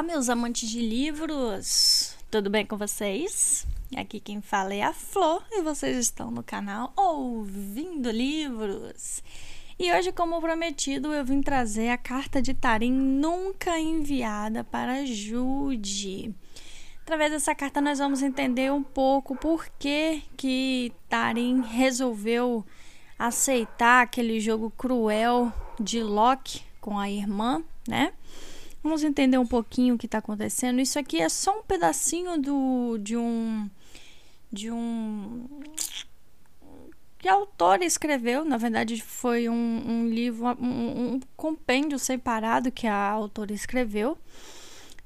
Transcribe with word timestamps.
Olá, 0.00 0.06
meus 0.06 0.30
amantes 0.30 0.70
de 0.70 0.80
livros! 0.80 2.16
Tudo 2.30 2.48
bem 2.48 2.64
com 2.64 2.74
vocês? 2.74 3.66
Aqui 3.94 4.18
quem 4.18 4.40
fala 4.40 4.72
é 4.72 4.80
a 4.80 4.94
Flor 4.94 5.44
e 5.52 5.60
vocês 5.60 5.94
estão 5.98 6.30
no 6.30 6.42
canal 6.42 6.90
Ouvindo 6.96 8.10
Livros. 8.10 9.22
E 9.78 9.92
hoje, 9.92 10.10
como 10.10 10.40
prometido, 10.40 11.12
eu 11.12 11.22
vim 11.22 11.42
trazer 11.42 11.90
a 11.90 11.98
carta 11.98 12.40
de 12.40 12.54
Tarim 12.54 12.90
nunca 12.90 13.78
enviada 13.78 14.64
para 14.64 15.04
Jude. 15.04 16.34
Através 17.02 17.32
dessa 17.32 17.54
carta 17.54 17.78
nós 17.82 17.98
vamos 17.98 18.22
entender 18.22 18.72
um 18.72 18.82
pouco 18.82 19.36
por 19.36 19.68
que 19.78 20.22
que 20.34 20.94
Tarim 21.10 21.60
resolveu 21.60 22.64
aceitar 23.18 24.04
aquele 24.04 24.40
jogo 24.40 24.72
cruel 24.78 25.52
de 25.78 26.02
Loki 26.02 26.62
com 26.80 26.98
a 26.98 27.10
irmã, 27.10 27.62
né? 27.86 28.14
Vamos 28.82 29.04
entender 29.04 29.38
um 29.38 29.46
pouquinho 29.46 29.94
o 29.94 29.98
que 29.98 30.06
está 30.06 30.18
acontecendo. 30.18 30.80
Isso 30.80 30.98
aqui 30.98 31.20
é 31.20 31.28
só 31.28 31.58
um 31.58 31.62
pedacinho 31.62 32.40
do, 32.40 32.98
de 32.98 33.16
um. 33.16 33.68
De 34.50 34.70
um. 34.70 35.46
Que 37.18 37.28
a 37.28 37.34
autora 37.34 37.84
escreveu. 37.84 38.44
Na 38.44 38.56
verdade, 38.56 39.02
foi 39.02 39.48
um, 39.48 39.82
um 39.86 40.08
livro, 40.08 40.46
um, 40.58 41.14
um 41.14 41.20
compêndio 41.36 41.98
separado 41.98 42.72
que 42.72 42.86
a 42.86 43.10
autora 43.10 43.52
escreveu. 43.52 44.16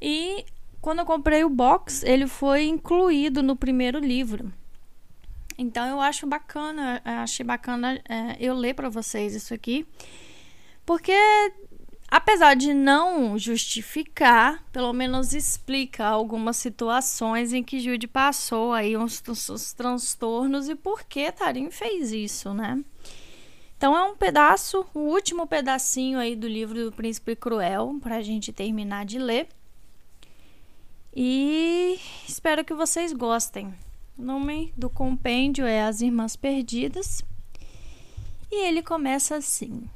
E 0.01 0.45
quando 0.81 1.01
eu 1.01 1.07
comprei 1.07 1.43
o 1.43 1.49
box, 1.49 2.05
ele 2.05 2.27
foi 2.27 2.65
incluído 2.65 3.43
no 3.43 3.57
primeiro 3.57 3.99
livro. 3.99 4.53
Então 5.57 5.87
eu 5.89 6.01
acho 6.01 6.27
bacana, 6.27 7.01
achei 7.05 7.45
bacana 7.45 8.01
é, 8.09 8.37
eu 8.39 8.55
ler 8.55 8.75
para 8.75 8.89
vocês 8.89 9.35
isso 9.35 9.55
aqui, 9.55 9.87
porque 10.85 11.13
Apesar 12.17 12.55
de 12.55 12.73
não 12.73 13.37
justificar, 13.37 14.63
pelo 14.71 14.93
menos 14.93 15.35
explica 15.35 16.07
algumas 16.07 16.57
situações 16.57 17.53
em 17.53 17.61
que 17.61 17.81
Jude 17.81 18.07
passou 18.07 18.73
aí 18.73 18.97
uns, 18.97 19.21
uns, 19.29 19.73
transtornos 19.73 20.69
e 20.69 20.77
por 20.77 21.03
que 21.03 21.33
Tarim 21.33 21.73
fez 21.73 22.13
isso, 22.13 22.55
né? 22.55 22.81
Então 23.77 23.97
é 23.97 24.05
um 24.05 24.15
pedaço, 24.15 24.87
o 24.95 25.01
último 25.01 25.45
pedacinho 25.45 26.21
aí 26.21 26.37
do 26.37 26.47
livro 26.47 26.85
do 26.85 26.93
Príncipe 26.93 27.35
Cruel 27.35 27.99
para 28.01 28.19
a 28.19 28.23
gente 28.23 28.53
terminar 28.53 29.05
de 29.05 29.19
ler. 29.19 29.49
E 31.13 31.99
espero 32.29 32.65
que 32.65 32.75
vocês 32.75 33.13
gostem. 33.13 33.75
O 34.17 34.23
nome 34.23 34.73
do 34.77 34.89
compêndio 34.89 35.67
é 35.67 35.83
As 35.83 36.01
Irmãs 36.01 36.37
Perdidas. 36.37 37.25
E 38.53 38.69
ele 38.69 38.85
começa 38.85 39.35
assim: 39.35 39.91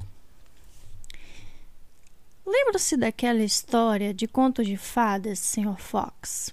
Lembra-se 2.51 2.97
daquela 2.97 3.43
história 3.43 4.11
de 4.11 4.27
conto 4.27 4.65
de 4.65 4.75
fadas, 4.75 5.37
Sr. 5.37 5.77
Fox? 5.77 6.51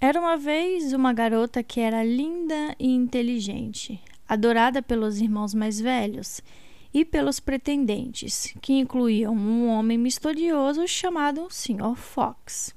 Era 0.00 0.18
uma 0.18 0.36
vez 0.36 0.92
uma 0.92 1.12
garota 1.12 1.62
que 1.62 1.78
era 1.78 2.02
linda 2.02 2.74
e 2.76 2.88
inteligente, 2.88 4.02
adorada 4.28 4.82
pelos 4.82 5.20
irmãos 5.20 5.54
mais 5.54 5.78
velhos 5.78 6.42
e 6.92 7.04
pelos 7.04 7.38
pretendentes, 7.38 8.52
que 8.60 8.72
incluíam 8.72 9.32
um 9.32 9.68
homem 9.68 9.96
misterioso 9.96 10.84
chamado 10.88 11.46
Sr. 11.48 11.94
Fox. 11.94 12.74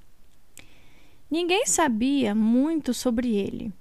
Ninguém 1.31 1.65
sabia 1.65 2.35
muito 2.35 2.93
sobre 2.93 3.35
ele, 3.35 3.73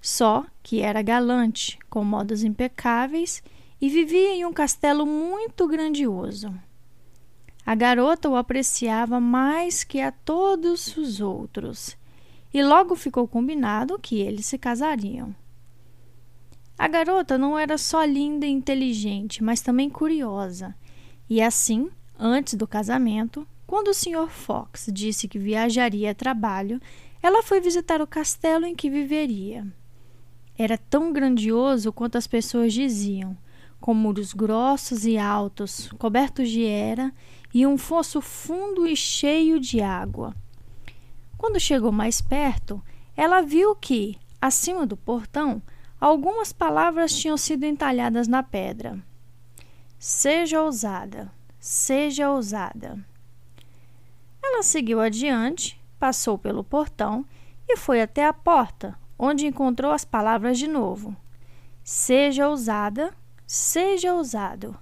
só 0.00 0.46
que 0.62 0.80
era 0.80 1.02
galante, 1.02 1.78
com 1.90 2.02
modos 2.02 2.42
impecáveis 2.42 3.42
e 3.44 3.55
vivia 3.80 4.34
em 4.34 4.44
um 4.44 4.52
castelo 4.52 5.04
muito 5.04 5.68
grandioso. 5.68 6.52
A 7.64 7.74
garota 7.74 8.28
o 8.28 8.36
apreciava 8.36 9.20
mais 9.20 9.84
que 9.84 10.00
a 10.00 10.12
todos 10.12 10.96
os 10.96 11.20
outros, 11.20 11.96
e 12.54 12.62
logo 12.62 12.94
ficou 12.94 13.26
combinado 13.26 13.98
que 13.98 14.20
eles 14.20 14.46
se 14.46 14.56
casariam. 14.56 15.34
A 16.78 16.88
garota 16.88 17.36
não 17.36 17.58
era 17.58 17.76
só 17.76 18.04
linda 18.04 18.46
e 18.46 18.50
inteligente, 18.50 19.42
mas 19.42 19.60
também 19.60 19.90
curiosa, 19.90 20.74
e 21.28 21.42
assim, 21.42 21.90
antes 22.18 22.54
do 22.54 22.66
casamento, 22.66 23.46
quando 23.66 23.88
o 23.88 23.94
Sr. 23.94 24.28
Fox 24.28 24.88
disse 24.92 25.26
que 25.26 25.38
viajaria 25.38 26.12
a 26.12 26.14
trabalho, 26.14 26.80
ela 27.20 27.42
foi 27.42 27.60
visitar 27.60 28.00
o 28.00 28.06
castelo 28.06 28.64
em 28.64 28.76
que 28.76 28.88
viveria. 28.88 29.66
Era 30.56 30.78
tão 30.78 31.12
grandioso 31.12 31.92
quanto 31.92 32.16
as 32.16 32.26
pessoas 32.26 32.72
diziam, 32.72 33.36
com 33.80 33.94
muros 33.94 34.32
grossos 34.32 35.04
e 35.04 35.18
altos, 35.18 35.90
cobertos 35.98 36.50
de 36.50 36.64
era, 36.64 37.12
e 37.52 37.66
um 37.66 37.78
fosso 37.78 38.20
fundo 38.20 38.86
e 38.86 38.96
cheio 38.96 39.58
de 39.60 39.80
água. 39.80 40.34
Quando 41.38 41.60
chegou 41.60 41.92
mais 41.92 42.20
perto, 42.20 42.82
ela 43.16 43.40
viu 43.40 43.74
que, 43.74 44.18
acima 44.40 44.86
do 44.86 44.96
portão, 44.96 45.62
algumas 46.00 46.52
palavras 46.52 47.16
tinham 47.16 47.36
sido 47.36 47.64
entalhadas 47.64 48.28
na 48.28 48.42
pedra. 48.42 49.02
Seja 49.98 50.62
ousada, 50.62 51.32
seja 51.58 52.30
ousada. 52.30 52.98
Ela 54.42 54.62
seguiu 54.62 55.00
adiante, 55.00 55.80
passou 55.98 56.38
pelo 56.38 56.62
portão 56.62 57.24
e 57.68 57.76
foi 57.76 58.00
até 58.00 58.26
a 58.26 58.32
porta, 58.32 58.98
onde 59.18 59.46
encontrou 59.46 59.92
as 59.92 60.04
palavras 60.04 60.58
de 60.58 60.66
novo. 60.66 61.16
Seja 61.82 62.48
ousada, 62.48 63.14
Seja 63.46 64.12
ousado, 64.12 64.76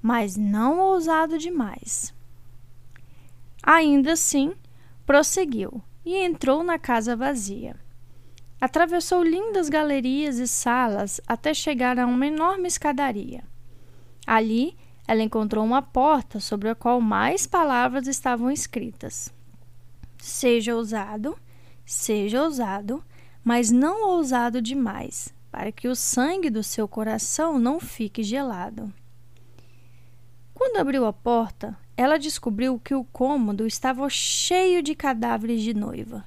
mas 0.00 0.36
não 0.36 0.78
ousado 0.78 1.36
demais. 1.36 2.14
Ainda 3.60 4.12
assim, 4.12 4.54
prosseguiu 5.04 5.82
e 6.04 6.16
entrou 6.16 6.62
na 6.62 6.78
casa 6.78 7.16
vazia. 7.16 7.74
Atravessou 8.60 9.22
lindas 9.22 9.68
galerias 9.68 10.38
e 10.38 10.46
salas 10.46 11.20
até 11.26 11.52
chegar 11.52 11.98
a 11.98 12.06
uma 12.06 12.26
enorme 12.26 12.68
escadaria. 12.68 13.42
Ali, 14.26 14.76
ela 15.08 15.22
encontrou 15.22 15.64
uma 15.64 15.82
porta 15.82 16.38
sobre 16.38 16.68
a 16.68 16.74
qual 16.74 17.00
mais 17.00 17.46
palavras 17.46 18.06
estavam 18.06 18.50
escritas. 18.50 19.34
Seja 20.18 20.76
ousado, 20.76 21.36
seja 21.84 22.44
ousado, 22.44 23.04
mas 23.42 23.70
não 23.70 24.08
ousado 24.08 24.62
demais, 24.62 25.33
para 25.54 25.70
que 25.70 25.86
o 25.86 25.94
sangue 25.94 26.50
do 26.50 26.64
seu 26.64 26.88
coração 26.88 27.60
não 27.60 27.78
fique 27.78 28.24
gelado. 28.24 28.92
Quando 30.52 30.78
abriu 30.78 31.06
a 31.06 31.12
porta, 31.12 31.78
ela 31.96 32.18
descobriu 32.18 32.76
que 32.76 32.92
o 32.92 33.04
cômodo 33.04 33.64
estava 33.64 34.10
cheio 34.10 34.82
de 34.82 34.96
cadáveres 34.96 35.62
de 35.62 35.72
noiva. 35.72 36.26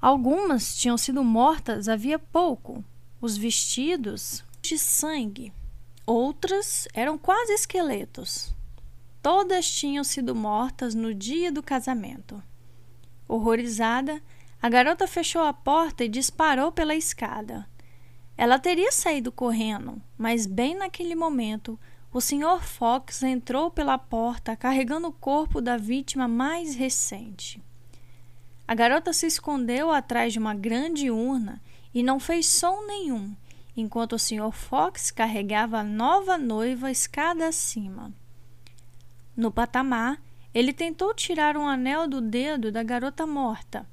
Algumas 0.00 0.76
tinham 0.76 0.96
sido 0.96 1.24
mortas 1.24 1.88
havia 1.88 2.20
pouco, 2.20 2.84
os 3.20 3.36
vestidos 3.36 4.44
de 4.62 4.78
sangue. 4.78 5.52
Outras 6.06 6.86
eram 6.94 7.18
quase 7.18 7.52
esqueletos. 7.52 8.54
Todas 9.20 9.68
tinham 9.68 10.04
sido 10.04 10.36
mortas 10.36 10.94
no 10.94 11.12
dia 11.12 11.50
do 11.50 11.64
casamento. 11.64 12.40
Horrorizada, 13.26 14.22
a 14.62 14.68
garota 14.68 15.08
fechou 15.08 15.42
a 15.42 15.52
porta 15.52 16.04
e 16.04 16.08
disparou 16.08 16.70
pela 16.70 16.94
escada. 16.94 17.66
Ela 18.36 18.58
teria 18.58 18.92
saído 18.92 19.32
correndo, 19.32 20.00
mas 20.18 20.46
bem 20.46 20.74
naquele 20.74 21.14
momento, 21.14 21.78
o 22.12 22.20
Sr. 22.20 22.62
Fox 22.62 23.22
entrou 23.22 23.70
pela 23.70 23.96
porta 23.98 24.56
carregando 24.56 25.08
o 25.08 25.12
corpo 25.12 25.60
da 25.60 25.76
vítima 25.76 26.28
mais 26.28 26.74
recente. 26.74 27.62
A 28.68 28.74
garota 28.74 29.12
se 29.12 29.26
escondeu 29.26 29.90
atrás 29.90 30.32
de 30.32 30.38
uma 30.38 30.54
grande 30.54 31.10
urna 31.10 31.62
e 31.94 32.02
não 32.02 32.18
fez 32.18 32.46
som 32.46 32.86
nenhum, 32.86 33.34
enquanto 33.76 34.14
o 34.14 34.18
Sr. 34.18 34.50
Fox 34.52 35.10
carregava 35.10 35.78
a 35.78 35.84
nova 35.84 36.36
noiva 36.36 36.90
escada 36.90 37.48
acima. 37.48 38.12
No 39.36 39.50
patamar, 39.50 40.20
ele 40.52 40.72
tentou 40.72 41.14
tirar 41.14 41.56
um 41.56 41.66
anel 41.66 42.08
do 42.08 42.20
dedo 42.20 42.72
da 42.72 42.82
garota 42.82 43.26
morta, 43.26 43.86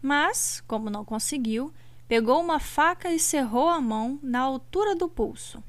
mas, 0.00 0.62
como 0.66 0.88
não 0.88 1.04
conseguiu, 1.04 1.72
pegou 2.08 2.40
uma 2.40 2.60
faca 2.60 3.12
e 3.12 3.18
cerrou 3.18 3.68
a 3.68 3.80
mão 3.80 4.18
na 4.22 4.40
altura 4.40 4.94
do 4.94 5.08
pulso. 5.08 5.62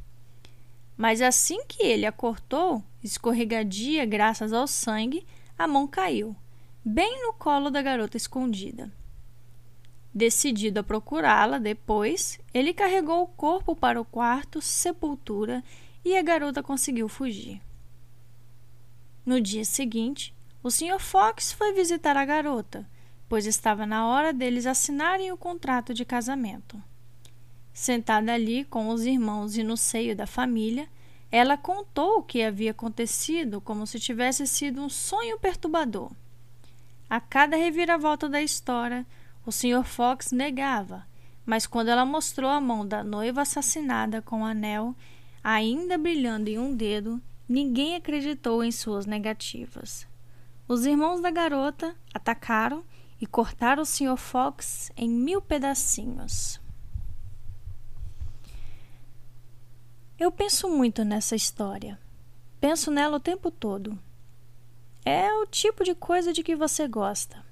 Mas 0.95 1.21
assim 1.21 1.63
que 1.67 1.83
ele 1.83 2.05
a 2.05 2.11
cortou, 2.11 2.83
escorregadia 3.03 4.05
graças 4.05 4.51
ao 4.51 4.67
sangue, 4.67 5.25
a 5.57 5.67
mão 5.67 5.87
caiu, 5.87 6.35
bem 6.83 7.23
no 7.23 7.33
colo 7.33 7.69
da 7.69 7.81
garota 7.81 8.17
escondida. 8.17 8.91
Decidido 10.13 10.79
a 10.79 10.83
procurá-la 10.83 11.59
depois, 11.59 12.39
ele 12.51 12.73
carregou 12.73 13.21
o 13.21 13.27
corpo 13.27 13.75
para 13.75 14.01
o 14.01 14.05
quarto 14.05 14.59
sepultura 14.61 15.63
e 16.03 16.17
a 16.17 16.23
garota 16.23 16.63
conseguiu 16.63 17.07
fugir. 17.07 17.61
No 19.23 19.39
dia 19.39 19.65
seguinte, 19.65 20.33
o 20.63 20.71
Sr. 20.71 20.99
Fox 20.99 21.51
foi 21.51 21.73
visitar 21.73 22.17
a 22.17 22.25
garota, 22.25 22.89
pois 23.29 23.45
estava 23.45 23.85
na 23.85 24.07
hora 24.07 24.33
deles 24.33 24.65
assinarem 24.65 25.31
o 25.31 25.37
contrato 25.37 25.93
de 25.93 26.05
casamento. 26.05 26.81
Sentada 27.73 28.33
ali 28.33 28.63
com 28.63 28.89
os 28.89 29.05
irmãos 29.05 29.55
e 29.57 29.63
no 29.63 29.77
seio 29.77 30.15
da 30.15 30.25
família, 30.25 30.87
ela 31.31 31.57
contou 31.57 32.19
o 32.19 32.23
que 32.23 32.41
havia 32.41 32.71
acontecido 32.71 33.59
como 33.59 33.85
se 33.85 33.99
tivesse 33.99 34.47
sido 34.47 34.81
um 34.81 34.89
sonho 34.89 35.37
perturbador. 35.37 36.11
A 37.09 37.19
cada 37.19 37.55
reviravolta 37.55 38.27
da 38.29 38.41
história, 38.41 39.05
o 39.45 39.51
Sr. 39.51 39.83
Fox 39.83 40.31
negava, 40.31 41.05
mas 41.45 41.67
quando 41.67 41.89
ela 41.89 42.05
mostrou 42.05 42.49
a 42.49 42.59
mão 42.59 42.85
da 42.85 43.03
noiva 43.03 43.41
assassinada 43.41 44.21
com 44.21 44.41
o 44.41 44.45
anel, 44.45 44.95
ainda 45.43 45.97
brilhando 45.97 46.49
em 46.49 46.57
um 46.59 46.75
dedo, 46.75 47.21
ninguém 47.47 47.95
acreditou 47.95 48.63
em 48.63 48.71
suas 48.71 49.05
negativas. 49.05 50.07
Os 50.67 50.85
irmãos 50.85 51.21
da 51.21 51.31
garota 51.31 51.95
atacaram 52.13 52.83
e 53.19 53.25
cortaram 53.25 53.83
o 53.83 53.85
Sr. 53.85 54.17
Fox 54.17 54.91
em 54.95 55.09
mil 55.09 55.41
pedacinhos. 55.41 56.59
Eu 60.19 60.31
penso 60.31 60.69
muito 60.69 61.03
nessa 61.03 61.35
história. 61.35 61.99
Penso 62.59 62.89
nela 62.89 63.17
o 63.17 63.19
tempo 63.19 63.51
todo. 63.51 63.97
É 65.05 65.31
o 65.33 65.45
tipo 65.45 65.83
de 65.83 65.93
coisa 65.93 66.33
de 66.33 66.41
que 66.43 66.55
você 66.55 66.87
gosta. 66.87 67.45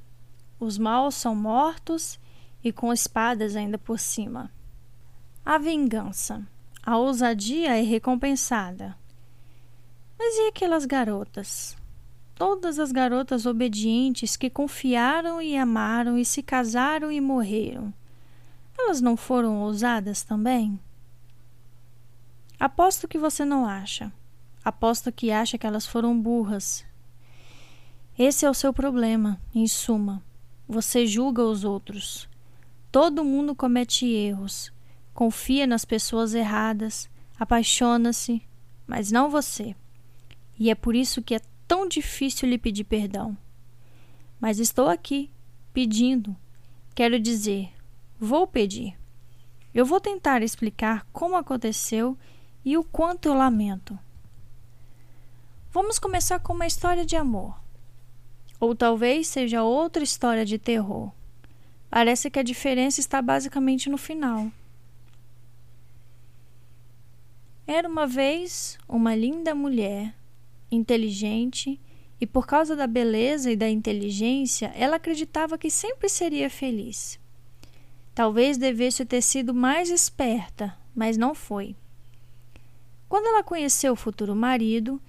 Os 0.60 0.78
maus 0.78 1.16
são 1.16 1.36
mortos 1.36 2.20
e 2.64 2.72
com 2.72 2.92
espadas 2.92 3.56
ainda 3.56 3.78
por 3.78 4.00
cima. 4.00 4.52
A 5.46 5.60
vingança, 5.60 6.46
a 6.84 6.98
ousadia 6.98 7.78
é 7.78 7.82
recompensada. 7.82 8.98
Mas 10.18 10.36
e 10.36 10.48
aquelas 10.48 10.86
garotas? 10.86 11.78
Todas 12.36 12.80
as 12.80 12.92
garotas 12.92 13.46
obedientes 13.46 14.36
que 14.36 14.50
confiaram 14.50 15.42
e 15.42 15.56
amaram 15.56 16.18
e 16.18 16.26
se 16.26 16.44
casaram 16.44 17.10
e 17.10 17.22
morreram. 17.22 17.94
Elas 18.78 19.00
não 19.00 19.16
foram 19.16 19.62
ousadas 19.62 20.22
também? 20.22 20.78
Aposto 22.60 23.08
que 23.08 23.18
você 23.18 23.46
não 23.46 23.66
acha. 23.66 24.12
Aposto 24.64 25.14
que 25.14 25.32
acha 25.32 25.58
que 25.58 25.66
elas 25.66 25.86
foram 25.86 26.20
burras. 26.20 26.86
Esse 28.20 28.46
é 28.46 28.50
o 28.50 28.54
seu 28.54 28.74
problema, 28.74 29.40
em 29.54 29.66
suma. 29.66 30.22
Você 30.68 31.06
julga 31.06 31.42
os 31.42 31.64
outros. 31.64 32.28
Todo 32.92 33.24
mundo 33.24 33.54
comete 33.54 34.06
erros, 34.06 34.74
confia 35.14 35.68
nas 35.68 35.86
pessoas 35.86 36.34
erradas, 36.34 37.10
apaixona-se, 37.40 38.42
mas 38.88 39.12
não 39.12 39.30
você. 39.30 39.76
E 40.58 40.70
é 40.70 40.76
por 40.76 40.96
isso 40.96 41.22
que 41.22 41.36
é 41.36 41.42
tão 41.68 41.88
difícil 41.88 42.50
lhe 42.50 42.58
pedir 42.58 42.84
perdão. 42.84 43.38
Mas 44.40 44.60
estou 44.60 44.90
aqui, 44.90 45.32
pedindo. 45.74 46.36
Quero 46.94 47.20
dizer, 47.20 47.72
vou 48.20 48.48
pedir. 48.48 48.98
Eu 49.74 49.86
vou 49.86 50.00
tentar 50.00 50.42
explicar 50.42 51.06
como 51.12 51.36
aconteceu 51.36 52.18
e 52.64 52.78
o 52.78 52.84
quanto 52.84 53.28
eu 53.28 53.34
lamento. 53.34 53.98
Vamos 55.72 56.00
começar 56.00 56.40
com 56.40 56.54
uma 56.54 56.66
história 56.66 57.06
de 57.06 57.16
amor. 57.16 57.60
Ou 58.60 58.74
talvez 58.74 59.28
seja 59.28 59.64
outra 59.64 60.04
história 60.04 60.46
de 60.46 60.58
terror. 60.58 61.12
Parece 61.90 62.30
que 62.30 62.40
a 62.40 62.44
diferença 62.44 63.00
está 63.00 63.22
basicamente 63.22 63.90
no 63.90 63.98
final. 63.98 64.52
Era 67.68 67.90
uma 67.90 68.06
vez 68.06 68.78
uma 68.88 69.16
linda 69.16 69.56
mulher, 69.56 70.16
inteligente, 70.72 71.80
e 72.20 72.26
por 72.26 72.48
causa 72.48 72.76
da 72.76 72.88
beleza 72.88 73.52
e 73.52 73.56
da 73.56 73.70
inteligência, 73.70 74.72
ela 74.76 74.96
acreditava 74.96 75.58
que 75.58 75.70
sempre 75.70 76.08
seria 76.08 76.50
feliz. 76.50 77.20
Talvez 78.14 78.58
devesse 78.58 79.06
ter 79.06 79.22
sido 79.22 79.54
mais 79.54 79.90
esperta, 79.90 80.76
mas 80.96 81.18
não 81.18 81.36
foi. 81.36 81.76
Quando 83.10 83.28
ela 83.28 83.44
conheceu 83.44 83.94
o 83.94 83.98
futuro 83.98 84.36
marido, 84.36 85.02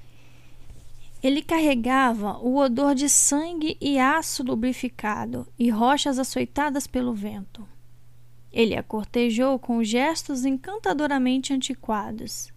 ele 1.23 1.41
carregava 1.41 2.39
o 2.39 2.57
odor 2.57 2.95
de 2.95 3.09
sangue 3.09 3.77
e 3.81 3.99
aço 3.99 4.43
lubrificado 4.43 5.47
e 5.59 5.71
rochas 5.71 6.19
açoitadas 6.19 6.87
pelo 6.87 7.15
vento. 7.15 7.67
Ele 8.53 8.75
a 8.75 8.83
cortejou 8.83 9.59
com 9.59 9.83
gestos 9.85 10.45
encantadoramente 10.45 11.53
antiquados. 11.53 12.53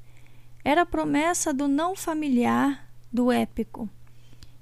Era 0.63 0.81
a 0.81 0.86
promessa 0.86 1.54
do 1.54 1.68
não 1.68 1.95
familiar, 1.95 2.88
do 3.11 3.31
épico. 3.31 3.89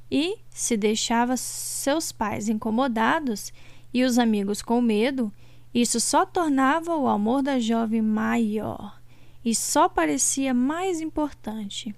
E, 0.10 0.38
se 0.50 0.78
deixava 0.78 1.36
seus 1.36 2.12
pais 2.12 2.48
incomodados 2.48 3.52
e 3.94 4.04
os 4.04 4.18
amigos 4.18 4.62
com 4.62 4.82
medo, 4.82 5.32
isso 5.74 6.00
só 6.00 6.26
tornava 6.26 6.96
o 6.96 7.08
amor 7.08 7.42
da 7.42 7.60
jovem 7.60 8.02
maior 8.02 9.00
e 9.44 9.54
só 9.54 9.88
parecia 9.88 10.54
mais 10.54 11.02
importante. 11.02 11.94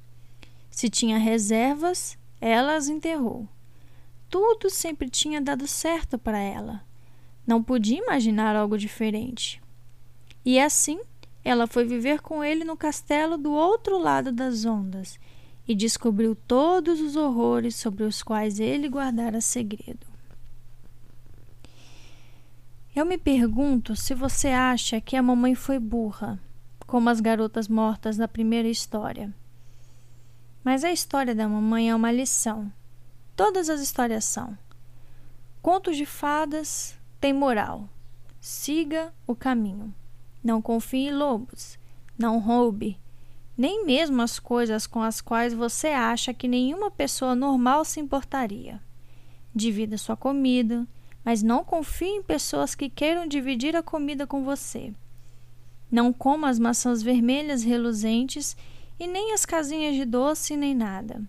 Se 0.69 0.89
tinha 0.89 1.17
reservas, 1.17 2.17
ela 2.41 2.75
as 2.75 2.87
enterrou. 2.87 3.47
Tudo 4.29 4.69
sempre 4.69 5.09
tinha 5.09 5.41
dado 5.41 5.67
certo 5.67 6.17
para 6.17 6.39
ela. 6.39 6.83
Não 7.45 7.63
podia 7.63 7.97
imaginar 7.97 8.55
algo 8.55 8.77
diferente. 8.77 9.61
E 10.45 10.59
assim, 10.59 10.99
ela 11.43 11.67
foi 11.67 11.85
viver 11.85 12.21
com 12.21 12.43
ele 12.43 12.63
no 12.63 12.77
castelo 12.77 13.37
do 13.37 13.51
outro 13.51 13.97
lado 13.97 14.31
das 14.31 14.65
ondas 14.65 15.19
e 15.69 15.75
descobriu 15.75 16.35
todos 16.35 16.99
os 16.99 17.15
horrores 17.15 17.75
sobre 17.75 18.03
os 18.03 18.23
quais 18.23 18.59
ele 18.59 18.89
guardara 18.89 19.39
segredo. 19.39 20.07
Eu 22.95 23.05
me 23.05 23.19
pergunto 23.19 23.95
se 23.95 24.15
você 24.15 24.47
acha 24.47 24.99
que 24.99 25.15
a 25.15 25.21
mamãe 25.21 25.53
foi 25.53 25.77
burra, 25.77 26.39
como 26.87 27.07
as 27.07 27.21
garotas 27.21 27.67
mortas 27.67 28.17
da 28.17 28.27
primeira 28.27 28.67
história. 28.67 29.31
Mas 30.63 30.83
a 30.83 30.91
história 30.91 31.35
da 31.35 31.47
mamãe 31.47 31.91
é 31.91 31.95
uma 31.95 32.11
lição. 32.11 32.73
Todas 33.35 33.69
as 33.69 33.79
histórias 33.79 34.25
são. 34.25 34.57
Contos 35.61 35.95
de 35.95 36.05
fadas 36.05 36.97
têm 37.21 37.31
moral. 37.31 37.87
Siga 38.41 39.13
o 39.27 39.35
caminho. 39.35 39.93
Não 40.43 40.63
confie 40.63 41.09
em 41.09 41.13
lobos. 41.13 41.77
Não 42.17 42.39
roube. 42.39 42.97
Nem 43.59 43.85
mesmo 43.85 44.21
as 44.21 44.39
coisas 44.39 44.87
com 44.87 45.01
as 45.01 45.19
quais 45.19 45.53
você 45.53 45.89
acha 45.89 46.33
que 46.33 46.47
nenhuma 46.47 46.89
pessoa 46.89 47.35
normal 47.35 47.83
se 47.83 47.99
importaria. 47.99 48.81
Divida 49.53 49.97
sua 49.97 50.15
comida, 50.15 50.87
mas 51.25 51.43
não 51.43 51.61
confie 51.61 52.05
em 52.05 52.23
pessoas 52.23 52.73
que 52.73 52.89
queiram 52.89 53.27
dividir 53.27 53.75
a 53.75 53.83
comida 53.83 54.25
com 54.25 54.45
você. 54.45 54.93
Não 55.91 56.13
coma 56.13 56.47
as 56.47 56.57
maçãs 56.57 57.03
vermelhas 57.03 57.61
reluzentes 57.61 58.55
e 58.97 59.05
nem 59.05 59.33
as 59.33 59.45
casinhas 59.45 59.93
de 59.93 60.05
doce 60.05 60.55
nem 60.55 60.73
nada. 60.73 61.21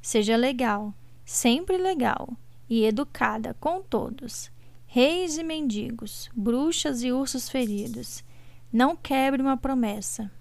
Seja 0.00 0.38
legal, 0.38 0.94
sempre 1.22 1.76
legal, 1.76 2.30
e 2.66 2.86
educada 2.86 3.54
com 3.60 3.82
todos, 3.82 4.50
reis 4.86 5.36
e 5.36 5.44
mendigos, 5.44 6.30
bruxas 6.34 7.02
e 7.02 7.12
ursos 7.12 7.46
feridos. 7.46 8.24
Não 8.72 8.96
quebre 8.96 9.42
uma 9.42 9.58
promessa. 9.58 10.32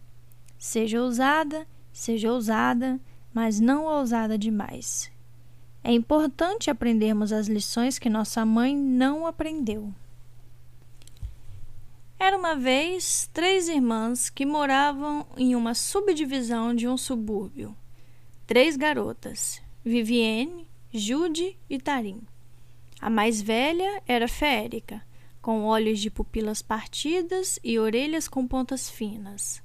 Seja 0.58 1.02
ousada, 1.02 1.68
seja 1.92 2.32
ousada, 2.32 3.00
mas 3.34 3.60
não 3.60 3.86
ousada 3.86 4.38
demais. 4.38 5.12
É 5.84 5.92
importante 5.92 6.70
aprendermos 6.70 7.32
as 7.32 7.48
lições 7.48 8.00
que 8.00 8.10
nossa 8.10 8.46
mãe 8.46 8.76
não 8.76 9.26
aprendeu. 9.26 9.94
Era 12.20 12.36
uma 12.36 12.56
vez 12.56 13.30
três 13.32 13.70
irmãs 13.70 14.30
que 14.30 14.46
moravam 14.46 15.26
em 15.38 15.56
uma 15.56 15.76
subdivisão 15.76 16.74
de 16.74 16.88
um 16.88 16.98
subúrbio. 16.98 17.76
Três 18.48 18.76
garotas: 18.76 19.62
Vivienne, 19.86 20.68
Jude 20.92 21.56
e 21.70 21.80
Tarim. 21.80 22.22
A 23.00 23.10
mais 23.10 23.40
velha 23.42 24.02
era 24.08 24.28
Férica, 24.28 25.06
com 25.42 25.64
olhos 25.64 26.00
de 26.00 26.10
pupilas 26.10 26.62
partidas 26.62 27.60
e 27.64 27.78
orelhas 27.78 28.28
com 28.28 28.48
pontas 28.48 28.90
finas. 28.90 29.62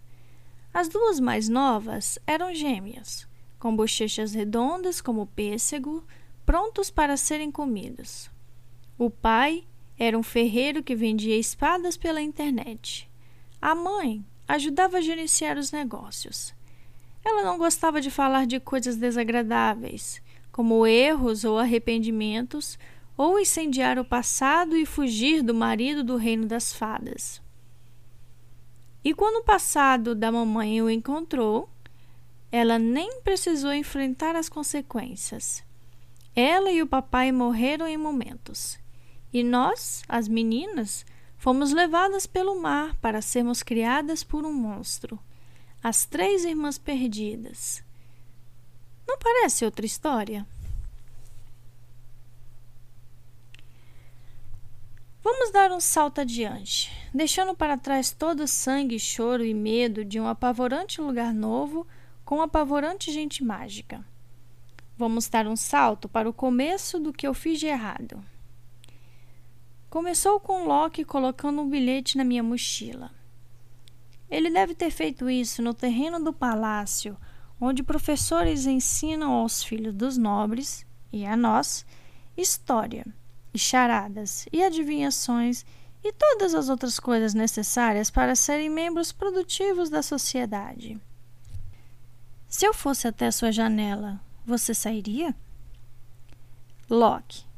As 0.75 0.89
duas 0.89 1.21
mais 1.21 1.51
novas 1.51 2.19
eram 2.27 2.55
gêmeas, 2.55 3.29
com 3.59 3.77
bochechas 3.77 4.33
redondas 4.33 5.03
como 5.03 5.27
pêssego, 5.27 6.03
prontos 6.47 6.91
para 6.91 7.19
serem 7.19 7.51
comidos. 7.51 8.31
O 8.97 9.11
pai 9.11 9.65
era 9.99 10.19
um 10.19 10.23
ferreiro 10.23 10.83
que 10.83 10.97
vendia 10.97 11.37
espadas 11.37 11.99
pela 11.99 12.23
internet. 12.23 13.07
A 13.61 13.75
mãe 13.75 14.25
ajudava 14.49 14.97
a 14.97 15.01
gerenciar 15.03 15.59
os 15.59 15.71
negócios. 15.71 16.55
Ela 17.23 17.43
não 17.43 17.59
gostava 17.59 18.01
de 18.01 18.11
falar 18.11 18.47
de 18.47 18.59
coisas 18.59 18.97
desagradáveis, 18.97 20.23
como 20.51 20.87
erros 20.87 21.45
ou 21.45 21.59
arrependimentos, 21.59 22.79
ou 23.15 23.39
incendiar 23.39 23.99
o 23.99 24.05
passado 24.07 24.75
e 24.75 24.87
fugir 24.87 25.43
do 25.43 25.55
marido 25.55 26.03
do 26.03 26.17
reino 26.17 26.47
das 26.47 26.73
fadas. 26.73 27.42
E 29.05 29.13
quando 29.13 29.37
o 29.37 29.45
passado 29.45 30.15
da 30.15 30.31
mamãe 30.31 30.81
o 30.81 30.89
encontrou, 30.89 31.69
ela 32.51 32.79
nem 32.79 33.21
precisou 33.23 33.73
enfrentar 33.73 34.37
as 34.37 34.49
consequências. 34.49 35.65
Ela 36.37 36.71
e 36.71 36.81
o 36.81 36.87
papai 36.87 37.33
morreram 37.33 37.87
em 37.87 37.97
momentos. 37.97 38.79
E 39.33 39.43
nós, 39.43 40.03
as 40.09 40.29
meninas, 40.29 41.05
fomos 41.37 41.73
levadas 41.73 42.27
pelo 42.27 42.61
mar 42.61 42.95
para 42.97 43.21
sermos 43.21 43.63
criadas 43.63 44.23
por 44.23 44.45
um 44.45 44.53
monstro. 44.53 45.19
As 45.83 46.05
três 46.05 46.45
irmãs 46.45 46.79
perdidas. 46.79 47.83
Não 49.07 49.19
parece 49.19 49.65
outra 49.65 49.85
história? 49.85 50.47
Vamos 55.23 55.53
dar 55.53 55.71
um 55.71 55.79
salto 55.79 56.21
adiante, 56.21 56.91
deixando 57.15 57.55
para 57.55 57.79
trás 57.79 58.11
todo 58.11 58.41
o 58.43 58.49
sangue, 58.49 58.99
choro 58.99 59.45
e 59.45 59.55
medo 59.55 60.05
de 60.05 60.19
um 60.19 60.27
apavorante 60.27 61.01
lugar 61.01 61.33
novo 61.33 61.87
com 62.25 62.43
apavorante 62.43 63.13
gente 63.13 63.45
mágica. 63.45 64.05
Vamos 64.97 65.29
dar 65.29 65.47
um 65.47 65.55
salto 65.55 66.09
para 66.09 66.29
o 66.29 66.33
começo 66.33 66.99
do 66.99 67.13
que 67.13 67.25
eu 67.25 67.33
fiz 67.33 67.61
de 67.61 67.67
errado. 67.67 68.21
Começou 69.89 70.41
com 70.41 70.67
Loki 70.67 71.05
colocando 71.05 71.63
um 71.63 71.69
bilhete 71.69 72.17
na 72.17 72.25
minha 72.25 72.43
mochila. 72.43 73.13
Ele 74.29 74.51
deve 74.51 74.75
ter 74.75 74.91
feito 74.91 75.31
isso 75.31 75.63
no 75.63 75.73
terreno 75.73 76.19
do 76.19 76.33
palácio, 76.33 77.17
onde 77.61 77.85
professores 77.85 78.67
ensinam 78.67 79.31
aos 79.31 79.63
filhos 79.63 79.95
dos 79.95 80.19
nobres 80.19 80.85
e 81.13 81.25
a 81.25 81.37
nós 81.37 81.87
história, 82.37 83.07
e 83.53 83.59
charadas, 83.59 84.47
e 84.53 84.63
adivinhações 84.63 85.65
e 86.03 86.13
todas 86.13 86.55
as 86.55 86.69
outras 86.69 86.99
coisas 86.99 87.35
necessárias 87.35 88.11
para 88.11 88.35
serem 88.35 88.69
membros 88.69 89.13
produtivos 89.13 89.89
da 89.89 90.03
sociedade. 90.03 91.01
Se 92.49 92.67
eu 92.67 92.75
fosse 92.75 93.07
até 93.07 93.31
sua 93.31 93.53
janela, 93.53 94.21
você 94.45 94.75
sairia? 94.75 95.35
Locke 96.91 97.53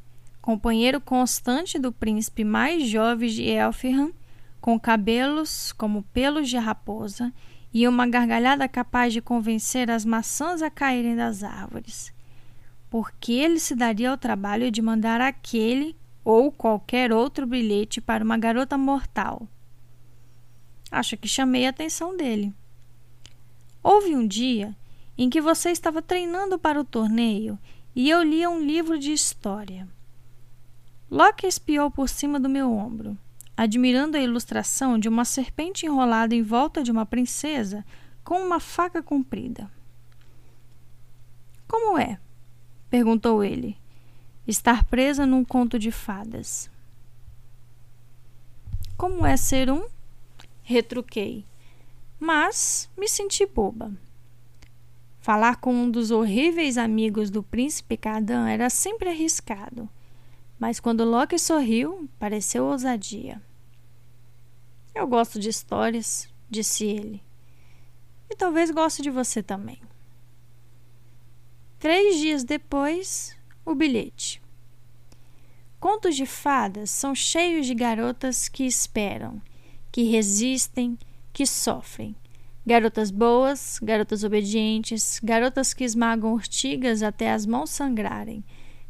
companheiro 0.44 1.00
constante 1.00 1.78
do 1.78 1.90
príncipe 1.90 2.44
mais 2.44 2.86
jovem 2.86 3.30
de 3.30 3.48
Elfham, 3.48 4.12
com 4.60 4.78
cabelos 4.78 5.72
como 5.72 6.02
pelos 6.12 6.50
de 6.50 6.58
raposa 6.58 7.32
e 7.72 7.88
uma 7.88 8.06
gargalhada 8.06 8.68
capaz 8.68 9.14
de 9.14 9.22
convencer 9.22 9.90
as 9.90 10.04
maçãs 10.04 10.60
a 10.60 10.68
caírem 10.68 11.16
das 11.16 11.42
árvores. 11.42 12.12
Porque 12.94 13.32
ele 13.32 13.58
se 13.58 13.74
daria 13.74 14.08
ao 14.08 14.16
trabalho 14.16 14.70
de 14.70 14.80
mandar 14.80 15.20
aquele 15.20 15.96
ou 16.24 16.52
qualquer 16.52 17.12
outro 17.12 17.44
bilhete 17.44 18.00
para 18.00 18.22
uma 18.22 18.38
garota 18.38 18.78
mortal. 18.78 19.48
Acho 20.92 21.16
que 21.16 21.26
chamei 21.26 21.66
a 21.66 21.70
atenção 21.70 22.16
dele. 22.16 22.54
Houve 23.82 24.14
um 24.14 24.24
dia 24.24 24.76
em 25.18 25.28
que 25.28 25.40
você 25.40 25.70
estava 25.72 26.00
treinando 26.00 26.56
para 26.56 26.80
o 26.80 26.84
torneio 26.84 27.58
e 27.96 28.08
eu 28.08 28.22
lia 28.22 28.48
um 28.48 28.60
livro 28.60 28.96
de 28.96 29.12
história. 29.12 29.88
Loki 31.10 31.48
espiou 31.48 31.90
por 31.90 32.08
cima 32.08 32.38
do 32.38 32.48
meu 32.48 32.72
ombro, 32.72 33.18
admirando 33.56 34.16
a 34.16 34.20
ilustração 34.20 35.00
de 35.00 35.08
uma 35.08 35.24
serpente 35.24 35.84
enrolada 35.84 36.32
em 36.32 36.42
volta 36.42 36.80
de 36.80 36.92
uma 36.92 37.04
princesa 37.04 37.84
com 38.22 38.38
uma 38.40 38.60
faca 38.60 39.02
comprida. 39.02 39.68
Como 41.66 41.98
é? 41.98 42.20
Perguntou 42.94 43.42
ele. 43.42 43.76
Estar 44.46 44.84
presa 44.84 45.26
num 45.26 45.44
conto 45.44 45.80
de 45.80 45.90
fadas. 45.90 46.70
Como 48.96 49.26
é 49.26 49.36
ser 49.36 49.68
um? 49.68 49.88
Retruquei, 50.62 51.44
mas 52.20 52.88
me 52.96 53.08
senti 53.08 53.44
boba. 53.44 53.92
Falar 55.18 55.56
com 55.56 55.74
um 55.74 55.90
dos 55.90 56.12
horríveis 56.12 56.78
amigos 56.78 57.30
do 57.30 57.42
príncipe 57.42 57.96
Cardan 57.96 58.48
era 58.48 58.70
sempre 58.70 59.08
arriscado 59.08 59.88
mas 60.56 60.78
quando 60.80 61.04
Loki 61.04 61.38
sorriu, 61.38 62.08
pareceu 62.18 62.64
ousadia. 62.64 63.42
Eu 64.94 65.06
gosto 65.06 65.38
de 65.40 65.48
histórias, 65.48 66.28
disse 66.48 66.86
ele. 66.86 67.22
E 68.30 68.36
talvez 68.36 68.70
goste 68.70 69.02
de 69.02 69.10
você 69.10 69.42
também. 69.42 69.80
Três 71.84 72.16
dias 72.16 72.44
depois, 72.44 73.36
o 73.62 73.74
bilhete. 73.74 74.40
Contos 75.78 76.16
de 76.16 76.24
fadas 76.24 76.88
são 76.88 77.14
cheios 77.14 77.66
de 77.66 77.74
garotas 77.74 78.48
que 78.48 78.64
esperam, 78.64 79.38
que 79.92 80.02
resistem, 80.04 80.98
que 81.30 81.44
sofrem. 81.44 82.16
Garotas 82.66 83.10
boas, 83.10 83.78
garotas 83.82 84.24
obedientes, 84.24 85.20
garotas 85.22 85.74
que 85.74 85.84
esmagam 85.84 86.32
urtigas 86.32 87.02
até 87.02 87.30
as 87.30 87.44
mãos 87.44 87.68
sangrarem 87.68 88.42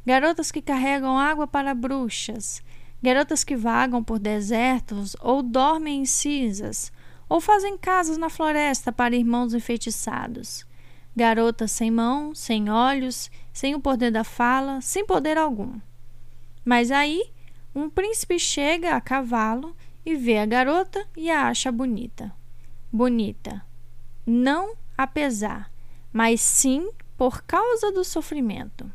garotas 0.06 0.52
que 0.52 0.62
carregam 0.62 1.18
água 1.18 1.48
para 1.48 1.74
bruxas, 1.74 2.62
garotas 3.02 3.42
que 3.42 3.56
vagam 3.56 4.04
por 4.04 4.20
desertos 4.20 5.16
ou 5.20 5.42
dormem 5.42 6.02
em 6.02 6.04
cinzas, 6.04 6.92
ou 7.28 7.40
fazem 7.40 7.76
casas 7.76 8.16
na 8.16 8.30
floresta 8.30 8.92
para 8.92 9.16
irmãos 9.16 9.52
enfeitiçados. 9.52 10.64
Garotas 11.16 11.70
sem 11.70 11.90
mão, 11.90 12.34
sem 12.34 12.68
olhos, 12.68 13.30
sem 13.52 13.74
o 13.74 13.80
poder 13.80 14.10
da 14.10 14.24
fala, 14.24 14.80
sem 14.80 15.06
poder 15.06 15.38
algum. 15.38 15.78
Mas 16.64 16.90
aí, 16.90 17.30
um 17.74 17.88
príncipe 17.88 18.38
chega 18.38 18.96
a 18.96 19.00
cavalo 19.00 19.76
e 20.04 20.16
vê 20.16 20.38
a 20.38 20.46
garota 20.46 21.06
e 21.16 21.30
a 21.30 21.48
acha 21.48 21.70
bonita. 21.70 22.32
Bonita. 22.92 23.64
Não 24.26 24.74
apesar, 24.96 25.70
mas 26.12 26.40
sim 26.40 26.90
por 27.16 27.42
causa 27.42 27.92
do 27.92 28.04
sofrimento. 28.04 28.90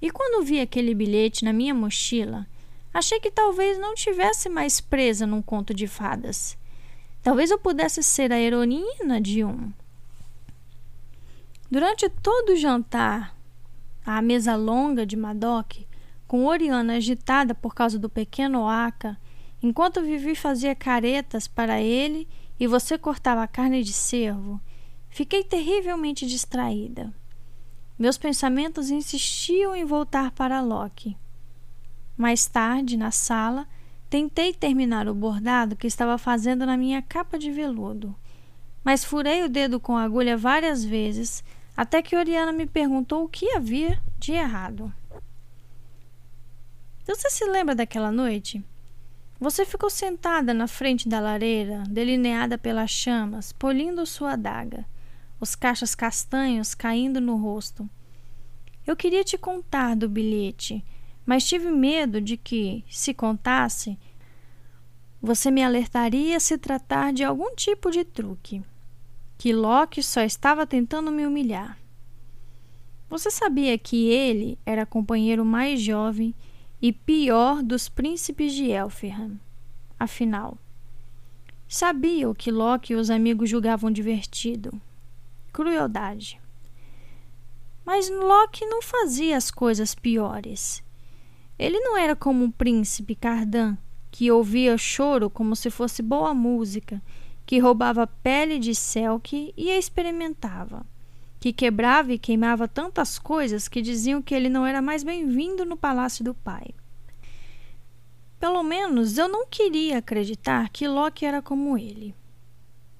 E 0.00 0.10
quando 0.10 0.44
vi 0.44 0.60
aquele 0.60 0.94
bilhete 0.94 1.44
na 1.44 1.52
minha 1.52 1.74
mochila, 1.74 2.46
achei 2.92 3.18
que 3.20 3.30
talvez 3.30 3.78
não 3.78 3.94
tivesse 3.94 4.48
mais 4.48 4.80
presa 4.80 5.26
num 5.26 5.40
conto 5.40 5.72
de 5.72 5.86
fadas. 5.86 6.58
Talvez 7.22 7.50
eu 7.50 7.58
pudesse 7.58 8.02
ser 8.02 8.32
a 8.32 8.38
heroína 8.38 9.18
de 9.20 9.42
um. 9.42 9.72
Durante 11.74 12.08
todo 12.08 12.50
o 12.50 12.56
jantar, 12.56 13.36
à 14.06 14.22
mesa 14.22 14.54
longa 14.54 15.04
de 15.04 15.16
Madoc, 15.16 15.84
com 16.24 16.46
Oriana 16.46 16.94
agitada 16.94 17.52
por 17.52 17.74
causa 17.74 17.98
do 17.98 18.08
pequeno 18.08 18.60
Oaka, 18.60 19.18
enquanto 19.60 20.00
Vivi 20.00 20.36
fazia 20.36 20.72
caretas 20.72 21.48
para 21.48 21.80
ele 21.80 22.28
e 22.60 22.68
você 22.68 22.96
cortava 22.96 23.48
carne 23.48 23.82
de 23.82 23.92
cervo, 23.92 24.60
fiquei 25.08 25.42
terrivelmente 25.42 26.26
distraída. 26.26 27.12
Meus 27.98 28.16
pensamentos 28.16 28.88
insistiam 28.88 29.74
em 29.74 29.84
voltar 29.84 30.30
para 30.30 30.60
Loki. 30.60 31.16
Mais 32.16 32.46
tarde, 32.46 32.96
na 32.96 33.10
sala, 33.10 33.66
tentei 34.08 34.54
terminar 34.54 35.08
o 35.08 35.12
bordado 35.14 35.74
que 35.74 35.88
estava 35.88 36.18
fazendo 36.18 36.64
na 36.64 36.76
minha 36.76 37.02
capa 37.02 37.36
de 37.36 37.50
veludo, 37.50 38.14
mas 38.84 39.04
furei 39.04 39.42
o 39.42 39.48
dedo 39.48 39.80
com 39.80 39.96
a 39.96 40.04
agulha 40.04 40.36
várias 40.36 40.84
vezes 40.84 41.42
até 41.76 42.02
que 42.02 42.16
Oriana 42.16 42.52
me 42.52 42.66
perguntou 42.66 43.24
o 43.24 43.28
que 43.28 43.50
havia 43.52 44.00
de 44.18 44.32
errado. 44.32 44.92
Você 47.04 47.30
se 47.30 47.44
lembra 47.44 47.74
daquela 47.74 48.10
noite? 48.10 48.64
Você 49.38 49.64
ficou 49.66 49.90
sentada 49.90 50.54
na 50.54 50.66
frente 50.66 51.08
da 51.08 51.20
lareira, 51.20 51.82
delineada 51.88 52.56
pelas 52.56 52.90
chamas, 52.90 53.52
polindo 53.52 54.06
sua 54.06 54.32
adaga 54.32 54.86
os 55.44 55.54
cachos 55.54 55.94
castanhos 55.94 56.74
caindo 56.74 57.20
no 57.20 57.36
rosto. 57.36 57.88
Eu 58.86 58.96
queria 58.96 59.22
te 59.22 59.36
contar 59.36 59.94
do 59.94 60.08
bilhete, 60.08 60.84
mas 61.24 61.46
tive 61.46 61.70
medo 61.70 62.20
de 62.20 62.36
que, 62.36 62.84
se 62.88 63.12
contasse, 63.12 63.98
você 65.20 65.50
me 65.50 65.62
alertaria 65.62 66.40
se 66.40 66.56
tratar 66.58 67.12
de 67.12 67.24
algum 67.24 67.54
tipo 67.54 67.90
de 67.90 68.04
truque. 68.04 68.62
Que 69.44 69.52
Loki 69.52 70.02
só 70.02 70.22
estava 70.22 70.66
tentando 70.66 71.12
me 71.12 71.26
humilhar. 71.26 71.78
Você 73.10 73.30
sabia 73.30 73.76
que 73.76 74.08
ele 74.08 74.58
era 74.64 74.86
companheiro 74.86 75.44
mais 75.44 75.82
jovem 75.82 76.34
e 76.80 76.90
pior 76.90 77.62
dos 77.62 77.86
príncipes 77.86 78.54
de 78.54 78.70
Elfham. 78.70 79.38
Afinal, 80.00 80.56
sabia 81.68 82.26
o 82.30 82.34
que 82.34 82.50
Loki 82.50 82.94
e 82.94 82.96
os 82.96 83.10
amigos 83.10 83.50
julgavam 83.50 83.90
divertido 83.90 84.80
crueldade. 85.52 86.40
Mas 87.84 88.08
Loki 88.08 88.64
não 88.64 88.80
fazia 88.80 89.36
as 89.36 89.50
coisas 89.50 89.94
piores. 89.94 90.82
Ele 91.58 91.78
não 91.80 91.98
era 91.98 92.16
como 92.16 92.46
um 92.46 92.50
príncipe 92.50 93.14
Cardan, 93.14 93.76
que 94.10 94.30
ouvia 94.30 94.78
choro 94.78 95.28
como 95.28 95.54
se 95.54 95.68
fosse 95.68 96.00
boa 96.00 96.32
música, 96.32 97.02
que 97.46 97.58
roubava 97.58 98.06
pele 98.06 98.58
de 98.58 98.74
Selk 98.74 99.52
e 99.56 99.70
a 99.70 99.78
experimentava, 99.78 100.86
que 101.38 101.52
quebrava 101.52 102.12
e 102.12 102.18
queimava 102.18 102.66
tantas 102.66 103.18
coisas 103.18 103.68
que 103.68 103.82
diziam 103.82 104.22
que 104.22 104.34
ele 104.34 104.48
não 104.48 104.66
era 104.66 104.80
mais 104.80 105.04
bem-vindo 105.04 105.64
no 105.64 105.76
palácio 105.76 106.24
do 106.24 106.34
pai. 106.34 106.74
Pelo 108.40 108.62
menos 108.62 109.16
eu 109.18 109.28
não 109.28 109.46
queria 109.46 109.98
acreditar 109.98 110.68
que 110.68 110.88
Loki 110.88 111.24
era 111.24 111.40
como 111.40 111.78
ele. 111.78 112.14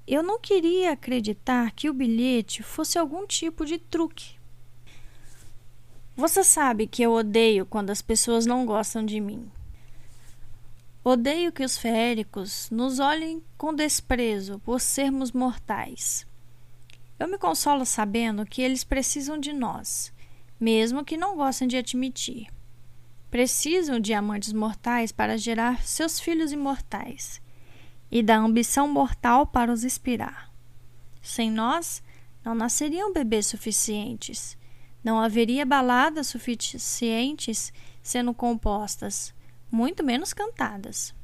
Eu 0.06 0.22
não 0.22 0.38
queria 0.38 0.92
acreditar 0.92 1.72
que 1.72 1.88
o 1.88 1.94
bilhete 1.94 2.62
fosse 2.62 2.98
algum 2.98 3.26
tipo 3.26 3.64
de 3.64 3.78
truque. 3.78 4.36
Você 6.16 6.44
sabe 6.44 6.86
que 6.86 7.02
eu 7.02 7.12
odeio 7.12 7.66
quando 7.66 7.90
as 7.90 8.00
pessoas 8.00 8.46
não 8.46 8.64
gostam 8.64 9.04
de 9.04 9.18
mim. 9.20 9.50
Odeio 11.06 11.52
que 11.52 11.62
os 11.62 11.76
feéricos 11.76 12.70
nos 12.70 12.98
olhem 12.98 13.44
com 13.58 13.74
desprezo 13.74 14.58
por 14.60 14.80
sermos 14.80 15.32
mortais. 15.32 16.26
Eu 17.18 17.28
me 17.28 17.36
consolo 17.36 17.84
sabendo 17.84 18.46
que 18.46 18.62
eles 18.62 18.84
precisam 18.84 19.38
de 19.38 19.52
nós, 19.52 20.10
mesmo 20.58 21.04
que 21.04 21.18
não 21.18 21.36
gostem 21.36 21.68
de 21.68 21.76
admitir. 21.76 22.48
precisam 23.30 24.00
de 24.00 24.14
amantes 24.14 24.52
mortais 24.52 25.10
para 25.10 25.36
gerar 25.36 25.82
seus 25.82 26.20
filhos 26.20 26.52
imortais 26.52 27.42
e 28.10 28.22
da 28.22 28.38
ambição 28.38 28.88
mortal 28.88 29.44
para 29.44 29.72
os 29.72 29.82
inspirar. 29.82 30.50
Sem 31.20 31.50
nós, 31.50 32.00
não 32.44 32.54
nasceriam 32.54 33.12
bebês 33.12 33.46
suficientes, 33.48 34.56
não 35.02 35.18
haveria 35.18 35.66
baladas 35.66 36.28
suficientes 36.28 37.72
sendo 38.02 38.32
compostas, 38.32 39.34
muito 39.74 40.02
menos 40.02 40.32
cantadas. 40.32 41.14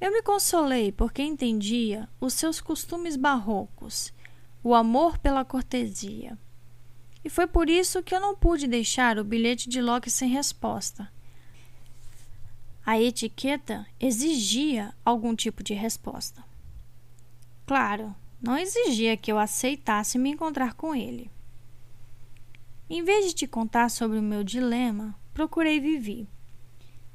Eu 0.00 0.12
me 0.12 0.22
consolei 0.22 0.92
porque 0.92 1.22
entendia 1.22 2.08
os 2.20 2.34
seus 2.34 2.60
costumes 2.60 3.16
barrocos, 3.16 4.12
o 4.62 4.74
amor 4.74 5.18
pela 5.18 5.44
cortesia 5.44 6.38
e 7.26 7.28
foi 7.28 7.48
por 7.48 7.68
isso 7.68 8.04
que 8.04 8.14
eu 8.14 8.20
não 8.20 8.36
pude 8.36 8.68
deixar 8.68 9.18
o 9.18 9.24
bilhete 9.24 9.68
de 9.68 9.82
Locke 9.82 10.08
sem 10.08 10.28
resposta. 10.28 11.12
A 12.84 13.00
etiqueta 13.00 13.84
exigia 13.98 14.94
algum 15.04 15.34
tipo 15.34 15.60
de 15.60 15.74
resposta. 15.74 16.44
Claro, 17.66 18.14
não 18.40 18.56
exigia 18.56 19.16
que 19.16 19.32
eu 19.32 19.40
aceitasse 19.40 20.18
me 20.18 20.30
encontrar 20.30 20.74
com 20.74 20.94
ele. 20.94 21.28
Em 22.88 23.02
vez 23.02 23.26
de 23.26 23.34
te 23.34 23.46
contar 23.48 23.88
sobre 23.88 24.20
o 24.20 24.22
meu 24.22 24.44
dilema, 24.44 25.12
procurei 25.34 25.80
Vivi. 25.80 26.28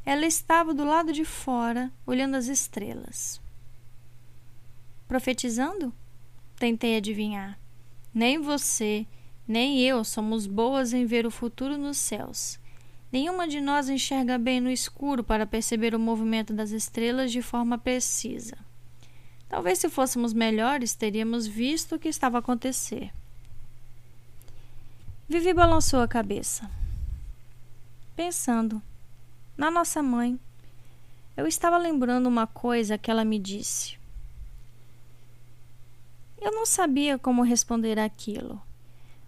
Ela 0.05 0.25
estava 0.25 0.73
do 0.73 0.83
lado 0.83 1.13
de 1.13 1.23
fora, 1.23 1.91
olhando 2.05 2.35
as 2.35 2.47
estrelas. 2.47 3.39
Profetizando? 5.07 5.93
Tentei 6.57 6.97
adivinhar. 6.97 7.57
Nem 8.13 8.39
você, 8.39 9.05
nem 9.47 9.79
eu 9.81 10.03
somos 10.03 10.47
boas 10.47 10.93
em 10.93 11.05
ver 11.05 11.25
o 11.25 11.31
futuro 11.31 11.77
nos 11.77 11.97
céus. 11.97 12.59
Nenhuma 13.11 13.47
de 13.47 13.59
nós 13.59 13.89
enxerga 13.89 14.37
bem 14.37 14.59
no 14.59 14.71
escuro 14.71 15.23
para 15.23 15.45
perceber 15.45 15.93
o 15.93 15.99
movimento 15.99 16.53
das 16.53 16.71
estrelas 16.71 17.31
de 17.31 17.41
forma 17.41 17.77
precisa. 17.77 18.57
Talvez 19.49 19.79
se 19.79 19.89
fôssemos 19.89 20.33
melhores, 20.33 20.95
teríamos 20.95 21.45
visto 21.45 21.95
o 21.95 21.99
que 21.99 22.07
estava 22.07 22.37
a 22.37 22.39
acontecer. 22.39 23.11
Vivi 25.27 25.53
balançou 25.53 26.01
a 26.01 26.07
cabeça. 26.07 26.69
Pensando 28.15 28.81
na 29.61 29.69
nossa 29.69 30.01
mãe, 30.01 30.39
eu 31.37 31.45
estava 31.45 31.77
lembrando 31.77 32.25
uma 32.25 32.47
coisa 32.47 32.97
que 32.97 33.11
ela 33.11 33.23
me 33.23 33.37
disse. 33.37 33.95
Eu 36.41 36.51
não 36.51 36.65
sabia 36.65 37.19
como 37.19 37.43
responder 37.43 37.99
aquilo. 37.99 38.59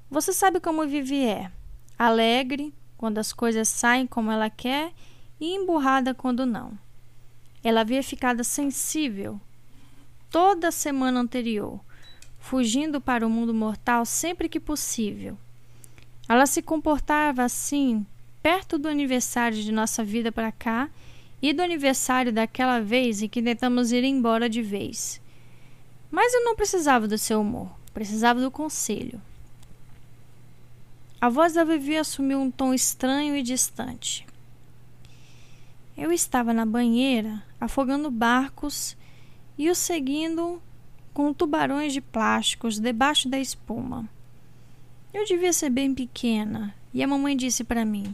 Você 0.10 0.34
sabe 0.34 0.60
como 0.60 0.88
Vivi 0.88 1.24
é: 1.24 1.52
alegre 2.00 2.74
quando 2.98 3.20
as 3.20 3.32
coisas 3.32 3.68
saem 3.68 4.08
como 4.08 4.32
ela 4.32 4.50
quer 4.50 4.92
e 5.40 5.54
emburrada 5.54 6.16
quando 6.16 6.48
não. 6.48 6.76
Ela 7.64 7.82
havia 7.82 8.02
ficado 8.02 8.44
sensível 8.44 9.40
toda 10.32 10.70
a 10.70 10.72
semana 10.72 11.20
anterior, 11.20 11.80
fugindo 12.40 13.00
para 13.00 13.28
o 13.28 13.30
mundo 13.30 13.54
mortal 13.54 14.04
sempre 14.04 14.50
que 14.50 14.60
possível. 14.60 15.38
Ela 16.28 16.48
se 16.48 16.64
comportava 16.64 17.44
assim 17.44 18.04
perto 18.44 18.78
do 18.78 18.90
aniversário 18.90 19.58
de 19.58 19.72
nossa 19.72 20.04
vida 20.04 20.30
para 20.30 20.52
cá 20.52 20.90
e 21.42 21.54
do 21.54 21.62
aniversário 21.62 22.34
daquela 22.34 22.82
vez 22.82 23.22
em 23.22 23.30
que 23.30 23.42
tentamos 23.42 23.94
ir 23.94 24.04
embora 24.04 24.50
de 24.50 24.62
vez. 24.62 25.22
Mas 26.12 26.34
eu 26.34 26.44
não 26.44 26.54
precisava 26.54 27.08
do 27.08 27.18
seu 27.18 27.40
humor, 27.40 27.72
precisava 27.94 28.42
do 28.42 28.52
conselho. 28.52 29.22
A 31.22 31.30
voz 31.30 31.54
da 31.54 31.64
Vivi 31.64 31.96
assumiu 31.96 32.38
um 32.38 32.52
tom 32.52 32.74
estranho 32.74 33.34
e 33.34 33.42
distante. 33.42 34.28
Eu 35.98 36.12
estava 36.12 36.54
na 36.54 36.66
banheira, 36.66 37.42
afogando 37.62 38.12
barcos 38.12 38.98
e 39.58 39.70
os 39.70 39.78
seguindo 39.78 40.62
com 41.14 41.34
tubarões 41.34 41.94
de 41.94 42.02
plásticos 42.02 42.78
debaixo 42.78 43.30
da 43.30 43.40
espuma. 43.40 44.10
Eu 45.14 45.24
devia 45.24 45.54
ser 45.54 45.70
bem 45.70 45.96
pequena 45.96 46.76
e 46.94 47.02
a 47.02 47.08
mamãe 47.08 47.38
disse 47.38 47.64
para 47.64 47.86
mim: 47.86 48.14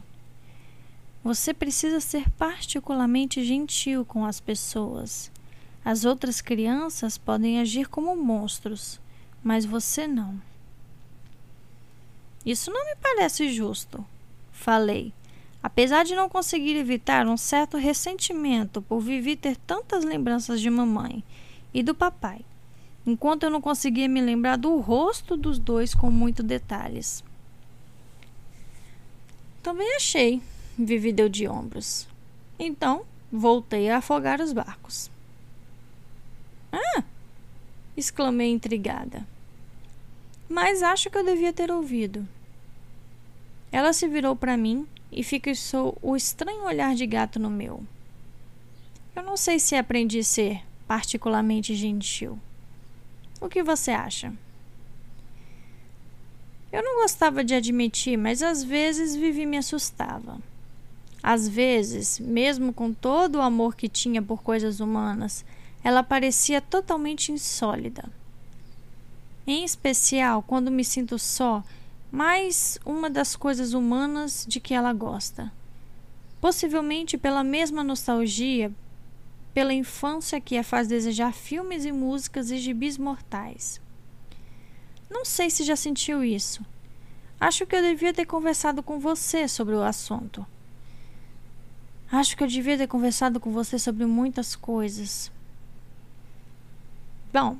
Você 1.24 1.54
precisa 1.54 2.00
ser 2.00 2.30
particularmente 2.32 3.44
gentil 3.44 4.06
com 4.06 4.26
as 4.26 4.40
pessoas. 4.40 5.30
As 5.84 6.06
outras 6.06 6.40
crianças 6.40 7.18
podem 7.18 7.60
agir 7.60 7.88
como 7.90 8.16
monstros, 8.16 9.00
mas 9.44 9.66
você 9.66 10.08
não. 10.08 10.42
Isso 12.46 12.72
não 12.72 12.86
me 12.86 12.96
parece 12.96 13.52
justo, 13.52 14.04
falei, 14.52 15.14
apesar 15.62 16.06
de 16.06 16.16
não 16.16 16.30
conseguir 16.30 16.76
evitar 16.78 17.28
um 17.28 17.36
certo 17.36 17.78
ressentimento 17.78 18.82
por 18.82 19.02
Vivi 19.02 19.36
ter 19.36 19.58
tantas 19.58 20.06
lembranças 20.06 20.62
de 20.62 20.70
mamãe 20.70 21.24
e 21.74 21.84
do 21.84 21.94
papai, 21.94 22.42
enquanto 23.06 23.44
eu 23.44 23.50
não 23.50 23.60
conseguia 23.60 24.08
me 24.08 24.22
lembrar 24.22 24.56
do 24.56 24.78
rosto 24.78 25.36
dos 25.36 25.60
dois 25.60 25.94
com 25.94 26.10
muitos 26.10 26.46
detalhes. 26.46 27.24
Também 29.62 29.96
achei, 29.98 30.42
Vivi 30.80 31.14
deu 31.14 31.30
de 31.30 31.48
ombros. 31.48 32.08
Então, 32.58 33.04
voltei 33.32 33.90
a 33.90 33.98
afogar 33.98 34.42
os 34.42 34.52
barcos. 34.52 35.12
Ah! 36.72 37.04
exclamei 37.96 38.50
intrigada 38.50 39.26
mas 40.50 40.82
acho 40.82 41.12
que 41.12 41.18
eu 41.18 41.24
devia 41.24 41.54
ter 41.54 41.72
ouvido. 41.72 42.28
Ela 43.72 43.94
se 43.94 44.08
virou 44.08 44.36
para 44.36 44.58
mim 44.58 44.88
e 45.12 45.24
fixou 45.24 45.96
o 46.02 46.16
estranho 46.16 46.66
olhar 46.66 46.96
de 46.96 47.06
gato 47.06 47.40
no 47.40 47.52
meu. 47.52 47.84
Eu 49.16 49.22
não 49.22 49.38
sei 49.38 49.60
se 49.60 49.76
aprendi 49.76 50.20
a 50.20 50.24
ser 50.24 50.64
particularmente 50.88 51.76
gentil. 51.76 52.40
O 53.40 53.48
que 53.48 53.62
você 53.62 53.92
acha? 53.92 54.34
Eu 56.72 56.84
não 56.84 57.02
gostava 57.02 57.44
de 57.44 57.54
admitir, 57.54 58.18
mas 58.18 58.42
às 58.42 58.64
vezes 58.64 59.16
Vivi 59.16 59.46
me 59.46 59.58
assustava. 59.58 60.40
Às 61.22 61.48
vezes, 61.48 62.20
mesmo 62.20 62.72
com 62.74 62.94
todo 62.94 63.36
o 63.36 63.42
amor 63.42 63.76
que 63.76 63.90
tinha 63.90 64.22
por 64.22 64.42
coisas 64.42 64.80
humanas, 64.80 65.46
ela 65.84 66.04
parecia 66.04 66.62
totalmente 66.62 67.32
insólida 67.32 68.10
em 69.52 69.64
especial 69.64 70.44
quando 70.44 70.72
me 70.72 70.84
sinto 70.84 71.18
só, 71.18 71.64
mais 72.12 72.80
uma 72.86 73.10
das 73.10 73.36
coisas 73.36 73.74
humanas 73.74 74.46
de 74.48 74.60
que 74.60 74.74
ela 74.74 74.94
gosta. 74.94 75.52
Possivelmente 76.40 77.18
pela 77.18 77.44
mesma 77.44 77.84
nostalgia, 77.84 78.72
pela 79.54 79.74
infância 79.74 80.40
que 80.40 80.58
a 80.58 80.64
faz 80.64 80.88
desejar 80.88 81.34
filmes 81.34 81.84
e 81.84 81.92
músicas 81.92 82.52
e 82.52 82.58
gibis 82.58 82.98
mortais. 82.98 83.82
Não 85.10 85.26
sei 85.26 85.50
se 85.50 85.64
já 85.64 85.76
sentiu 85.76 86.24
isso. 86.24 86.64
Acho 87.40 87.66
que 87.66 87.76
eu 87.76 87.82
devia 87.82 88.14
ter 88.14 88.26
conversado 88.26 88.84
com 88.84 89.00
você 89.00 89.48
sobre 89.48 89.74
o 89.74 89.82
assunto. 89.82 90.46
Acho 92.12 92.36
que 92.36 92.44
eu 92.44 92.48
devia 92.48 92.78
ter 92.78 92.88
conversado 92.88 93.40
com 93.40 93.52
você 93.52 93.78
sobre 93.78 94.06
muitas 94.06 94.56
coisas. 94.56 95.32
Bom, 97.32 97.58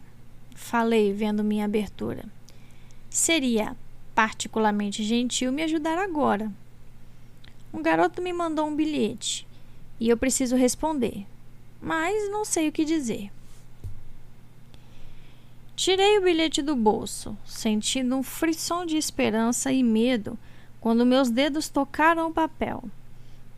falei 0.56 1.14
vendo 1.14 1.44
minha 1.44 1.66
abertura. 1.66 2.26
Seria 3.10 3.76
particularmente 4.16 5.04
gentil 5.04 5.52
me 5.52 5.64
ajudar 5.64 6.00
agora. 6.00 6.52
Um 7.72 7.84
garoto 7.84 8.22
me 8.22 8.34
mandou 8.34 8.68
um 8.68 8.76
bilhete 8.76 9.48
e 10.00 10.10
eu 10.10 10.18
preciso 10.18 10.56
responder, 10.56 11.28
mas 11.80 12.32
não 12.32 12.44
sei 12.44 12.68
o 12.68 12.72
que 12.72 12.84
dizer. 12.84 13.32
Tirei 15.76 16.18
o 16.18 16.24
bilhete 16.24 16.62
do 16.62 16.76
bolso, 16.76 17.38
sentindo 17.46 18.16
um 18.16 18.24
frisson 18.24 18.86
de 18.86 18.98
esperança 18.98 19.72
e 19.72 19.84
medo 19.84 20.38
quando 20.82 21.06
meus 21.06 21.30
dedos 21.30 21.70
tocaram 21.70 22.30
o 22.30 22.34
papel, 22.34 22.84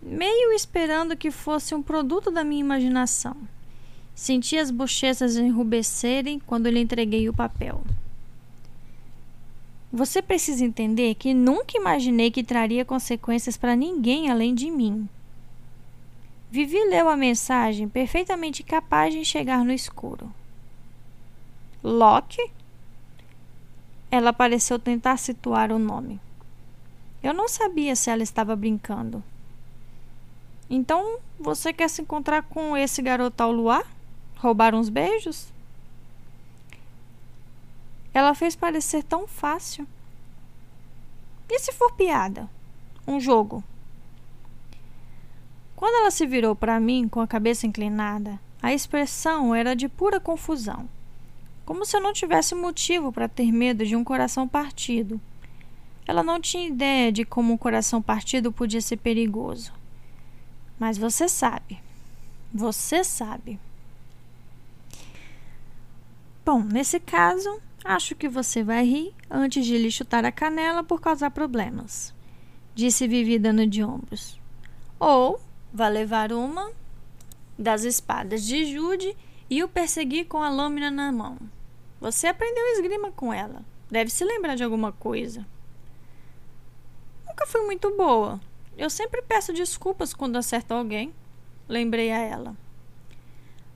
meio 0.01 0.51
esperando 0.53 1.15
que 1.15 1.29
fosse 1.29 1.75
um 1.75 1.83
produto 1.83 2.31
da 2.31 2.43
minha 2.43 2.61
imaginação. 2.61 3.35
Senti 4.15 4.57
as 4.57 4.71
bochechas 4.71 5.35
enrubescerem 5.35 6.39
quando 6.39 6.69
lhe 6.69 6.79
entreguei 6.79 7.29
o 7.29 7.33
papel. 7.33 7.81
Você 9.93 10.21
precisa 10.21 10.63
entender 10.63 11.15
que 11.15 11.33
nunca 11.33 11.77
imaginei 11.77 12.31
que 12.31 12.43
traria 12.43 12.85
consequências 12.85 13.57
para 13.57 13.75
ninguém 13.75 14.29
além 14.29 14.55
de 14.55 14.71
mim. 14.71 15.07
Vivi 16.49 16.83
leu 16.85 17.09
a 17.09 17.17
mensagem 17.17 17.87
perfeitamente 17.87 18.63
capaz 18.63 19.13
de 19.13 19.19
enxergar 19.19 19.63
no 19.63 19.71
escuro. 19.71 20.33
Locke? 21.83 22.51
Ela 24.09 24.33
pareceu 24.33 24.77
tentar 24.77 25.17
situar 25.17 25.71
o 25.71 25.79
nome. 25.79 26.19
Eu 27.23 27.33
não 27.33 27.47
sabia 27.47 27.95
se 27.95 28.09
ela 28.09 28.23
estava 28.23 28.55
brincando. 28.55 29.23
Então, 30.73 31.17
você 31.37 31.73
quer 31.73 31.89
se 31.89 32.01
encontrar 32.01 32.43
com 32.43 32.77
esse 32.77 33.01
garoto 33.01 33.43
ao 33.43 33.51
luar? 33.51 33.85
Roubar 34.37 34.73
uns 34.73 34.87
beijos? 34.87 35.51
Ela 38.13 38.33
fez 38.33 38.55
parecer 38.55 39.03
tão 39.03 39.27
fácil. 39.27 39.85
E 41.49 41.59
se 41.59 41.73
for 41.73 41.91
piada? 41.91 42.49
Um 43.05 43.19
jogo? 43.19 43.61
Quando 45.75 45.95
ela 45.95 46.09
se 46.09 46.25
virou 46.25 46.55
para 46.55 46.79
mim 46.79 47.05
com 47.09 47.19
a 47.19 47.27
cabeça 47.27 47.67
inclinada, 47.67 48.39
a 48.63 48.73
expressão 48.73 49.53
era 49.53 49.75
de 49.75 49.89
pura 49.89 50.21
confusão, 50.21 50.87
como 51.65 51.85
se 51.85 51.97
eu 51.97 52.01
não 52.01 52.13
tivesse 52.13 52.55
motivo 52.55 53.11
para 53.11 53.27
ter 53.27 53.51
medo 53.51 53.85
de 53.85 53.97
um 53.97 54.05
coração 54.05 54.47
partido. 54.47 55.19
Ela 56.07 56.23
não 56.23 56.39
tinha 56.39 56.65
ideia 56.65 57.11
de 57.11 57.25
como 57.25 57.51
um 57.51 57.57
coração 57.57 58.01
partido 58.01 58.53
podia 58.53 58.79
ser 58.79 58.95
perigoso. 58.95 59.80
Mas 60.81 60.97
você 60.97 61.29
sabe. 61.29 61.79
Você 62.51 63.03
sabe. 63.03 63.59
Bom, 66.43 66.63
nesse 66.63 66.99
caso, 66.99 67.61
acho 67.85 68.15
que 68.15 68.27
você 68.27 68.63
vai 68.63 68.83
rir 68.83 69.13
antes 69.29 69.63
de 69.63 69.77
lhe 69.77 69.91
chutar 69.91 70.25
a 70.25 70.31
canela 70.31 70.83
por 70.83 70.99
causar 70.99 71.29
problemas, 71.29 72.15
disse 72.73 73.07
Vivi 73.07 73.37
dando 73.37 73.67
de 73.67 73.83
ombros. 73.83 74.39
Ou 74.99 75.39
vai 75.71 75.91
levar 75.91 76.33
uma 76.33 76.71
das 77.59 77.83
espadas 77.83 78.43
de 78.43 78.65
Jude 78.65 79.15
e 79.51 79.63
o 79.63 79.67
perseguir 79.67 80.25
com 80.25 80.41
a 80.41 80.49
lâmina 80.49 80.89
na 80.89 81.11
mão. 81.11 81.37
Você 81.99 82.25
aprendeu 82.25 82.65
esgrima 82.69 83.11
com 83.11 83.31
ela. 83.31 83.63
Deve 83.87 84.09
se 84.09 84.25
lembrar 84.25 84.55
de 84.55 84.63
alguma 84.63 84.91
coisa. 84.91 85.45
Nunca 87.27 87.45
fui 87.45 87.61
muito 87.67 87.95
boa. 87.95 88.41
Eu 88.81 88.89
sempre 88.89 89.21
peço 89.21 89.53
desculpas 89.53 90.11
quando 90.11 90.37
acerto 90.37 90.73
alguém. 90.73 91.13
Lembrei 91.69 92.11
a 92.11 92.17
ela. 92.17 92.57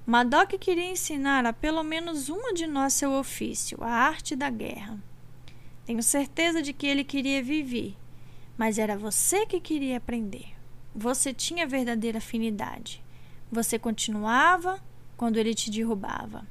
Madoc 0.04 0.54
queria 0.58 0.89
ensinar 0.89 1.46
a 1.46 1.54
pelo 1.54 1.84
menos 1.84 2.28
uma 2.28 2.52
de 2.52 2.65
nós 2.65 2.94
seu 2.94 3.12
ofício, 3.12 3.78
a 3.84 3.88
arte 3.88 4.36
da 4.36 4.50
guerra. 4.50 4.98
Tenho 5.86 6.02
certeza 6.02 6.60
de 6.60 6.74
que 6.74 6.88
ele 6.88 7.04
queria 7.04 7.44
viver, 7.44 7.96
mas 8.58 8.80
era 8.80 8.98
você 8.98 9.46
que 9.46 9.60
queria 9.60 9.98
aprender. 9.98 10.56
Você 10.96 11.32
tinha 11.32 11.68
verdadeira 11.68 12.18
afinidade. 12.18 13.04
Você 13.52 13.78
continuava 13.78 14.84
quando 15.15 15.38
ele 15.38 15.54
te 15.54 15.70
derrubava. 15.70 16.48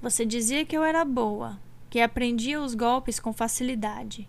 Você 0.00 0.24
dizia 0.24 0.64
que 0.64 0.74
eu 0.74 0.82
era 0.82 1.04
boa, 1.04 1.60
que 1.90 2.00
aprendia 2.00 2.62
os 2.62 2.74
golpes 2.74 3.20
com 3.20 3.30
facilidade, 3.30 4.26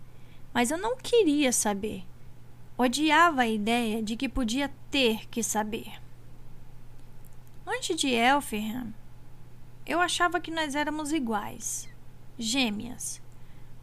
mas 0.52 0.70
eu 0.70 0.76
não 0.76 0.98
queria 0.98 1.52
saber. 1.52 2.04
Odiava 2.80 3.42
a 3.42 3.48
ideia 3.48 4.00
de 4.00 4.14
que 4.14 4.28
podia 4.28 4.72
ter 4.88 5.28
que 5.28 5.42
saber. 5.42 6.00
Antes 7.66 7.96
de 7.96 8.08
Elfirham, 8.14 8.94
eu 9.84 10.00
achava 10.00 10.38
que 10.38 10.52
nós 10.52 10.76
éramos 10.76 11.12
iguais, 11.12 11.88
gêmeas. 12.38 13.20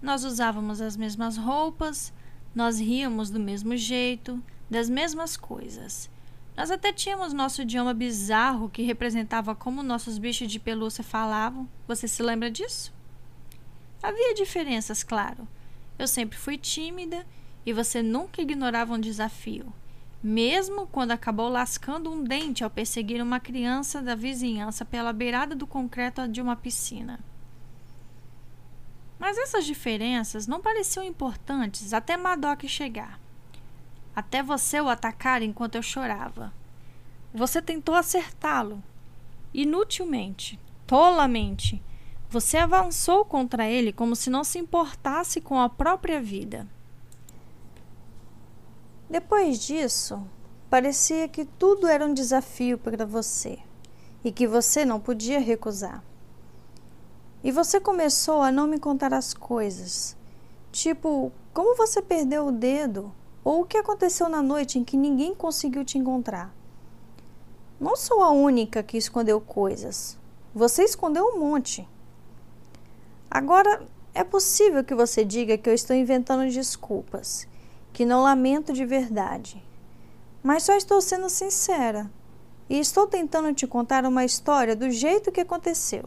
Nós 0.01 0.23
usávamos 0.23 0.79
as 0.79 0.95
mesmas 0.95 1.35
roupas, 1.35 2.13
nós 2.55 2.79
ríamos 2.79 3.29
do 3.29 3.37
mesmo 3.37 3.75
jeito, 3.75 4.41
das 4.69 4.89
mesmas 4.89 5.35
coisas. 5.35 6.09
Nós 6.55 6.71
até 6.71 6.93
tínhamos 6.93 7.33
nosso 7.33 7.63
idioma 7.63 7.93
bizarro 7.93 8.69
que 8.69 8.81
representava 8.81 9.53
como 9.53 9.83
nossos 9.83 10.17
bichos 10.17 10.49
de 10.49 10.57
pelúcia 10.57 11.03
falavam. 11.03 11.67
Você 11.85 12.07
se 12.07 12.23
lembra 12.23 12.49
disso? 12.49 12.93
Havia 14.01 14.33
diferenças, 14.33 15.03
claro. 15.03 15.45
Eu 15.99 16.07
sempre 16.07 16.37
fui 16.37 16.57
tímida 16.57 17.25
e 17.65 17.73
você 17.73 18.01
nunca 18.03 18.41
ignorava 18.41 18.93
um 18.93 18.99
desafio, 18.99 19.73
mesmo 20.21 20.87
quando 20.87 21.11
acabou 21.11 21.49
lascando 21.49 22.11
um 22.11 22.23
dente 22.23 22.63
ao 22.63 22.69
perseguir 22.69 23.21
uma 23.21 23.39
criança 23.39 24.01
da 24.01 24.15
vizinhança 24.15 24.85
pela 24.85 25.11
beirada 25.11 25.55
do 25.55 25.65
concreto 25.65 26.27
de 26.27 26.41
uma 26.41 26.55
piscina. 26.55 27.19
Mas 29.17 29.37
essas 29.37 29.65
diferenças 29.65 30.45
não 30.45 30.61
pareciam 30.61 31.03
importantes 31.03 31.93
até 31.93 32.17
Madoc 32.17 32.63
chegar 32.67 33.19
até 34.15 34.41
você 34.41 34.79
o 34.79 34.87
atacar 34.87 35.41
enquanto 35.41 35.75
eu 35.75 35.83
chorava. 35.83 36.53
Você 37.33 37.61
tentou 37.61 37.93
acertá-lo. 37.93 38.81
Inutilmente, 39.53 40.57
tolamente. 40.87 41.81
Você 42.29 42.57
avançou 42.57 43.25
contra 43.25 43.69
ele 43.69 43.91
como 43.91 44.15
se 44.15 44.29
não 44.29 44.43
se 44.43 44.57
importasse 44.57 45.41
com 45.41 45.59
a 45.59 45.67
própria 45.67 46.21
vida. 46.21 46.65
Depois 49.09 49.59
disso, 49.59 50.21
parecia 50.69 51.27
que 51.27 51.45
tudo 51.45 51.87
era 51.87 52.05
um 52.05 52.13
desafio 52.13 52.77
para 52.77 53.05
você 53.05 53.59
e 54.23 54.31
que 54.31 54.47
você 54.47 54.83
não 54.83 54.99
podia 54.99 55.39
recusar. 55.39 56.03
E 57.43 57.51
você 57.51 57.79
começou 57.79 58.41
a 58.41 58.51
não 58.51 58.65
me 58.65 58.79
contar 58.79 59.13
as 59.13 59.33
coisas, 59.33 60.17
tipo, 60.71 61.31
como 61.53 61.77
você 61.77 62.01
perdeu 62.01 62.47
o 62.47 62.51
dedo 62.51 63.13
ou 63.43 63.61
o 63.61 63.65
que 63.65 63.77
aconteceu 63.77 64.27
na 64.27 64.41
noite 64.41 64.79
em 64.79 64.83
que 64.83 64.97
ninguém 64.97 65.35
conseguiu 65.35 65.85
te 65.85 65.99
encontrar? 65.99 66.51
Não 67.79 67.95
sou 67.95 68.23
a 68.23 68.31
única 68.31 68.81
que 68.81 68.97
escondeu 68.97 69.39
coisas. 69.39 70.17
Você 70.53 70.83
escondeu 70.83 71.25
um 71.25 71.39
monte. 71.39 71.87
Agora, 73.29 73.85
é 74.13 74.23
possível 74.23 74.83
que 74.83 74.95
você 74.95 75.23
diga 75.23 75.57
que 75.57 75.69
eu 75.69 75.73
estou 75.73 75.95
inventando 75.95 76.49
desculpas, 76.49 77.47
que 77.95 78.03
não 78.03 78.23
lamento 78.23 78.73
de 78.73 78.85
verdade. 78.85 79.63
Mas 80.43 80.63
só 80.63 80.75
estou 80.75 80.99
sendo 80.99 81.29
sincera 81.29 82.11
e 82.69 82.77
estou 82.77 83.07
tentando 83.07 83.53
te 83.53 83.65
contar 83.65 84.05
uma 84.05 84.25
história 84.25 84.75
do 84.75 84.91
jeito 84.91 85.31
que 85.31 85.39
aconteceu. 85.39 86.03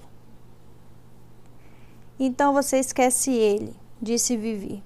Então 2.21 2.53
você 2.53 2.77
esquece 2.79 3.33
ele, 3.33 3.75
disse 4.03 4.37
Vivi. 4.37 4.85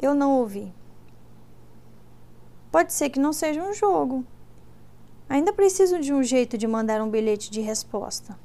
Eu 0.00 0.14
não 0.14 0.38
ouvi. 0.38 0.72
Pode 2.70 2.92
ser 2.92 3.10
que 3.10 3.18
não 3.18 3.32
seja 3.32 3.60
um 3.60 3.74
jogo. 3.74 4.24
Ainda 5.28 5.52
preciso 5.52 5.98
de 5.98 6.14
um 6.14 6.22
jeito 6.22 6.56
de 6.56 6.68
mandar 6.68 7.02
um 7.02 7.10
bilhete 7.10 7.50
de 7.50 7.60
resposta. 7.60 8.38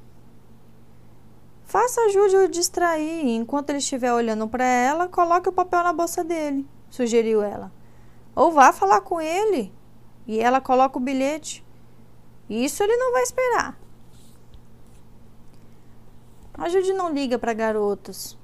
Faça 1.62 2.00
ajude 2.00 2.36
o 2.36 2.48
distrair 2.48 3.24
e 3.24 3.36
enquanto 3.36 3.70
ele 3.70 3.78
estiver 3.78 4.12
olhando 4.12 4.48
para 4.48 4.64
ela, 4.64 5.06
coloque 5.06 5.48
o 5.48 5.52
papel 5.52 5.84
na 5.84 5.92
bolsa 5.92 6.24
dele, 6.24 6.66
sugeriu 6.94 7.42
ela. 7.42 7.72
Ou 8.36 8.52
vá 8.52 8.72
falar 8.72 9.00
com 9.00 9.20
ele 9.20 9.72
e 10.28 10.38
ela 10.38 10.60
coloca 10.60 10.96
o 10.96 11.02
bilhete. 11.02 11.64
Isso 12.48 12.82
ele 12.84 12.96
não 12.96 13.12
vai 13.12 13.22
esperar. 13.22 13.78
A 16.56 16.68
Judy 16.68 16.92
não 16.92 17.12
liga 17.12 17.36
para 17.36 17.52
garotos. 17.52 18.38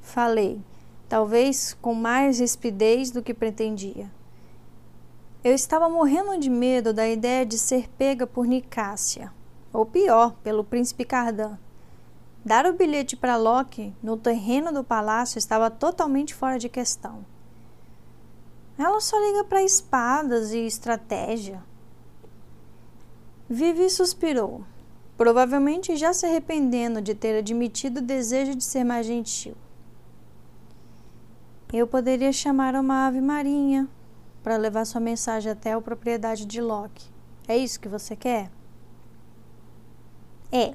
Falei, 0.00 0.62
talvez 1.10 1.74
com 1.74 1.94
mais 1.94 2.40
rispidez 2.40 3.10
do 3.10 3.22
que 3.22 3.34
pretendia. 3.34 4.10
Eu 5.44 5.52
estava 5.52 5.88
morrendo 5.88 6.38
de 6.38 6.48
medo 6.48 6.94
da 6.94 7.06
ideia 7.06 7.44
de 7.44 7.58
ser 7.58 7.86
pega 7.98 8.26
por 8.26 8.46
Nicásia, 8.46 9.30
ou 9.72 9.84
pior, 9.84 10.34
pelo 10.42 10.64
príncipe 10.64 11.04
Cardan. 11.04 11.58
Dar 12.42 12.64
o 12.64 12.72
bilhete 12.72 13.14
para 13.14 13.36
Loki 13.36 13.94
no 14.02 14.16
terreno 14.16 14.72
do 14.72 14.82
palácio 14.82 15.38
estava 15.38 15.70
totalmente 15.70 16.34
fora 16.34 16.58
de 16.58 16.70
questão. 16.70 17.24
Ela 18.82 18.98
só 18.98 19.18
liga 19.18 19.44
para 19.44 19.62
espadas 19.62 20.52
e 20.52 20.60
estratégia. 20.60 21.62
Vivi 23.46 23.90
suspirou, 23.90 24.64
provavelmente 25.18 25.96
já 25.96 26.14
se 26.14 26.24
arrependendo 26.24 27.02
de 27.02 27.14
ter 27.14 27.36
admitido 27.36 27.98
o 27.98 28.02
desejo 28.02 28.54
de 28.54 28.64
ser 28.64 28.82
mais 28.82 29.04
gentil. 29.04 29.54
Eu 31.70 31.86
poderia 31.86 32.32
chamar 32.32 32.74
uma 32.74 33.06
ave 33.06 33.20
marinha, 33.20 33.86
para 34.42 34.56
levar 34.56 34.86
sua 34.86 34.98
mensagem 34.98 35.52
até 35.52 35.72
a 35.74 35.80
propriedade 35.82 36.46
de 36.46 36.62
Loki. 36.62 37.06
É 37.46 37.58
isso 37.58 37.78
que 37.78 37.86
você 37.86 38.16
quer? 38.16 38.50
É, 40.50 40.74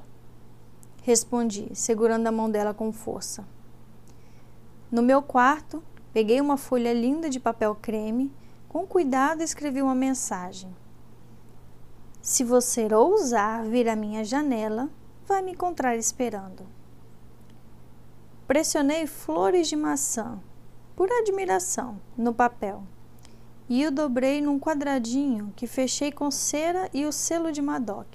respondi, 1.02 1.72
segurando 1.74 2.28
a 2.28 2.32
mão 2.32 2.52
dela 2.52 2.72
com 2.72 2.92
força. 2.92 3.44
No 4.92 5.02
meu 5.02 5.24
quarto, 5.24 5.82
peguei 6.16 6.40
uma 6.40 6.56
folha 6.56 6.94
linda 6.94 7.30
de 7.30 7.42
papel 7.42 7.76
creme, 7.76 8.32
com 8.70 8.88
cuidado 8.88 9.44
escrevi 9.44 9.82
uma 9.82 9.94
mensagem. 9.94 10.74
Se 12.22 12.42
você 12.42 12.88
ousar 12.94 13.66
vir 13.66 13.90
à 13.90 13.98
minha 13.98 14.24
janela, 14.24 14.90
vai 15.28 15.42
me 15.42 15.52
encontrar 15.52 15.98
esperando. 15.98 16.66
Pressionei 18.48 19.06
flores 19.06 19.68
de 19.68 19.76
maçã, 19.76 20.40
por 20.96 21.12
admiração, 21.12 22.00
no 22.18 22.34
papel 22.34 22.82
e 23.68 23.86
o 23.86 23.92
dobrei 23.92 24.40
num 24.40 24.58
quadradinho 24.58 25.52
que 25.54 25.68
fechei 25.68 26.14
com 26.14 26.32
cera 26.32 26.90
e 26.94 27.06
o 27.06 27.12
selo 27.12 27.52
de 27.52 27.62
Madoc. 27.62 28.08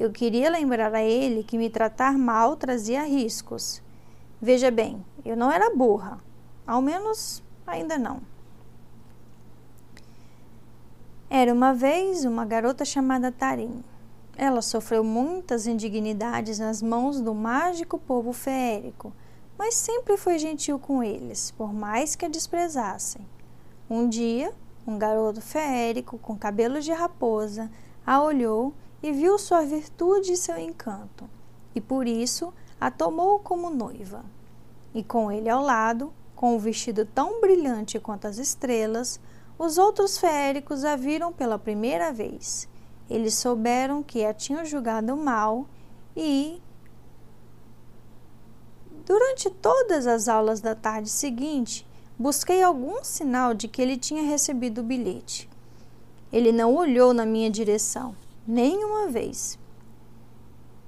Eu 0.00 0.10
queria 0.10 0.48
lembrar 0.48 0.94
a 0.94 1.02
ele 1.02 1.44
que 1.44 1.58
me 1.58 1.68
tratar 1.68 2.16
mal 2.16 2.56
trazia 2.56 3.02
riscos. 3.02 3.82
Veja 4.40 4.70
bem, 4.70 5.04
eu 5.22 5.36
não 5.36 5.52
era 5.52 5.74
burra, 5.76 6.23
ao 6.66 6.80
menos 6.82 7.42
ainda 7.66 7.98
não. 7.98 8.20
Era 11.28 11.52
uma 11.52 11.72
vez 11.74 12.24
uma 12.24 12.44
garota 12.44 12.84
chamada 12.84 13.32
Tarim. 13.32 13.82
Ela 14.36 14.62
sofreu 14.62 15.02
muitas 15.02 15.66
indignidades 15.66 16.58
nas 16.58 16.82
mãos 16.82 17.20
do 17.20 17.34
mágico 17.34 17.98
povo 17.98 18.32
feérico, 18.32 19.12
mas 19.58 19.74
sempre 19.74 20.16
foi 20.16 20.38
gentil 20.38 20.78
com 20.78 21.02
eles, 21.02 21.50
por 21.52 21.72
mais 21.72 22.14
que 22.14 22.24
a 22.24 22.28
desprezassem. 22.28 23.26
Um 23.88 24.08
dia, 24.08 24.52
Um 24.86 24.98
garoto 24.98 25.40
feérico 25.40 26.18
com 26.18 26.36
cabelos 26.36 26.84
de 26.84 26.92
raposa 26.92 27.70
a 28.06 28.22
olhou 28.22 28.74
e 29.02 29.12
viu 29.12 29.38
sua 29.38 29.62
virtude 29.62 30.32
e 30.32 30.36
seu 30.36 30.58
encanto, 30.58 31.28
e 31.74 31.80
por 31.80 32.06
isso 32.06 32.52
a 32.78 32.90
tomou 32.90 33.38
como 33.38 33.70
noiva. 33.70 34.22
E 34.94 35.02
com 35.02 35.32
ele 35.32 35.48
ao 35.48 35.62
lado, 35.62 36.12
com 36.44 36.52
o 36.52 36.56
um 36.56 36.58
vestido 36.58 37.06
tão 37.06 37.40
brilhante 37.40 37.98
quanto 37.98 38.26
as 38.26 38.36
estrelas, 38.36 39.18
os 39.58 39.78
outros 39.78 40.18
feéricos 40.18 40.84
a 40.84 40.94
viram 40.94 41.32
pela 41.32 41.58
primeira 41.58 42.12
vez. 42.12 42.68
Eles 43.08 43.32
souberam 43.32 44.02
que 44.02 44.22
a 44.26 44.34
tinham 44.34 44.62
julgado 44.62 45.16
mal 45.16 45.66
e, 46.14 46.60
durante 49.06 49.48
todas 49.48 50.06
as 50.06 50.28
aulas 50.28 50.60
da 50.60 50.74
tarde 50.74 51.08
seguinte, 51.08 51.86
busquei 52.18 52.62
algum 52.62 53.02
sinal 53.02 53.54
de 53.54 53.66
que 53.66 53.80
ele 53.80 53.96
tinha 53.96 54.22
recebido 54.22 54.82
o 54.82 54.84
bilhete. 54.84 55.48
Ele 56.30 56.52
não 56.52 56.74
olhou 56.74 57.14
na 57.14 57.24
minha 57.24 57.48
direção, 57.48 58.14
nem 58.46 58.84
uma 58.84 59.08
vez. 59.08 59.58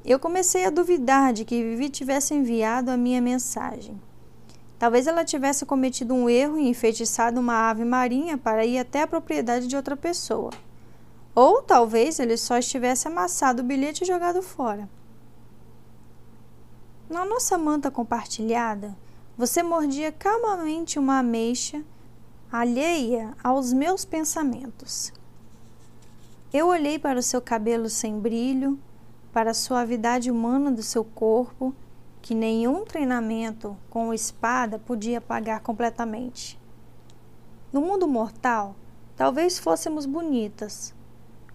Eu 0.05 0.19
comecei 0.19 0.66
a 0.66 0.71
duvidar 0.71 1.33
de 1.33 1.47
que 1.47 1.62
Vivi 1.62 1.88
tivesse 1.88 2.35
enviado 2.35 2.90
a 2.90 2.97
minha 2.99 3.23
mensagem. 3.23 3.99
Talvez 4.79 5.07
ela 5.07 5.25
tivesse 5.25 5.65
cometido 5.65 6.15
um 6.15 6.29
erro 6.29 6.59
e 6.59 6.69
enfeitiçado 6.69 7.41
uma 7.41 7.71
ave 7.71 7.85
marinha 7.85 8.37
para 8.37 8.65
ir 8.67 8.79
até 8.79 9.03
a 9.03 9.07
propriedade 9.07 9.67
de 9.67 9.77
outra 9.77 9.97
pessoa. 9.97 10.51
Ou 11.35 11.62
talvez 11.62 12.19
ele 12.19 12.37
só 12.37 12.59
estivesse 12.59 13.09
amassado 13.09 13.62
o 13.62 13.65
bilhete 13.65 14.05
e 14.05 14.07
jogado 14.07 14.43
fora. 14.43 14.89
Na 17.09 17.25
nossa 17.25 17.57
manta 17.57 17.91
compartilhada, 17.91 18.97
você 19.37 19.62
mordia 19.62 20.11
calmamente 20.12 20.99
uma 20.99 21.19
ameixa 21.19 21.83
alheia 22.51 23.35
aos 23.43 23.73
meus 23.73 24.05
pensamentos. 24.05 25.12
Eu 26.53 26.69
olhei 26.69 26.99
para 26.99 27.19
o 27.19 27.23
seu 27.23 27.41
cabelo 27.41 27.89
sem 27.89 28.19
brilho, 28.19 28.79
para 29.33 29.51
a 29.51 29.55
suavidade 29.55 30.31
humana 30.31 30.71
do 30.71 30.83
seu 30.83 31.05
corpo 31.05 31.75
que 32.27 32.35
nenhum 32.35 32.85
treinamento 32.85 33.77
com 33.89 34.12
espada 34.12 34.81
podia 34.81 35.19
apagar 35.19 35.61
completamente. 35.61 36.61
No 37.73 37.81
mundo 37.81 38.09
mortal, 38.09 38.75
talvez 39.15 39.61
fôssemos 39.61 40.07
bonitas, 40.07 40.93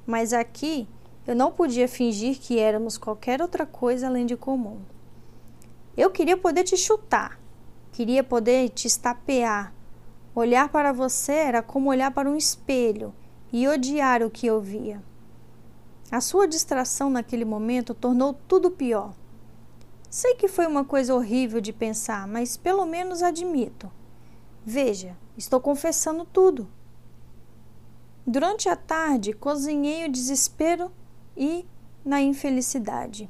mas 0.08 0.32
aqui 0.32 0.88
eu 1.28 1.36
não 1.36 1.52
podia 1.52 1.90
fingir 1.90 2.40
que 2.40 2.58
éramos 2.58 2.98
qualquer 2.98 3.42
outra 3.42 3.66
coisa 3.66 4.08
além 4.08 4.26
de 4.26 4.38
comum. 4.38 4.80
Eu 5.98 6.10
queria 6.10 6.38
poder 6.38 6.64
te 6.64 6.78
chutar, 6.78 7.38
queria 7.92 8.24
poder 8.24 8.70
te 8.70 8.88
estapear. 8.88 9.74
Olhar 10.34 10.70
para 10.70 10.94
você 10.94 11.34
era 11.34 11.62
como 11.62 11.90
olhar 11.90 12.12
para 12.12 12.30
um 12.30 12.38
espelho 12.38 13.14
e 13.52 13.68
odiar 13.68 14.24
o 14.24 14.32
que 14.32 14.48
eu 14.48 14.62
via. 14.62 15.04
A 16.10 16.22
sua 16.22 16.48
distração 16.48 17.10
naquele 17.10 17.44
momento 17.44 17.94
tornou 17.94 18.34
tudo 18.48 18.72
pior. 18.72 19.20
Sei 20.12 20.36
que 20.36 20.50
foi 20.50 20.68
uma 20.68 20.84
coisa 20.84 21.16
horrível 21.16 21.62
de 21.62 21.72
pensar, 21.72 22.28
mas 22.28 22.58
pelo 22.58 22.86
menos 22.86 23.24
admito. 23.24 23.90
Veja, 24.66 25.18
estou 25.38 25.62
confessando 25.62 26.26
tudo. 26.26 26.68
Durante 28.28 28.68
a 28.68 28.76
tarde, 28.76 29.32
cozinhei 29.32 30.06
o 30.06 30.12
desespero 30.12 30.92
e 31.36 31.66
na 32.04 32.22
infelicidade. 32.22 33.30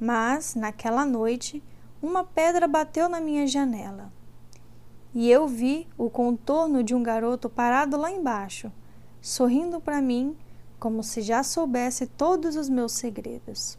Mas, 0.00 0.54
naquela 0.54 1.04
noite, 1.04 1.62
uma 2.00 2.24
pedra 2.24 2.66
bateu 2.66 3.06
na 3.06 3.20
minha 3.20 3.46
janela. 3.46 4.10
E 5.12 5.30
eu 5.30 5.46
vi 5.46 5.86
o 5.98 6.08
contorno 6.08 6.82
de 6.82 6.94
um 6.94 7.02
garoto 7.02 7.50
parado 7.50 7.98
lá 7.98 8.10
embaixo, 8.10 8.72
sorrindo 9.20 9.78
para 9.78 10.00
mim 10.00 10.34
como 10.80 11.02
se 11.02 11.20
já 11.20 11.42
soubesse 11.42 12.06
todos 12.06 12.56
os 12.56 12.70
meus 12.70 12.92
segredos. 12.92 13.78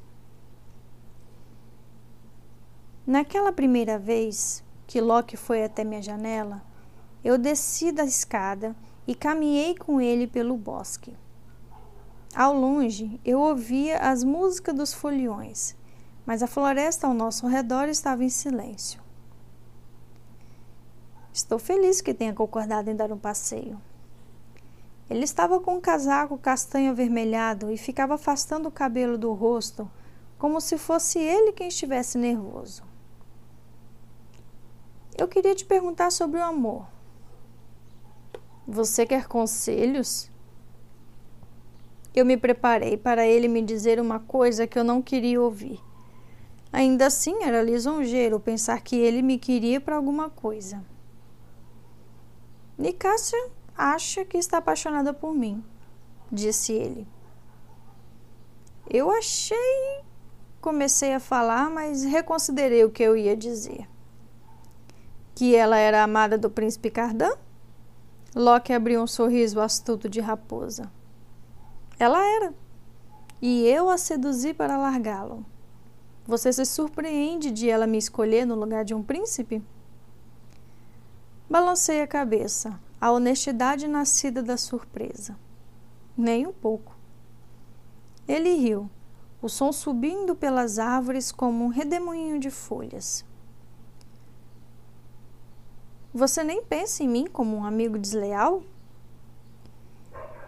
Naquela 3.08 3.54
primeira 3.54 3.98
vez 3.98 4.62
que 4.86 5.00
Loki 5.00 5.38
foi 5.38 5.64
até 5.64 5.82
minha 5.86 6.02
janela, 6.02 6.62
eu 7.24 7.38
desci 7.38 7.90
da 7.90 8.04
escada 8.04 8.76
e 9.08 9.16
caminhei 9.16 9.78
com 9.78 10.02
ele 10.02 10.28
pelo 10.28 10.58
bosque. 10.58 11.16
Ao 12.36 12.54
longe, 12.54 13.18
eu 13.24 13.40
ouvia 13.40 13.98
as 14.00 14.26
músicas 14.26 14.76
dos 14.76 14.94
foliões, 14.94 15.74
mas 16.26 16.44
a 16.44 16.48
floresta 16.48 17.08
ao 17.08 17.14
nosso 17.14 17.48
redor 17.48 17.88
estava 17.88 18.26
em 18.26 18.30
silêncio. 18.30 19.02
Estou 21.32 21.58
feliz 21.58 22.02
que 22.02 22.14
tenha 22.14 22.34
concordado 22.34 22.90
em 22.90 22.96
dar 22.96 23.10
um 23.14 23.18
passeio. 23.18 23.82
Ele 25.10 25.24
estava 25.24 25.62
com 25.62 25.78
um 25.78 25.82
casaco 25.82 26.38
castanho 26.38 26.92
avermelhado 26.92 27.72
e 27.72 27.78
ficava 27.78 28.16
afastando 28.16 28.68
o 28.68 28.72
cabelo 28.72 29.18
do 29.18 29.32
rosto, 29.32 29.90
como 30.38 30.60
se 30.60 30.78
fosse 30.78 31.20
ele 31.20 31.54
quem 31.54 31.70
estivesse 31.70 32.18
nervoso. 32.18 32.87
Eu 35.18 35.28
queria 35.28 35.56
te 35.56 35.66
perguntar 35.66 36.12
sobre 36.12 36.40
o 36.40 36.44
amor. 36.44 36.86
Você 38.68 39.04
quer 39.04 39.28
conselhos? 39.28 40.30
Eu 42.14 42.24
me 42.24 42.38
preparei 42.38 42.98
para 42.98 43.26
ele 43.26 43.48
me 43.48 43.64
dizer 43.64 44.00
uma 44.00 44.20
coisa 44.20 44.68
que 44.68 44.78
eu 44.78 44.84
não 44.84 45.02
queria 45.02 45.42
ouvir. 45.42 45.82
Ainda 46.72 47.08
assim, 47.08 47.44
era 47.44 47.64
lisonjeiro 47.64 48.40
pensar 48.40 48.80
que 48.82 48.96
ele 48.96 49.24
me 49.24 49.40
queria 49.40 49.82
para 49.82 49.96
alguma 49.96 50.30
coisa. 50.30 50.86
Nicássia 52.78 53.50
acha 53.76 54.24
que 54.24 54.38
está 54.38 54.60
apaixonada 54.60 55.16
por 55.16 55.34
mim, 55.34 55.64
disse 56.32 56.74
ele. 56.74 57.08
Eu 58.88 59.10
achei. 59.10 60.04
Comecei 60.62 61.14
a 61.14 61.20
falar, 61.20 61.70
mas 61.72 62.04
reconsiderei 62.04 62.84
o 62.84 62.92
que 62.92 63.02
eu 63.02 63.16
ia 63.16 63.36
dizer 63.36 63.88
que 65.38 65.56
ela 65.56 65.78
era 65.78 66.04
amada 66.04 66.36
do 66.36 66.50
príncipe 66.50 66.90
Cardan? 66.90 67.30
Loki 68.36 68.74
abriu 68.74 69.04
um 69.04 69.06
sorriso 69.06 69.62
astuto 69.62 70.10
de 70.10 70.20
raposa. 70.20 70.92
Ela 72.00 72.26
era. 72.26 72.56
E 73.40 73.68
eu 73.68 73.88
a 73.88 74.00
seduzi 74.00 74.52
para 74.52 74.80
largá-lo. 74.80 75.46
Você 76.26 76.52
se 76.52 76.66
surpreende 76.66 77.52
de 77.52 77.70
ela 77.70 77.86
me 77.86 78.00
escolher 78.00 78.48
no 78.48 78.56
lugar 78.56 78.84
de 78.84 78.96
um 78.96 79.04
príncipe? 79.04 79.64
Balancei 81.48 82.02
a 82.02 82.08
cabeça, 82.08 82.80
a 83.00 83.12
honestidade 83.12 83.88
nascida 83.88 84.42
da 84.42 84.58
surpresa. 84.58 85.38
Nem 86.18 86.48
um 86.48 86.52
pouco. 86.52 86.98
Ele 88.28 88.56
riu, 88.56 88.90
o 89.40 89.48
som 89.48 89.72
subindo 89.72 90.34
pelas 90.34 90.80
árvores 90.80 91.32
como 91.32 91.64
um 91.64 91.68
redemoinho 91.68 92.40
de 92.40 92.50
folhas. 92.50 93.24
Você 96.18 96.44
nem 96.44 96.64
pensa 96.64 97.04
em 97.04 97.08
mim 97.08 97.28
como 97.28 97.56
um 97.56 97.64
amigo 97.64 97.96
desleal? 97.96 98.64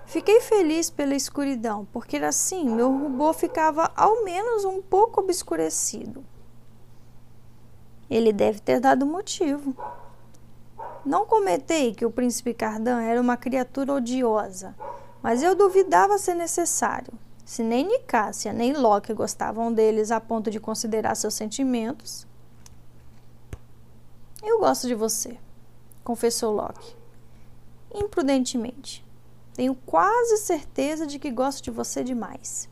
Fiquei 0.03 0.41
feliz 0.41 0.89
pela 0.89 1.13
escuridão, 1.13 1.87
porque 1.93 2.17
assim 2.17 2.67
meu 2.67 2.91
rubor 2.91 3.35
ficava 3.35 3.91
ao 3.95 4.23
menos 4.23 4.65
um 4.65 4.81
pouco 4.81 5.21
obscurecido. 5.21 6.25
Ele 8.09 8.33
deve 8.33 8.59
ter 8.59 8.79
dado 8.79 9.05
motivo. 9.05 9.75
Não 11.05 11.27
comentei 11.27 11.93
que 11.93 12.03
o 12.03 12.09
príncipe 12.09 12.55
Cardan 12.55 13.03
era 13.03 13.21
uma 13.21 13.37
criatura 13.37 13.93
odiosa, 13.93 14.75
mas 15.21 15.43
eu 15.43 15.53
duvidava 15.53 16.17
ser 16.17 16.33
necessário. 16.33 17.13
Se 17.45 17.61
nem 17.61 17.85
Nicásia 17.85 18.51
nem 18.51 18.73
Loki 18.73 19.13
gostavam 19.13 19.71
deles 19.71 20.09
a 20.09 20.19
ponto 20.19 20.49
de 20.49 20.59
considerar 20.59 21.13
seus 21.13 21.35
sentimentos, 21.35 22.25
eu 24.41 24.57
gosto 24.57 24.87
de 24.87 24.95
você 24.95 25.37
confessou 26.09 26.51
Loki. 26.51 26.95
Imprudentemente. 27.93 29.05
Tenho 29.53 29.75
quase 29.75 30.37
certeza 30.37 31.05
de 31.05 31.19
que 31.19 31.29
gosto 31.29 31.63
de 31.63 31.69
você 31.69 32.03
demais. 32.03 32.67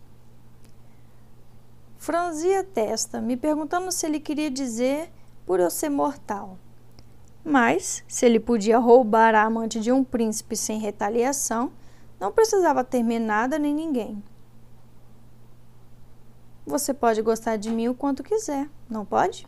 Franzi 1.97 2.52
a 2.56 2.63
testa, 2.63 3.21
me 3.21 3.38
perguntando 3.38 3.91
se 3.91 4.08
ele 4.08 4.19
queria 4.19 4.50
dizer 4.50 5.12
por 5.45 5.60
eu 5.60 5.69
ser 5.69 5.89
mortal. 5.89 6.58
Mas, 7.45 8.04
se 8.08 8.26
ele 8.26 8.39
podia 8.39 8.80
roubar 8.80 9.36
a 9.36 9.43
amante 9.43 9.80
de 9.80 9.91
um 9.91 10.04
príncipe 10.04 10.56
sem 10.56 10.80
retaliação, 10.80 11.71
não 12.19 12.32
precisava 12.32 12.84
temer 12.84 13.21
nada 13.21 13.60
nem 13.60 13.71
ninguém. 13.71 14.23
Você 16.65 16.91
pode 16.91 17.21
gostar 17.21 17.56
de 17.58 17.69
mim 17.69 17.88
o 17.88 17.93
quanto 17.93 18.23
quiser, 18.23 18.67
não 18.89 19.06
pode? 19.06 19.45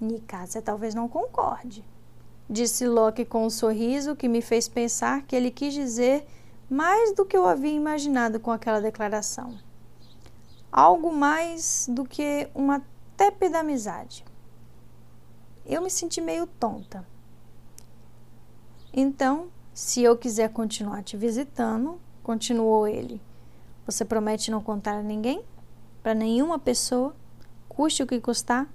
Nicásia 0.00 0.62
talvez 0.62 0.94
não 0.94 1.08
concorde 1.08 1.84
disse 2.50 2.86
Loki 2.86 3.24
com 3.24 3.46
um 3.46 3.50
sorriso 3.50 4.16
que 4.16 4.28
me 4.28 4.42
fez 4.42 4.68
pensar 4.68 5.22
que 5.22 5.36
ele 5.36 5.52
quis 5.52 5.72
dizer 5.72 6.26
mais 6.68 7.14
do 7.14 7.24
que 7.24 7.36
eu 7.36 7.46
havia 7.46 7.72
imaginado 7.72 8.40
com 8.40 8.50
aquela 8.50 8.80
declaração. 8.80 9.56
Algo 10.70 11.12
mais 11.12 11.88
do 11.88 12.04
que 12.04 12.48
uma 12.54 12.82
tépida 13.16 13.60
amizade. 13.60 14.24
Eu 15.64 15.80
me 15.80 15.90
senti 15.90 16.20
meio 16.20 16.46
tonta. 16.46 17.06
Então, 18.92 19.48
Se 19.72 20.02
eu 20.02 20.16
quiser 20.16 20.50
continuar 20.50 21.02
te 21.02 21.16
visitando, 21.16 21.98
continuou 22.22 22.86
ele, 22.86 23.20
você 23.86 24.04
promete 24.04 24.50
não 24.50 24.62
contar 24.62 24.96
a 24.96 25.02
ninguém? 25.02 25.42
Para 26.02 26.12
nenhuma 26.12 26.58
pessoa? 26.58 27.14
Custe 27.68 28.02
o 28.02 28.06
que 28.06 28.20
custar? 28.20 28.68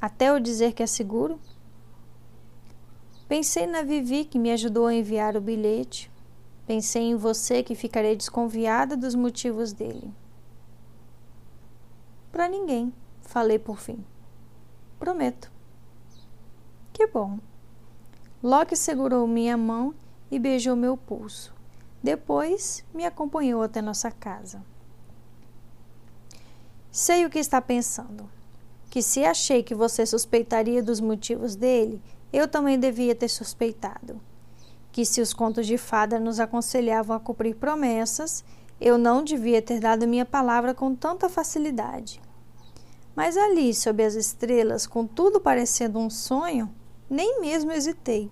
Até 0.00 0.30
eu 0.30 0.40
dizer 0.40 0.72
que 0.72 0.82
é 0.82 0.86
seguro? 0.86 1.38
Pensei 3.28 3.66
na 3.66 3.82
Vivi 3.82 4.24
que 4.24 4.38
me 4.38 4.50
ajudou 4.52 4.86
a 4.86 4.94
enviar 4.94 5.36
o 5.36 5.40
bilhete. 5.40 6.10
Pensei 6.66 7.02
em 7.02 7.16
você 7.16 7.62
que 7.62 7.74
ficarei 7.74 8.16
desconfiada 8.16 8.96
dos 8.96 9.14
motivos 9.14 9.72
dele. 9.72 10.12
Para 12.30 12.48
ninguém, 12.48 12.92
falei 13.20 13.58
por 13.58 13.78
fim. 13.78 14.04
Prometo. 14.98 15.50
Que 16.92 17.06
bom. 17.06 17.38
Locke 18.42 18.76
segurou 18.76 19.26
minha 19.26 19.56
mão 19.56 19.94
e 20.30 20.38
beijou 20.38 20.74
meu 20.74 20.96
pulso. 20.96 21.54
Depois 22.02 22.84
me 22.92 23.04
acompanhou 23.04 23.62
até 23.62 23.80
nossa 23.80 24.10
casa. 24.10 24.64
Sei 26.90 27.24
o 27.24 27.30
que 27.30 27.38
está 27.38 27.60
pensando. 27.60 28.28
Que 28.90 29.02
se 29.02 29.24
achei 29.24 29.62
que 29.62 29.74
você 29.74 30.04
suspeitaria 30.04 30.82
dos 30.82 31.00
motivos 31.00 31.56
dele, 31.56 32.02
eu 32.32 32.48
também 32.48 32.78
devia 32.78 33.14
ter 33.14 33.28
suspeitado. 33.28 34.20
Que 34.90 35.04
se 35.04 35.20
os 35.20 35.32
contos 35.32 35.66
de 35.66 35.76
fada 35.76 36.18
nos 36.18 36.40
aconselhavam 36.40 37.16
a 37.16 37.20
cumprir 37.20 37.56
promessas, 37.56 38.44
eu 38.80 38.98
não 38.98 39.22
devia 39.22 39.62
ter 39.62 39.78
dado 39.78 40.08
minha 40.08 40.24
palavra 40.24 40.74
com 40.74 40.94
tanta 40.94 41.28
facilidade. 41.28 42.20
Mas 43.14 43.36
ali, 43.36 43.74
sob 43.74 44.02
as 44.02 44.14
estrelas, 44.14 44.86
com 44.86 45.06
tudo 45.06 45.40
parecendo 45.40 45.98
um 45.98 46.08
sonho, 46.08 46.72
nem 47.08 47.40
mesmo 47.40 47.70
hesitei. 47.70 48.30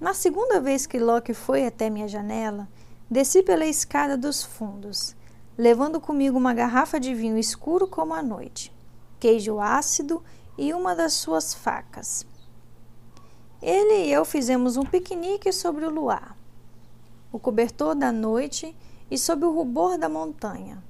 Na 0.00 0.12
segunda 0.12 0.60
vez 0.60 0.86
que 0.86 0.98
Loki 0.98 1.32
foi 1.32 1.66
até 1.66 1.88
minha 1.88 2.08
janela, 2.08 2.68
desci 3.10 3.42
pela 3.42 3.66
escada 3.66 4.16
dos 4.16 4.42
fundos, 4.42 5.14
levando 5.56 6.00
comigo 6.00 6.36
uma 6.36 6.52
garrafa 6.52 6.98
de 6.98 7.14
vinho 7.14 7.38
escuro 7.38 7.86
como 7.86 8.14
a 8.14 8.22
noite, 8.22 8.74
queijo 9.20 9.60
ácido 9.60 10.22
e 10.56 10.72
uma 10.72 10.94
das 10.94 11.14
suas 11.14 11.52
facas. 11.54 12.26
Ele 13.60 14.06
e 14.06 14.12
eu 14.12 14.24
fizemos 14.24 14.76
um 14.76 14.84
piquenique 14.84 15.52
sobre 15.52 15.84
o 15.84 15.90
luar, 15.90 16.36
o 17.32 17.38
cobertor 17.38 17.94
da 17.94 18.12
noite 18.12 18.76
e 19.10 19.16
sob 19.16 19.44
o 19.44 19.52
rubor 19.52 19.98
da 19.98 20.08
montanha, 20.08 20.82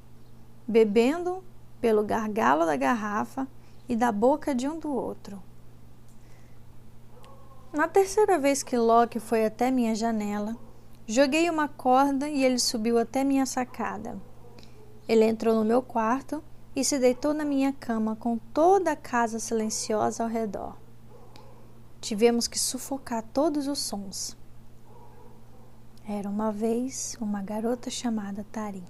bebendo 0.67 1.43
pelo 1.81 2.03
gargalo 2.03 2.67
da 2.67 2.77
garrafa 2.77 3.47
e 3.89 3.95
da 3.95 4.11
boca 4.11 4.55
de 4.55 4.69
um 4.69 4.79
do 4.79 4.93
outro. 4.93 5.43
Na 7.73 7.89
terceira 7.89 8.39
vez 8.39 8.63
que 8.63 8.77
Loki 8.77 9.19
foi 9.19 9.45
até 9.45 9.71
minha 9.71 9.95
janela, 9.95 10.57
joguei 11.07 11.51
uma 11.51 11.69
corda 11.69 12.29
e 12.29 12.45
ele 12.45 12.59
subiu 12.59 12.99
até 12.99 13.25
minha 13.25 13.45
sacada. 13.45 14.17
Ele 15.09 15.25
entrou 15.25 15.55
no 15.55 15.65
meu 15.65 15.83
quarto 15.83 16.43
e 16.75 16.85
se 16.85 16.99
deitou 16.99 17.33
na 17.33 17.45
minha 17.45 17.73
cama 17.73 18.17
com 18.17 18.37
toda 18.37 18.93
a 18.93 18.97
casa 18.97 19.39
silenciosa 19.39 20.23
ao 20.23 20.29
redor. 20.29 20.77
Tivemos 22.01 22.49
que 22.49 22.59
sufocar 22.59 23.23
todos 23.33 23.67
os 23.67 23.79
sons. 23.79 24.37
Era 26.07 26.29
uma 26.29 26.53
vez 26.53 27.17
uma 27.21 27.43
garota 27.43 27.89
chamada 27.89 28.45
Tarim. 28.53 28.85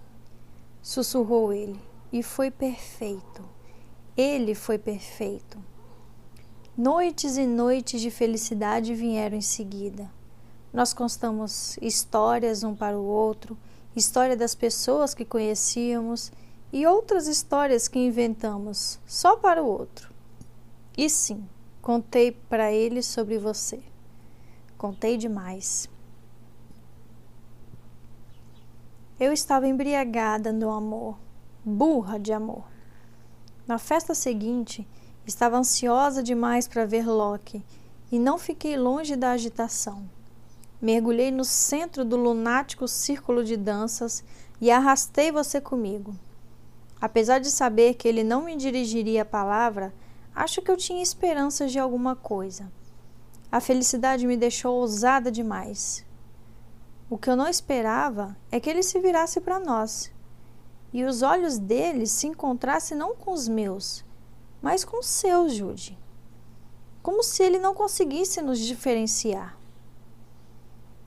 Sussurrou 0.82 1.52
ele, 1.52 1.80
e 2.12 2.22
foi 2.22 2.50
perfeito. 2.50 3.42
Ele 4.16 4.54
foi 4.54 4.78
perfeito. 4.78 5.58
Noites 6.76 7.36
e 7.36 7.46
noites 7.46 8.00
de 8.00 8.10
felicidade 8.10 8.94
vieram 8.94 9.36
em 9.36 9.40
seguida. 9.40 10.10
Nós 10.72 10.92
contamos 10.92 11.78
histórias 11.80 12.64
um 12.64 12.74
para 12.74 12.98
o 12.98 13.04
outro, 13.04 13.56
história 13.94 14.36
das 14.36 14.56
pessoas 14.56 15.14
que 15.14 15.24
conhecíamos 15.24 16.32
e 16.74 16.86
outras 16.86 17.26
histórias 17.26 17.88
que 17.88 17.98
inventamos 17.98 19.00
só 19.06 19.36
para 19.36 19.62
o 19.62 19.66
outro. 19.66 20.12
E 20.94 21.08
sim, 21.08 21.48
contei 21.80 22.32
para 22.32 22.70
ele 22.70 23.02
sobre 23.02 23.38
você. 23.38 23.82
Contei 24.76 25.16
demais. 25.16 25.88
Eu 29.18 29.32
estava 29.32 29.66
embriagada 29.66 30.52
no 30.52 30.70
amor, 30.70 31.16
burra 31.64 32.18
de 32.18 32.32
amor. 32.32 32.64
Na 33.66 33.78
festa 33.78 34.14
seguinte, 34.14 34.86
Estava 35.26 35.56
ansiosa 35.56 36.22
demais 36.22 36.68
para 36.68 36.84
ver 36.84 37.06
Loki 37.06 37.64
e 38.12 38.18
não 38.18 38.36
fiquei 38.36 38.76
longe 38.76 39.16
da 39.16 39.30
agitação. 39.30 40.04
Mergulhei 40.82 41.30
no 41.30 41.44
centro 41.44 42.04
do 42.04 42.14
lunático 42.14 42.86
círculo 42.86 43.42
de 43.42 43.56
danças 43.56 44.22
e 44.60 44.70
arrastei 44.70 45.32
você 45.32 45.62
comigo. 45.62 46.14
Apesar 47.00 47.38
de 47.38 47.50
saber 47.50 47.94
que 47.94 48.08
ele 48.08 48.24
não 48.24 48.44
me 48.44 48.56
dirigiria 48.56 49.22
a 49.22 49.26
palavra, 49.26 49.94
acho 50.34 50.62
que 50.62 50.70
eu 50.70 50.76
tinha 50.76 51.02
esperanças 51.02 51.70
de 51.70 51.78
alguma 51.78 52.16
coisa. 52.16 52.70
A 53.50 53.60
felicidade 53.60 54.26
me 54.26 54.36
deixou 54.36 54.76
ousada 54.76 55.30
demais. 55.30 56.04
O 57.10 57.18
que 57.18 57.28
eu 57.28 57.36
não 57.36 57.48
esperava 57.48 58.36
é 58.50 58.58
que 58.58 58.68
ele 58.68 58.82
se 58.82 58.98
virasse 59.00 59.40
para 59.40 59.60
nós 59.60 60.14
e 60.94 61.02
os 61.02 61.22
olhos 61.22 61.58
dele 61.58 62.06
se 62.06 62.28
encontrassem 62.28 62.96
não 62.96 63.16
com 63.16 63.32
os 63.32 63.48
meus, 63.48 64.04
mas 64.62 64.84
com 64.84 65.02
seu, 65.02 65.48
Jude. 65.48 65.98
Como 67.02 67.20
se 67.24 67.42
ele 67.42 67.58
não 67.58 67.74
conseguisse 67.74 68.40
nos 68.40 68.60
diferenciar. 68.60 69.58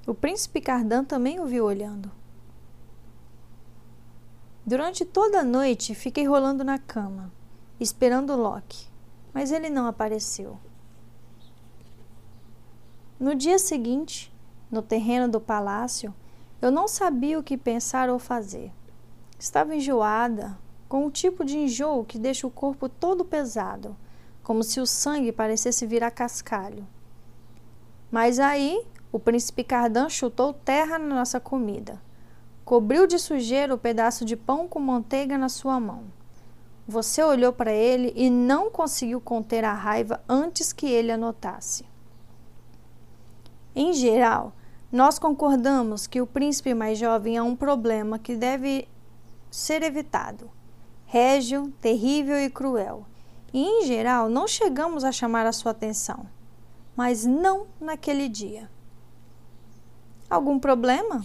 O 0.06 0.13
príncipe 0.13 0.60
Cardan 0.60 1.06
também 1.06 1.39
o 1.39 1.45
viu 1.45 1.63
olhando. 1.63 2.12
Durante 4.67 5.06
toda 5.06 5.39
a 5.39 5.43
noite 5.45 5.95
fiquei 5.95 6.27
rolando 6.27 6.62
na 6.62 6.77
cama, 6.77 7.32
esperando 7.80 8.36
Loki, 8.36 8.89
mas 9.34 9.49
ele 9.49 9.69
não 9.69 9.88
apareceu. 9.88 10.60
No 13.17 13.34
dia 13.34 13.58
seguinte, 13.60 14.30
no 14.69 14.82
terreno 14.82 15.30
do 15.30 15.39
palácio, 15.39 16.13
eu 16.62 16.69
não 16.69 16.86
sabia 16.86 17.39
o 17.39 17.43
que 17.43 17.58
pensar 17.58 18.10
ou 18.10 18.19
fazer. 18.19 18.73
Estava 19.39 19.73
enjoada, 19.73 20.58
com 20.89 21.06
o 21.06 21.12
tipo 21.12 21.45
de 21.45 21.58
enjoo 21.58 22.03
que 22.03 22.19
deixa 22.19 22.45
o 22.45 22.51
corpo 22.51 22.89
todo 22.89 23.23
pesado, 23.23 23.95
como 24.43 24.63
se 24.63 24.82
o 24.82 24.86
sangue 24.86 25.32
parecesse 25.32 25.88
virar 25.88 26.12
cascalho. 26.12 26.86
Mas 28.12 28.38
aí 28.38 28.86
o 29.13 29.17
príncipe 29.17 29.63
Cardan 29.63 30.10
chutou 30.10 30.51
terra 30.51 30.99
na 30.99 31.15
nossa 31.15 31.39
comida. 31.39 32.06
Cobriu 32.67 33.08
de 33.08 33.17
sujeira 33.17 33.73
o 33.73 33.77
pedaço 33.77 34.25
de 34.25 34.36
pão 34.36 34.67
com 34.67 34.77
manteiga 34.77 35.38
na 35.38 35.47
sua 35.47 35.80
mão. 35.80 36.03
Você 36.86 37.23
olhou 37.23 37.53
para 37.53 37.71
ele 37.71 38.12
e 38.13 38.30
não 38.30 38.69
conseguiu 38.69 39.21
conter 39.21 39.63
a 39.63 39.73
raiva 39.73 40.21
antes 40.27 40.73
que 40.73 40.86
ele 40.86 41.10
a 41.10 41.15
notasse. 41.15 41.86
Em 43.73 43.93
geral, 43.93 44.51
nós 44.91 45.17
concordamos 45.17 46.08
que 46.08 46.19
o 46.19 46.27
príncipe 46.27 46.73
mais 46.73 46.99
jovem 46.99 47.38
é 47.38 47.41
um 47.41 47.56
problema 47.56 48.19
que 48.19 48.36
deve 48.36 48.86
ser 49.49 49.82
evitado 49.82 50.51
régio, 51.06 51.73
terrível 51.80 52.38
e 52.38 52.49
cruel. 52.49 53.06
E, 53.53 53.63
em 53.63 53.86
geral, 53.86 54.27
não 54.27 54.45
chegamos 54.45 55.06
a 55.06 55.12
chamar 55.13 55.45
a 55.45 55.53
sua 55.53 55.71
atenção. 55.71 56.27
Mas 56.97 57.26
não 57.26 57.65
naquele 57.80 58.28
dia. 58.28 58.70
Algum 60.30 60.59
problema? 60.59 61.24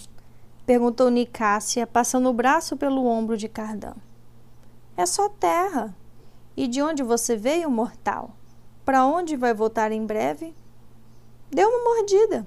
Perguntou 0.64 1.10
Nicásia, 1.10 1.86
passando 1.86 2.28
o 2.28 2.32
braço 2.32 2.76
pelo 2.76 3.04
ombro 3.04 3.36
de 3.36 3.48
Cardan. 3.48 3.94
É 4.96 5.04
só 5.04 5.28
terra. 5.28 5.94
E 6.56 6.68
de 6.68 6.82
onde 6.82 7.02
você 7.02 7.36
veio, 7.36 7.70
mortal? 7.70 8.36
Para 8.84 9.04
onde 9.04 9.36
vai 9.36 9.54
voltar 9.54 9.90
em 9.90 10.04
breve? 10.04 10.54
Deu 11.50 11.68
uma 11.68 11.94
mordida. 11.94 12.46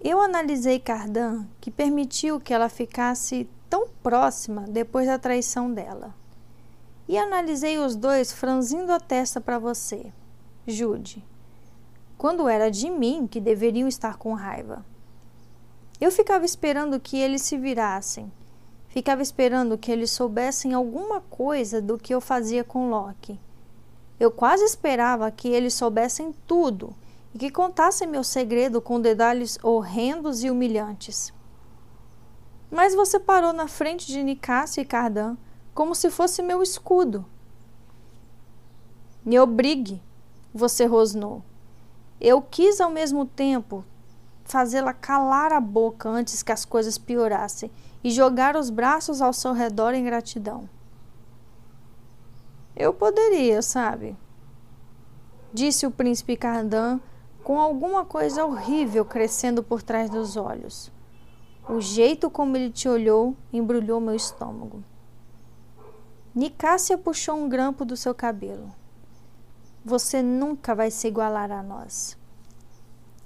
Eu 0.00 0.20
analisei 0.20 0.78
Cardan, 0.78 1.46
que 1.60 1.70
permitiu 1.70 2.38
que 2.38 2.52
ela 2.52 2.68
ficasse 2.68 3.48
tão 3.70 3.88
próxima 4.02 4.66
depois 4.68 5.06
da 5.06 5.18
traição 5.18 5.72
dela. 5.72 6.14
E 7.08 7.18
analisei 7.18 7.78
os 7.78 7.96
dois 7.96 8.32
franzindo 8.32 8.92
a 8.92 9.00
testa 9.00 9.40
para 9.40 9.58
você, 9.58 10.12
Jude, 10.66 11.24
quando 12.24 12.48
era 12.48 12.70
de 12.70 12.88
mim 12.88 13.26
que 13.26 13.38
deveriam 13.38 13.86
estar 13.86 14.16
com 14.16 14.32
raiva. 14.32 14.82
Eu 16.00 16.10
ficava 16.10 16.46
esperando 16.46 16.98
que 16.98 17.18
eles 17.18 17.42
se 17.42 17.58
virassem, 17.58 18.32
ficava 18.88 19.20
esperando 19.20 19.76
que 19.76 19.92
eles 19.92 20.10
soubessem 20.10 20.72
alguma 20.72 21.20
coisa 21.20 21.82
do 21.82 21.98
que 21.98 22.14
eu 22.14 22.22
fazia 22.22 22.64
com 22.64 22.88
Loki. 22.88 23.38
Eu 24.18 24.30
quase 24.30 24.64
esperava 24.64 25.30
que 25.30 25.48
eles 25.48 25.74
soubessem 25.74 26.34
tudo 26.46 26.96
e 27.34 27.38
que 27.38 27.50
contassem 27.50 28.08
meu 28.08 28.24
segredo 28.24 28.80
com 28.80 28.98
detalhes 28.98 29.58
horrendos 29.62 30.42
e 30.42 30.50
humilhantes. 30.50 31.30
Mas 32.70 32.94
você 32.94 33.20
parou 33.20 33.52
na 33.52 33.68
frente 33.68 34.06
de 34.06 34.22
Nicásio 34.22 34.80
e 34.80 34.86
Cardan 34.86 35.36
como 35.74 35.94
se 35.94 36.08
fosse 36.08 36.40
meu 36.42 36.62
escudo. 36.62 37.26
Me 39.22 39.38
obrigue, 39.38 40.02
você 40.54 40.86
rosnou. 40.86 41.44
Eu 42.26 42.40
quis 42.40 42.80
ao 42.80 42.88
mesmo 42.88 43.26
tempo 43.26 43.84
fazê-la 44.44 44.94
calar 44.94 45.52
a 45.52 45.60
boca 45.60 46.08
antes 46.08 46.42
que 46.42 46.50
as 46.50 46.64
coisas 46.64 46.96
piorassem 46.96 47.70
e 48.02 48.10
jogar 48.10 48.56
os 48.56 48.70
braços 48.70 49.20
ao 49.20 49.30
seu 49.30 49.52
redor 49.52 49.92
em 49.92 50.02
gratidão. 50.02 50.66
Eu 52.74 52.94
poderia, 52.94 53.60
sabe? 53.60 54.16
Disse 55.52 55.86
o 55.86 55.90
príncipe 55.90 56.34
Cardan 56.34 56.98
com 57.42 57.60
alguma 57.60 58.06
coisa 58.06 58.42
horrível 58.42 59.04
crescendo 59.04 59.62
por 59.62 59.82
trás 59.82 60.08
dos 60.08 60.34
olhos. 60.34 60.90
O 61.68 61.78
jeito 61.78 62.30
como 62.30 62.56
ele 62.56 62.70
te 62.70 62.88
olhou 62.88 63.36
embrulhou 63.52 64.00
meu 64.00 64.14
estômago. 64.14 64.82
Nicásia 66.34 66.96
puxou 66.96 67.36
um 67.36 67.50
grampo 67.50 67.84
do 67.84 67.98
seu 67.98 68.14
cabelo. 68.14 68.72
Você 69.84 70.22
nunca 70.22 70.74
vai 70.74 70.90
se 70.90 71.06
igualar 71.06 71.52
a 71.52 71.62
nós 71.62 72.16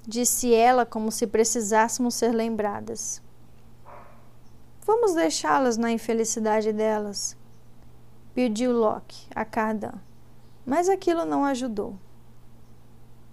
disse 0.09 0.55
ela 0.55 0.87
como 0.87 1.13
se 1.13 1.27
precisássemos 1.27 2.15
ser 2.15 2.33
lembradas. 2.33 3.21
Vamos 4.81 5.13
deixá-las 5.13 5.77
na 5.77 5.93
infelicidade 5.93 6.73
delas, 6.73 7.37
pediu 8.35 8.73
Locke 8.73 9.27
a 9.35 9.45
Cardan, 9.45 9.93
mas 10.65 10.89
aquilo 10.89 11.27
não 11.27 11.45
ajudou. 11.45 11.95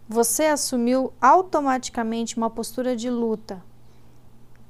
Você 0.10 0.48
assumiu 0.48 1.14
automaticamente 1.22 2.36
uma 2.36 2.50
postura 2.50 2.94
de 2.94 3.10
luta. 3.10 3.64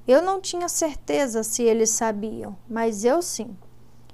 Eu 0.08 0.22
não 0.22 0.40
tinha 0.40 0.70
certeza 0.70 1.42
se 1.42 1.64
eles 1.64 1.90
sabiam, 1.90 2.56
mas 2.70 3.04
eu 3.04 3.20
sim. 3.20 3.58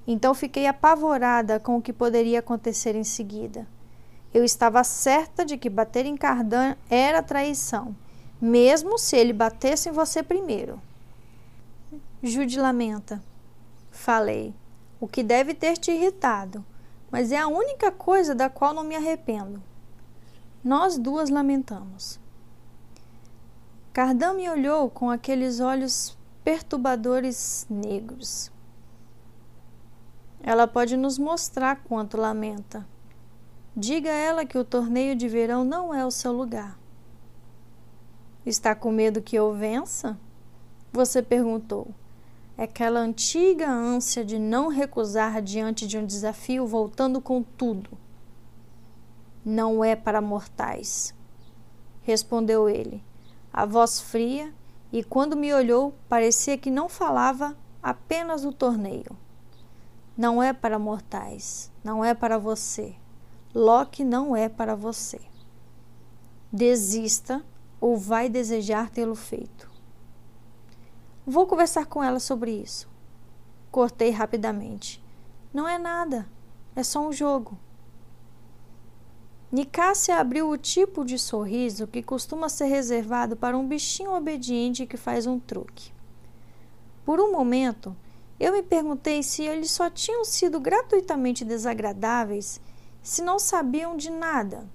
Então 0.06 0.32
fiquei 0.32 0.66
apavorada 0.66 1.60
com 1.60 1.76
o 1.76 1.82
que 1.82 1.92
poderia 1.92 2.38
acontecer 2.38 2.96
em 2.96 3.04
seguida. 3.04 3.66
Eu 4.32 4.44
estava 4.44 4.82
certa 4.82 5.44
de 5.44 5.58
que 5.58 5.68
bater 5.68 6.06
em 6.06 6.16
Cardan 6.16 6.74
era 6.88 7.22
traição, 7.22 7.94
mesmo 8.40 8.98
se 8.98 9.16
ele 9.16 9.32
batesse 9.32 9.88
em 9.88 9.92
você 9.92 10.22
primeiro. 10.22 10.80
Jude 12.22 12.58
lamenta. 12.58 13.22
Falei, 13.90 14.54
o 14.98 15.06
que 15.06 15.22
deve 15.22 15.52
ter 15.52 15.76
te 15.76 15.90
irritado, 15.90 16.64
mas 17.10 17.30
é 17.30 17.38
a 17.38 17.48
única 17.48 17.92
coisa 17.92 18.34
da 18.34 18.48
qual 18.48 18.72
não 18.72 18.84
me 18.84 18.96
arrependo. 18.96 19.62
Nós 20.64 20.96
duas 20.96 21.28
lamentamos. 21.28 22.18
Cardan 23.92 24.34
me 24.34 24.48
olhou 24.48 24.88
com 24.88 25.10
aqueles 25.10 25.60
olhos 25.60 26.16
perturbadores 26.42 27.66
negros. 27.68 28.50
Ela 30.42 30.66
pode 30.66 30.96
nos 30.96 31.18
mostrar 31.18 31.82
quanto 31.84 32.16
lamenta. 32.16 32.86
Diga 33.74 34.10
a 34.10 34.14
ela 34.14 34.44
que 34.44 34.58
o 34.58 34.64
torneio 34.64 35.16
de 35.16 35.26
verão 35.26 35.64
não 35.64 35.94
é 35.94 36.04
o 36.04 36.10
seu 36.10 36.30
lugar. 36.30 36.78
Está 38.44 38.74
com 38.74 38.92
medo 38.92 39.22
que 39.22 39.34
eu 39.34 39.54
vença? 39.54 40.18
Você 40.92 41.22
perguntou. 41.22 41.88
É 42.58 42.64
aquela 42.64 43.00
antiga 43.00 43.70
ânsia 43.70 44.22
de 44.22 44.38
não 44.38 44.68
recusar 44.68 45.40
diante 45.40 45.86
de 45.86 45.96
um 45.96 46.04
desafio, 46.04 46.66
voltando 46.66 47.18
com 47.18 47.42
tudo. 47.42 47.96
Não 49.42 49.82
é 49.82 49.96
para 49.96 50.20
mortais, 50.20 51.14
respondeu 52.02 52.68
ele, 52.68 53.02
a 53.50 53.64
voz 53.64 54.00
fria, 54.00 54.52
e 54.92 55.02
quando 55.02 55.34
me 55.34 55.52
olhou, 55.52 55.94
parecia 56.08 56.58
que 56.58 56.70
não 56.70 56.90
falava 56.90 57.56
apenas 57.82 58.42
do 58.42 58.52
torneio. 58.52 59.16
Não 60.16 60.42
é 60.42 60.52
para 60.52 60.78
mortais, 60.78 61.72
não 61.82 62.04
é 62.04 62.12
para 62.12 62.36
você. 62.36 62.94
Loki 63.54 64.02
não 64.02 64.34
é 64.34 64.48
para 64.48 64.74
você. 64.74 65.20
Desista 66.50 67.44
ou 67.78 67.98
vai 67.98 68.28
desejar 68.28 68.88
tê-lo 68.88 69.14
feito. 69.14 69.70
Vou 71.26 71.46
conversar 71.46 71.84
com 71.84 72.02
ela 72.02 72.18
sobre 72.18 72.50
isso. 72.50 72.88
Cortei 73.70 74.10
rapidamente. 74.10 75.04
Não 75.52 75.68
é 75.68 75.76
nada, 75.76 76.26
é 76.74 76.82
só 76.82 77.06
um 77.06 77.12
jogo. 77.12 77.58
Nicásia 79.50 80.16
abriu 80.16 80.48
o 80.48 80.56
tipo 80.56 81.04
de 81.04 81.18
sorriso 81.18 81.86
que 81.86 82.02
costuma 82.02 82.48
ser 82.48 82.66
reservado 82.66 83.36
para 83.36 83.56
um 83.56 83.68
bichinho 83.68 84.14
obediente 84.14 84.86
que 84.86 84.96
faz 84.96 85.26
um 85.26 85.38
truque. 85.38 85.92
Por 87.04 87.20
um 87.20 87.30
momento, 87.30 87.94
eu 88.40 88.54
me 88.54 88.62
perguntei 88.62 89.22
se 89.22 89.42
eles 89.42 89.70
só 89.70 89.90
tinham 89.90 90.24
sido 90.24 90.58
gratuitamente 90.58 91.44
desagradáveis 91.44 92.58
se 93.02 93.22
não 93.22 93.38
sabiam 93.38 93.96
de 93.96 94.10
nada. 94.10 94.68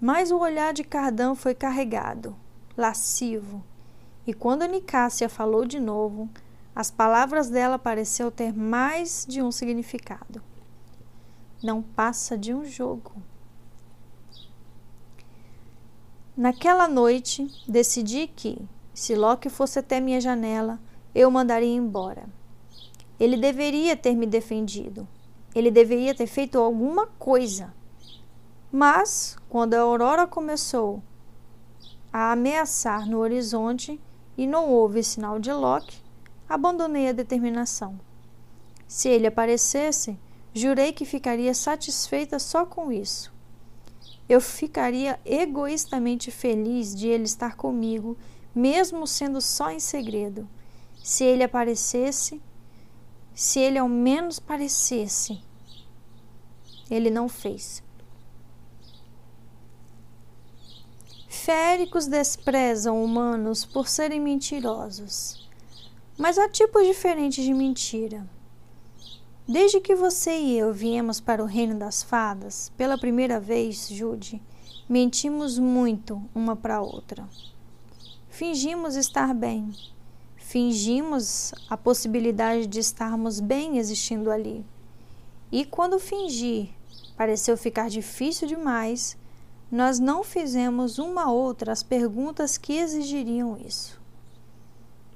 Mas 0.00 0.30
o 0.30 0.38
olhar 0.38 0.72
de 0.72 0.82
Cardan 0.82 1.34
foi 1.34 1.54
carregado, 1.54 2.36
lascivo, 2.76 3.62
e 4.26 4.32
quando 4.32 4.66
Nicásia 4.66 5.28
falou 5.28 5.64
de 5.64 5.78
novo, 5.78 6.28
as 6.74 6.90
palavras 6.90 7.48
dela 7.48 7.78
pareceu 7.78 8.30
ter 8.30 8.52
mais 8.52 9.24
de 9.28 9.40
um 9.40 9.52
significado. 9.52 10.42
Não 11.62 11.80
passa 11.80 12.36
de 12.36 12.52
um 12.52 12.64
jogo. 12.64 13.12
Naquela 16.36 16.88
noite, 16.88 17.48
decidi 17.68 18.26
que, 18.26 18.58
se 18.92 19.14
Loki 19.14 19.48
fosse 19.48 19.78
até 19.78 20.00
minha 20.00 20.20
janela, 20.20 20.80
eu 21.14 21.30
mandaria 21.30 21.72
embora. 21.72 22.26
Ele 23.20 23.36
deveria 23.36 23.96
ter 23.96 24.16
me 24.16 24.26
defendido, 24.26 25.06
ele 25.54 25.70
deveria 25.70 26.14
ter 26.14 26.26
feito 26.26 26.58
alguma 26.58 27.06
coisa. 27.06 27.72
Mas, 28.72 29.36
quando 29.48 29.74
a 29.74 29.80
aurora 29.80 30.26
começou 30.26 31.02
a 32.12 32.32
ameaçar 32.32 33.08
no 33.08 33.18
horizonte 33.18 34.00
e 34.36 34.46
não 34.46 34.68
houve 34.68 35.02
sinal 35.02 35.38
de 35.38 35.52
Loki, 35.52 36.02
abandonei 36.48 37.08
a 37.08 37.12
determinação. 37.12 37.98
Se 38.86 39.08
ele 39.08 39.26
aparecesse, 39.26 40.18
jurei 40.52 40.92
que 40.92 41.04
ficaria 41.04 41.54
satisfeita 41.54 42.38
só 42.38 42.66
com 42.66 42.92
isso. 42.92 43.32
Eu 44.28 44.40
ficaria 44.40 45.20
egoístamente 45.24 46.30
feliz 46.30 46.94
de 46.94 47.08
ele 47.08 47.24
estar 47.24 47.56
comigo, 47.56 48.16
mesmo 48.54 49.06
sendo 49.06 49.40
só 49.40 49.70
em 49.70 49.80
segredo. 49.80 50.48
Se 51.02 51.24
ele 51.24 51.42
aparecesse, 51.42 52.40
se 53.34 53.58
ele 53.58 53.78
ao 53.78 53.88
menos 53.88 54.38
parecesse. 54.38 55.40
Ele 56.90 57.10
não 57.10 57.28
fez. 57.28 57.82
Féricos 61.28 62.06
desprezam 62.06 63.02
humanos 63.02 63.64
por 63.64 63.88
serem 63.88 64.20
mentirosos. 64.20 65.46
Mas 66.16 66.38
há 66.38 66.48
tipos 66.48 66.86
diferentes 66.86 67.44
de 67.44 67.52
mentira. 67.52 68.24
Desde 69.46 69.80
que 69.80 69.94
você 69.94 70.38
e 70.38 70.58
eu 70.58 70.72
viemos 70.72 71.20
para 71.20 71.42
o 71.42 71.46
reino 71.46 71.78
das 71.78 72.02
fadas, 72.02 72.72
pela 72.78 72.96
primeira 72.96 73.38
vez, 73.38 73.88
Jude, 73.88 74.40
mentimos 74.88 75.58
muito 75.58 76.22
uma 76.34 76.56
para 76.56 76.80
outra. 76.80 77.28
Fingimos 78.30 78.96
estar 78.96 79.34
bem, 79.34 79.70
Fingimos 80.54 81.52
a 81.68 81.76
possibilidade 81.76 82.68
de 82.68 82.78
estarmos 82.78 83.40
bem 83.40 83.78
existindo 83.78 84.30
ali. 84.30 84.64
E 85.50 85.64
quando 85.64 85.98
fingir 85.98 86.68
pareceu 87.16 87.56
ficar 87.56 87.90
difícil 87.90 88.46
demais, 88.46 89.16
nós 89.68 89.98
não 89.98 90.22
fizemos 90.22 90.96
uma 90.96 91.28
outra 91.28 91.72
as 91.72 91.82
perguntas 91.82 92.56
que 92.56 92.74
exigiriam 92.74 93.58
isso. 93.66 94.00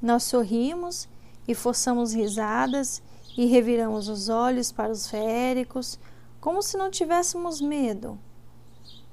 Nós 0.02 0.24
sorrimos 0.24 1.08
e 1.46 1.54
forçamos 1.54 2.12
risadas 2.12 3.00
e 3.36 3.46
reviramos 3.46 4.08
os 4.08 4.28
olhos 4.28 4.72
para 4.72 4.90
os 4.90 5.08
féricos, 5.08 6.00
como 6.40 6.60
se 6.64 6.76
não 6.76 6.90
tivéssemos 6.90 7.60
medo, 7.60 8.18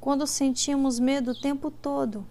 quando 0.02 0.26
sentíamos 0.26 1.00
medo 1.00 1.34
o 1.34 1.40
tempo 1.40 1.70
todo. 1.70 2.26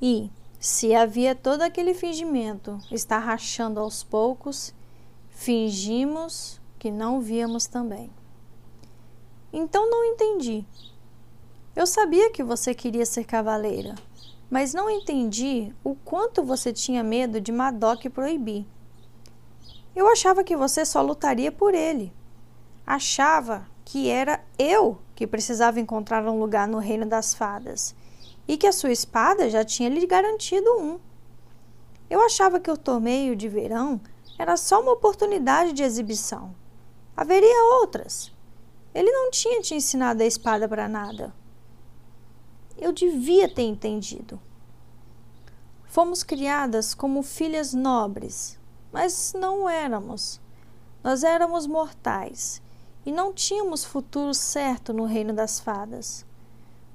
E, 0.00 0.30
se 0.58 0.92
havia 0.92 1.36
todo 1.36 1.62
aquele 1.62 1.94
fingimento 1.94 2.80
está 2.90 3.16
rachando 3.16 3.78
aos 3.78 4.02
poucos, 4.02 4.74
fingimos 5.28 6.60
que 6.78 6.90
não 6.90 7.20
víamos 7.20 7.66
também. 7.66 8.10
Então 9.52 9.88
não 9.88 10.04
entendi. 10.04 10.66
Eu 11.76 11.86
sabia 11.86 12.30
que 12.32 12.42
você 12.42 12.74
queria 12.74 13.06
ser 13.06 13.24
cavaleira, 13.24 13.94
mas 14.50 14.74
não 14.74 14.90
entendi 14.90 15.72
o 15.84 15.94
quanto 15.94 16.42
você 16.42 16.72
tinha 16.72 17.04
medo 17.04 17.40
de 17.40 17.52
Madoc 17.52 18.04
proibir. 18.10 18.66
Eu 19.94 20.08
achava 20.08 20.42
que 20.42 20.56
você 20.56 20.84
só 20.84 21.00
lutaria 21.00 21.52
por 21.52 21.72
ele. 21.72 22.12
Achava 22.84 23.64
que 23.84 24.08
era 24.08 24.44
eu 24.58 24.98
que 25.14 25.26
precisava 25.26 25.78
encontrar 25.78 26.24
um 26.26 26.38
lugar 26.38 26.66
no 26.66 26.78
reino 26.78 27.06
das 27.06 27.32
fadas 27.32 27.94
e 28.48 28.56
que 28.56 28.66
a 28.66 28.72
sua 28.72 28.90
espada 28.90 29.50
já 29.50 29.62
tinha 29.62 29.90
lhe 29.90 30.06
garantido 30.06 30.68
um. 30.78 30.98
Eu 32.08 32.24
achava 32.24 32.58
que 32.58 32.70
o 32.70 32.76
torneio 32.76 33.36
de 33.36 33.46
verão 33.46 34.00
era 34.38 34.56
só 34.56 34.80
uma 34.80 34.92
oportunidade 34.92 35.74
de 35.74 35.82
exibição. 35.82 36.54
Haveria 37.14 37.74
outras. 37.80 38.32
Ele 38.94 39.12
não 39.12 39.30
tinha 39.30 39.60
te 39.60 39.74
ensinado 39.74 40.22
a 40.22 40.26
espada 40.26 40.66
para 40.66 40.88
nada. 40.88 41.34
Eu 42.78 42.92
devia 42.92 43.52
ter 43.52 43.62
entendido. 43.62 44.40
Fomos 45.84 46.22
criadas 46.22 46.94
como 46.94 47.22
filhas 47.22 47.74
nobres, 47.74 48.58
mas 48.92 49.34
não 49.34 49.68
éramos. 49.68 50.40
Nós 51.02 51.22
éramos 51.22 51.66
mortais 51.66 52.62
e 53.04 53.12
não 53.12 53.32
tínhamos 53.32 53.84
futuro 53.84 54.32
certo 54.32 54.92
no 54.92 55.04
reino 55.04 55.32
das 55.32 55.60
fadas. 55.60 56.24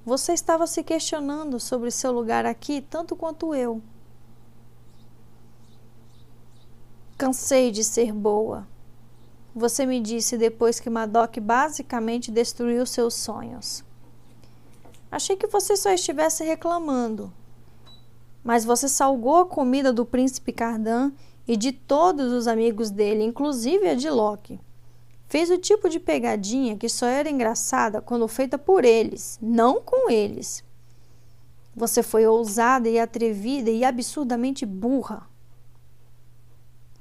Você 0.06 0.34
estava 0.34 0.68
se 0.68 0.84
questionando 0.84 1.62
sobre 1.62 1.90
seu 1.90 2.12
lugar 2.12 2.46
aqui 2.46 2.82
tanto 2.82 3.16
quanto 3.16 3.56
eu. 3.56 3.82
Cansei 7.18 7.72
de 7.72 7.86
ser 7.86 8.12
boa. 8.12 8.68
Você 9.56 9.86
me 9.86 10.02
disse 10.02 10.38
depois 10.38 10.80
que 10.80 10.90
Madoc 10.90 11.38
basicamente 11.40 12.32
destruiu 12.32 12.86
seus 12.86 13.14
sonhos. 13.14 13.82
Achei 15.10 15.38
que 15.38 15.48
você 15.48 15.78
só 15.78 15.92
estivesse 15.92 16.44
reclamando. 16.44 17.32
Mas 18.44 18.66
você 18.66 18.90
salgou 18.90 19.38
a 19.38 19.46
comida 19.46 19.94
do 19.94 20.06
príncipe 20.06 20.52
Cardan 20.52 21.14
e 21.48 21.56
de 21.56 21.72
todos 21.72 22.34
os 22.34 22.46
amigos 22.46 22.90
dele, 22.90 23.24
inclusive 23.24 23.88
a 23.88 23.96
de 23.96 24.10
Loki. 24.10 24.60
Fez 25.34 25.50
o 25.50 25.58
tipo 25.58 25.90
de 25.90 26.00
pegadinha 26.00 26.78
que 26.78 26.88
só 26.88 27.08
era 27.08 27.28
engraçada 27.28 28.00
quando 28.00 28.28
feita 28.28 28.56
por 28.56 28.86
eles, 28.86 29.40
não 29.42 29.82
com 29.82 30.08
eles. 30.08 30.64
Você 31.76 32.04
foi 32.04 32.28
ousada 32.28 32.88
e 32.88 33.00
atrevida 33.00 33.72
e 33.72 33.84
absurdamente 33.84 34.64
burra. 34.64 35.28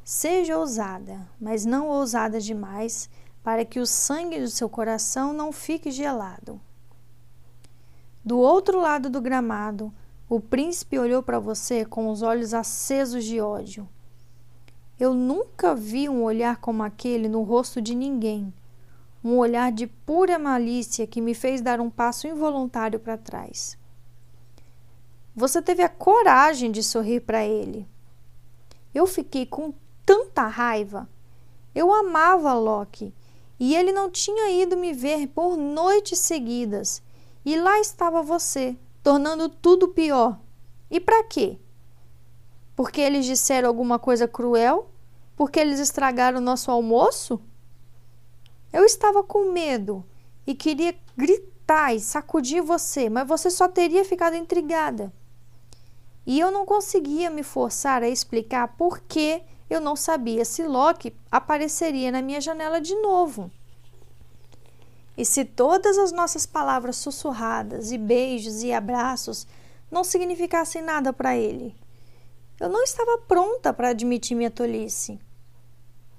Seja 0.02 0.56
ousada, 0.56 1.28
mas 1.38 1.66
não 1.66 1.88
ousada 1.88 2.40
demais, 2.40 3.10
para 3.42 3.66
que 3.66 3.78
o 3.78 3.84
sangue 3.84 4.40
do 4.40 4.48
seu 4.48 4.66
coração 4.66 5.34
não 5.34 5.52
fique 5.52 5.90
gelado. 5.90 6.58
Do 8.24 8.38
outro 8.38 8.80
lado 8.80 9.10
do 9.10 9.20
gramado, 9.20 9.92
o 10.26 10.40
príncipe 10.40 10.98
olhou 10.98 11.22
para 11.22 11.38
você 11.38 11.84
com 11.84 12.08
os 12.08 12.22
olhos 12.22 12.54
acesos 12.54 13.26
de 13.26 13.42
ódio. 13.42 13.86
Eu 14.98 15.14
nunca 15.14 15.74
vi 15.74 16.08
um 16.08 16.22
olhar 16.22 16.58
como 16.58 16.82
aquele 16.82 17.28
no 17.28 17.42
rosto 17.42 17.80
de 17.80 17.94
ninguém. 17.94 18.52
Um 19.24 19.38
olhar 19.38 19.72
de 19.72 19.86
pura 19.86 20.38
malícia 20.38 21.06
que 21.06 21.20
me 21.20 21.34
fez 21.34 21.60
dar 21.60 21.80
um 21.80 21.90
passo 21.90 22.26
involuntário 22.26 23.00
para 23.00 23.16
trás. 23.16 23.78
Você 25.34 25.62
teve 25.62 25.82
a 25.82 25.88
coragem 25.88 26.70
de 26.70 26.82
sorrir 26.82 27.20
para 27.20 27.44
ele. 27.44 27.88
Eu 28.94 29.06
fiquei 29.06 29.46
com 29.46 29.72
tanta 30.04 30.46
raiva. 30.46 31.08
Eu 31.74 31.92
amava 31.92 32.52
Loki 32.52 33.14
e 33.58 33.74
ele 33.74 33.92
não 33.92 34.10
tinha 34.10 34.50
ido 34.50 34.76
me 34.76 34.92
ver 34.92 35.28
por 35.28 35.56
noites 35.56 36.18
seguidas. 36.18 37.02
E 37.44 37.56
lá 37.56 37.80
estava 37.80 38.22
você, 38.22 38.76
tornando 39.02 39.48
tudo 39.48 39.88
pior. 39.88 40.38
E 40.90 41.00
para 41.00 41.24
quê? 41.24 41.58
Porque 42.82 43.00
eles 43.00 43.24
disseram 43.24 43.68
alguma 43.68 43.96
coisa 43.96 44.26
cruel? 44.26 44.90
porque 45.36 45.60
eles 45.60 45.78
estragaram 45.78 46.38
o 46.38 46.40
nosso 46.40 46.68
almoço? 46.68 47.40
Eu 48.72 48.84
estava 48.84 49.22
com 49.22 49.52
medo 49.52 50.04
e 50.44 50.52
queria 50.52 50.92
gritar 51.16 51.94
e 51.94 52.00
sacudir 52.00 52.60
você, 52.60 53.08
mas 53.08 53.28
você 53.28 53.52
só 53.52 53.68
teria 53.68 54.04
ficado 54.04 54.34
intrigada. 54.34 55.12
E 56.26 56.40
eu 56.40 56.50
não 56.50 56.66
conseguia 56.66 57.30
me 57.30 57.44
forçar 57.44 58.02
a 58.02 58.08
explicar 58.08 58.74
por 58.76 58.98
que 58.98 59.44
eu 59.70 59.80
não 59.80 59.94
sabia 59.94 60.44
se 60.44 60.64
Loki 60.64 61.14
apareceria 61.30 62.10
na 62.10 62.20
minha 62.20 62.40
janela 62.40 62.80
de 62.80 62.96
novo. 62.96 63.48
E 65.16 65.24
se 65.24 65.44
todas 65.44 65.96
as 65.98 66.10
nossas 66.10 66.46
palavras 66.46 66.96
sussurradas 66.96 67.92
e 67.92 67.96
beijos 67.96 68.64
e 68.64 68.72
abraços 68.72 69.46
não 69.88 70.02
significassem 70.02 70.82
nada 70.82 71.12
para 71.12 71.36
ele? 71.36 71.80
Eu 72.60 72.68
não 72.68 72.82
estava 72.82 73.18
pronta 73.18 73.72
para 73.72 73.88
admitir 73.88 74.36
minha 74.36 74.50
tolice 74.50 75.18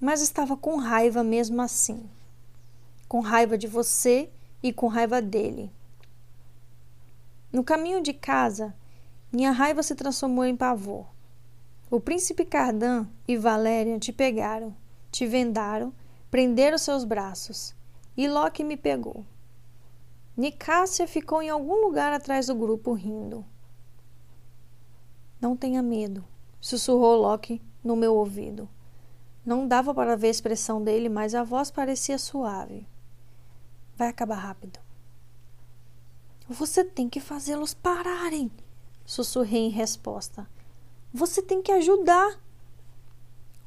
mas 0.03 0.21
estava 0.21 0.57
com 0.57 0.75
raiva 0.75 1.23
mesmo 1.23 1.61
assim. 1.61 2.09
Com 3.07 3.21
raiva 3.21 3.57
de 3.57 3.67
você 3.67 4.29
e 4.61 4.73
com 4.73 4.87
raiva 4.87 5.21
dele. 5.21 5.71
No 7.53 7.63
caminho 7.63 8.01
de 8.01 8.11
casa, 8.11 8.75
minha 9.31 9.51
raiva 9.51 9.81
se 9.81 9.95
transformou 9.95 10.43
em 10.43 10.57
pavor. 10.57 11.05
O 11.89 12.01
príncipe 12.01 12.43
Cardan 12.43 13.07
e 13.25 13.37
Valerian 13.37 13.97
te 13.97 14.11
pegaram, 14.11 14.75
te 15.09 15.25
vendaram, 15.25 15.93
prenderam 16.29 16.77
seus 16.77 17.05
braços, 17.05 17.73
e 18.17 18.27
Loki 18.27 18.61
me 18.61 18.75
pegou. 18.75 19.25
Nicásia 20.35 21.07
ficou 21.07 21.41
em 21.41 21.49
algum 21.49 21.79
lugar 21.79 22.11
atrás 22.11 22.47
do 22.47 22.55
grupo 22.55 22.91
rindo. 22.91 23.45
Não 25.43 25.57
tenha 25.57 25.81
medo, 25.81 26.23
sussurrou 26.61 27.17
Loki 27.17 27.61
no 27.83 27.97
meu 27.97 28.15
ouvido. 28.15 28.69
Não 29.45 29.67
dava 29.67 29.93
para 29.93 30.15
ver 30.15 30.27
a 30.27 30.31
expressão 30.31 30.81
dele, 30.81 31.09
mas 31.09 31.35
a 31.35 31.43
voz 31.43 31.69
parecia 31.69 32.17
suave. 32.17 32.87
Vai 33.97 34.07
acabar 34.07 34.37
rápido. 34.37 34.79
Você 36.47 36.81
tem 36.85 37.09
que 37.09 37.19
fazê-los 37.19 37.73
pararem, 37.73 38.49
sussurrei 39.05 39.65
em 39.65 39.69
resposta. 39.69 40.47
Você 41.13 41.41
tem 41.41 41.61
que 41.61 41.73
ajudar. 41.73 42.39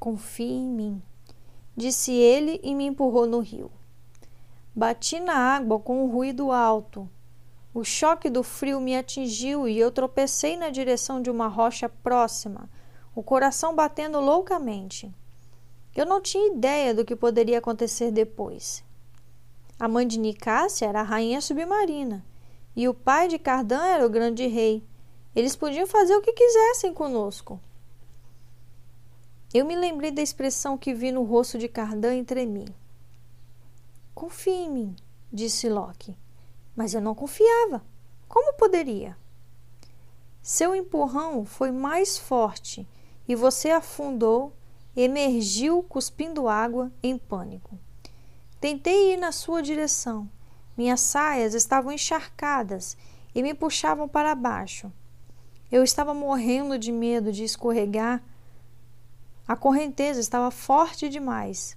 Confie 0.01 0.55
em 0.55 0.71
mim, 0.71 1.03
disse 1.77 2.11
ele 2.11 2.59
e 2.63 2.75
me 2.75 2.87
empurrou 2.87 3.27
no 3.27 3.41
rio. 3.41 3.71
Bati 4.75 5.21
na 5.21 5.35
água 5.35 5.79
com 5.79 6.07
um 6.07 6.11
ruído 6.11 6.51
alto. 6.51 7.07
O 7.77 7.85
choque 7.85 8.31
do 8.31 8.43
frio 8.43 8.81
me 8.81 8.97
atingiu 8.97 9.69
e 9.69 9.79
eu 9.79 9.91
tropecei 9.91 10.57
na 10.57 10.71
direção 10.71 11.21
de 11.21 11.31
uma 11.31 11.47
rocha 11.47 11.91
próxima, 11.91 12.71
o 13.15 13.23
coração 13.23 13.75
batendo 13.75 14.19
loucamente. 14.19 15.15
Eu 15.95 16.07
não 16.07 16.19
tinha 16.19 16.55
ideia 16.55 16.95
do 16.95 17.05
que 17.05 17.15
poderia 17.15 17.59
acontecer 17.59 18.11
depois. 18.11 18.83
A 19.79 19.87
mãe 19.87 20.07
de 20.07 20.19
Nicásia 20.19 20.87
era 20.87 21.01
a 21.01 21.03
rainha 21.03 21.39
submarina 21.43 22.25
e 22.75 22.89
o 22.89 22.95
pai 22.95 23.29
de 23.29 23.39
Cardan 23.39 23.85
era 23.85 24.07
o 24.07 24.11
grande 24.11 24.47
rei. 24.47 24.83
Eles 25.35 25.55
podiam 25.55 25.87
fazer 25.87 26.17
o 26.17 26.23
que 26.23 26.33
quisessem 26.33 26.95
conosco. 26.95 27.61
Eu 29.53 29.67
me 29.67 29.77
lembrei 29.77 30.11
da 30.11 30.23
expressão 30.23 30.79
que 30.79 30.95
vi 30.95 31.13
no 31.13 31.25
rosto 31.25 31.59
de 31.59 31.69
Cardan 31.69 32.17
e 32.17 32.25
tremi. 32.25 32.75
Confie 34.15 34.65
em 34.65 34.71
mim, 34.71 34.97
disse 35.31 35.69
Loki. 35.69 36.17
Mas 36.77 36.95
eu 36.95 37.01
não 37.01 37.15
confiava. 37.15 37.83
Como 38.29 38.53
poderia? 38.55 39.17
Seu 40.43 40.75
empurrão 40.77 41.45
foi 41.45 41.73
mais 41.73 42.19
forte 42.19 42.87
e 43.27 43.35
você 43.35 43.71
afundou 43.71 44.53
emergiu 44.97 45.83
cuspindo 45.83 46.49
água 46.49 46.91
em 47.03 47.19
pânico. 47.19 47.79
Tentei 48.59 49.13
ir 49.13 49.17
na 49.19 49.31
sua 49.31 49.63
direção. 49.63 50.29
Minhas 50.77 51.01
saias 51.01 51.55
estavam 51.55 51.93
encharcadas 51.93 52.97
e 53.35 53.43
me 53.43 53.53
puxavam 53.53 54.09
para 54.09 54.35
baixo. 54.35 54.91
Eu 55.71 55.85
estava 55.85 56.15
morrendo 56.15 56.79
de 56.79 56.91
medo 56.91 57.31
de 57.31 57.45
escorregar. 57.45 58.23
A 59.47 59.55
correnteza 59.55 60.21
estava 60.21 60.51
forte 60.51 61.09
demais. 61.09 61.77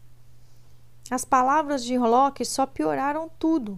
As 1.11 1.25
palavras 1.25 1.83
de 1.83 1.97
Locke 1.97 2.45
só 2.45 2.65
pioraram 2.65 3.29
tudo. 3.37 3.77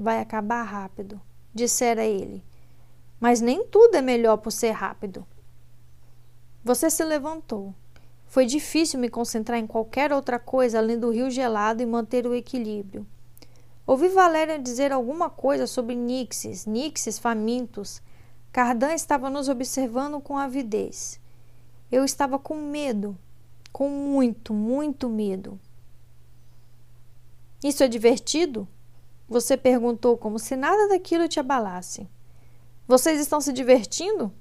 Vai 0.00 0.20
acabar 0.20 0.62
rápido, 0.62 1.20
dissera 1.52 2.04
ele. 2.04 2.40
Mas 3.18 3.40
nem 3.40 3.66
tudo 3.66 3.96
é 3.96 4.00
melhor 4.00 4.36
por 4.36 4.52
ser 4.52 4.70
rápido. 4.70 5.26
Você 6.62 6.88
se 6.88 7.04
levantou. 7.04 7.74
Foi 8.28 8.46
difícil 8.46 9.00
me 9.00 9.08
concentrar 9.08 9.58
em 9.58 9.66
qualquer 9.66 10.12
outra 10.12 10.38
coisa 10.38 10.78
além 10.78 11.00
do 11.00 11.10
rio 11.10 11.28
gelado 11.28 11.82
e 11.82 11.86
manter 11.86 12.28
o 12.28 12.34
equilíbrio. 12.34 13.04
Ouvi 13.84 14.06
Valéria 14.06 14.56
dizer 14.56 14.92
alguma 14.92 15.28
coisa 15.28 15.66
sobre 15.66 15.96
nixes, 15.96 16.64
nixes 16.64 17.18
famintos. 17.18 18.00
Cardan 18.52 18.94
estava 18.94 19.28
nos 19.28 19.48
observando 19.48 20.20
com 20.20 20.38
avidez. 20.38 21.18
Eu 21.90 22.04
estava 22.04 22.38
com 22.38 22.54
medo, 22.54 23.18
com 23.72 23.88
muito, 23.88 24.54
muito 24.54 25.08
medo. 25.08 25.58
Isso 27.64 27.82
é 27.82 27.88
divertido? 27.88 28.68
Você 29.28 29.56
perguntou 29.56 30.16
como 30.16 30.38
se 30.38 30.56
nada 30.56 30.88
daquilo 30.88 31.28
te 31.28 31.38
abalasse. 31.38 32.08
Vocês 32.86 33.20
estão 33.20 33.40
se 33.40 33.52
divertindo? 33.52 34.32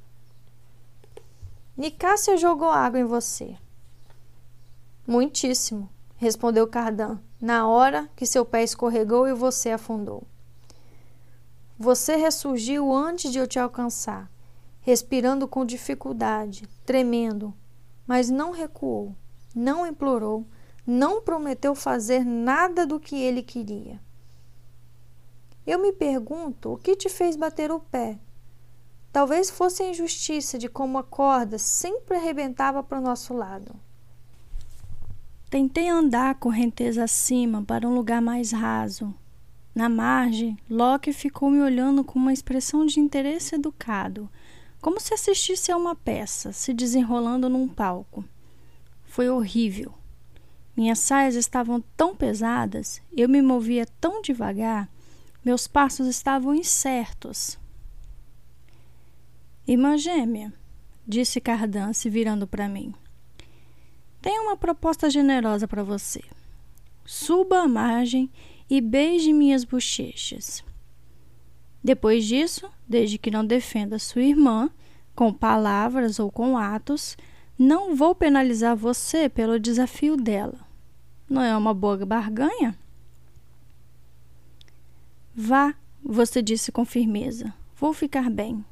Nicásia 1.76 2.38
jogou 2.38 2.70
água 2.70 3.00
em 3.00 3.04
você. 3.04 3.58
Muitíssimo, 5.06 5.90
respondeu 6.16 6.66
Cardan, 6.68 7.20
na 7.40 7.68
hora 7.68 8.10
que 8.16 8.26
seu 8.26 8.46
pé 8.46 8.64
escorregou 8.64 9.28
e 9.28 9.34
você 9.34 9.72
afundou. 9.72 10.24
Você 11.78 12.16
ressurgiu 12.16 12.92
antes 12.92 13.32
de 13.32 13.38
eu 13.38 13.46
te 13.46 13.60
alcançar, 13.60 14.32
respirando 14.82 15.48
com 15.48 15.66
dificuldade, 15.66 16.68
tremendo, 16.86 17.54
mas 18.08 18.30
não 18.30 18.52
recuou, 18.52 19.14
não 19.54 19.86
implorou, 19.86 20.48
não 20.86 21.22
prometeu 21.22 21.76
fazer 21.76 22.24
nada 22.26 22.86
do 22.86 23.00
que 23.00 23.16
ele 23.22 23.44
queria. 23.44 24.00
Eu 25.68 25.80
me 25.80 25.92
pergunto 25.92 26.72
o 26.72 26.78
que 26.78 26.96
te 26.96 27.10
fez 27.10 27.36
bater 27.36 27.74
o 27.74 27.80
pé. 27.82 28.18
Talvez 29.12 29.50
fosse 29.50 29.84
a 29.84 29.90
injustiça 29.90 30.58
de 30.58 30.70
como 30.70 30.98
a 30.98 31.04
corda 31.04 31.58
sempre 31.58 32.16
arrebentava 32.16 32.82
para 32.82 33.00
o 33.00 33.02
nosso 33.02 33.34
lado. 33.34 33.76
Tentei 35.50 35.90
andar 35.90 36.36
correnteza 36.36 37.04
acima 37.04 37.62
para 37.64 37.86
um 37.86 37.94
lugar 37.94 38.22
mais 38.22 38.54
raso. 38.54 39.14
Na 39.76 39.90
margem, 39.90 40.58
Locke 40.70 41.12
ficou 41.12 41.50
me 41.50 41.62
olhando 41.62 42.02
com 42.02 42.18
uma 42.18 42.32
expressão 42.32 42.86
de 42.86 43.02
interesse 43.02 43.56
educado, 43.56 44.30
como 44.80 45.02
se 45.02 45.14
assistisse 45.14 45.70
a 45.70 45.76
uma 45.76 45.96
peça 45.96 46.54
se 46.54 46.74
desenrolando 46.74 47.50
num 47.50 47.68
palco. 47.68 48.24
Foi 49.04 49.30
horrível. 49.30 49.94
Minhas 50.78 51.00
saias 51.00 51.36
estavam 51.36 51.84
tão 51.98 52.16
pesadas, 52.16 53.02
eu 53.12 53.28
me 53.28 53.42
movia 53.42 53.86
tão 54.00 54.22
devagar, 54.22 54.90
meus 55.48 55.66
passos 55.66 56.08
estavam 56.08 56.54
incertos. 56.54 57.58
Irmã 59.66 59.98
gêmea, 59.98 60.54
disse 61.08 61.40
Cardan 61.40 61.94
se 61.94 62.10
virando 62.10 62.46
para 62.46 62.68
mim. 62.68 62.94
Tenho 64.22 64.44
uma 64.44 64.58
proposta 64.58 65.10
generosa 65.10 65.66
para 65.66 65.86
você. 65.86 66.22
Suba 67.06 67.60
a 67.62 67.68
margem 67.68 68.30
e 68.70 68.82
beije 68.82 69.32
minhas 69.32 69.64
bochechas. 69.64 70.66
Depois 71.82 72.26
disso, 72.26 72.70
desde 72.86 73.18
que 73.18 73.32
não 73.32 73.46
defenda 73.46 73.98
sua 73.98 74.24
irmã, 74.24 74.70
com 75.16 75.32
palavras 75.32 76.20
ou 76.20 76.30
com 76.30 76.58
atos, 76.58 77.16
não 77.58 77.96
vou 77.96 78.14
penalizar 78.14 78.76
você 78.76 79.30
pelo 79.30 79.58
desafio 79.58 80.18
dela. 80.18 80.60
Não 81.30 81.42
é 81.42 81.56
uma 81.56 81.74
boa 81.74 82.06
barganha? 82.06 82.78
Vá, 85.40 85.76
você 86.04 86.42
disse 86.42 86.72
com 86.72 86.84
firmeza. 86.84 87.54
Vou 87.76 87.94
ficar 87.94 88.28
bem. 88.28 88.66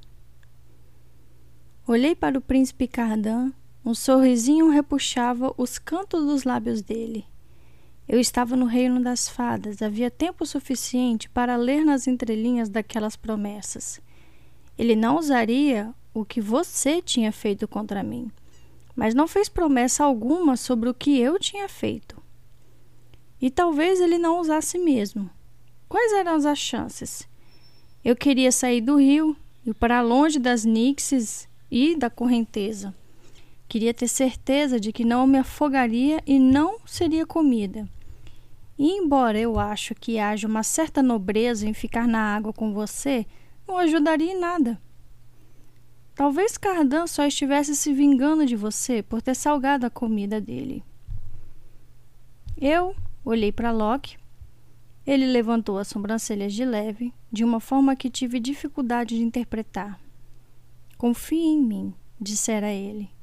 Olhei 1.88 2.16
para 2.16 2.40
o 2.40 2.42
príncipe 2.42 2.88
Cardan 2.88 3.52
um 3.86 3.94
sorrisinho 3.94 4.70
repuxava 4.70 5.54
os 5.60 5.78
cantos 5.78 6.26
dos 6.26 6.44
lábios 6.44 6.82
dele. 6.82 7.24
Eu 8.08 8.20
estava 8.20 8.56
no 8.56 8.66
reino 8.66 9.00
das 9.00 9.30
fadas, 9.30 9.80
havia 9.80 10.10
tempo 10.10 10.44
suficiente 10.44 11.30
para 11.30 11.56
ler 11.56 11.86
nas 11.86 12.08
entrelinhas 12.08 12.68
daquelas 12.68 13.16
promessas. 13.16 14.02
Ele 14.76 14.96
não 14.96 15.20
usaria 15.20 15.94
o 16.16 16.26
que 16.26 16.42
você 16.42 17.00
tinha 17.00 17.32
feito 17.32 17.68
contra 17.68 18.02
mim, 18.02 18.32
mas 18.96 19.14
não 19.14 19.28
fez 19.28 19.48
promessa 19.48 20.04
alguma 20.04 20.58
sobre 20.58 20.90
o 20.90 20.96
que 20.96 21.20
eu 21.20 21.38
tinha 21.38 21.70
feito. 21.70 22.20
E 23.40 23.52
talvez 23.52 24.02
ele 24.02 24.18
não 24.18 24.40
usasse 24.40 24.80
mesmo. 24.80 25.30
Quais 25.88 26.14
eram 26.14 26.36
as 26.36 26.58
chances? 26.58 27.28
Eu 28.04 28.16
queria 28.16 28.52
sair 28.52 28.82
do 28.82 28.98
rio 28.98 29.36
e 29.66 29.74
para 29.74 30.02
longe 30.02 30.40
das 30.40 30.66
nixes 30.66 31.48
e 31.72 31.96
da 31.96 32.10
correnteza. 32.10 32.94
Queria 33.68 33.94
ter 33.94 34.08
certeza 34.08 34.80
de 34.80 34.92
que 34.92 35.04
não 35.04 35.26
me 35.26 35.40
afogaria 35.40 36.22
e 36.26 36.38
não 36.38 36.80
seria 36.86 37.26
comida. 37.26 37.88
E 38.78 38.92
embora 38.92 39.40
eu 39.40 39.58
acho 39.58 39.96
que 39.96 40.20
haja 40.20 40.48
uma 40.48 40.64
certa 40.64 41.02
nobreza 41.02 41.68
em 41.68 41.74
ficar 41.74 42.08
na 42.08 42.36
água 42.36 42.52
com 42.52 42.74
você, 42.74 43.26
não 43.68 43.78
ajudaria 43.78 44.34
em 44.34 44.40
nada. 44.40 44.80
Talvez 46.14 46.58
Cardan 46.58 47.08
só 47.08 47.26
estivesse 47.26 47.76
se 47.76 47.94
vingando 47.94 48.46
de 48.46 48.56
você 48.56 49.02
por 49.02 49.22
ter 49.22 49.36
salgado 49.36 49.86
a 49.86 49.90
comida 49.90 50.40
dele. 50.40 50.84
Eu 52.60 52.96
olhei 53.24 53.52
para 53.52 53.72
Locke. 53.72 54.18
Ele 55.06 55.26
levantou 55.26 55.78
as 55.78 55.88
sobrancelhas 55.88 56.54
de 56.54 56.66
leve, 56.66 57.14
de 57.32 57.44
uma 57.44 57.60
forma 57.60 57.96
que 57.96 58.10
tive 58.10 58.40
dificuldade 58.40 59.16
de 59.18 59.24
interpretar. 59.24 60.00
Confie 60.98 61.38
em 61.38 61.62
mim, 61.62 61.94
dissera 62.20 62.72
ele 62.72 63.16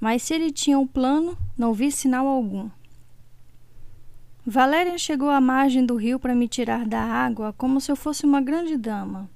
mas 0.00 0.22
se 0.22 0.32
ele 0.32 0.50
tinha 0.50 0.78
um 0.78 0.86
plano, 0.86 1.36
não 1.56 1.74
vi 1.74 1.92
sinal 1.92 2.26
algum. 2.26 2.70
Valéria 4.46 4.96
chegou 4.96 5.28
à 5.28 5.40
margem 5.40 5.84
do 5.84 5.94
rio 5.94 6.18
para 6.18 6.34
me 6.34 6.48
tirar 6.48 6.86
da 6.86 7.02
água 7.02 7.52
como 7.52 7.80
se 7.80 7.92
eu 7.92 7.96
fosse 7.96 8.24
uma 8.24 8.40
grande 8.40 8.78
dama. 8.78 9.28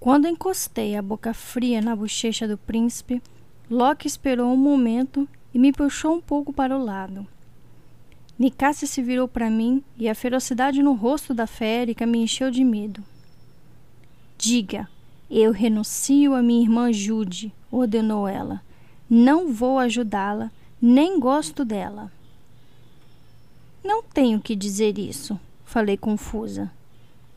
Quando 0.00 0.26
encostei 0.26 0.96
a 0.96 1.02
boca 1.02 1.32
fria 1.32 1.80
na 1.80 1.94
bochecha 1.94 2.48
do 2.48 2.58
príncipe, 2.58 3.22
Loki 3.70 4.08
esperou 4.08 4.52
um 4.52 4.56
momento 4.56 5.28
e 5.54 5.58
me 5.58 5.72
puxou 5.72 6.16
um 6.16 6.20
pouco 6.20 6.52
para 6.52 6.76
o 6.76 6.84
lado. 6.84 7.26
Nicásia 8.38 8.86
se 8.86 9.00
virou 9.00 9.26
para 9.26 9.48
mim 9.48 9.82
e 9.96 10.08
a 10.08 10.14
ferocidade 10.14 10.82
no 10.82 10.92
rosto 10.92 11.32
da 11.32 11.46
férica 11.46 12.04
me 12.04 12.18
encheu 12.18 12.50
de 12.50 12.62
medo. 12.62 13.02
Diga, 14.36 14.88
eu 15.30 15.52
renuncio 15.52 16.34
a 16.34 16.42
minha 16.42 16.62
irmã 16.62 16.92
Jude, 16.92 17.52
ordenou 17.70 18.28
ela. 18.28 18.62
Não 19.08 19.52
vou 19.52 19.78
ajudá-la, 19.78 20.52
nem 20.80 21.18
gosto 21.18 21.64
dela. 21.64 22.12
Não 23.82 24.02
tenho 24.02 24.40
que 24.40 24.54
dizer 24.54 24.98
isso, 24.98 25.40
falei 25.64 25.96
confusa. 25.96 26.70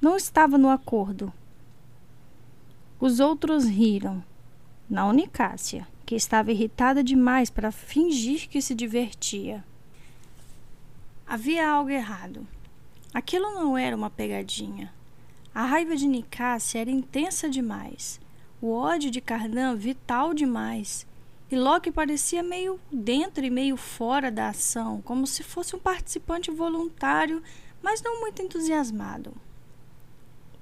Não 0.01 0.17
estava 0.17 0.57
no 0.57 0.69
acordo. 0.69 1.31
Os 2.99 3.21
outros 3.21 3.65
riram. 3.65 4.21
Na 4.89 5.07
Unicácia, 5.07 5.87
que 6.05 6.15
estava 6.15 6.51
irritada 6.51 7.03
demais 7.03 7.49
para 7.49 7.71
fingir 7.71 8.49
que 8.49 8.61
se 8.61 8.75
divertia. 8.75 9.63
Havia 11.31 11.69
algo 11.69 11.91
errado. 11.91 12.47
Aquilo 13.13 13.53
não 13.53 13.77
era 13.77 13.95
uma 13.95 14.09
pegadinha. 14.09 14.91
A 15.53 15.63
raiva 15.63 15.95
de 15.95 16.07
Nicácia 16.07 16.79
era 16.79 16.89
intensa 16.89 17.47
demais. 17.47 18.19
O 18.59 18.73
ódio 18.73 19.11
de 19.11 19.21
Cardan 19.21 19.75
vital 19.75 20.33
demais. 20.33 21.05
E 21.51 21.55
Loki 21.55 21.91
parecia 21.91 22.41
meio 22.41 22.79
dentro 22.91 23.45
e 23.45 23.51
meio 23.51 23.77
fora 23.77 24.31
da 24.31 24.49
ação, 24.49 25.03
como 25.03 25.27
se 25.27 25.43
fosse 25.43 25.75
um 25.75 25.79
participante 25.79 26.49
voluntário, 26.49 27.43
mas 27.79 28.01
não 28.01 28.21
muito 28.21 28.41
entusiasmado. 28.41 29.31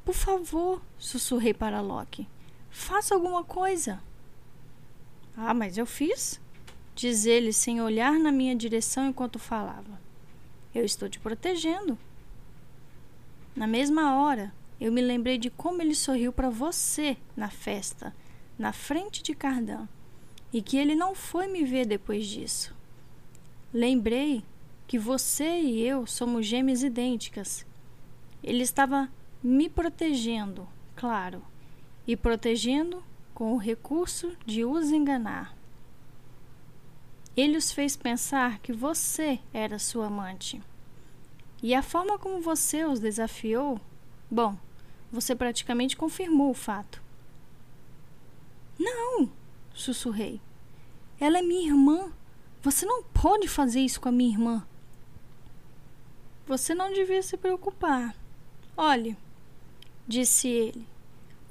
Por 0.04 0.16
favor, 0.16 0.82
sussurrei 0.98 1.54
para 1.54 1.80
Loki. 1.80 2.28
Faça 2.70 3.16
alguma 3.16 3.42
coisa. 3.42 4.04
Ah, 5.34 5.54
mas 5.54 5.78
eu 5.78 5.86
fiz, 5.86 6.42
diz 6.94 7.26
ele 7.26 7.54
sem 7.54 7.82
olhar 7.82 8.20
na 8.20 8.34
minha 8.34 8.54
direção 8.54 9.08
enquanto 9.08 9.40
falava. 9.40 10.07
Eu 10.78 10.86
estou 10.86 11.10
te 11.10 11.20
protegendo. 11.20 11.98
Na 13.56 13.66
mesma 13.66 14.16
hora, 14.22 14.54
eu 14.80 14.92
me 14.92 15.02
lembrei 15.02 15.40
de 15.40 15.50
como 15.50 15.82
ele 15.82 15.96
sorriu 15.96 16.32
para 16.32 16.52
você 16.52 17.18
na 17.36 17.50
festa, 17.50 18.16
na 18.60 18.72
frente 18.72 19.24
de 19.24 19.34
Cardan, 19.34 19.88
e 20.54 20.62
que 20.62 20.78
ele 20.78 20.94
não 20.94 21.16
foi 21.16 21.48
me 21.48 21.64
ver 21.64 21.88
depois 21.88 22.28
disso. 22.28 22.76
Lembrei 23.74 24.44
que 24.86 25.00
você 25.00 25.62
e 25.62 25.82
eu 25.82 26.06
somos 26.06 26.46
gêmeas 26.46 26.84
idênticas. 26.84 27.66
Ele 28.44 28.62
estava 28.62 29.10
me 29.42 29.70
protegendo, 29.70 30.68
claro, 30.96 31.42
e 32.06 32.16
protegendo 32.16 33.04
com 33.34 33.52
o 33.54 33.58
recurso 33.58 34.38
de 34.46 34.64
os 34.64 34.92
enganar. 34.92 35.57
Ele 37.38 37.56
os 37.56 37.72
fez 37.72 37.96
pensar 37.96 38.58
que 38.58 38.74
você 38.74 39.40
era 39.54 39.78
sua 39.78 40.08
amante. 40.08 40.60
E 41.62 41.76
a 41.76 41.84
forma 41.84 42.18
como 42.18 42.42
você 42.42 42.84
os 42.84 43.00
desafiou, 43.00 43.80
bom, 44.30 44.58
você 45.12 45.36
praticamente 45.36 45.96
confirmou 45.96 46.50
o 46.50 46.56
fato. 46.56 47.00
Não, 48.80 49.30
sussurrei. 49.72 50.42
Ela 51.20 51.38
é 51.38 51.42
minha 51.44 51.68
irmã. 51.68 52.12
Você 52.64 52.88
não 52.88 53.04
pode 53.04 53.48
fazer 53.48 53.82
isso 53.82 54.02
com 54.02 54.10
a 54.10 54.12
minha 54.12 54.32
irmã. 54.32 54.68
Você 56.48 56.74
não 56.74 56.92
devia 56.92 57.22
se 57.22 57.38
preocupar. 57.38 58.16
Olhe, 58.76 59.16
disse 60.08 60.48
ele, 60.48 60.88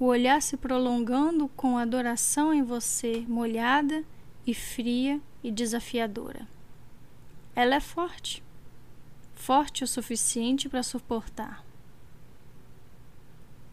o 0.00 0.06
olhar 0.06 0.42
se 0.42 0.56
prolongando 0.56 1.46
com 1.48 1.78
adoração 1.78 2.52
em 2.52 2.62
você, 2.62 3.24
molhada 3.28 4.04
e 4.46 4.54
fria 4.54 5.20
e 5.42 5.50
desafiadora. 5.50 6.46
Ela 7.54 7.76
é 7.76 7.80
forte, 7.80 8.42
forte 9.34 9.82
o 9.82 9.86
suficiente 9.86 10.68
para 10.68 10.82
suportar. 10.82 11.64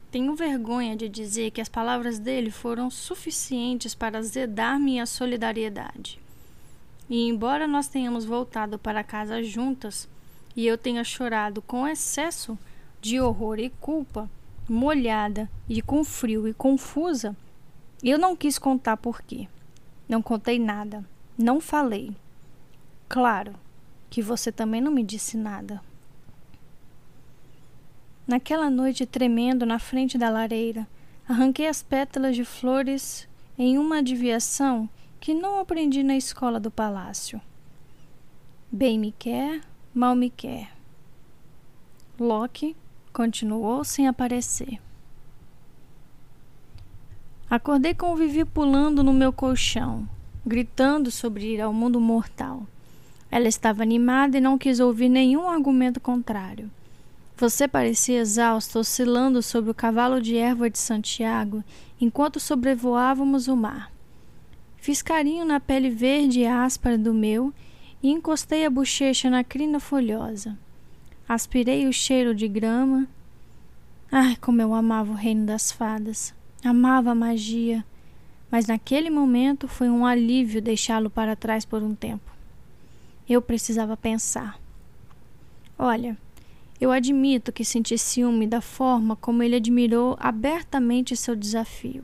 Tenho 0.09 0.35
vergonha 0.35 0.95
de 0.95 1.09
dizer 1.09 1.51
que 1.51 1.59
as 1.61 1.69
palavras 1.69 2.19
dele 2.19 2.51
foram 2.51 2.89
suficientes 2.89 3.95
para 3.95 4.19
azedar 4.19 4.79
minha 4.79 5.05
solidariedade. 5.05 6.19
E 7.09 7.27
embora 7.27 7.67
nós 7.67 7.87
tenhamos 7.87 8.23
voltado 8.23 8.77
para 8.77 9.03
casa 9.03 9.43
juntas 9.43 10.07
e 10.55 10.65
eu 10.65 10.77
tenha 10.77 11.03
chorado 11.03 11.61
com 11.61 11.87
excesso 11.87 12.57
de 13.01 13.19
horror 13.19 13.59
e 13.59 13.69
culpa, 13.69 14.29
molhada 14.69 15.49
e 15.67 15.81
com 15.81 16.03
frio 16.03 16.47
e 16.47 16.53
confusa, 16.53 17.35
eu 18.03 18.17
não 18.17 18.35
quis 18.35 18.57
contar 18.59 18.97
por 18.97 19.21
quê. 19.21 19.47
Não 20.13 20.21
contei 20.21 20.59
nada, 20.59 21.03
não 21.35 21.59
falei. 21.59 22.15
Claro 23.09 23.55
que 24.11 24.21
você 24.21 24.51
também 24.51 24.79
não 24.79 24.91
me 24.91 25.03
disse 25.03 25.35
nada. 25.35 25.81
Naquela 28.27 28.69
noite 28.69 29.07
tremendo 29.07 29.65
na 29.65 29.79
frente 29.79 30.15
da 30.15 30.29
lareira, 30.29 30.87
arranquei 31.27 31.65
as 31.65 31.81
pétalas 31.81 32.35
de 32.35 32.45
flores 32.45 33.27
em 33.57 33.79
uma 33.79 33.97
adivinhação 33.97 34.87
que 35.19 35.33
não 35.33 35.59
aprendi 35.59 36.03
na 36.03 36.15
escola 36.15 36.59
do 36.59 36.69
palácio. 36.69 37.41
Bem 38.71 38.99
me 38.99 39.11
quer, 39.17 39.61
mal 39.95 40.15
me 40.15 40.29
quer. 40.29 40.73
Loki 42.19 42.75
continuou 43.11 43.83
sem 43.83 44.07
aparecer. 44.07 44.79
Acordei 47.55 47.93
com 47.93 48.11
o 48.11 48.15
Vivi 48.15 48.43
pulando 48.43 49.03
no 49.03 49.13
meu 49.13 49.31
colchão, 49.31 50.09
gritando 50.43 51.11
sobre 51.11 51.53
ir 51.53 51.61
ao 51.61 51.71
mundo 51.71 52.01
mortal. 52.01 52.65
Ela 53.29 53.47
estava 53.47 53.83
animada 53.83 54.39
e 54.39 54.41
não 54.41 54.57
quis 54.57 54.79
ouvir 54.79 55.07
nenhum 55.07 55.47
argumento 55.47 55.99
contrário. 55.99 56.67
Você 57.37 57.67
parecia 57.67 58.21
exausto, 58.21 58.79
oscilando 58.79 59.43
sobre 59.43 59.69
o 59.69 59.75
cavalo 59.75 60.19
de 60.19 60.35
erva 60.35 60.67
de 60.67 60.79
Santiago, 60.79 61.63
enquanto 62.01 62.39
sobrevoávamos 62.39 63.47
o 63.47 63.55
mar. 63.55 63.91
Fiz 64.77 65.03
carinho 65.03 65.45
na 65.45 65.59
pele 65.59 65.91
verde 65.91 66.39
e 66.39 66.47
áspera 66.47 66.97
do 66.97 67.13
meu 67.13 67.53
e 68.01 68.09
encostei 68.09 68.65
a 68.65 68.69
bochecha 68.71 69.29
na 69.29 69.43
crina 69.43 69.79
folhosa. 69.79 70.57
Aspirei 71.29 71.87
o 71.87 71.93
cheiro 71.93 72.33
de 72.33 72.47
grama. 72.47 73.07
Ai, 74.11 74.37
como 74.37 74.59
eu 74.59 74.73
amava 74.73 75.11
o 75.11 75.15
reino 75.15 75.45
das 75.45 75.71
fadas! 75.71 76.33
Amava 76.63 77.11
a 77.11 77.15
magia, 77.15 77.83
mas 78.49 78.67
naquele 78.67 79.09
momento 79.09 79.67
foi 79.67 79.89
um 79.89 80.05
alívio 80.05 80.61
deixá-lo 80.61 81.09
para 81.09 81.35
trás 81.35 81.65
por 81.65 81.83
um 81.83 81.93
tempo. 81.93 82.31
Eu 83.27 83.41
precisava 83.41 83.97
pensar. 83.97 84.59
Olha, 85.77 86.17
eu 86.79 86.91
admito 86.91 87.51
que 87.51 87.65
senti 87.65 87.97
ciúme 87.97 88.47
da 88.47 88.61
forma 88.61 89.15
como 89.15 89.43
ele 89.43 89.55
admirou 89.55 90.15
abertamente 90.19 91.15
seu 91.15 91.35
desafio. 91.35 92.03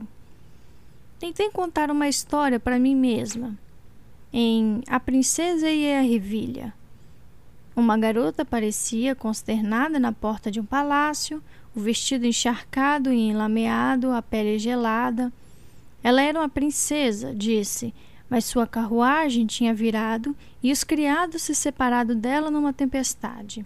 Tentei 1.18 1.50
contar 1.50 1.90
uma 1.90 2.08
história 2.08 2.58
para 2.58 2.78
mim 2.78 2.94
mesma. 2.94 3.58
Em 4.32 4.82
A 4.88 4.98
Princesa 4.98 5.70
e 5.70 5.92
a 5.94 6.00
Revilha. 6.00 6.72
Uma 7.76 7.96
garota 7.96 8.44
parecia 8.44 9.14
consternada 9.14 9.98
na 9.98 10.12
porta 10.12 10.50
de 10.50 10.60
um 10.60 10.64
palácio, 10.64 11.42
o 11.74 11.80
vestido 11.80 12.26
encharcado 12.26 13.12
e 13.12 13.28
enlameado, 13.28 14.10
a 14.10 14.20
pele 14.20 14.58
gelada. 14.58 15.32
Ela 16.02 16.22
era 16.22 16.38
uma 16.38 16.48
princesa, 16.48 17.34
disse, 17.34 17.94
mas 18.28 18.44
sua 18.44 18.66
carruagem 18.66 19.46
tinha 19.46 19.74
virado 19.74 20.34
e 20.62 20.70
os 20.72 20.84
criados 20.84 21.42
se 21.42 21.54
separado 21.54 22.14
dela 22.14 22.50
numa 22.50 22.72
tempestade. 22.72 23.64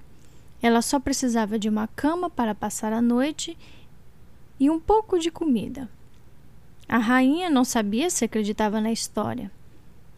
Ela 0.63 0.81
só 0.81 0.99
precisava 0.99 1.59
de 1.59 1.69
uma 1.69 1.87
cama 1.87 2.31
para 2.31 2.55
passar 2.55 2.93
a 2.93 3.03
noite 3.03 3.57
e 4.59 4.71
um 4.71 4.81
pouco 4.81 5.19
de 5.19 5.31
comida. 5.31 5.89
A 6.89 6.99
rainha 6.99 7.51
não 7.51 7.65
sabia 7.65 8.09
se 8.09 8.25
acreditava 8.25 8.81
na 8.81 8.91
história. 8.91 9.51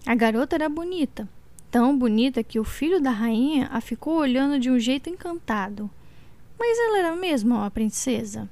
A 0.05 0.15
garota 0.15 0.55
era 0.55 0.69
bonita, 0.69 1.29
tão 1.71 1.99
bonita 1.99 2.45
que 2.45 2.61
o 2.61 2.65
filho 2.65 3.01
da 3.01 3.11
rainha 3.11 3.69
a 3.73 3.81
ficou 3.81 4.19
olhando 4.19 4.59
de 4.59 4.71
um 4.71 4.79
jeito 4.79 5.11
encantado. 5.11 5.91
Mas 6.59 6.79
ela 6.79 6.99
era 6.99 7.17
mesmo 7.17 7.55
uma 7.55 7.71
princesa? 7.71 8.49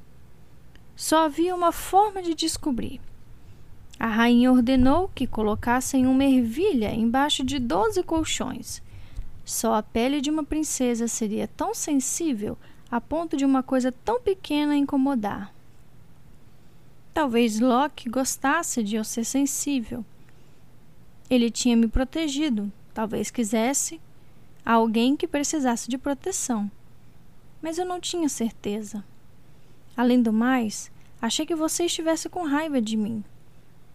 Só 0.95 1.25
havia 1.25 1.55
uma 1.55 1.73
forma 1.73 2.23
de 2.23 2.35
descobrir. 2.35 3.01
A 3.99 4.07
rainha 4.07 4.53
ordenou 4.53 5.11
que 5.15 5.27
colocassem 5.27 6.07
uma 6.07 6.25
ervilha 6.25 6.93
embaixo 6.93 7.45
de 7.45 7.59
doze 7.59 8.03
colchões. 8.03 8.83
Só 9.45 9.75
a 9.75 9.83
pele 9.83 10.21
de 10.21 10.31
uma 10.31 10.45
princesa 10.45 11.09
seria 11.09 11.49
tão 11.49 11.75
sensível 11.75 12.57
a 12.91 13.01
ponto 13.01 13.37
de 13.37 13.45
uma 13.45 13.63
coisa 13.63 13.91
tão 13.91 14.21
pequena 14.21 14.77
incomodar. 14.77 15.53
Talvez 17.13 17.61
Loki 17.61 18.09
gostasse 18.09 18.83
de 18.83 18.97
eu 18.97 19.05
ser 19.05 19.25
sensível. 19.25 20.05
Ele 21.31 21.51
tinha 21.51 21.77
me 21.77 21.89
protegido, 21.89 22.71
talvez 22.93 23.31
quisesse 23.31 24.01
alguém 24.65 25.17
que 25.17 25.27
precisasse 25.27 25.89
de 25.89 25.97
proteção 25.99 26.71
mas 27.65 27.79
eu 27.79 27.87
não 27.87 27.99
tinha 27.99 28.29
certeza. 28.29 29.03
Além 29.97 30.21
do 30.21 30.31
mais, 30.31 30.93
achei 31.19 31.47
que 31.47 31.55
você 31.55 31.87
estivesse 31.87 32.29
com 32.29 32.45
raiva 32.45 32.79
de 32.79 32.95
mim. 32.95 33.25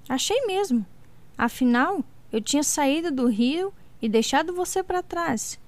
Achei 0.10 0.44
mesmo. 0.48 0.84
Afinal, 1.38 2.04
eu 2.32 2.42
tinha 2.42 2.64
saído 2.64 3.12
do 3.12 3.28
rio 3.28 3.72
e 4.02 4.10
deixado 4.10 4.56
você 4.56 4.82
para 4.82 5.04
trás. 5.04 5.60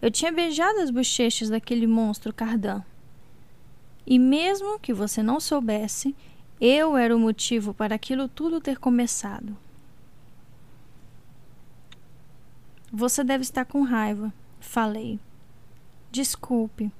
Eu 0.00 0.10
tinha 0.10 0.32
beijado 0.32 0.80
as 0.80 0.90
bochechas 0.90 1.50
daquele 1.50 1.86
monstro 1.86 2.32
Cardan. 2.32 2.82
E 4.06 4.18
mesmo 4.18 4.78
que 4.78 4.94
você 4.94 5.22
não 5.22 5.38
soubesse, 5.38 6.16
eu 6.58 6.96
era 6.96 7.14
o 7.14 7.20
motivo 7.20 7.74
para 7.74 7.94
aquilo 7.94 8.26
tudo 8.26 8.58
ter 8.58 8.78
começado. 8.78 9.54
Você 12.90 13.22
deve 13.22 13.42
estar 13.42 13.66
com 13.66 13.82
raiva, 13.82 14.32
falei. 14.58 15.20
Desculpe 16.10 16.90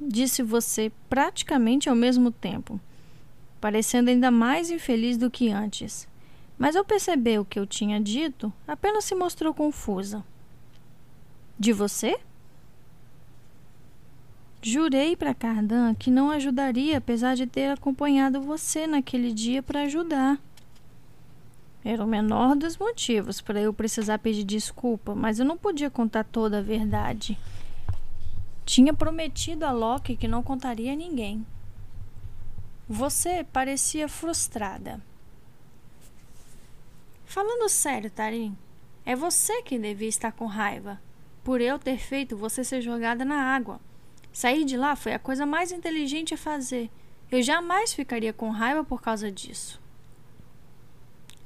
disse 0.00 0.42
você 0.42 0.92
praticamente 1.08 1.88
ao 1.88 1.96
mesmo 1.96 2.30
tempo, 2.30 2.80
parecendo 3.60 4.10
ainda 4.10 4.30
mais 4.30 4.70
infeliz 4.70 5.16
do 5.16 5.30
que 5.30 5.50
antes. 5.50 6.08
Mas 6.58 6.74
ao 6.74 6.84
perceber 6.84 7.38
o 7.38 7.44
que 7.44 7.58
eu 7.58 7.66
tinha 7.66 8.00
dito, 8.00 8.52
apenas 8.66 9.04
se 9.04 9.14
mostrou 9.14 9.52
confusa. 9.52 10.24
De 11.58 11.72
você? 11.72 12.18
Jurei 14.62 15.14
para 15.14 15.34
Cardan 15.34 15.94
que 15.94 16.10
não 16.10 16.30
ajudaria, 16.30 16.98
apesar 16.98 17.36
de 17.36 17.46
ter 17.46 17.70
acompanhado 17.70 18.40
você 18.40 18.86
naquele 18.86 19.32
dia 19.32 19.62
para 19.62 19.82
ajudar. 19.82 20.40
Era 21.84 22.04
o 22.04 22.08
menor 22.08 22.56
dos 22.56 22.76
motivos 22.76 23.40
para 23.40 23.60
eu 23.60 23.72
precisar 23.72 24.18
pedir 24.18 24.42
desculpa, 24.42 25.14
mas 25.14 25.38
eu 25.38 25.44
não 25.44 25.56
podia 25.56 25.88
contar 25.88 26.24
toda 26.24 26.58
a 26.58 26.62
verdade. 26.62 27.38
Tinha 28.66 28.92
prometido 28.92 29.64
a 29.64 29.70
Loki 29.70 30.16
que 30.16 30.26
não 30.26 30.42
contaria 30.42 30.92
a 30.92 30.96
ninguém. 30.96 31.46
Você 32.88 33.44
parecia 33.44 34.08
frustrada. 34.08 35.00
Falando 37.24 37.68
sério, 37.68 38.10
Tarim, 38.10 38.58
é 39.04 39.14
você 39.14 39.62
que 39.62 39.78
devia 39.78 40.08
estar 40.08 40.32
com 40.32 40.46
raiva 40.46 41.00
por 41.44 41.60
eu 41.60 41.78
ter 41.78 41.96
feito 41.98 42.36
você 42.36 42.64
ser 42.64 42.82
jogada 42.82 43.24
na 43.24 43.36
água. 43.54 43.80
Sair 44.32 44.64
de 44.64 44.76
lá 44.76 44.96
foi 44.96 45.14
a 45.14 45.18
coisa 45.18 45.46
mais 45.46 45.70
inteligente 45.70 46.34
a 46.34 46.36
fazer. 46.36 46.90
Eu 47.30 47.42
jamais 47.42 47.94
ficaria 47.94 48.32
com 48.32 48.50
raiva 48.50 48.82
por 48.82 49.00
causa 49.00 49.30
disso. 49.30 49.80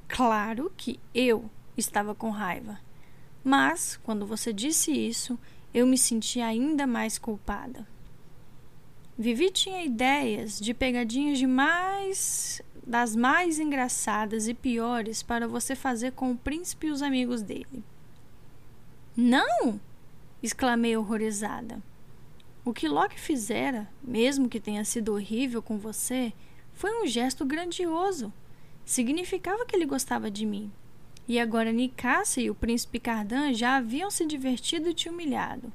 Claro 0.08 0.72
que 0.74 0.98
eu 1.14 1.50
estava 1.76 2.14
com 2.14 2.30
raiva. 2.30 2.80
Mas, 3.44 3.98
quando 4.02 4.26
você 4.26 4.52
disse 4.52 4.90
isso, 4.90 5.38
eu 5.72 5.86
me 5.86 5.96
senti 5.96 6.40
ainda 6.40 6.86
mais 6.86 7.18
culpada. 7.18 7.86
Vivi 9.16 9.50
tinha 9.50 9.84
ideias 9.84 10.58
de 10.58 10.72
pegadinhas 10.72 11.38
das 12.86 13.14
mais 13.14 13.58
engraçadas 13.58 14.48
e 14.48 14.54
piores 14.54 15.22
para 15.22 15.46
você 15.46 15.74
fazer 15.76 16.12
com 16.12 16.32
o 16.32 16.36
príncipe 16.36 16.86
e 16.86 16.90
os 16.90 17.02
amigos 17.02 17.42
dele. 17.42 17.84
Não! 19.16 19.80
exclamei 20.42 20.96
horrorizada. 20.96 21.82
O 22.64 22.72
que 22.72 22.88
Loki 22.88 23.20
fizera, 23.20 23.88
mesmo 24.02 24.48
que 24.48 24.60
tenha 24.60 24.84
sido 24.84 25.12
horrível 25.12 25.62
com 25.62 25.78
você, 25.78 26.32
foi 26.72 27.02
um 27.02 27.06
gesto 27.06 27.44
grandioso. 27.44 28.32
Significava 28.84 29.66
que 29.66 29.76
ele 29.76 29.86
gostava 29.86 30.30
de 30.30 30.46
mim. 30.46 30.72
E 31.30 31.38
agora 31.38 31.70
Nicásia 31.70 32.42
e 32.42 32.50
o 32.50 32.56
príncipe 32.56 32.98
Cardan 32.98 33.54
já 33.54 33.76
haviam 33.76 34.10
se 34.10 34.26
divertido 34.26 34.88
e 34.88 34.94
te 34.94 35.08
humilhado. 35.08 35.72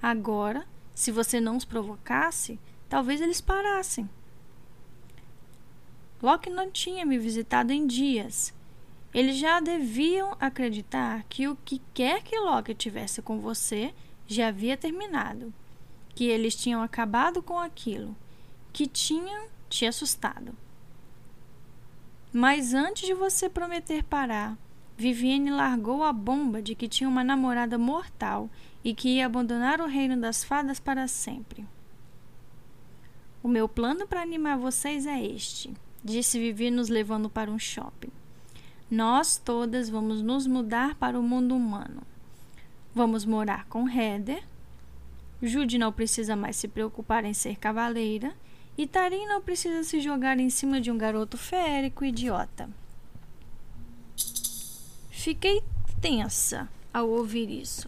Agora, 0.00 0.64
se 0.94 1.10
você 1.10 1.40
não 1.40 1.56
os 1.56 1.64
provocasse, 1.64 2.56
talvez 2.88 3.20
eles 3.20 3.40
parassem. 3.40 4.08
Loki 6.22 6.48
não 6.48 6.70
tinha 6.70 7.04
me 7.04 7.18
visitado 7.18 7.72
em 7.72 7.84
dias. 7.84 8.54
Eles 9.12 9.38
já 9.38 9.58
deviam 9.58 10.36
acreditar 10.38 11.24
que 11.28 11.48
o 11.48 11.58
que 11.64 11.82
quer 11.92 12.22
que 12.22 12.38
Loki 12.38 12.72
tivesse 12.72 13.20
com 13.20 13.40
você 13.40 13.92
já 14.28 14.46
havia 14.46 14.76
terminado, 14.76 15.52
que 16.14 16.26
eles 16.26 16.54
tinham 16.54 16.80
acabado 16.80 17.42
com 17.42 17.58
aquilo, 17.58 18.14
que 18.72 18.86
tinham 18.86 19.48
te 19.68 19.84
assustado. 19.84 20.54
Mas 22.32 22.72
antes 22.72 23.04
de 23.04 23.14
você 23.14 23.48
prometer 23.48 24.04
parar, 24.04 24.56
Vivienne 25.02 25.50
largou 25.50 26.04
a 26.04 26.12
bomba 26.12 26.62
de 26.62 26.76
que 26.76 26.86
tinha 26.86 27.08
uma 27.08 27.24
namorada 27.24 27.76
mortal 27.76 28.48
e 28.84 28.94
que 28.94 29.16
ia 29.16 29.26
abandonar 29.26 29.80
o 29.80 29.88
reino 29.88 30.16
das 30.16 30.44
fadas 30.44 30.78
para 30.78 31.08
sempre. 31.08 31.66
O 33.42 33.48
meu 33.48 33.68
plano 33.68 34.06
para 34.06 34.22
animar 34.22 34.56
vocês 34.56 35.04
é 35.04 35.20
este, 35.20 35.74
disse 36.04 36.38
Vivi 36.38 36.70
nos 36.70 36.88
levando 36.88 37.28
para 37.28 37.50
um 37.50 37.58
shopping. 37.58 38.12
Nós 38.88 39.36
todas 39.36 39.88
vamos 39.88 40.22
nos 40.22 40.46
mudar 40.46 40.94
para 40.94 41.18
o 41.18 41.22
mundo 41.22 41.56
humano. 41.56 42.02
Vamos 42.94 43.24
morar 43.24 43.66
com 43.66 43.88
Heather. 43.88 44.44
Jude 45.42 45.78
não 45.78 45.92
precisa 45.92 46.36
mais 46.36 46.54
se 46.54 46.68
preocupar 46.68 47.24
em 47.24 47.34
ser 47.34 47.56
cavaleira 47.56 48.32
e 48.78 48.86
Tarim 48.86 49.26
não 49.26 49.42
precisa 49.42 49.82
se 49.82 50.00
jogar 50.00 50.38
em 50.38 50.48
cima 50.48 50.80
de 50.80 50.92
um 50.92 50.96
garoto 50.96 51.36
férico 51.36 52.04
idiota. 52.04 52.70
Fiquei 55.22 55.62
tensa 56.00 56.68
ao 56.92 57.08
ouvir 57.08 57.48
isso, 57.48 57.86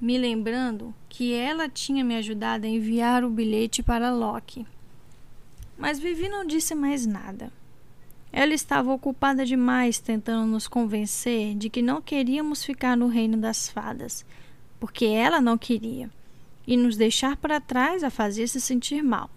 me 0.00 0.16
lembrando 0.16 0.94
que 1.06 1.34
ela 1.34 1.68
tinha 1.68 2.02
me 2.02 2.16
ajudado 2.16 2.64
a 2.64 2.68
enviar 2.70 3.22
o 3.22 3.28
bilhete 3.28 3.82
para 3.82 4.10
Loki. 4.10 4.66
Mas 5.76 5.98
Vivi 5.98 6.30
não 6.30 6.46
disse 6.46 6.74
mais 6.74 7.04
nada. 7.04 7.52
Ela 8.32 8.54
estava 8.54 8.90
ocupada 8.90 9.44
demais 9.44 10.00
tentando 10.00 10.46
nos 10.46 10.66
convencer 10.66 11.54
de 11.54 11.68
que 11.68 11.82
não 11.82 12.00
queríamos 12.00 12.64
ficar 12.64 12.96
no 12.96 13.08
reino 13.08 13.36
das 13.36 13.68
fadas, 13.68 14.24
porque 14.80 15.04
ela 15.04 15.42
não 15.42 15.58
queria, 15.58 16.08
e 16.66 16.74
nos 16.74 16.96
deixar 16.96 17.36
para 17.36 17.60
trás 17.60 18.02
a 18.02 18.08
fazer 18.08 18.48
se 18.48 18.62
sentir 18.62 19.02
mal. 19.02 19.28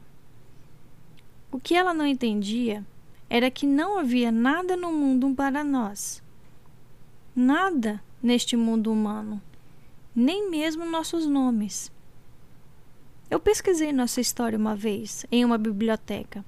O 1.52 1.60
que 1.60 1.76
ela 1.76 1.94
não 1.94 2.08
entendia 2.08 2.82
era 3.30 3.52
que 3.52 3.66
não 3.66 4.00
havia 4.00 4.32
nada 4.32 4.78
no 4.78 4.94
mundo 4.94 5.36
para 5.36 5.66
nós. 5.66 6.24
Nada 7.36 8.02
neste 8.22 8.56
mundo 8.56 8.92
humano, 8.92 9.42
nem 10.16 10.50
mesmo 10.50 10.86
nossos 10.86 11.26
nomes. 11.26 11.92
Eu 13.30 13.40
pesquisei 13.40 13.94
nossa 13.94 14.20
história 14.20 14.58
uma 14.58 14.76
vez 14.76 15.26
em 15.32 15.46
uma 15.46 15.58
biblioteca 15.58 16.44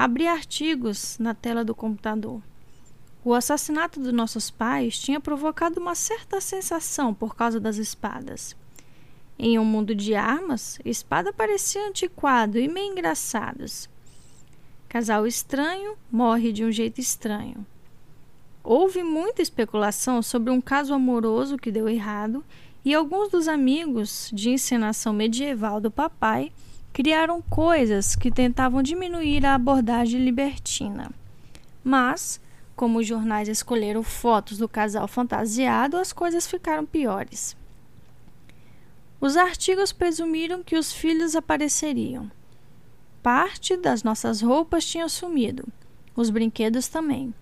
Abri 0.00 0.26
artigos 0.26 1.18
na 1.18 1.34
tela 1.34 1.62
do 1.62 1.74
computador. 1.74 2.40
O 3.22 3.34
assassinato 3.34 4.00
dos 4.00 4.14
nossos 4.14 4.50
pais 4.50 4.98
tinha 4.98 5.20
provocado 5.20 5.78
uma 5.78 5.94
certa 5.94 6.40
sensação 6.40 7.12
por 7.12 7.36
causa 7.36 7.60
das 7.60 7.76
espadas. 7.76 8.56
Em 9.38 9.58
um 9.58 9.64
mundo 9.64 9.94
de 9.94 10.14
armas, 10.14 10.78
espada 10.86 11.34
parecia 11.34 11.86
antiquado 11.86 12.58
e 12.58 12.66
meio 12.66 12.92
engraçados. 12.92 13.90
Casal 14.88 15.26
estranho 15.26 15.98
morre 16.10 16.50
de 16.50 16.64
um 16.64 16.72
jeito 16.72 16.98
estranho. 16.98 17.66
Houve 18.62 19.02
muita 19.02 19.40
especulação 19.40 20.22
sobre 20.22 20.50
um 20.50 20.60
caso 20.60 20.92
amoroso 20.92 21.56
que 21.56 21.72
deu 21.72 21.88
errado 21.88 22.44
e 22.84 22.94
alguns 22.94 23.30
dos 23.30 23.48
amigos 23.48 24.30
de 24.32 24.50
encenação 24.50 25.12
medieval 25.12 25.80
do 25.80 25.90
papai 25.90 26.52
criaram 26.92 27.40
coisas 27.40 28.14
que 28.14 28.30
tentavam 28.30 28.82
diminuir 28.82 29.46
a 29.46 29.54
abordagem 29.54 30.22
libertina. 30.22 31.10
Mas, 31.82 32.40
como 32.76 32.98
os 32.98 33.06
jornais 33.06 33.48
escolheram 33.48 34.02
fotos 34.02 34.58
do 34.58 34.68
casal 34.68 35.08
fantasiado, 35.08 35.96
as 35.96 36.12
coisas 36.12 36.46
ficaram 36.46 36.84
piores. 36.84 37.56
Os 39.20 39.36
artigos 39.36 39.92
presumiram 39.92 40.62
que 40.62 40.76
os 40.76 40.92
filhos 40.92 41.36
apareceriam. 41.36 42.30
Parte 43.22 43.76
das 43.76 44.02
nossas 44.02 44.40
roupas 44.40 44.84
tinha 44.84 45.08
sumido, 45.08 45.66
os 46.16 46.30
brinquedos 46.30 46.88
também. 46.88 47.34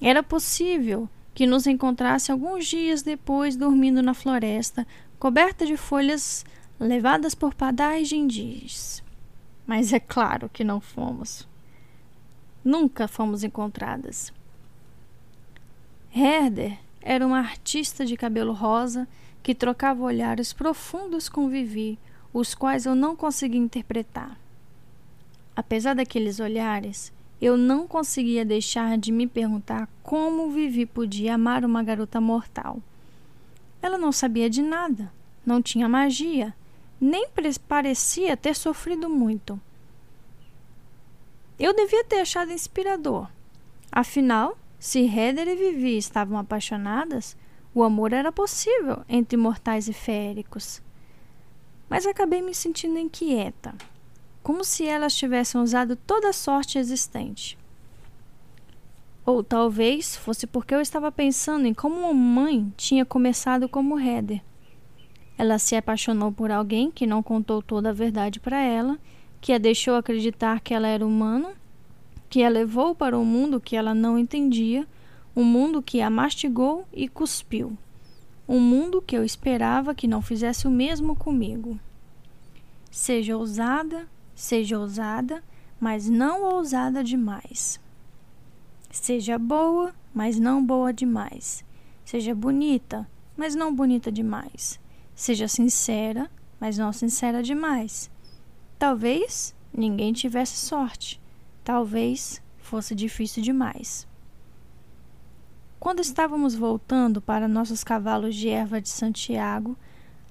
Era 0.00 0.22
possível 0.22 1.08
que 1.34 1.46
nos 1.46 1.66
encontrasse 1.66 2.30
alguns 2.32 2.66
dias 2.66 3.02
depois 3.02 3.56
dormindo 3.56 4.02
na 4.02 4.14
floresta, 4.14 4.86
coberta 5.18 5.66
de 5.66 5.76
folhas 5.76 6.44
levadas 6.78 7.34
por 7.34 7.54
padais 7.54 8.08
de 8.08 8.16
indígenas. 8.16 9.02
Mas 9.66 9.92
é 9.92 10.00
claro 10.00 10.48
que 10.48 10.64
não 10.64 10.80
fomos. 10.80 11.46
Nunca 12.64 13.08
fomos 13.08 13.44
encontradas. 13.44 14.32
Herder 16.14 16.78
era 17.00 17.26
uma 17.26 17.38
artista 17.38 18.04
de 18.04 18.16
cabelo 18.16 18.52
rosa 18.52 19.06
que 19.42 19.54
trocava 19.54 20.02
olhares 20.02 20.52
profundos 20.52 21.28
com 21.28 21.48
Vivi, 21.48 21.98
os 22.32 22.54
quais 22.54 22.86
eu 22.86 22.94
não 22.94 23.14
conseguia 23.16 23.60
interpretar. 23.60 24.38
Apesar 25.54 25.94
daqueles 25.94 26.40
olhares, 26.40 27.12
eu 27.40 27.56
não 27.56 27.86
conseguia 27.86 28.44
deixar 28.44 28.98
de 28.98 29.12
me 29.12 29.26
perguntar 29.26 29.88
como 30.02 30.50
Vivi 30.50 30.84
podia 30.84 31.34
amar 31.34 31.64
uma 31.64 31.82
garota 31.82 32.20
mortal. 32.20 32.82
Ela 33.80 33.96
não 33.96 34.10
sabia 34.10 34.50
de 34.50 34.60
nada, 34.60 35.12
não 35.46 35.62
tinha 35.62 35.88
magia, 35.88 36.52
nem 37.00 37.28
parecia 37.68 38.36
ter 38.36 38.56
sofrido 38.56 39.08
muito. 39.08 39.60
Eu 41.58 41.74
devia 41.74 42.04
ter 42.04 42.20
achado 42.20 42.52
inspirador. 42.52 43.28
Afinal, 43.90 44.58
se 44.78 45.00
Heather 45.00 45.48
e 45.48 45.56
Vivi 45.56 45.96
estavam 45.96 46.38
apaixonadas, 46.38 47.36
o 47.74 47.82
amor 47.82 48.12
era 48.12 48.32
possível 48.32 49.04
entre 49.08 49.36
mortais 49.36 49.88
e 49.88 49.92
féricos. 49.92 50.82
Mas 51.88 52.06
acabei 52.06 52.42
me 52.42 52.54
sentindo 52.54 52.98
inquieta, 52.98 53.74
como 54.48 54.64
se 54.64 54.86
elas 54.86 55.14
tivessem 55.14 55.60
usado 55.60 55.94
toda 55.94 56.30
a 56.30 56.32
sorte 56.32 56.78
existente. 56.78 57.58
Ou 59.26 59.44
talvez 59.44 60.16
fosse 60.16 60.46
porque 60.46 60.74
eu 60.74 60.80
estava 60.80 61.12
pensando 61.12 61.66
em 61.66 61.74
como 61.74 62.00
uma 62.00 62.14
mãe 62.14 62.72
tinha 62.74 63.04
começado 63.04 63.68
como 63.68 64.00
Heather 64.00 64.40
ela 65.36 65.58
se 65.58 65.76
apaixonou 65.76 66.32
por 66.32 66.50
alguém 66.50 66.90
que 66.90 67.06
não 67.06 67.22
contou 67.22 67.60
toda 67.60 67.90
a 67.90 67.92
verdade 67.92 68.40
para 68.40 68.58
ela, 68.58 68.98
que 69.38 69.52
a 69.52 69.58
deixou 69.58 69.96
acreditar 69.96 70.60
que 70.60 70.72
ela 70.72 70.88
era 70.88 71.06
humana, 71.06 71.52
que 72.30 72.42
a 72.42 72.48
levou 72.48 72.94
para 72.94 73.18
um 73.18 73.26
mundo 73.26 73.60
que 73.60 73.76
ela 73.76 73.94
não 73.94 74.18
entendia, 74.18 74.88
um 75.36 75.44
mundo 75.44 75.82
que 75.82 76.00
a 76.00 76.08
mastigou 76.08 76.88
e 76.90 77.06
cuspiu. 77.06 77.76
Um 78.48 78.58
mundo 78.58 79.00
que 79.00 79.14
eu 79.14 79.24
esperava 79.24 79.94
que 79.94 80.08
não 80.08 80.22
fizesse 80.22 80.66
o 80.66 80.70
mesmo 80.70 81.14
comigo. 81.14 81.78
Seja 82.90 83.36
ousada, 83.36 84.08
seja 84.38 84.78
ousada, 84.78 85.42
mas 85.80 86.08
não 86.08 86.44
ousada 86.44 87.02
demais. 87.02 87.80
Seja 88.88 89.36
boa, 89.36 89.92
mas 90.14 90.38
não 90.38 90.64
boa 90.64 90.92
demais. 90.92 91.64
Seja 92.04 92.36
bonita, 92.36 93.08
mas 93.36 93.56
não 93.56 93.74
bonita 93.74 94.12
demais. 94.12 94.78
Seja 95.12 95.48
sincera, 95.48 96.30
mas 96.60 96.78
não 96.78 96.92
sincera 96.92 97.42
demais. 97.42 98.08
Talvez 98.78 99.56
ninguém 99.76 100.12
tivesse 100.12 100.56
sorte. 100.56 101.20
Talvez 101.64 102.40
fosse 102.58 102.94
difícil 102.94 103.42
demais. 103.42 104.06
Quando 105.80 105.98
estávamos 105.98 106.54
voltando 106.54 107.20
para 107.20 107.48
nossos 107.48 107.82
cavalos 107.82 108.36
de 108.36 108.48
erva 108.48 108.80
de 108.80 108.88
Santiago, 108.88 109.76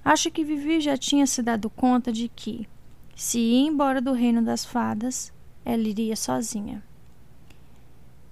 acho 0.02 0.30
que 0.30 0.44
Vivi 0.44 0.80
já 0.80 0.96
tinha 0.96 1.26
se 1.26 1.42
dado 1.42 1.68
conta 1.68 2.10
de 2.10 2.26
que, 2.28 2.66
se 3.18 3.40
ia 3.40 3.66
embora 3.66 4.00
do 4.00 4.12
reino 4.12 4.40
das 4.40 4.64
fadas, 4.64 5.32
ela 5.64 5.82
iria 5.82 6.14
sozinha. 6.14 6.80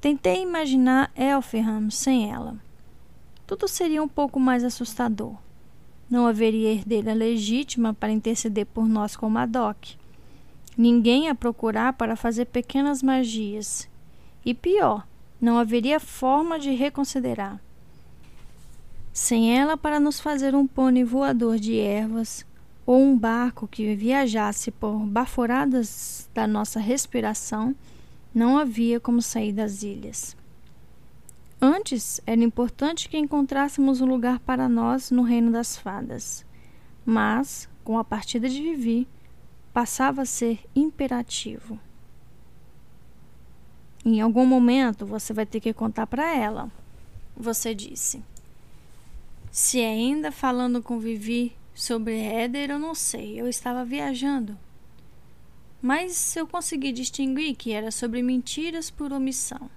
Tentei 0.01 0.41
imaginar 0.41 1.11
Elferham 1.17 1.91
sem 1.91 2.31
ela. 2.31 2.57
Tudo 3.49 3.67
seria 3.67 4.01
um 4.01 4.07
pouco 4.07 4.39
mais 4.39 4.63
assustador. 4.63 5.35
Não 6.09 6.25
haveria 6.25 6.73
herdeira 6.73 7.13
legítima 7.15 7.93
para 7.93 8.13
interceder 8.13 8.65
por 8.65 8.87
nós 8.87 9.17
com 9.17 9.29
Madoc. 9.29 9.97
Ninguém 10.79 11.29
a 11.29 11.35
procurar 11.35 11.95
para 11.95 12.15
fazer 12.15 12.45
pequenas 12.45 13.03
magias. 13.03 13.89
E 14.45 14.55
pior, 14.55 15.05
não 15.41 15.59
haveria 15.59 15.99
forma 15.99 16.61
de 16.61 16.71
reconsiderar. 16.71 17.61
Sem 19.13 19.59
ela 19.59 19.77
para 19.77 19.99
nos 19.99 20.21
fazer 20.21 20.55
um 20.55 20.65
pônei 20.65 21.03
voador 21.03 21.59
de 21.59 21.77
ervas 21.77 22.47
ou 22.87 23.03
um 23.03 23.19
barco 23.19 23.67
que 23.67 23.97
viajasse 23.97 24.71
por 24.71 24.97
baforadas 25.01 26.31
da 26.33 26.47
nossa 26.47 26.79
respiração, 26.79 27.75
não 28.33 28.57
havia 28.57 29.01
como 29.01 29.21
sair 29.21 29.53
das 29.53 29.83
ilhas. 29.83 30.37
Antes 31.61 32.21
era 32.25 32.45
importante 32.45 33.09
que 33.09 33.19
encontrássemos 33.19 34.01
um 34.01 34.07
lugar 34.07 34.39
para 34.39 34.69
nós 34.69 35.11
no 35.11 35.23
reino 35.23 35.51
das 35.51 35.77
fadas, 35.77 36.47
mas, 37.05 37.69
com 37.83 37.99
a 37.99 38.05
partida 38.05 38.49
de 38.49 38.63
Vivi, 38.63 39.09
passava 39.73 40.23
a 40.23 40.27
ser 40.27 40.61
imperativo. 40.75 41.81
Em 44.05 44.21
algum 44.21 44.47
momento 44.47 45.05
você 45.05 45.33
vai 45.33 45.45
ter 45.45 45.59
que 45.59 45.73
contar 45.73 46.07
para 46.07 46.33
ela, 46.37 46.71
você 47.37 47.75
disse. 47.75 48.23
Se 49.51 49.81
ainda 49.81 50.31
falando 50.31 50.83
com 50.83 50.99
Vivi 50.99 51.57
sobre 51.77 52.19
Éder, 52.19 52.71
eu 52.71 52.79
não 52.79 52.95
sei, 52.95 53.39
eu 53.39 53.47
estava 53.47 53.85
viajando. 53.85 54.59
Mas 55.81 56.35
eu 56.35 56.47
consegui 56.47 56.91
distinguir 56.91 57.55
que 57.55 57.71
era 57.71 57.91
sobre 57.91 58.23
mentiras 58.23 58.91
por 58.91 59.13
omissão. 59.13 59.71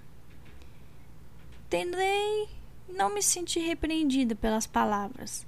Tendei 1.68 2.48
não 2.88 3.14
me 3.14 3.22
sentir 3.22 3.60
repreendida 3.60 4.34
pelas 4.34 4.66
palavras, 4.66 5.46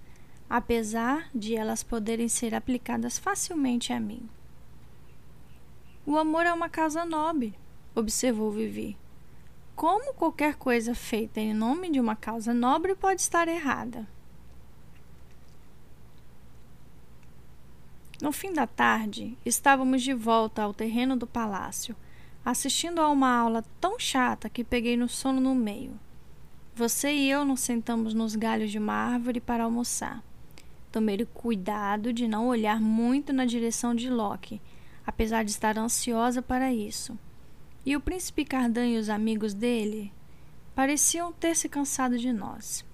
apesar 0.48 1.30
de 1.34 1.57
elas 1.57 1.82
poderem 1.82 2.28
ser 2.28 2.55
aplicadas 2.55 3.18
facilmente 3.18 3.90
a 3.92 3.98
mim. 3.98 4.28
O 6.05 6.18
amor 6.18 6.44
é 6.44 6.53
uma 6.53 6.68
causa 6.68 7.05
nobre, 7.05 7.55
observou 7.94 8.53
Vivi. 8.53 8.96
Como 9.74 10.12
qualquer 10.12 10.57
coisa 10.57 10.94
feita 10.94 11.40
em 11.40 11.55
nome 11.55 11.90
de 11.90 11.98
uma 11.98 12.14
causa 12.14 12.53
nobre 12.53 12.94
pode 12.94 13.22
estar 13.22 13.48
errada? 13.48 14.07
No 18.23 18.31
fim 18.31 18.53
da 18.53 18.68
tarde, 18.68 19.37
estávamos 19.45 20.01
de 20.01 20.14
volta 20.14 20.62
ao 20.62 20.73
terreno 20.73 21.16
do 21.16 21.27
palácio, 21.27 21.97
assistindo 22.45 23.01
a 23.01 23.09
uma 23.09 23.29
aula 23.37 23.64
tão 23.81 23.99
chata 23.99 24.49
que 24.49 24.62
peguei 24.62 24.97
no 24.97 25.09
sono 25.09 25.41
no 25.41 25.57
meio. 25.57 25.99
Você 26.73 27.12
e 27.12 27.29
eu 27.29 27.45
nos 27.45 27.59
sentamos 27.59 28.14
nos 28.14 28.37
galhos 28.37 28.70
de 28.70 28.79
uma 28.79 28.95
árvore 28.95 29.41
para 29.41 29.64
almoçar. 29.64 30.23
Tomei 30.93 31.27
cuidado 31.35 32.12
de 32.12 32.29
não 32.29 32.47
olhar 32.47 32.81
muito 32.81 33.33
na 33.33 33.45
direção 33.45 33.93
de 33.93 34.09
Loki, 34.09 34.62
apesar 35.05 35.43
de 35.43 35.51
estar 35.51 35.77
ansiosa 35.77 36.41
para 36.41 36.73
isso. 36.73 37.18
E 37.85 37.97
o 37.97 38.01
príncipe 38.01 38.45
Cardan 38.45 38.87
e 38.87 38.99
os 38.99 39.09
amigos 39.09 39.53
dele 39.53 40.12
pareciam 40.77 41.33
ter 41.33 41.57
se 41.57 41.68
cansado 41.68 42.16
de 42.16 42.33
nós. 42.33 42.85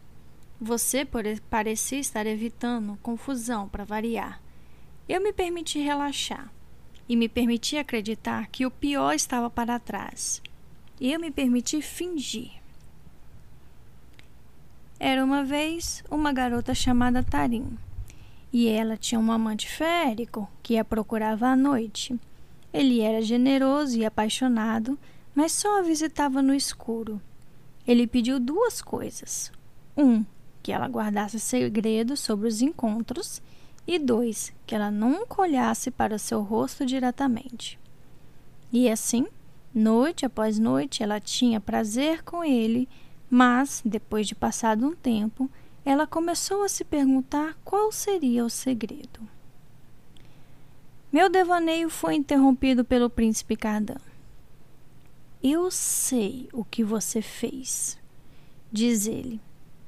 Você 0.59 1.07
parecia 1.51 2.01
estar 2.01 2.25
evitando 2.25 2.99
confusão 3.03 3.69
para 3.69 3.85
variar. 3.85 4.41
Eu 5.09 5.23
me 5.23 5.33
permiti 5.33 5.79
relaxar 5.79 6.53
e 7.09 7.17
me 7.17 7.31
permiti 7.31 7.79
acreditar 7.79 8.49
que 8.49 8.67
o 8.67 8.71
pior 8.71 9.15
estava 9.15 9.49
para 9.49 9.79
trás. 9.79 10.43
Eu 11.01 11.19
me 11.19 11.31
permiti 11.31 11.81
fingir. 11.81 12.51
Era 15.01 15.25
uma 15.25 15.43
vez 15.43 16.05
uma 16.11 16.31
garota 16.33 16.75
chamada 16.75 17.23
Tarim, 17.23 17.79
e 18.53 18.69
ela 18.69 18.97
tinha 18.99 19.19
um 19.19 19.33
amante 19.33 19.67
férico 19.67 20.47
que 20.63 20.77
a 20.77 20.85
procurava 20.85 21.47
à 21.47 21.57
noite. 21.57 22.19
Ele 22.71 23.01
era 23.01 23.23
generoso 23.23 23.97
e 23.97 24.05
apaixonado, 24.05 24.99
mas 25.35 25.53
só 25.53 25.79
a 25.79 25.83
visitava 25.83 26.43
no 26.43 26.53
escuro. 26.55 27.19
Ele 27.87 28.07
pediu 28.07 28.39
duas 28.39 28.83
coisas: 28.83 29.51
um, 29.97 30.23
que 30.63 30.71
ela 30.71 30.87
guardasse 30.87 31.41
segredo 31.41 32.15
sobre 32.15 32.47
os 32.47 32.61
encontros, 32.61 33.41
e 33.89 33.99
dois, 33.99 34.53
que 34.67 34.75
ela 34.75 34.91
nunca 34.91 35.41
olhasse 35.41 35.91
para 35.91 36.19
seu 36.19 36.43
rosto 36.43 36.85
diretamente. 36.85 37.81
E 38.71 38.87
assim, 38.87 39.27
noite 39.75 40.27
após 40.27 40.59
noite, 40.59 41.03
ela 41.03 41.19
tinha 41.19 41.59
prazer 41.59 42.23
com 42.23 42.45
ele, 42.45 42.87
mas, 43.31 43.81
depois 43.83 44.29
de 44.29 44.35
passado 44.35 44.87
um 44.87 44.95
tempo, 44.95 45.51
ela 45.87 46.07
começou 46.07 46.63
a 46.65 46.69
se 46.69 46.85
perguntar 46.85 47.57
qual 47.65 47.91
seria 47.91 48.45
o 48.45 48.51
segredo. 48.51 49.27
Meu 51.11 51.31
devaneio 51.31 51.89
foi 51.89 52.15
interrompido 52.15 52.85
pelo 52.85 53.09
príncipe 53.09 53.57
Cardan. 53.57 53.97
Eu 55.43 55.71
sei 55.71 56.47
o 56.53 56.63
que 56.63 56.85
você 56.85 57.23
fez, 57.23 57.99
diz 58.71 59.07
ele, 59.07 59.41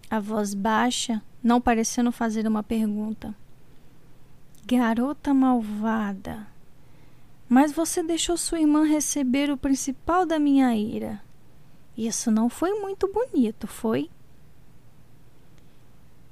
a 0.08 0.18
voz 0.18 0.54
baixa, 0.54 1.20
não 1.42 1.60
parecendo 1.60 2.10
fazer 2.10 2.46
uma 2.46 2.62
pergunta. 2.62 3.36
Garota 4.72 5.34
malvada. 5.34 6.46
Mas 7.48 7.72
você 7.72 8.04
deixou 8.04 8.36
sua 8.36 8.60
irmã 8.60 8.84
receber 8.84 9.50
o 9.50 9.56
principal 9.56 10.24
da 10.24 10.38
minha 10.38 10.72
ira. 10.76 11.20
Isso 11.98 12.30
não 12.30 12.48
foi 12.48 12.78
muito 12.78 13.08
bonito, 13.12 13.66
foi? 13.66 14.08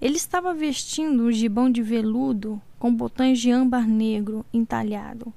Ele 0.00 0.14
estava 0.14 0.54
vestindo 0.54 1.24
um 1.24 1.32
gibão 1.32 1.68
de 1.68 1.82
veludo 1.82 2.62
com 2.78 2.94
botões 2.94 3.40
de 3.40 3.50
âmbar 3.50 3.88
negro 3.88 4.46
entalhado. 4.52 5.34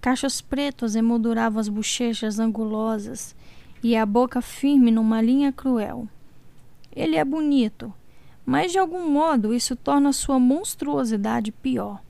Cachos 0.00 0.40
pretos 0.40 0.96
emolduravam 0.96 1.60
as 1.60 1.68
bochechas 1.68 2.40
angulosas 2.40 3.36
e 3.84 3.94
a 3.94 4.04
boca 4.04 4.42
firme 4.42 4.90
numa 4.90 5.22
linha 5.22 5.52
cruel. 5.52 6.08
Ele 6.90 7.14
é 7.14 7.24
bonito, 7.24 7.94
mas 8.44 8.72
de 8.72 8.80
algum 8.80 9.08
modo 9.08 9.54
isso 9.54 9.76
torna 9.76 10.12
sua 10.12 10.40
monstruosidade 10.40 11.52
pior 11.52 12.02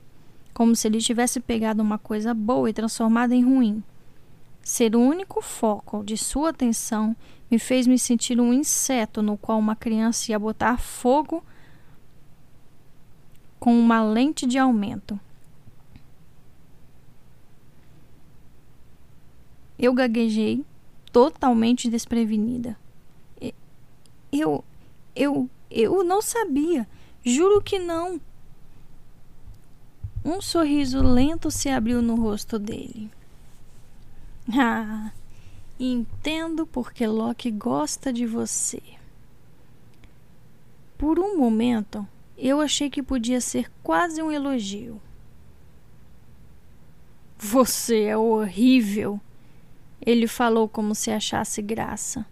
como 0.53 0.75
se 0.75 0.87
ele 0.87 0.99
tivesse 0.99 1.39
pegado 1.39 1.81
uma 1.81 1.97
coisa 1.97 2.33
boa 2.33 2.69
e 2.69 2.73
transformada 2.73 3.33
em 3.33 3.43
ruim. 3.43 3.83
Ser 4.61 4.95
o 4.95 5.01
único 5.01 5.41
foco 5.41 6.03
de 6.03 6.17
sua 6.17 6.49
atenção 6.49 7.15
me 7.49 7.59
fez 7.59 7.85
me 7.85 7.99
sentir 7.99 8.39
um 8.39 8.53
inseto 8.53 9.21
no 9.21 9.37
qual 9.37 9.59
uma 9.59 9.75
criança 9.75 10.31
ia 10.31 10.39
botar 10.39 10.77
fogo 10.77 11.43
com 13.59 13.77
uma 13.77 14.03
lente 14.03 14.45
de 14.45 14.57
aumento. 14.57 15.19
Eu 19.77 19.93
gaguejei, 19.93 20.65
totalmente 21.11 21.89
desprevenida. 21.89 22.77
Eu, 24.31 24.63
eu, 25.15 25.49
eu 25.69 26.03
não 26.03 26.21
sabia. 26.21 26.87
Juro 27.23 27.61
que 27.61 27.79
não. 27.79 28.19
Um 30.23 30.41
sorriso 30.41 31.01
lento 31.01 31.51
se 31.51 31.69
abriu 31.69 32.01
no 32.01 32.15
rosto 32.15 32.57
dele. 32.57 33.09
Ah, 34.55 35.13
entendo 35.79 36.67
porque 36.67 37.07
Loki 37.07 37.49
gosta 37.49 38.11
de 38.11 38.25
você. 38.25 38.81
Por 40.97 41.17
um 41.17 41.37
momento, 41.37 42.05
eu 42.37 42.59
achei 42.59 42.89
que 42.89 43.01
podia 43.01 43.39
ser 43.39 43.71
quase 43.81 44.21
um 44.21 44.29
elogio. 44.29 45.01
Você 47.37 48.03
é 48.03 48.17
horrível, 48.17 49.19
ele 50.05 50.27
falou 50.27 50.67
como 50.67 50.93
se 50.93 51.09
achasse 51.09 51.61
graça. 51.61 52.25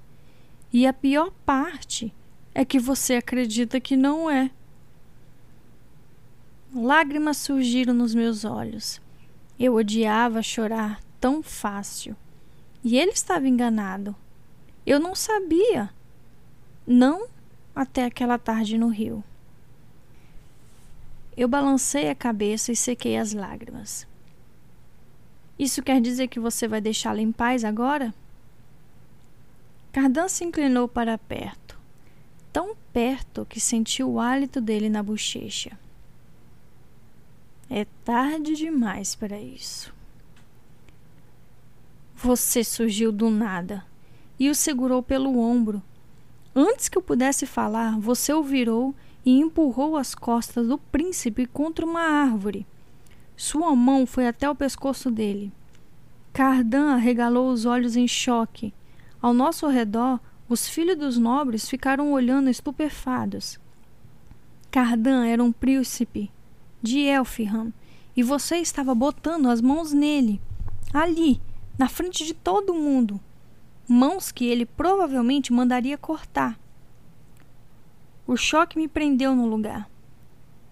E 0.71 0.85
a 0.85 0.93
pior 0.93 1.31
parte 1.45 2.13
é 2.53 2.63
que 2.65 2.79
você 2.79 3.15
acredita 3.15 3.79
que 3.79 3.95
não 3.95 4.29
é. 4.29 4.51
Lágrimas 6.73 7.35
surgiram 7.35 7.93
nos 7.93 8.15
meus 8.15 8.45
olhos. 8.45 9.01
Eu 9.59 9.75
odiava 9.75 10.41
chorar 10.41 11.01
tão 11.19 11.43
fácil. 11.43 12.15
E 12.81 12.97
ele 12.97 13.11
estava 13.11 13.45
enganado. 13.45 14.15
Eu 14.85 14.97
não 14.97 15.13
sabia. 15.13 15.89
Não 16.87 17.27
até 17.75 18.05
aquela 18.05 18.37
tarde 18.37 18.77
no 18.77 18.87
rio. 18.87 19.21
Eu 21.35 21.49
balancei 21.49 22.09
a 22.09 22.15
cabeça 22.15 22.71
e 22.71 22.75
sequei 22.75 23.17
as 23.17 23.33
lágrimas. 23.33 24.07
Isso 25.59 25.83
quer 25.83 25.99
dizer 25.99 26.29
que 26.29 26.39
você 26.39 26.69
vai 26.69 26.79
deixá-la 26.79 27.21
em 27.21 27.33
paz 27.33 27.65
agora? 27.65 28.13
Cardan 29.91 30.29
se 30.29 30.45
inclinou 30.45 30.87
para 30.87 31.17
perto, 31.17 31.77
tão 32.51 32.77
perto 32.93 33.45
que 33.45 33.59
senti 33.59 34.01
o 34.01 34.21
hálito 34.21 34.61
dele 34.61 34.89
na 34.89 35.03
bochecha. 35.03 35.77
É 37.73 37.87
tarde 38.03 38.53
demais 38.53 39.15
para 39.15 39.39
isso. 39.39 39.93
Você 42.13 42.65
surgiu 42.65 43.13
do 43.13 43.29
nada 43.29 43.85
e 44.37 44.49
o 44.49 44.53
segurou 44.53 45.01
pelo 45.01 45.39
ombro. 45.39 45.81
Antes 46.53 46.89
que 46.89 46.97
eu 46.97 47.01
pudesse 47.01 47.45
falar, 47.45 47.97
você 47.97 48.33
o 48.33 48.43
virou 48.43 48.93
e 49.25 49.39
empurrou 49.39 49.95
as 49.95 50.13
costas 50.13 50.67
do 50.67 50.77
príncipe 50.77 51.45
contra 51.45 51.85
uma 51.85 52.01
árvore. 52.01 52.67
Sua 53.37 53.73
mão 53.73 54.05
foi 54.05 54.27
até 54.27 54.49
o 54.49 54.55
pescoço 54.55 55.09
dele. 55.09 55.49
Cardan 56.33 56.91
arregalou 56.91 57.49
os 57.49 57.65
olhos 57.65 57.95
em 57.95 58.05
choque. 58.05 58.73
Ao 59.21 59.33
nosso 59.33 59.65
redor, 59.69 60.19
os 60.49 60.67
filhos 60.67 60.97
dos 60.97 61.17
nobres 61.17 61.69
ficaram 61.69 62.11
olhando 62.11 62.49
estupefados. 62.49 63.57
Cardan 64.69 65.25
era 65.25 65.41
um 65.41 65.53
príncipe 65.53 66.29
de 66.81 66.99
Elfham 66.99 67.73
e 68.15 68.23
você 68.23 68.57
estava 68.57 68.93
botando 68.93 69.49
as 69.49 69.61
mãos 69.61 69.93
nele, 69.93 70.41
ali, 70.93 71.41
na 71.77 71.87
frente 71.87 72.25
de 72.25 72.33
todo 72.33 72.73
mundo. 72.73 73.19
Mãos 73.87 74.31
que 74.31 74.45
ele 74.45 74.65
provavelmente 74.65 75.53
mandaria 75.53 75.97
cortar. 75.97 76.59
O 78.25 78.35
choque 78.35 78.77
me 78.77 78.87
prendeu 78.87 79.35
no 79.35 79.45
lugar. 79.45 79.89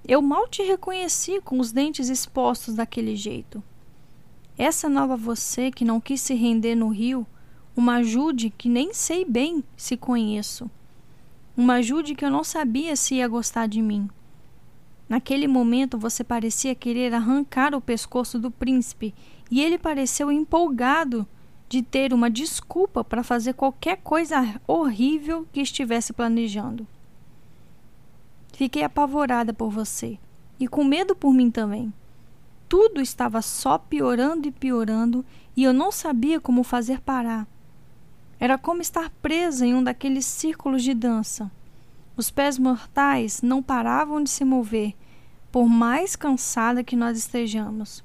Eu 0.08 0.22
mal 0.22 0.48
te 0.48 0.64
reconheci 0.64 1.42
com 1.42 1.60
os 1.60 1.72
dentes 1.72 2.10
expostos 2.10 2.76
daquele 2.76 3.16
jeito. 3.16 3.62
Essa 4.58 4.90
nova 4.90 5.16
você 5.16 5.72
que 5.72 5.86
não 5.86 6.02
quis 6.02 6.22
se 6.22 6.34
render 6.34 6.76
no 6.76 6.90
rio, 6.90 7.26
uma 7.76 7.98
ajude 7.98 8.50
que 8.50 8.68
nem 8.68 8.94
sei 8.94 9.24
bem 9.24 9.64
se 9.78 9.96
conheço. 9.96 10.70
Uma 11.56 11.76
ajude 11.76 12.16
que 12.16 12.26
eu 12.26 12.30
não 12.30 12.44
sabia 12.44 12.96
se 12.96 13.16
ia 13.16 13.28
gostar 13.28 13.68
de 13.68 13.82
mim. 13.82 14.10
Naquele 15.10 15.48
momento 15.48 15.98
você 15.98 16.24
parecia 16.24 16.76
querer 16.76 17.12
arrancar 17.16 17.74
o 17.74 17.82
pescoço 17.82 18.38
do 18.38 18.52
príncipe 18.52 19.16
e 19.50 19.60
ele 19.60 19.80
pareceu 19.80 20.32
empolgado 20.32 21.28
de 21.68 21.82
ter 21.82 22.14
uma 22.14 22.30
desculpa 22.30 23.04
para 23.04 23.24
fazer 23.24 23.54
qualquer 23.54 23.98
coisa 23.98 24.62
horrível 24.68 25.48
que 25.52 25.62
estivesse 25.62 26.14
planejando. 26.14 26.88
Fiquei 28.54 28.84
apavorada 28.84 29.52
por 29.52 29.72
você 29.72 30.20
e 30.60 30.68
com 30.68 30.84
medo 30.84 31.16
por 31.16 31.34
mim 31.34 31.50
também. 31.50 31.92
Tudo 32.68 33.02
estava 33.02 33.42
só 33.42 33.80
piorando 33.80 34.48
e 34.48 34.52
piorando 34.52 35.26
e 35.56 35.64
eu 35.64 35.74
não 35.74 35.92
sabia 35.92 36.40
como 36.40 36.64
fazer 36.64 37.02
parar. 37.02 37.48
Era 38.40 38.60
como 38.60 38.82
estar 38.82 39.10
presa 39.22 39.66
em 39.66 39.74
um 39.74 39.84
daqueles 39.84 40.26
círculos 40.26 40.84
de 40.84 40.94
dança. 40.94 41.52
Os 42.20 42.30
pés 42.30 42.60
mortais 42.60 43.42
não 43.42 43.64
paravam 43.64 44.22
de 44.22 44.30
se 44.30 44.44
mover, 44.44 44.94
por 45.50 45.70
mais 45.70 46.18
cansada 46.18 46.84
que 46.84 46.94
nós 46.94 47.18
estejamos. 47.18 48.04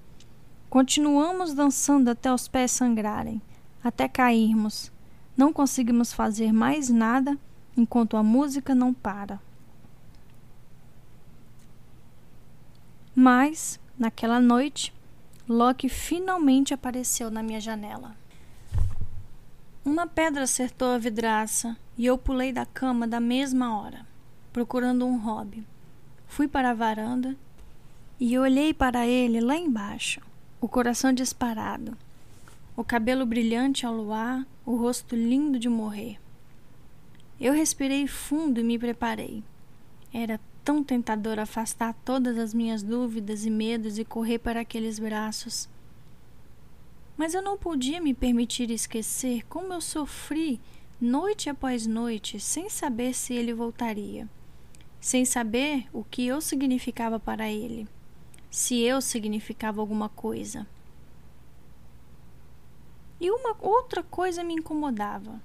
Continuamos 0.70 1.52
dançando 1.52 2.08
até 2.08 2.32
os 2.32 2.46
pés 2.46 2.70
sangrarem, 2.70 3.42
até 3.82 4.06
cairmos. 4.06 4.92
Não 5.36 5.52
conseguimos 5.52 6.12
fazer 6.12 6.52
mais 6.52 6.90
nada 6.90 7.36
enquanto 7.76 8.16
a 8.16 8.22
música 8.22 8.72
não 8.72 8.94
para. 8.94 9.40
Mas, 13.16 13.80
naquela 13.98 14.38
noite, 14.38 14.94
Loki 15.48 15.88
finalmente 15.88 16.72
apareceu 16.72 17.32
na 17.32 17.42
minha 17.42 17.60
janela. 17.60 18.14
Uma 19.84 20.06
pedra 20.06 20.44
acertou 20.44 20.92
a 20.92 20.98
vidraça 20.98 21.76
e 21.98 22.06
eu 22.06 22.16
pulei 22.16 22.54
da 22.54 22.64
cama 22.64 23.06
da 23.06 23.20
mesma 23.20 23.78
hora, 23.78 24.06
procurando 24.50 25.04
um 25.04 25.18
hobby. 25.18 25.62
Fui 26.26 26.48
para 26.48 26.70
a 26.70 26.74
varanda 26.74 27.36
e 28.18 28.38
olhei 28.38 28.72
para 28.72 29.06
ele 29.06 29.42
lá 29.42 29.54
embaixo, 29.58 30.22
o 30.58 30.66
coração 30.66 31.12
disparado, 31.12 31.94
o 32.74 32.82
cabelo 32.82 33.26
brilhante 33.26 33.84
ao 33.84 33.92
luar, 33.92 34.46
o 34.64 34.74
rosto 34.74 35.14
lindo 35.14 35.58
de 35.58 35.68
morrer. 35.68 36.18
Eu 37.38 37.52
respirei 37.52 38.06
fundo 38.06 38.60
e 38.60 38.64
me 38.64 38.78
preparei. 38.78 39.44
Era 40.14 40.40
tão 40.64 40.82
tentador 40.82 41.38
afastar 41.38 41.92
todas 42.06 42.38
as 42.38 42.54
minhas 42.54 42.82
dúvidas 42.82 43.44
e 43.44 43.50
medos 43.50 43.98
e 43.98 44.04
correr 44.04 44.38
para 44.38 44.60
aqueles 44.60 44.98
braços. 44.98 45.68
Mas 47.16 47.32
eu 47.32 47.42
não 47.42 47.56
podia 47.56 48.00
me 48.00 48.12
permitir 48.12 48.70
esquecer 48.70 49.44
como 49.46 49.72
eu 49.72 49.80
sofri 49.80 50.60
noite 51.00 51.48
após 51.48 51.86
noite 51.86 52.40
sem 52.40 52.68
saber 52.68 53.14
se 53.14 53.34
ele 53.34 53.52
voltaria, 53.54 54.28
sem 55.00 55.24
saber 55.24 55.86
o 55.92 56.02
que 56.02 56.26
eu 56.26 56.40
significava 56.40 57.20
para 57.20 57.48
ele, 57.50 57.86
se 58.50 58.80
eu 58.80 59.00
significava 59.00 59.80
alguma 59.80 60.08
coisa. 60.08 60.66
E 63.20 63.30
uma 63.30 63.56
outra 63.60 64.02
coisa 64.02 64.42
me 64.42 64.54
incomodava. 64.54 65.40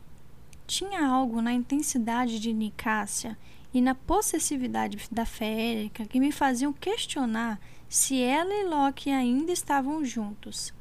Tinha 0.65 1.05
algo 1.05 1.41
na 1.41 1.53
intensidade 1.53 2.39
de 2.39 2.51
Nicásia 2.51 3.37
e 3.73 3.79
na 3.79 3.93
possessividade 3.93 4.97
da 5.11 5.25
Férica 5.25 6.05
que 6.05 6.19
me 6.19 6.31
faziam 6.31 6.73
questionar 6.73 7.59
se 7.87 8.21
ela 8.21 8.53
e 8.53 8.63
Loki 8.65 9.11
ainda 9.11 9.51
estavam 9.51 10.03
juntos. 10.03 10.73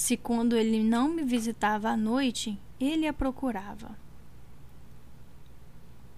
Se 0.00 0.16
quando 0.16 0.56
ele 0.56 0.82
não 0.82 1.10
me 1.10 1.22
visitava 1.22 1.90
à 1.90 1.96
noite, 1.96 2.58
ele 2.80 3.06
a 3.06 3.12
procurava. 3.12 3.98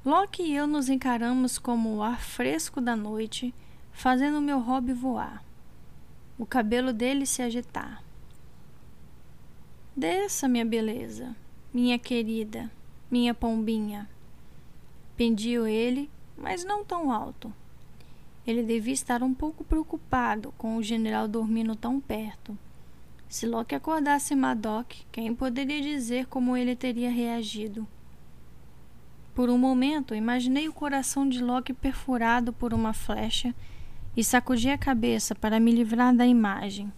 Loki 0.05 0.45
e 0.45 0.55
eu 0.55 0.69
nos 0.69 0.89
encaramos 0.89 1.59
como 1.59 1.97
o 1.97 2.01
ar 2.03 2.21
fresco 2.21 2.81
da 2.81 2.95
noite, 2.95 3.53
fazendo 3.91 4.41
meu 4.41 4.61
hobby 4.61 4.93
voar, 4.93 5.45
o 6.39 6.47
cabelo 6.47 6.93
dele 6.93 7.27
se 7.27 7.43
agitar. 7.43 8.05
Desça, 9.97 10.47
minha 10.47 10.65
beleza, 10.65 11.35
minha 11.75 11.99
querida, 11.99 12.71
minha 13.11 13.35
pombinha. 13.35 14.09
Pendiu 15.17 15.67
ele, 15.67 16.09
mas 16.39 16.65
não 16.65 16.85
tão 16.85 17.11
alto. 17.11 17.53
Ele 18.47 18.63
devia 18.63 18.95
estar 18.95 19.25
um 19.25 19.35
pouco 19.35 19.65
preocupado 19.65 20.55
com 20.57 20.77
o 20.77 20.83
general 20.85 21.27
dormindo 21.27 21.75
tão 21.75 22.01
perto. 22.01 22.57
Se 23.33 23.47
Loki 23.47 23.75
acordasse 23.75 24.37
Madoc, 24.37 24.93
quem 25.11 25.35
poderia 25.35 25.81
dizer 25.81 26.27
como 26.27 26.55
ele 26.55 26.77
teria 26.77 27.11
reagido? 27.11 27.89
Por 29.35 29.49
um 29.49 29.57
momento, 29.57 30.15
imaginei 30.15 30.69
o 30.69 30.73
coração 30.75 31.27
de 31.27 31.43
Loki 31.43 31.73
perfurado 31.73 32.53
por 32.53 32.75
uma 32.75 32.93
flecha 32.93 33.55
e 34.15 34.23
sacudi 34.23 34.69
a 34.69 34.77
cabeça 34.77 35.35
para 35.35 35.59
me 35.59 35.73
livrar 35.73 36.15
da 36.15 36.27
imagem. 36.27 36.93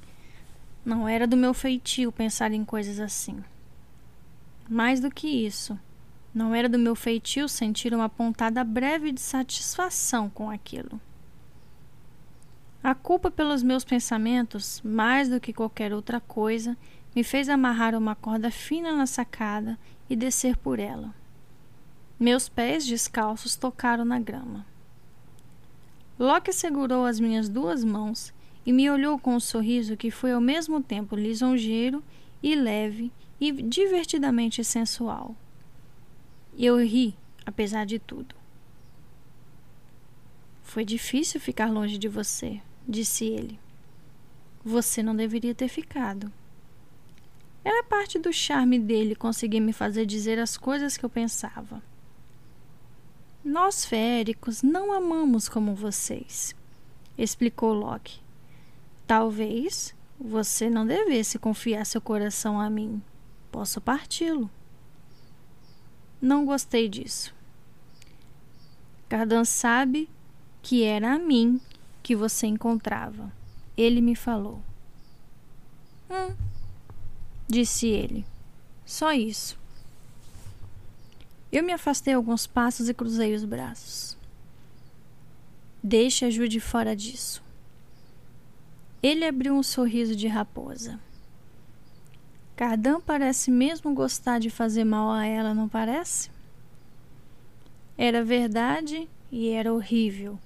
Não 0.85 1.09
era 1.09 1.25
do 1.25 1.37
meu 1.37 1.55
feitio 1.55 2.11
pensar 2.11 2.51
em 2.51 2.65
coisas 2.65 2.99
assim. 2.99 3.39
Mais 4.69 4.99
do 4.99 5.13
que 5.13 5.29
isso, 5.29 5.79
não 6.35 6.53
era 6.53 6.69
do 6.69 6.81
meu 6.81 6.97
feitio 6.97 7.49
sentir 7.49 7.95
uma 7.95 8.09
pontada 8.09 8.65
breve 8.65 9.13
de 9.13 9.21
satisfação 9.21 10.29
com 10.29 10.51
aquilo. 10.51 11.01
A 12.85 12.95
culpa 12.95 13.31
pelos 13.31 13.63
meus 13.63 13.83
pensamentos, 13.83 14.83
mais 14.85 15.31
do 15.31 15.41
que 15.41 15.55
qualquer 15.55 15.91
outra 15.95 16.21
coisa, 16.21 16.77
me 17.17 17.25
fez 17.25 17.49
amarrar 17.49 17.95
uma 17.95 18.15
corda 18.15 18.51
fina 18.51 18.95
na 18.95 19.07
sacada 19.07 19.79
e 20.11 20.15
descer 20.15 20.55
por 20.55 20.79
ela. 20.79 21.15
Meus 22.21 22.47
pés 22.47 22.85
descalços 22.87 23.57
tocaram 23.57 24.05
na 24.05 24.21
grama. 24.21 24.67
Loki 26.19 26.53
segurou 26.53 27.07
as 27.07 27.19
minhas 27.19 27.49
duas 27.49 27.83
mãos 27.83 28.35
e 28.67 28.73
me 28.73 28.91
olhou 28.91 29.19
com 29.19 29.35
um 29.35 29.41
sorriso 29.41 29.97
que 29.97 30.11
foi 30.11 30.33
ao 30.33 30.41
mesmo 30.41 30.83
tempo 30.83 31.17
lisonjeiro 31.17 32.05
e 32.43 32.55
leve 32.55 33.11
e 33.41 33.51
divertidamente 33.51 34.63
sensual. 34.63 35.35
Eu 36.55 36.77
ri, 36.85 37.17
apesar 37.47 37.87
de 37.87 37.99
tudo. 37.99 38.35
Foi 40.63 40.85
difícil 40.85 41.41
ficar 41.41 41.71
longe 41.71 41.97
de 41.97 42.09
você, 42.09 42.61
disse 42.87 43.25
ele. 43.25 43.59
Você 44.65 45.03
não 45.03 45.15
deveria 45.15 45.55
ter 45.55 45.69
ficado. 45.69 46.33
Era 47.65 47.83
parte 47.85 48.19
do 48.19 48.33
charme 48.33 48.79
dele 48.79 49.15
conseguir 49.15 49.61
me 49.61 49.73
fazer 49.73 50.05
dizer 50.05 50.39
as 50.39 50.57
coisas 50.57 50.97
que 50.97 51.05
eu 51.05 51.11
pensava. 51.11 51.83
Nós 53.45 53.85
féricos 53.85 54.63
não 54.63 54.93
amamos 54.93 55.49
como 55.49 55.75
vocês, 55.75 56.55
explicou 57.17 57.73
Loki. 57.75 58.21
Talvez 59.07 59.95
você 60.19 60.71
não 60.71 60.87
devesse 60.87 61.39
confiar 61.39 61.85
seu 61.85 62.01
coração 62.01 62.61
a 62.61 62.71
mim. 62.71 63.03
Posso 63.51 63.81
parti-lo. 63.81 64.51
Não 66.21 66.47
gostei 66.47 66.89
disso. 66.89 67.35
Cardan 69.09 69.45
sabe 69.45 70.09
que 70.63 70.83
era 70.83 71.15
a 71.15 71.19
mim 71.19 71.61
que 72.05 72.15
você 72.15 72.47
encontrava. 72.47 73.33
Ele 73.75 74.03
me 74.03 74.15
falou. 74.15 74.63
Hum, 76.11 76.37
disse 77.49 77.89
ele. 77.89 78.27
Só 78.85 79.15
isso. 79.15 79.59
Eu 81.51 81.65
me 81.65 81.73
afastei 81.73 82.13
alguns 82.13 82.47
passos 82.47 82.91
e 82.91 82.95
cruzei 82.95 83.35
os 83.35 83.47
braços. 83.47 84.19
Deixe 85.83 86.27
a 86.27 86.31
Jude 86.31 86.61
fora 86.61 86.95
disso. 86.95 87.43
Ele 89.03 89.25
abriu 89.25 89.55
um 89.55 89.63
sorriso 89.63 90.15
de 90.15 90.29
raposa. 90.29 91.01
Cardan 92.55 93.01
parece 93.01 93.51
mesmo 93.51 93.95
gostar 93.95 94.39
de 94.39 94.51
fazer 94.51 94.85
mal 94.85 95.11
a 95.11 95.25
ela, 95.25 95.55
não 95.55 95.71
parece? 95.71 96.31
Era 97.97 98.23
verdade 98.23 99.09
e 99.33 99.49
era 99.49 99.73
horrível. 99.73 100.39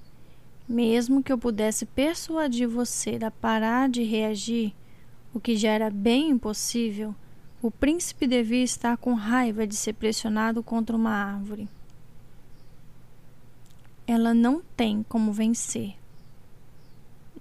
Mesmo 0.69 1.23
que 1.23 1.33
eu 1.33 1.39
pudesse 1.39 1.87
persuadir 1.87 2.69
você 2.69 3.19
a 3.25 3.31
parar 3.31 3.89
de 3.89 4.03
reagir, 4.03 4.75
o 5.33 5.41
que 5.41 5.57
já 5.57 5.71
era 5.71 5.89
bem 5.89 6.29
impossível, 6.29 7.15
o 7.63 7.71
príncipe 7.71 8.27
devia 8.27 8.63
estar 8.63 8.99
com 8.99 9.15
raiva 9.15 9.67
de 9.67 9.75
ser 9.75 9.95
pressionado 9.95 10.63
contra 10.63 10.95
uma 10.95 11.11
árvore. 11.11 11.69
Ela 14.07 14.35
não 14.35 14.61
tem 14.77 15.03
como 15.09 15.33
vencer. 15.33 15.95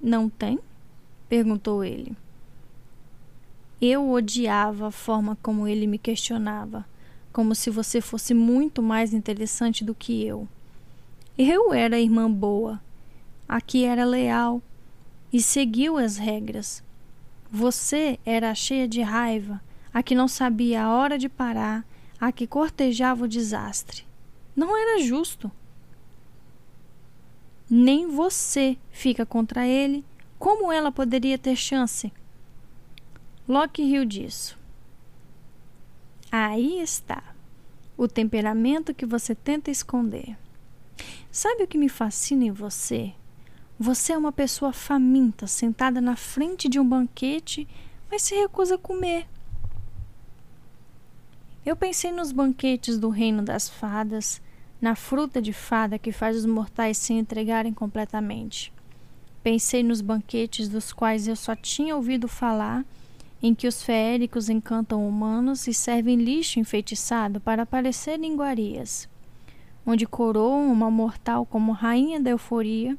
Não 0.01 0.29
tem? 0.29 0.59
perguntou 1.27 1.83
ele. 1.83 2.15
Eu 3.81 4.09
odiava 4.09 4.87
a 4.87 4.91
forma 4.91 5.37
como 5.43 5.67
ele 5.67 5.85
me 5.85 5.97
questionava, 5.97 6.85
como 7.33 7.53
se 7.53 7.69
você 7.69 7.99
fosse 7.99 8.33
muito 8.33 8.81
mais 8.81 9.13
interessante 9.13 9.83
do 9.83 9.93
que 9.93 10.25
eu. 10.25 10.47
Eu 11.37 11.73
era 11.73 11.97
a 11.97 11.99
irmã 11.99 12.31
boa, 12.31 12.81
a 13.47 13.61
que 13.61 13.85
era 13.85 14.05
leal 14.05 14.61
e 15.31 15.41
seguiu 15.41 15.97
as 15.97 16.17
regras. 16.17 16.83
Você 17.49 18.19
era 18.25 18.53
cheia 18.53 18.87
de 18.87 19.01
raiva, 19.01 19.61
a 19.93 20.03
que 20.03 20.15
não 20.15 20.27
sabia 20.27 20.83
a 20.83 20.95
hora 20.95 21.17
de 21.17 21.29
parar, 21.29 21.85
a 22.19 22.31
que 22.31 22.45
cortejava 22.45 23.25
o 23.25 23.27
desastre. 23.27 24.05
Não 24.55 24.75
era 24.75 25.01
justo. 25.03 25.51
Nem 27.69 28.07
você 28.07 28.77
fica 28.89 29.25
contra 29.25 29.65
ele. 29.67 30.03
Como 30.39 30.71
ela 30.71 30.91
poderia 30.91 31.37
ter 31.37 31.55
chance? 31.55 32.11
Locke 33.47 33.81
riu 33.81 34.03
disso. 34.05 34.57
Aí 36.31 36.79
está 36.79 37.23
o 37.95 38.07
temperamento 38.07 38.93
que 38.93 39.05
você 39.05 39.33
tenta 39.33 39.71
esconder. 39.71 40.37
Sabe 41.31 41.63
o 41.63 41.67
que 41.67 41.77
me 41.77 41.89
fascina 41.89 42.45
em 42.45 42.51
você? 42.51 43.13
Você 43.79 44.13
é 44.13 44.17
uma 44.17 44.31
pessoa 44.31 44.73
faminta, 44.73 45.45
sentada 45.45 46.01
na 46.01 46.15
frente 46.15 46.67
de 46.67 46.79
um 46.79 46.87
banquete, 46.87 47.67
mas 48.09 48.23
se 48.23 48.33
recusa 48.33 48.73
a 48.73 48.79
comer. 48.79 49.27
Eu 51.63 51.75
pensei 51.75 52.11
nos 52.11 52.31
banquetes 52.31 52.97
do 52.97 53.09
reino 53.09 53.43
das 53.43 53.69
fadas, 53.69 54.41
na 54.81 54.95
fruta 54.95 55.39
de 55.39 55.53
fada 55.53 55.99
que 55.99 56.11
faz 56.11 56.37
os 56.37 56.45
mortais 56.45 56.97
se 56.97 57.13
entregarem 57.13 57.71
completamente. 57.71 58.73
Pensei 59.43 59.83
nos 59.83 60.01
banquetes 60.01 60.67
dos 60.67 60.91
quais 60.91 61.27
eu 61.27 61.35
só 61.35 61.55
tinha 61.55 61.95
ouvido 61.95 62.27
falar, 62.27 62.83
em 63.43 63.53
que 63.53 63.67
os 63.67 63.83
feéricos 63.83 64.49
encantam 64.49 65.07
humanos 65.07 65.67
e 65.67 65.73
servem 65.73 66.17
lixo 66.17 66.59
enfeitiçado 66.59 67.39
para 67.39 67.63
parecer 67.63 68.19
iguarias, 68.23 69.07
onde 69.85 70.07
coroam 70.07 70.71
uma 70.71 70.89
mortal 70.89 71.45
como 71.45 71.71
rainha 71.71 72.19
da 72.19 72.31
euforia, 72.31 72.97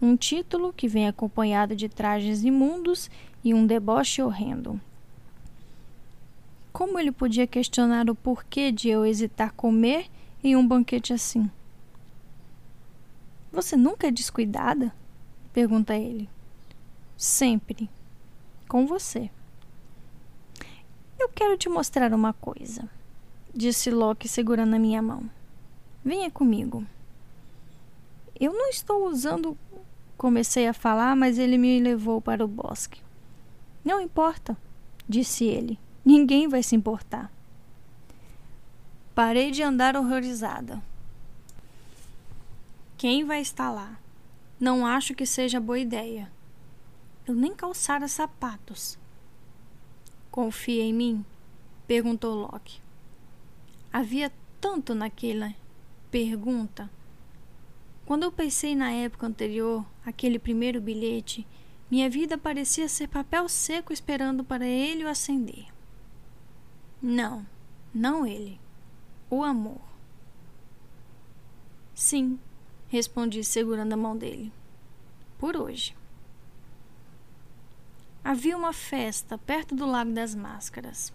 um 0.00 0.16
título 0.16 0.72
que 0.72 0.88
vem 0.88 1.08
acompanhado 1.08 1.74
de 1.74 1.88
trajes 1.88 2.44
imundos 2.44 3.10
e 3.42 3.52
um 3.52 3.66
deboche 3.66 4.22
horrendo. 4.22 4.80
Como 6.72 6.98
ele 6.98 7.10
podia 7.10 7.46
questionar 7.46 8.08
o 8.08 8.14
porquê 8.14 8.70
de 8.70 8.88
eu 8.88 9.04
hesitar 9.04 9.52
comer 9.54 10.08
em 10.42 10.54
um 10.54 10.66
banquete 10.66 11.12
assim? 11.12 11.50
Você 13.50 13.76
nunca 13.76 14.06
é 14.06 14.10
descuidada? 14.10 14.92
pergunta 15.52 15.96
ele. 15.96 16.28
Sempre. 17.16 17.90
Com 18.68 18.86
você. 18.86 19.30
Eu 21.18 21.28
quero 21.30 21.56
te 21.56 21.68
mostrar 21.68 22.12
uma 22.14 22.32
coisa, 22.32 22.88
disse 23.52 23.90
Loki 23.90 24.28
segurando 24.28 24.74
a 24.74 24.78
minha 24.78 25.02
mão. 25.02 25.28
Venha 26.04 26.30
comigo. 26.30 26.86
Eu 28.38 28.52
não 28.52 28.68
estou 28.68 29.08
usando. 29.08 29.58
Comecei 30.18 30.66
a 30.66 30.74
falar, 30.74 31.14
mas 31.14 31.38
ele 31.38 31.56
me 31.56 31.80
levou 31.80 32.20
para 32.20 32.44
o 32.44 32.48
bosque. 32.48 33.00
Não 33.84 34.00
importa, 34.00 34.56
disse 35.08 35.44
ele. 35.44 35.78
Ninguém 36.04 36.48
vai 36.48 36.60
se 36.60 36.74
importar. 36.74 37.32
Parei 39.14 39.52
de 39.52 39.62
andar 39.62 39.94
horrorizada. 39.94 40.82
Quem 42.96 43.24
vai 43.24 43.40
estar 43.40 43.70
lá? 43.70 43.96
Não 44.58 44.84
acho 44.84 45.14
que 45.14 45.24
seja 45.24 45.60
boa 45.60 45.78
ideia. 45.78 46.30
Eu 47.24 47.34
nem 47.34 47.54
calçara 47.54 48.08
sapatos. 48.08 48.98
Confia 50.32 50.82
em 50.82 50.92
mim? 50.92 51.24
perguntou 51.86 52.34
Loki. 52.34 52.82
Havia 53.92 54.32
tanto 54.60 54.96
naquela 54.96 55.54
pergunta. 56.10 56.90
Quando 58.08 58.22
eu 58.22 58.32
pensei 58.32 58.74
na 58.74 58.90
época 58.90 59.26
anterior, 59.26 59.84
aquele 60.02 60.38
primeiro 60.38 60.80
bilhete, 60.80 61.46
minha 61.90 62.08
vida 62.08 62.38
parecia 62.38 62.88
ser 62.88 63.06
papel 63.06 63.46
seco 63.50 63.92
esperando 63.92 64.42
para 64.42 64.66
ele 64.66 65.04
o 65.04 65.08
acender. 65.10 65.66
Não, 67.02 67.46
não 67.92 68.26
ele. 68.26 68.58
O 69.28 69.42
amor. 69.42 69.82
Sim, 71.94 72.40
respondi 72.88 73.44
segurando 73.44 73.92
a 73.92 73.96
mão 73.98 74.16
dele. 74.16 74.50
Por 75.38 75.54
hoje. 75.54 75.94
Havia 78.24 78.56
uma 78.56 78.72
festa 78.72 79.36
perto 79.36 79.74
do 79.74 79.84
Lago 79.84 80.12
das 80.12 80.34
Máscaras. 80.34 81.12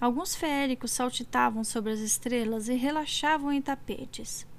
Alguns 0.00 0.34
feéricos 0.34 0.90
saltitavam 0.90 1.62
sobre 1.62 1.92
as 1.92 2.00
estrelas 2.00 2.68
e 2.68 2.74
relaxavam 2.74 3.52
em 3.52 3.62
tapetes. 3.62 4.49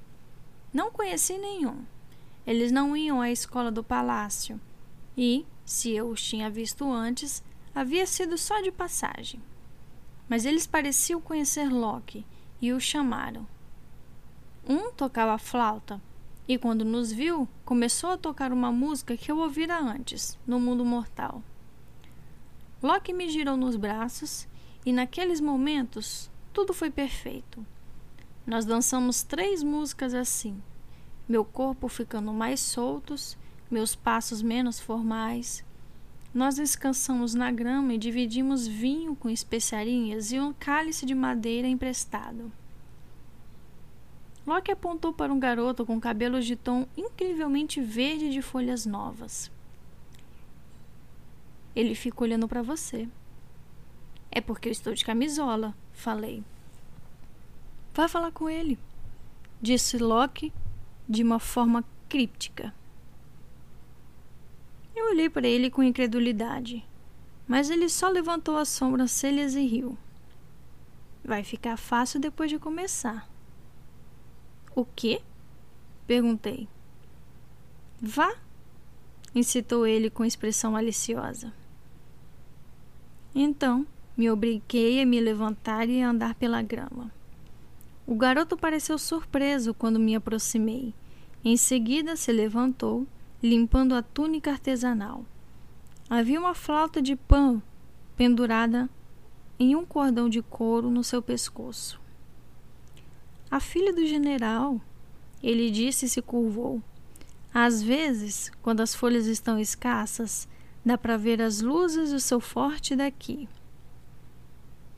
Não 0.73 0.91
conheci 0.91 1.37
nenhum. 1.37 1.83
Eles 2.45 2.71
não 2.71 2.95
iam 2.95 3.21
à 3.21 3.31
escola 3.31 3.71
do 3.71 3.83
palácio. 3.83 4.59
E, 5.17 5.45
se 5.65 5.91
eu 5.91 6.09
os 6.09 6.21
tinha 6.21 6.49
visto 6.49 6.91
antes, 6.91 7.43
havia 7.75 8.05
sido 8.05 8.37
só 8.37 8.61
de 8.61 8.71
passagem 8.71 9.41
mas 10.31 10.45
eles 10.45 10.65
pareciam 10.65 11.19
conhecer 11.19 11.67
Loki 11.67 12.25
e 12.61 12.71
o 12.71 12.79
chamaram. 12.79 13.45
Um 14.65 14.89
tocava 14.89 15.37
flauta 15.37 16.01
e, 16.47 16.57
quando 16.57 16.85
nos 16.85 17.11
viu, 17.11 17.49
começou 17.65 18.11
a 18.11 18.17
tocar 18.17 18.53
uma 18.53 18.71
música 18.71 19.17
que 19.17 19.29
eu 19.29 19.37
ouvira 19.39 19.77
antes, 19.77 20.39
no 20.47 20.57
mundo 20.57 20.85
mortal. 20.85 21.43
Loki 22.81 23.11
me 23.11 23.27
girou 23.27 23.57
nos 23.57 23.75
braços 23.75 24.47
e, 24.85 24.93
naqueles 24.93 25.41
momentos, 25.41 26.31
tudo 26.53 26.73
foi 26.73 26.89
perfeito. 26.89 27.65
Nós 28.51 28.65
dançamos 28.65 29.23
três 29.23 29.63
músicas 29.63 30.13
assim, 30.13 30.61
meu 31.25 31.45
corpo 31.45 31.87
ficando 31.87 32.33
mais 32.33 32.59
soltos, 32.59 33.37
meus 33.71 33.95
passos 33.95 34.41
menos 34.41 34.77
formais, 34.77 35.63
nós 36.33 36.55
descansamos 36.55 37.33
na 37.33 37.49
grama 37.49 37.93
e 37.93 37.97
dividimos 37.97 38.67
vinho 38.67 39.15
com 39.15 39.29
especiarias 39.29 40.33
e 40.33 40.39
um 40.41 40.51
cálice 40.51 41.05
de 41.05 41.15
madeira 41.15 41.65
emprestado. 41.65 42.51
Loki 44.45 44.69
apontou 44.69 45.13
para 45.13 45.31
um 45.31 45.39
garoto 45.39 45.85
com 45.85 45.97
cabelos 45.97 46.45
de 46.45 46.57
tom 46.57 46.85
incrivelmente 46.97 47.79
verde 47.79 48.31
de 48.31 48.41
folhas 48.41 48.85
novas. 48.85 49.49
Ele 51.73 51.95
fica 51.95 52.21
olhando 52.21 52.49
para 52.49 52.61
você. 52.61 53.07
É 54.29 54.41
porque 54.41 54.67
eu 54.67 54.73
estou 54.73 54.93
de 54.93 55.05
camisola, 55.05 55.73
falei. 55.93 56.43
Vá 57.93 58.07
falar 58.07 58.31
com 58.31 58.49
ele, 58.49 58.79
disse 59.61 59.97
Loki 59.97 60.53
de 61.07 61.23
uma 61.23 61.39
forma 61.39 61.83
críptica. 62.07 62.73
Eu 64.95 65.09
olhei 65.09 65.29
para 65.29 65.47
ele 65.47 65.69
com 65.69 65.83
incredulidade, 65.83 66.85
mas 67.47 67.69
ele 67.69 67.89
só 67.89 68.07
levantou 68.07 68.55
as 68.57 68.69
sobrancelhas 68.69 69.55
e 69.55 69.65
riu. 69.65 69.97
Vai 71.23 71.43
ficar 71.43 71.75
fácil 71.75 72.19
depois 72.19 72.49
de 72.49 72.57
começar. 72.57 73.29
O 74.73 74.85
quê? 74.85 75.21
Perguntei. 76.07 76.67
Vá, 78.01 78.33
incitou 79.35 79.85
ele 79.85 80.09
com 80.09 80.23
expressão 80.23 80.71
maliciosa. 80.71 81.53
Então, 83.35 83.85
me 84.15 84.29
obriguei 84.29 85.01
a 85.01 85.05
me 85.05 85.19
levantar 85.19 85.89
e 85.89 86.01
andar 86.01 86.35
pela 86.35 86.61
grama. 86.61 87.11
O 88.05 88.15
garoto 88.15 88.57
pareceu 88.57 88.97
surpreso 88.97 89.73
quando 89.73 89.99
me 89.99 90.15
aproximei. 90.15 90.93
Em 91.43 91.55
seguida, 91.57 92.15
se 92.15 92.31
levantou 92.31 93.07
limpando 93.41 93.95
a 93.95 94.01
túnica 94.01 94.51
artesanal. 94.51 95.25
Havia 96.09 96.39
uma 96.39 96.53
flauta 96.53 97.01
de 97.01 97.15
pão 97.15 97.61
pendurada 98.15 98.89
em 99.57 99.75
um 99.75 99.85
cordão 99.85 100.29
de 100.29 100.41
couro 100.41 100.89
no 100.89 101.03
seu 101.03 101.21
pescoço. 101.21 101.99
A 103.49 103.59
filha 103.59 103.93
do 103.93 104.05
general, 104.05 104.79
ele 105.41 105.71
disse 105.71 106.05
e 106.05 106.09
se 106.09 106.21
curvou. 106.21 106.81
Às 107.53 107.81
vezes, 107.81 108.51
quando 108.61 108.81
as 108.81 108.95
folhas 108.95 109.25
estão 109.25 109.59
escassas, 109.59 110.47
dá 110.85 110.97
para 110.97 111.17
ver 111.17 111.41
as 111.41 111.61
luzes 111.61 112.11
do 112.11 112.19
seu 112.19 112.39
forte 112.39 112.95
daqui. 112.95 113.47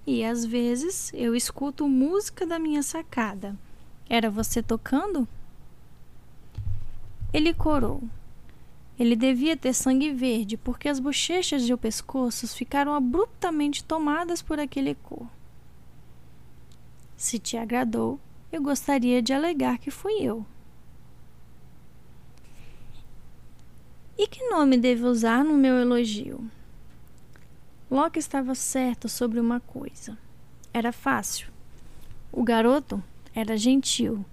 E 0.06 0.24
às 0.24 0.44
vezes 0.44 1.12
eu 1.14 1.36
escuto 1.36 1.88
música 1.88 2.46
da 2.46 2.60
minha 2.60 2.84
sacada. 2.84 3.56
Era 4.10 4.30
você 4.30 4.62
tocando? 4.62 5.28
Ele 7.34 7.54
corou. 7.54 8.04
Ele 9.00 9.16
devia 9.16 9.58
ter 9.58 9.74
sangue 9.74 10.12
verde, 10.12 10.56
porque 10.56 10.88
as 10.88 11.00
bochechas 11.00 11.68
e 11.68 11.74
o 11.74 11.78
pescoço 11.78 12.48
ficaram 12.48 12.94
abruptamente 12.94 13.84
tomadas 13.84 14.42
por 14.42 14.60
aquele 14.60 14.94
cor. 14.94 15.28
Se 17.18 17.40
te 17.40 17.58
agradou, 17.58 18.20
eu 18.52 18.62
gostaria 18.62 19.22
de 19.22 19.34
alegar 19.34 19.80
que 19.80 19.90
fui 19.90 20.22
eu. 20.22 20.46
E 24.18 24.28
que 24.28 24.48
nome 24.50 24.78
devo 24.78 25.08
usar 25.08 25.44
no 25.44 25.56
meu 25.56 25.76
elogio? 25.76 26.46
Locke 27.94 28.18
estava 28.18 28.56
certo 28.56 29.07
sobre 29.07 29.40
uma 29.40 29.60
coisa. 29.60 30.18
Era 30.74 30.91
fácil. 30.91 31.53
O 32.32 32.41
garoto 32.41 33.03
era 33.36 33.56
gentil, 33.56 34.26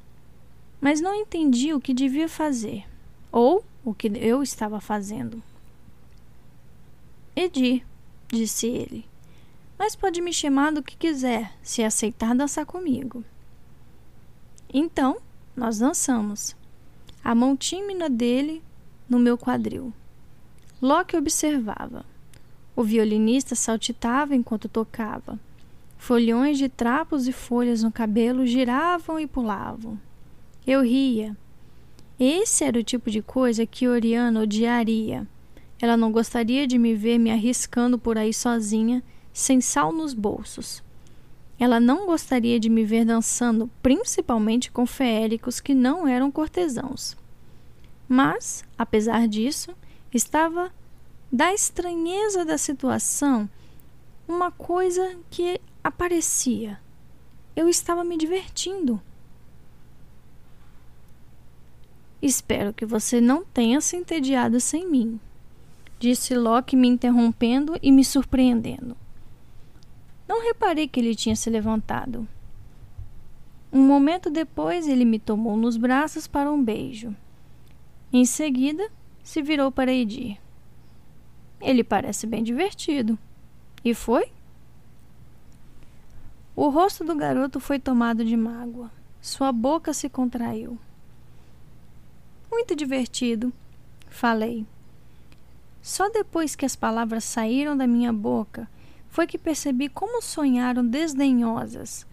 mas 0.81 1.03
não 1.03 1.15
entendia 1.15 1.77
o 1.77 1.81
que 1.81 1.93
devia 1.93 2.27
fazer. 2.27 2.87
Ou 3.31 3.63
o 3.85 3.93
que 3.93 4.11
eu 4.17 4.43
estava 4.43 4.81
fazendo. 4.81 5.43
Edi, 7.37 7.85
disse 8.29 8.67
ele, 8.67 9.05
mas 9.79 9.95
pode 9.95 10.23
me 10.23 10.33
chamar 10.33 10.73
do 10.73 10.83
que 10.83 10.97
quiser, 10.97 11.53
se 11.63 11.83
aceitar 11.83 12.35
dançar 12.35 12.65
comigo. 12.65 13.23
Então, 14.73 15.19
nós 15.55 15.79
dançamos. 15.79 16.57
A 17.23 17.35
mão 17.35 17.55
tímida 17.55 18.09
dele 18.09 18.63
no 19.07 19.19
meu 19.19 19.37
quadril. 19.37 19.93
Loki 20.81 21.15
observava. 21.15 22.07
O 22.75 22.83
violinista 22.83 23.55
saltitava 23.55 24.35
enquanto 24.35 24.69
tocava. 24.69 25.39
Folhões 25.99 26.57
de 26.57 26.69
trapos 26.69 27.27
e 27.27 27.33
folhas 27.33 27.83
no 27.83 27.93
cabelo 27.93 28.47
giravam 28.47 29.19
e 29.21 29.27
pulavam. 29.27 29.99
Eu 30.67 30.83
ria, 30.83 31.37
esse 32.19 32.65
era 32.65 32.79
o 32.79 32.85
tipo 32.85 33.11
de 33.11 33.23
coisa 33.23 33.67
que 33.67 33.89
Oriana 33.89 34.41
odiaria. 34.41 35.27
Ela 35.81 35.97
não 35.97 36.13
gostaria 36.13 36.67
de 36.67 36.79
me 36.79 36.95
ver 36.95 37.19
me 37.19 37.31
arriscando 37.31 37.99
por 37.99 38.19
aí 38.19 38.33
sozinha, 38.33 39.03
sem 39.33 39.61
sal 39.61 39.93
nos 39.93 40.15
bolsos. 40.15 40.83
Ela 41.59 41.81
não 41.81 42.07
gostaria 42.07 42.59
de 42.59 42.69
me 42.69 42.85
ver 42.85 43.05
dançando, 43.05 43.71
principalmente 43.83 44.71
com 44.71 44.87
feéricos 44.87 45.61
que 45.61 45.75
não 45.75 46.07
eram 46.07 46.31
cortesãos. 46.31 47.17
Mas, 48.09 48.65
apesar 48.79 49.29
disso, 49.29 49.75
Estava 50.13 50.73
da 51.31 51.55
estranheza 51.55 52.45
da 52.45 52.59
situação 52.59 53.49
uma 54.27 54.51
coisa 54.51 55.17
que 55.31 55.61
aparecia. 55.83 56.81
Eu 57.55 57.69
estava 57.69 58.05
me 58.05 58.17
divertindo. 58.17 59.01
Espero 62.23 62.73
que 62.73 62.85
você 62.85 63.21
não 63.21 63.45
tenha 63.45 63.81
se 63.81 63.97
entediado 63.97 64.61
sem 64.61 64.87
mim, 64.87 65.19
disse 65.99 66.35
Locke, 66.35 66.77
me 66.77 66.87
interrompendo 66.87 67.79
e 67.83 67.91
me 67.91 68.05
surpreendendo. 68.05 68.97
Não 70.29 70.43
reparei 70.43 70.87
que 70.87 71.01
ele 71.01 71.15
tinha 71.15 71.35
se 71.35 71.49
levantado. 71.49 72.29
Um 73.73 73.83
momento 73.87 74.31
depois, 74.31 74.87
ele 74.87 75.05
me 75.05 75.19
tomou 75.19 75.57
nos 75.57 75.77
braços 75.77 76.27
para 76.27 76.53
um 76.53 76.63
beijo. 76.63 77.15
Em 78.13 78.25
seguida, 78.25 78.91
se 79.23 79.41
virou 79.41 79.73
para 79.73 79.93
Edir. 79.93 80.39
Ele 81.61 81.85
parece 81.85 82.27
bem 82.27 82.43
divertido. 82.43 83.19
E 83.85 83.95
foi? 83.95 84.33
O 86.57 86.69
rosto 86.69 87.05
do 87.05 87.15
garoto 87.15 87.61
foi 87.61 87.79
tomado 87.79 88.25
de 88.25 88.37
mágoa. 88.37 88.91
Sua 89.21 89.53
boca 89.53 89.93
se 89.93 90.09
contraiu. 90.09 90.79
Muito 92.51 92.75
divertido, 92.75 93.53
falei. 94.09 94.67
Só 95.81 96.11
depois 96.11 96.55
que 96.55 96.67
as 96.67 96.77
palavras 96.77 97.25
saíram 97.25 97.77
da 97.77 97.87
minha 97.87 98.13
boca 98.13 98.69
foi 99.09 99.27
que 99.27 99.39
percebi 99.39 99.89
como 99.89 100.21
sonharam 100.21 100.87
desdenhosas, 100.87 102.07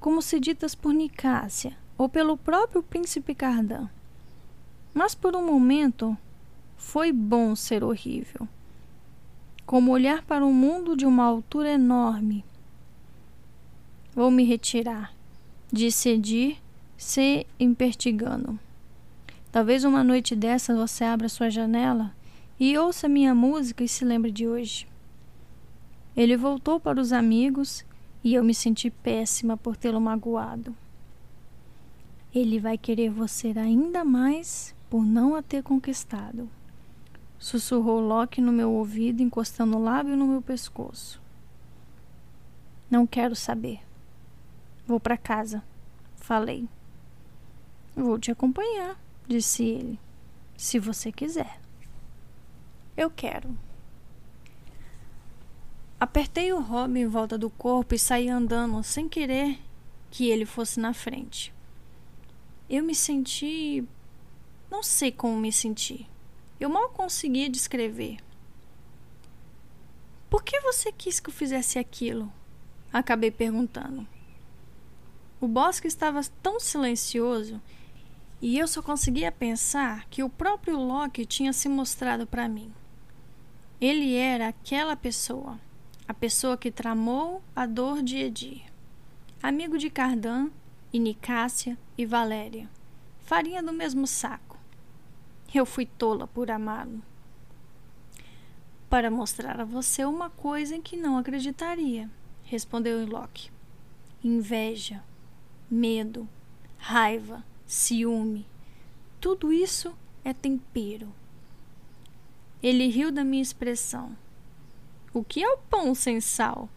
como 0.00 0.20
se 0.20 0.40
ditas 0.40 0.74
por 0.74 0.92
Nicásia 0.92 1.76
ou 1.96 2.08
pelo 2.08 2.36
próprio 2.36 2.82
príncipe 2.82 3.34
Cardan. 3.34 3.88
Mas 4.92 5.14
por 5.14 5.36
um 5.36 5.44
momento 5.44 6.16
foi 6.76 7.12
bom 7.12 7.54
ser 7.54 7.82
horrível. 7.82 8.48
Como 9.66 9.92
olhar 9.92 10.22
para 10.22 10.44
o 10.44 10.52
mundo 10.52 10.96
de 10.96 11.06
uma 11.06 11.24
altura 11.24 11.72
enorme. 11.72 12.44
Vou 14.14 14.30
me 14.30 14.44
retirar, 14.44 15.12
disse 15.72 16.10
Edir, 16.10 16.58
se 16.96 17.46
impertigando. 17.58 18.58
Talvez 19.50 19.84
uma 19.84 20.04
noite 20.04 20.36
dessa 20.36 20.74
você 20.74 21.04
abra 21.04 21.28
sua 21.28 21.48
janela 21.50 22.14
e 22.58 22.76
ouça 22.76 23.08
minha 23.08 23.34
música 23.34 23.82
e 23.82 23.88
se 23.88 24.04
lembre 24.04 24.30
de 24.30 24.46
hoje. 24.46 24.86
Ele 26.16 26.36
voltou 26.36 26.78
para 26.78 27.00
os 27.00 27.12
amigos 27.12 27.84
e 28.22 28.34
eu 28.34 28.44
me 28.44 28.54
senti 28.54 28.90
péssima 28.90 29.56
por 29.56 29.76
tê-lo 29.76 30.00
magoado. 30.00 30.74
Ele 32.34 32.58
vai 32.58 32.78
querer 32.78 33.10
você 33.10 33.52
ainda 33.56 34.04
mais 34.04 34.74
por 34.88 35.04
não 35.04 35.34
a 35.34 35.42
ter 35.42 35.62
conquistado. 35.62 36.48
Sussurrou 37.44 38.00
Loki 38.00 38.40
no 38.40 38.50
meu 38.50 38.72
ouvido, 38.72 39.22
encostando 39.22 39.76
o 39.76 39.82
lábio 39.82 40.16
no 40.16 40.26
meu 40.26 40.40
pescoço. 40.40 41.20
Não 42.90 43.06
quero 43.06 43.36
saber. 43.36 43.80
Vou 44.86 44.98
para 44.98 45.18
casa, 45.18 45.62
falei. 46.16 46.66
Vou 47.94 48.18
te 48.18 48.30
acompanhar, 48.30 48.98
disse 49.28 49.62
ele, 49.62 50.00
se 50.56 50.78
você 50.78 51.12
quiser. 51.12 51.60
Eu 52.96 53.10
quero. 53.10 53.54
Apertei 56.00 56.50
o 56.50 56.62
Robin 56.62 57.00
em 57.00 57.06
volta 57.06 57.36
do 57.36 57.50
corpo 57.50 57.94
e 57.94 57.98
saí 57.98 58.26
andando 58.26 58.82
sem 58.82 59.06
querer 59.06 59.60
que 60.10 60.30
ele 60.30 60.46
fosse 60.46 60.80
na 60.80 60.94
frente. 60.94 61.52
Eu 62.70 62.82
me 62.82 62.94
senti 62.94 63.86
não 64.70 64.82
sei 64.82 65.12
como 65.12 65.36
me 65.36 65.52
senti. 65.52 66.08
Eu 66.58 66.68
mal 66.68 66.88
conseguia 66.90 67.48
descrever. 67.48 68.18
Por 70.30 70.42
que 70.42 70.60
você 70.60 70.92
quis 70.92 71.20
que 71.20 71.30
eu 71.30 71.34
fizesse 71.34 71.78
aquilo? 71.78 72.32
Acabei 72.92 73.30
perguntando. 73.30 74.06
O 75.40 75.48
bosque 75.48 75.86
estava 75.86 76.20
tão 76.42 76.58
silencioso 76.58 77.60
e 78.40 78.58
eu 78.58 78.68
só 78.68 78.82
conseguia 78.82 79.32
pensar 79.32 80.06
que 80.08 80.22
o 80.22 80.30
próprio 80.30 80.78
Loki 80.78 81.26
tinha 81.26 81.52
se 81.52 81.68
mostrado 81.68 82.26
para 82.26 82.48
mim. 82.48 82.72
Ele 83.80 84.14
era 84.14 84.48
aquela 84.48 84.96
pessoa, 84.96 85.58
a 86.06 86.14
pessoa 86.14 86.56
que 86.56 86.70
tramou 86.70 87.42
a 87.54 87.66
dor 87.66 88.02
de 88.02 88.16
Edir, 88.16 88.62
amigo 89.42 89.76
de 89.76 89.90
Cardan 89.90 90.50
e 90.92 90.98
Nicásia 90.98 91.76
e 91.98 92.06
Valéria, 92.06 92.68
farinha 93.20 93.62
do 93.62 93.72
mesmo 93.72 94.06
saco. 94.06 94.53
Eu 95.54 95.64
fui 95.64 95.86
tola 95.86 96.26
por 96.26 96.50
amá-lo. 96.50 97.00
Para 98.90 99.08
mostrar 99.08 99.60
a 99.60 99.64
você 99.64 100.04
uma 100.04 100.28
coisa 100.28 100.74
em 100.74 100.82
que 100.82 100.96
não 100.96 101.16
acreditaria, 101.16 102.10
respondeu 102.42 103.06
Locke. 103.06 103.50
Inveja, 104.22 105.04
medo, 105.70 106.28
raiva, 106.76 107.44
ciúme, 107.64 108.44
tudo 109.20 109.52
isso 109.52 109.96
é 110.24 110.34
tempero. 110.34 111.14
Ele 112.60 112.88
riu 112.88 113.12
da 113.12 113.22
minha 113.22 113.42
expressão. 113.42 114.16
O 115.12 115.22
que 115.22 115.42
é 115.42 115.48
o 115.48 115.58
pão 115.58 115.94
sem 115.94 116.20
sal? 116.20 116.68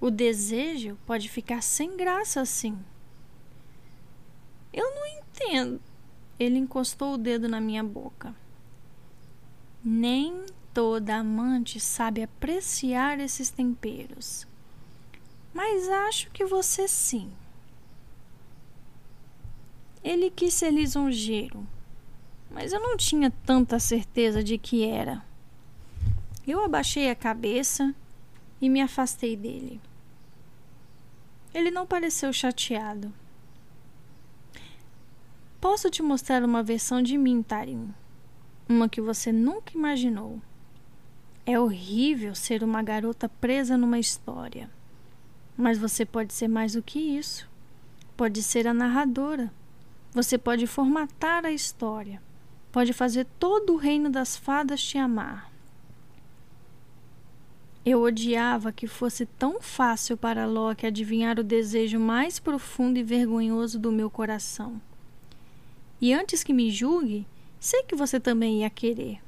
O 0.00 0.10
desejo 0.10 0.98
pode 1.06 1.28
ficar 1.28 1.62
sem 1.62 1.96
graça 1.96 2.40
assim. 2.40 2.76
Eu 4.72 4.92
não 4.92 5.06
entendo, 5.06 5.80
ele 6.38 6.58
encostou 6.58 7.14
o 7.14 7.18
dedo 7.18 7.48
na 7.48 7.60
minha 7.60 7.82
boca. 7.82 8.34
Nem 9.84 10.44
toda 10.72 11.16
amante 11.16 11.78
sabe 11.78 12.22
apreciar 12.22 13.20
esses 13.20 13.50
temperos. 13.50 14.46
Mas 15.52 15.88
acho 15.88 16.30
que 16.30 16.44
você 16.44 16.88
sim. 16.88 17.30
Ele 20.02 20.30
quis 20.30 20.54
ser 20.54 20.72
lisonjeiro, 20.72 21.66
mas 22.50 22.72
eu 22.72 22.80
não 22.80 22.96
tinha 22.96 23.30
tanta 23.44 23.78
certeza 23.78 24.42
de 24.42 24.58
que 24.58 24.84
era. 24.84 25.22
Eu 26.46 26.64
abaixei 26.64 27.08
a 27.08 27.14
cabeça 27.14 27.94
e 28.60 28.68
me 28.68 28.80
afastei 28.80 29.36
dele. 29.36 29.80
Ele 31.54 31.70
não 31.70 31.86
pareceu 31.86 32.32
chateado. 32.32 33.12
Posso 35.62 35.88
te 35.88 36.02
mostrar 36.02 36.42
uma 36.42 36.60
versão 36.60 37.00
de 37.00 37.16
mim, 37.16 37.40
Tarim. 37.40 37.94
Uma 38.68 38.88
que 38.88 39.00
você 39.00 39.30
nunca 39.30 39.72
imaginou. 39.72 40.42
É 41.46 41.56
horrível 41.56 42.34
ser 42.34 42.64
uma 42.64 42.82
garota 42.82 43.28
presa 43.28 43.76
numa 43.76 44.00
história. 44.00 44.68
Mas 45.56 45.78
você 45.78 46.04
pode 46.04 46.32
ser 46.32 46.48
mais 46.48 46.72
do 46.72 46.82
que 46.82 46.98
isso. 46.98 47.48
Pode 48.16 48.42
ser 48.42 48.66
a 48.66 48.74
narradora. 48.74 49.52
Você 50.12 50.36
pode 50.36 50.66
formatar 50.66 51.46
a 51.46 51.52
história. 51.52 52.20
Pode 52.72 52.92
fazer 52.92 53.24
todo 53.38 53.74
o 53.74 53.78
reino 53.78 54.10
das 54.10 54.36
fadas 54.36 54.82
te 54.82 54.98
amar. 54.98 55.48
Eu 57.86 58.02
odiava 58.02 58.72
que 58.72 58.88
fosse 58.88 59.26
tão 59.26 59.60
fácil 59.60 60.16
para 60.16 60.44
Loki 60.44 60.86
adivinhar 60.86 61.38
o 61.38 61.44
desejo 61.44 62.00
mais 62.00 62.40
profundo 62.40 62.98
e 62.98 63.04
vergonhoso 63.04 63.78
do 63.78 63.92
meu 63.92 64.10
coração. 64.10 64.82
E 66.02 66.12
antes 66.12 66.42
que 66.42 66.52
me 66.52 66.68
julgue, 66.68 67.24
sei 67.60 67.84
que 67.84 67.94
você 67.94 68.18
também 68.18 68.62
ia 68.62 68.70
querer. 68.70 69.20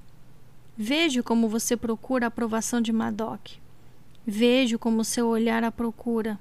Vejo 0.77 1.23
como 1.23 1.49
você 1.49 1.77
procura 1.77 2.27
a 2.27 2.29
aprovação 2.29 2.81
de 2.81 2.93
Madoc. 2.93 3.53
Vejo 4.27 4.77
como 4.77 5.05
seu 5.05 5.29
olhar 5.29 5.63
a 5.63 5.71
procura. 5.71 6.37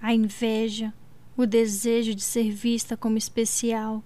A 0.00 0.12
inveja, 0.12 0.92
o 1.36 1.46
desejo 1.46 2.16
de 2.16 2.22
ser 2.22 2.50
vista 2.50 2.96
como 2.96 3.16
especial. 3.16 4.02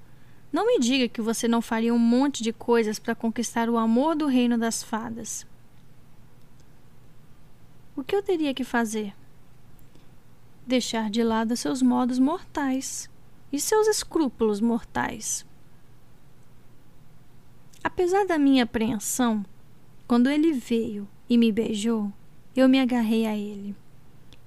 Não 0.53 0.67
me 0.67 0.79
diga 0.79 1.09
que 1.09 1.23
você 1.23 1.49
não 1.49 1.63
faria 1.63 1.95
um 1.95 1.99
monte 1.99 2.43
de 2.43 2.53
coisas 2.53 2.99
para 2.99 3.15
conquistar 3.15 3.71
o 3.71 3.79
amor 3.79 4.15
do 4.15 4.27
reino 4.27 4.59
das 4.59 4.83
fadas. 4.83 5.47
O 7.97 8.05
que 8.05 8.15
eu 8.15 8.23
teria 8.23 8.53
que 8.53 8.65
fazer? 8.65 9.15
Deixar 10.67 11.09
de 11.09 11.23
lado 11.23 11.57
seus 11.57 11.81
modos 11.81 12.19
mortais 12.19 13.09
e 13.52 13.60
seus 13.60 13.86
escrúpulos 13.86 14.60
mortais. 14.60 15.47
Apesar 17.82 18.27
da 18.27 18.36
minha 18.36 18.64
apreensão, 18.64 19.44
quando 20.06 20.28
ele 20.28 20.52
veio 20.52 21.09
e 21.28 21.39
me 21.39 21.52
beijou, 21.52 22.12
eu 22.55 22.68
me 22.68 22.81
agarrei 22.81 23.27
a 23.27 23.36
ele. 23.36 23.74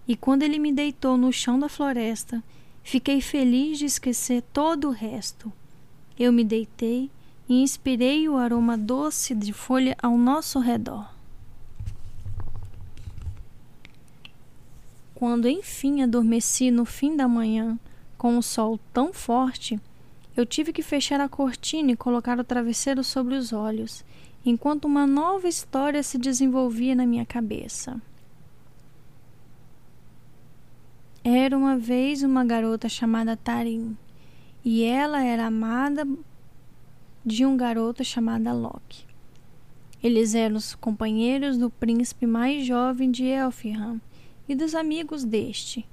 E 0.08 0.16
quando 0.16 0.44
ele 0.44 0.60
me 0.60 0.74
deitou 0.74 1.18
no 1.18 1.32
chão 1.32 1.60
da 1.60 1.70
floresta, 1.70 2.44
fiquei 2.84 3.22
feliz 3.22 3.78
de 3.78 3.86
esquecer 3.86 4.42
todo 4.54 4.88
o 4.90 4.92
resto. 4.92 5.52
Eu 6.18 6.34
me 6.34 6.44
deitei 6.44 7.10
e 7.48 7.62
inspirei 7.62 8.28
o 8.28 8.36
aroma 8.36 8.78
doce 8.78 9.34
de 9.34 9.54
folha 9.54 9.96
ao 10.02 10.18
nosso 10.18 10.60
redor. 10.60 11.10
Quando 15.16 15.48
enfim 15.48 16.02
adormeci 16.02 16.72
no 16.72 16.86
fim 16.86 17.16
da 17.16 17.28
manhã, 17.28 17.78
com 18.20 18.38
o 18.38 18.44
sol 18.44 18.78
tão 18.94 19.14
forte, 19.14 19.80
eu 20.36 20.46
tive 20.46 20.74
que 20.74 20.84
fechar 20.84 21.22
a 21.22 21.30
cortina 21.30 21.94
e 21.94 21.96
colocar 21.96 22.38
o 22.38 22.44
travesseiro 22.44 23.02
sobre 23.02 23.34
os 23.34 23.54
olhos 23.54 24.04
enquanto 24.46 24.86
uma 24.86 25.08
nova 25.08 25.48
história 25.48 26.04
se 26.04 26.18
desenvolvia 26.18 26.94
na 26.94 27.06
minha 27.06 27.26
cabeça. 27.26 28.02
Era 31.24 31.58
uma 31.58 31.78
vez 31.78 32.22
uma 32.22 32.44
garota 32.44 32.90
chamada 32.90 33.38
Tarim, 33.38 33.98
e 34.66 34.84
ela 34.84 35.24
era 35.24 35.46
amada 35.46 36.06
de 37.26 37.46
um 37.46 37.56
garoto 37.56 38.04
chamado 38.04 38.54
Loki. 38.54 39.06
Eles 40.04 40.36
eram 40.36 40.58
os 40.58 40.76
companheiros 40.76 41.58
do 41.58 41.70
príncipe 41.70 42.26
mais 42.26 42.66
jovem 42.66 43.12
de 43.12 43.26
Elfham 43.26 44.02
e 44.48 44.56
dos 44.56 44.76
amigos 44.76 45.24
deste, 45.24 45.86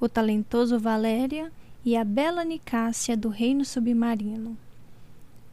o 0.00 0.08
talentoso 0.08 0.78
Valéria 0.78 1.52
e 1.84 1.96
a 1.96 2.04
bela 2.04 2.44
Nicásia 2.44 3.16
do 3.16 3.28
reino 3.28 3.64
submarino. 3.64 4.56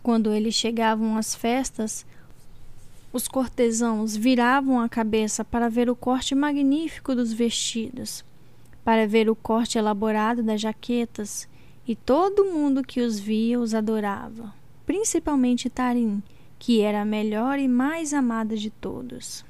Quando 0.01 0.31
eles 0.31 0.55
chegavam 0.55 1.17
às 1.17 1.35
festas, 1.35 2.05
os 3.11 3.27
cortesãos 3.27 4.15
viravam 4.15 4.79
a 4.79 4.87
cabeça 4.87 5.43
para 5.43 5.69
ver 5.69 5.89
o 5.89 5.95
corte 5.95 6.33
magnífico 6.33 7.13
dos 7.13 7.33
vestidos, 7.33 8.23
para 8.83 9.05
ver 9.05 9.29
o 9.29 9.35
corte 9.35 9.77
elaborado 9.77 10.41
das 10.41 10.61
jaquetas, 10.61 11.47
e 11.85 11.95
todo 11.95 12.45
mundo 12.45 12.83
que 12.83 13.01
os 13.01 13.19
via 13.19 13.59
os 13.59 13.73
adorava, 13.73 14.53
principalmente 14.85 15.69
Tarim, 15.69 16.23
que 16.57 16.79
era 16.79 17.01
a 17.01 17.05
melhor 17.05 17.59
e 17.59 17.67
mais 17.67 18.13
amada 18.13 18.55
de 18.55 18.69
todos. 18.69 19.43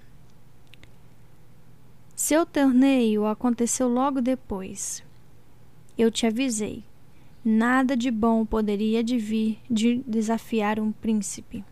Seu 2.15 2.45
torneio 2.45 3.25
aconteceu 3.25 3.87
logo 3.87 4.21
depois. 4.21 5.03
Eu 6.01 6.09
te 6.09 6.25
avisei. 6.25 6.83
Nada 7.45 7.95
de 7.95 8.09
bom 8.09 8.43
poderia 8.43 9.03
vir 9.03 9.59
de 9.69 10.01
desafiar 10.07 10.79
um 10.79 10.91
príncipe. 10.91 11.63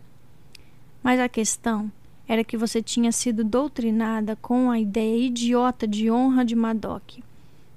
Mas 1.02 1.18
a 1.18 1.28
questão 1.28 1.90
era 2.28 2.44
que 2.44 2.56
você 2.56 2.80
tinha 2.80 3.10
sido 3.10 3.42
doutrinada 3.42 4.36
com 4.36 4.70
a 4.70 4.78
ideia 4.78 5.26
idiota 5.26 5.84
de 5.84 6.12
honra 6.12 6.44
de 6.44 6.54
Madoc, 6.54 7.18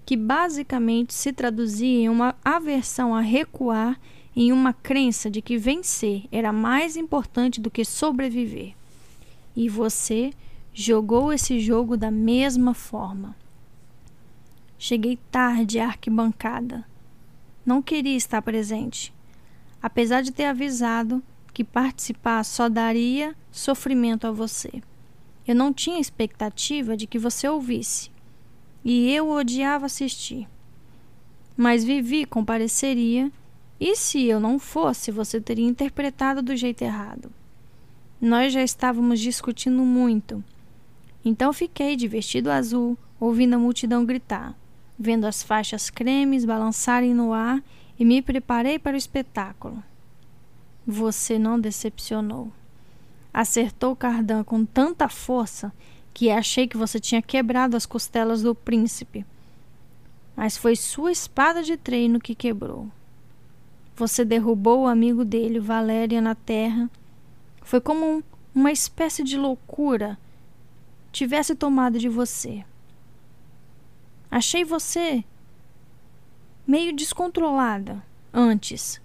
que 0.06 0.16
basicamente 0.16 1.12
se 1.12 1.34
traduzia 1.34 2.04
em 2.04 2.08
uma 2.08 2.36
aversão 2.46 3.16
a 3.16 3.20
recuar 3.20 4.00
em 4.36 4.52
uma 4.52 4.74
crença 4.74 5.32
de 5.32 5.42
que 5.42 5.58
vencer 5.58 6.26
era 6.32 6.54
mais 6.54 6.96
importante 6.96 7.60
do 7.60 7.72
que 7.72 7.84
sobreviver. 7.84 8.76
E 9.56 9.68
você 9.68 10.32
jogou 10.72 11.34
esse 11.34 11.60
jogo 11.60 11.98
da 11.98 12.12
mesma 12.12 12.76
forma. 12.76 13.36
Cheguei 14.86 15.18
tarde 15.32 15.80
à 15.80 15.86
arquibancada. 15.88 16.86
Não 17.66 17.82
queria 17.82 18.18
estar 18.18 18.42
presente. 18.42 19.14
Apesar 19.82 20.22
de 20.22 20.30
ter 20.30 20.44
avisado 20.44 21.24
que 21.54 21.64
participar 21.64 22.44
só 22.44 22.68
daria 22.68 23.34
sofrimento 23.50 24.28
a 24.28 24.32
você. 24.34 24.84
Eu 25.48 25.56
não 25.56 25.72
tinha 25.72 26.02
expectativa 26.02 26.98
de 26.98 27.08
que 27.08 27.18
você 27.18 27.48
ouvisse. 27.48 28.12
E 28.84 29.10
eu 29.10 29.30
odiava 29.30 29.86
assistir. 29.86 30.50
Mas 31.56 31.86
Vivi 31.86 32.26
compareceria 32.26 33.32
e 33.80 33.96
se 33.96 34.26
eu 34.26 34.38
não 34.38 34.60
fosse, 34.60 35.12
você 35.12 35.40
teria 35.40 35.66
interpretado 35.66 36.42
do 36.42 36.58
jeito 36.58 36.82
errado. 36.82 37.32
Nós 38.20 38.52
já 38.52 38.62
estávamos 38.62 39.22
discutindo 39.22 39.82
muito. 39.86 40.44
Então 41.24 41.54
fiquei 41.54 41.96
de 41.96 42.06
vestido 42.06 42.52
azul, 42.52 42.98
ouvindo 43.18 43.54
a 43.54 43.58
multidão 43.58 44.04
gritar, 44.04 44.54
vendo 44.98 45.26
as 45.26 45.44
faixas 45.44 45.90
cremes 45.90 46.46
balançarem 46.46 47.14
no 47.14 47.34
ar 47.34 47.62
e 47.98 48.06
me 48.06 48.22
preparei 48.22 48.78
para 48.78 48.96
o 48.96 48.98
espetáculo. 48.98 49.84
Você 50.86 51.40
não 51.40 51.60
decepcionou. 51.60 52.52
Acertou 53.34 53.96
Cardan 53.96 54.44
com 54.44 54.66
tanta 54.66 55.10
força 55.10 55.74
que 56.14 56.30
achei 56.30 56.68
que 56.68 56.78
você 56.78 57.00
tinha 57.00 57.22
quebrado 57.22 57.76
as 57.76 57.86
costelas 57.86 58.42
do 58.42 58.54
príncipe. 58.54 59.26
Mas 60.36 60.58
foi 60.58 60.76
sua 60.76 61.12
espada 61.12 61.64
de 61.64 61.78
treino 61.78 62.20
que 62.20 62.36
quebrou. 62.36 62.90
Você 63.96 64.26
derrubou 64.26 64.82
o 64.82 64.88
amigo 64.88 65.24
dele, 65.24 65.60
Valéria, 65.60 66.22
na 66.22 66.36
terra. 66.36 66.90
Foi 67.62 67.80
como 67.80 68.06
um, 68.06 68.24
uma 68.54 68.72
espécie 68.72 69.24
de 69.24 69.38
loucura 69.38 70.18
tivesse 71.12 71.56
tomado 71.56 72.00
de 72.00 72.10
você. 72.10 72.66
Achei 74.34 74.64
você 74.64 75.24
meio 76.66 76.92
descontrolada 76.92 78.04
antes, 78.34 79.00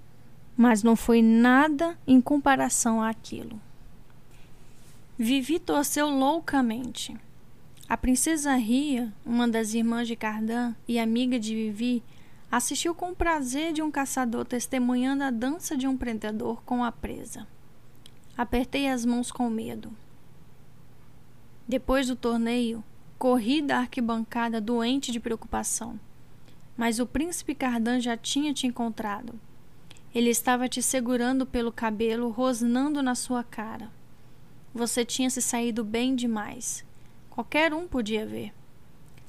mas 0.57 0.83
não 0.83 0.97
foi 0.97 1.21
nada 1.21 1.99
em 2.07 2.19
comparação 2.19 3.03
àquilo. 3.03 3.61
Vivi 5.19 5.59
torceu 5.59 6.09
loucamente. 6.09 7.15
A 7.87 7.95
princesa 7.95 8.55
Ria, 8.55 9.13
uma 9.23 9.47
das 9.47 9.75
irmãs 9.75 10.09
de 10.09 10.17
Cardan 10.17 10.75
e 10.89 10.99
amiga 10.99 11.39
de 11.39 11.55
Vivi, 11.55 12.03
assistiu 12.51 12.95
com 12.95 13.15
prazer 13.15 13.75
de 13.75 13.83
um 13.83 13.91
caçador 13.91 14.47
testemunhando 14.47 15.25
a 15.25 15.31
dança 15.31 15.77
de 15.77 15.87
um 15.87 15.95
prendedor 15.95 16.63
com 16.63 16.83
a 16.83 16.91
presa. 16.91 17.47
Apertei 18.35 18.89
as 18.89 19.05
mãos 19.05 19.31
com 19.31 19.51
medo. 19.51 19.93
Depois 21.69 22.07
do 22.07 22.17
torneio, 22.17 22.83
corri 23.19 23.61
da 23.61 23.79
arquibancada 23.79 24.61
doente 24.61 25.11
de 25.11 25.19
preocupação. 25.19 25.99
Mas 26.77 26.99
o 26.99 27.07
príncipe 27.07 27.55
Cardan 27.55 28.01
já 28.01 28.17
tinha 28.17 28.55
te 28.55 28.67
encontrado. 28.67 29.39
Ele 30.15 30.31
estava 30.31 30.69
te 30.69 30.83
segurando 30.83 31.45
pelo 31.45 31.73
cabelo, 31.73 32.31
rosnando 32.31 33.03
na 33.03 33.15
sua 33.15 33.43
cara. 33.43 33.91
Você 34.73 35.05
tinha 35.05 35.29
se 35.29 35.43
saído 35.43 35.85
bem 35.85 36.15
demais. 36.15 36.85
Qualquer 37.29 37.75
um 37.75 37.89
podia 37.89 38.25
ver 38.25 38.53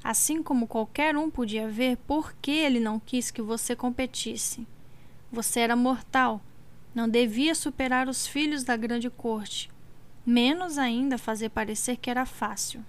assim 0.03 0.41
como 0.41 0.68
qualquer 0.68 1.16
um 1.18 1.30
podia 1.30 1.68
ver 1.68 1.98
por 1.98 2.34
que 2.41 2.52
ele 2.52 2.80
não 2.80 2.99
quis 2.99 3.32
que 3.32 3.41
você 3.41 3.76
competisse. 3.76 4.68
Você 5.32 5.60
era 5.60 5.76
mortal, 5.76 6.41
não 6.95 7.07
devia 7.07 7.53
superar 7.53 8.07
os 8.07 8.26
filhos 8.26 8.64
da 8.64 8.76
grande 8.76 9.10
corte, 9.10 9.70
menos 10.26 10.78
ainda 10.78 11.18
fazer 11.18 11.49
parecer 11.49 11.98
que 11.98 12.10
era 12.10 12.26
fácil. 12.26 12.84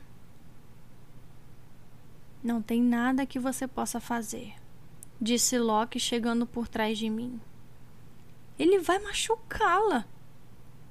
Não 2.43 2.63
tem 2.63 2.83
nada 2.83 3.27
que 3.27 3.39
você 3.39 3.69
possa 3.69 4.01
fazer, 4.01 4.55
disse 5.21 5.59
Loki 5.59 6.01
chegando 6.01 6.47
por 6.47 6.67
trás 6.67 6.97
de 6.99 7.11
mim. 7.11 7.39
Ele 8.59 8.79
vai 8.79 8.99
machucá-la, 8.99 10.07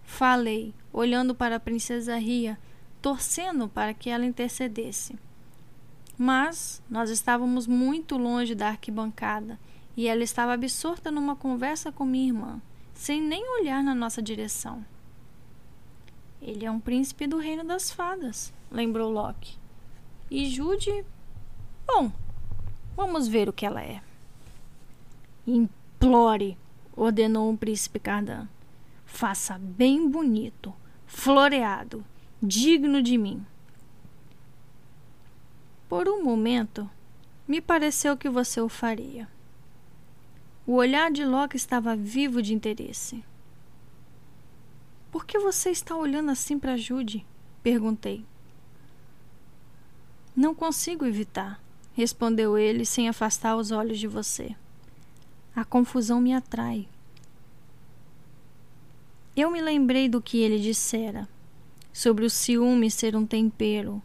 falei, 0.03 0.73
olhando 0.93 1.33
para 1.33 1.55
a 1.55 1.59
princesa 1.59 2.17
Ria, 2.17 2.57
torcendo 3.01 3.67
para 3.67 3.93
que 3.93 4.09
ela 4.09 4.25
intercedesse. 4.25 5.17
Mas 6.17 6.83
nós 6.89 7.09
estávamos 7.09 7.65
muito 7.65 8.17
longe 8.17 8.53
da 8.53 8.67
arquibancada 8.67 9.59
e 9.95 10.07
ela 10.07 10.23
estava 10.23 10.53
absorta 10.53 11.09
numa 11.09 11.35
conversa 11.35 11.91
com 11.91 12.05
minha 12.05 12.27
irmã, 12.27 12.61
sem 12.93 13.21
nem 13.21 13.43
olhar 13.59 13.83
na 13.83 13.95
nossa 13.95 14.21
direção. 14.21 14.85
Ele 16.41 16.65
é 16.65 16.71
um 16.71 16.79
príncipe 16.79 17.25
do 17.25 17.37
reino 17.37 17.63
das 17.63 17.91
fadas, 17.91 18.53
lembrou 18.71 19.11
Loki. 19.11 19.57
E 20.29 20.47
Jude. 20.47 21.05
Bom, 21.91 22.11
vamos 22.95 23.27
ver 23.27 23.49
o 23.49 23.53
que 23.53 23.65
ela 23.65 23.81
é. 23.81 23.99
Implore, 25.47 26.55
ordenou 26.95 27.51
o 27.51 27.57
príncipe 27.57 27.97
Cardan. 27.97 28.47
Faça 29.07 29.57
bem 29.57 30.07
bonito, 30.07 30.71
floreado, 31.07 32.05
digno 32.39 33.01
de 33.01 33.17
mim. 33.17 33.43
Por 35.89 36.07
um 36.07 36.23
momento, 36.23 36.87
me 37.47 37.59
pareceu 37.59 38.15
que 38.15 38.29
você 38.29 38.61
o 38.61 38.69
faria. 38.69 39.27
O 40.67 40.73
olhar 40.73 41.11
de 41.11 41.25
Loki 41.25 41.57
estava 41.57 41.95
vivo 41.95 42.39
de 42.39 42.53
interesse. 42.53 43.25
Por 45.11 45.25
que 45.25 45.39
você 45.39 45.71
está 45.71 45.95
olhando 45.95 46.29
assim 46.29 46.59
para 46.59 46.77
Jude? 46.77 47.25
perguntei. 47.63 48.23
Não 50.35 50.53
consigo 50.53 51.03
evitar, 51.03 51.59
respondeu 51.99 52.57
ele 52.57 52.85
sem 52.85 53.09
afastar 53.09 53.57
os 53.57 53.71
olhos 53.71 53.99
de 53.99 54.07
você. 54.07 54.55
A 55.53 55.65
confusão 55.65 56.21
me 56.21 56.33
atrai. 56.33 56.87
Eu 59.35 59.51
me 59.51 59.61
lembrei 59.61 60.07
do 60.07 60.21
que 60.21 60.37
ele 60.37 60.59
dissera 60.59 61.27
sobre 61.91 62.25
o 62.25 62.29
ciúme 62.29 62.89
ser 62.89 63.15
um 63.17 63.25
tempero 63.25 64.01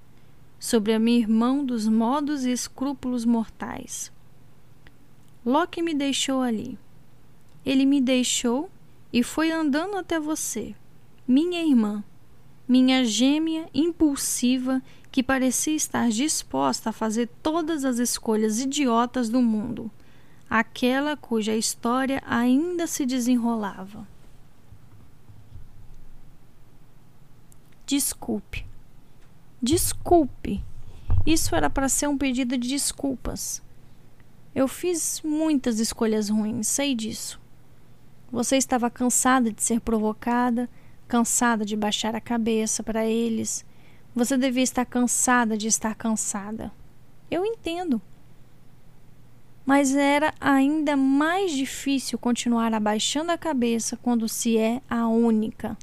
sobre 0.59 0.95
a 0.95 0.99
minha 0.99 1.19
irmã 1.19 1.63
dos 1.63 1.87
modos 1.87 2.47
e 2.47 2.51
escrúpulos 2.51 3.27
mortais. 3.27 4.11
Loki 5.45 5.83
me 5.83 5.95
deixou 5.95 6.41
ali. 6.41 6.79
Ele 7.67 7.85
me 7.85 8.01
deixou 8.01 8.71
e 9.13 9.23
foi 9.23 9.53
andando 9.53 9.97
até 9.97 10.19
você, 10.19 10.75
minha 11.29 11.63
irmã, 11.63 12.03
minha 12.67 13.05
gêmea 13.05 13.69
impulsiva 13.75 14.83
que 15.15 15.23
parecia 15.23 15.77
estar 15.77 16.09
disposta 16.09 16.91
a 16.91 16.93
fazer 16.93 17.29
todas 17.41 17.85
as 17.85 17.99
escolhas 17.99 18.59
idiotas 18.59 19.29
do 19.29 19.41
mundo, 19.41 19.89
aquela 20.51 21.17
cuja 21.17 21.55
história 21.55 22.21
ainda 22.27 22.89
se 22.89 23.07
desenrolava. 23.07 24.09
Desculpe. 27.87 28.67
Desculpe. 29.63 30.65
Isso 31.25 31.55
era 31.55 31.71
para 31.71 31.89
ser 31.89 32.09
um 32.09 32.19
pedido 32.19 32.59
de 32.59 32.71
desculpas. 32.71 33.63
Eu 34.53 34.67
fiz 34.67 35.23
muitas 35.25 35.79
escolhas 35.79 36.29
ruins, 36.29 36.67
sei 36.67 36.93
disso. 36.93 37.41
Você 38.33 38.57
estava 38.57 38.91
cansada 38.91 39.53
de 39.53 39.63
ser 39.63 39.81
provocada, 39.81 40.69
cansada 41.07 41.65
de 41.65 41.77
baixar 41.77 42.17
a 42.17 42.21
cabeça 42.21 42.83
para 42.83 43.07
eles. 43.07 43.65
Você 44.15 44.37
devia 44.37 44.63
estar 44.63 44.85
cansada 44.85 45.57
de 45.57 45.67
estar 45.67 45.95
cansada. 45.97 46.71
Eu 47.29 47.45
entendo. 47.45 48.01
Mas 49.67 49.97
era 49.97 50.33
ainda 50.41 50.97
mais 50.97 51.51
difícil 51.53 52.19
continuar 52.19 52.73
abaixando 52.73 53.33
a 53.33 53.39
cabeça 53.39 53.97
quando 53.97 54.29
se 54.29 54.57
é 54.57 54.81
a 54.89 55.09
única. 55.09 55.77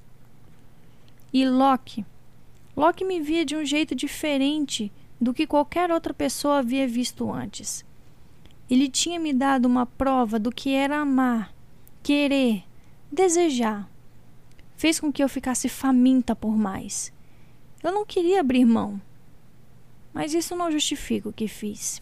E 1.34 1.46
Locke? 1.46 2.06
Locke 2.76 3.04
me 3.04 3.20
via 3.20 3.44
de 3.44 3.56
um 3.56 3.66
jeito 3.66 3.94
diferente 3.94 4.92
do 5.20 5.34
que 5.34 5.46
qualquer 5.46 5.92
outra 5.92 6.14
pessoa 6.14 6.60
havia 6.60 6.88
visto 6.88 7.32
antes. 7.32 7.84
Ele 8.70 8.88
tinha 8.88 9.20
me 9.20 9.34
dado 9.34 9.66
uma 9.66 9.86
prova 9.86 10.40
do 10.40 10.52
que 10.52 10.74
era 10.74 11.00
amar, 11.00 11.54
querer, 12.02 12.64
desejar. 13.12 13.90
Fez 14.78 15.00
com 15.00 15.12
que 15.12 15.22
eu 15.22 15.28
ficasse 15.28 15.68
faminta 15.68 16.34
por 16.34 16.56
mais. 16.56 17.12
Eu 17.84 17.92
não 17.92 18.06
queria 18.06 18.40
abrir 18.40 18.66
mão. 18.66 19.02
Mas 20.14 20.34
isso 20.34 20.56
não 20.56 20.72
justifica 20.72 21.30
o 21.30 21.34
que 21.34 21.48
fiz. 21.48 22.02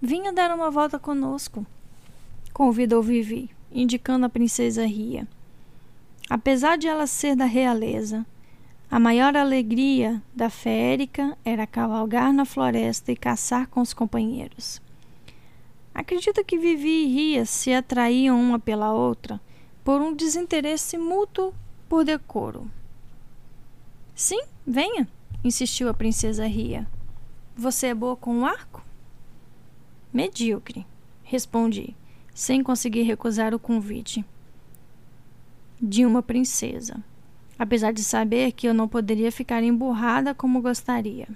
Vinha 0.00 0.32
dar 0.32 0.54
uma 0.54 0.70
volta 0.70 0.98
conosco, 0.98 1.66
convidou 2.52 3.02
Vivi, 3.02 3.50
indicando 3.72 4.26
a 4.26 4.28
princesa 4.28 4.86
Ria. 4.86 5.26
Apesar 6.28 6.76
de 6.76 6.86
ela 6.86 7.06
ser 7.06 7.34
da 7.34 7.46
realeza, 7.46 8.26
a 8.90 9.00
maior 9.00 9.36
alegria 9.36 10.22
da 10.34 10.50
férica 10.50 11.36
era 11.44 11.66
cavalgar 11.66 12.32
na 12.32 12.44
floresta 12.44 13.10
e 13.10 13.16
caçar 13.16 13.68
com 13.68 13.80
os 13.80 13.94
companheiros. 13.94 14.80
Acredito 15.94 16.44
que 16.44 16.58
Vivi 16.58 17.04
e 17.04 17.06
Ria 17.06 17.46
se 17.46 17.72
atraíam 17.72 18.38
uma 18.38 18.58
pela 18.58 18.92
outra 18.92 19.40
por 19.82 20.02
um 20.02 20.14
desinteresse 20.14 20.98
mútuo 20.98 21.54
por 21.88 22.04
decoro. 22.04 22.70
Sim, 24.14 24.42
venha, 24.66 25.08
insistiu 25.44 25.88
a 25.88 25.94
princesa 25.94 26.46
Ria. 26.46 26.86
Você 27.56 27.88
é 27.88 27.94
boa 27.94 28.16
com 28.16 28.40
o 28.40 28.44
arco? 28.44 28.84
Medíocre, 30.12 30.86
respondi, 31.22 31.94
sem 32.34 32.62
conseguir 32.62 33.02
recusar 33.02 33.54
o 33.54 33.58
convite. 33.58 34.24
De 35.80 36.06
uma 36.06 36.22
princesa 36.22 37.02
apesar 37.58 37.92
de 37.92 38.02
saber 38.02 38.52
que 38.52 38.68
eu 38.68 38.74
não 38.74 38.88
poderia 38.88 39.32
ficar 39.32 39.62
emburrada 39.62 40.34
como 40.34 40.60
gostaria. 40.60 41.28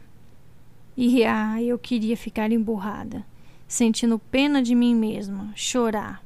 E 0.97 1.25
ah, 1.25 1.63
eu 1.63 1.79
queria 1.79 2.17
ficar 2.17 2.53
emburrada, 2.53 3.25
sentindo 3.67 4.19
pena 4.19 4.63
de 4.63 4.75
mim 4.75 4.95
mesma, 4.95 5.51
chorar. 5.55 6.23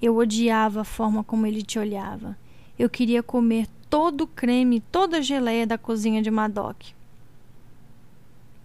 Eu 0.00 0.16
odiava 0.16 0.82
a 0.82 0.84
forma 0.84 1.24
como 1.24 1.46
ele 1.46 1.62
te 1.62 1.78
olhava. 1.78 2.36
Eu 2.82 2.90
queria 2.90 3.22
comer 3.22 3.68
todo 3.88 4.22
o 4.22 4.26
creme, 4.26 4.80
toda 4.80 5.18
a 5.18 5.20
geleia 5.20 5.64
da 5.64 5.78
cozinha 5.78 6.20
de 6.20 6.32
Madoc. 6.32 6.88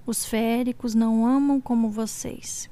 Os 0.07 0.25
féricos 0.25 0.95
não 0.95 1.23
amam 1.23 1.61
como 1.61 1.91
vocês. 1.91 2.67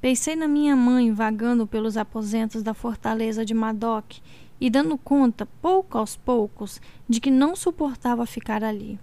Pensei 0.00 0.34
na 0.34 0.48
minha 0.48 0.74
mãe 0.74 1.12
vagando 1.12 1.68
pelos 1.68 1.96
aposentos 1.96 2.64
da 2.64 2.74
fortaleza 2.74 3.44
de 3.44 3.54
Madoc 3.54 4.16
e 4.60 4.68
dando 4.68 4.98
conta, 4.98 5.46
pouco 5.62 5.98
aos 5.98 6.16
poucos, 6.16 6.80
de 7.08 7.20
que 7.20 7.30
não 7.30 7.54
suportava 7.54 8.26
ficar 8.26 8.64
ali, 8.64 8.98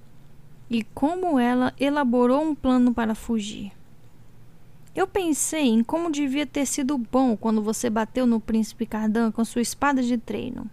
e 0.70 0.84
como 0.84 1.40
ela 1.40 1.74
elaborou 1.80 2.42
um 2.44 2.54
plano 2.54 2.94
para 2.94 3.16
fugir. 3.16 3.72
Eu 4.96 5.08
pensei 5.08 5.70
em 5.70 5.84
como 5.84 6.12
devia 6.12 6.46
ter 6.46 6.68
sido 6.68 6.98
bom 6.98 7.36
quando 7.36 7.64
você 7.64 7.90
bateu 7.90 8.28
no 8.28 8.40
príncipe 8.40 8.86
Cardan 8.86 9.32
com 9.32 9.44
sua 9.44 9.62
espada 9.62 10.04
de 10.04 10.18
treino. 10.18 10.70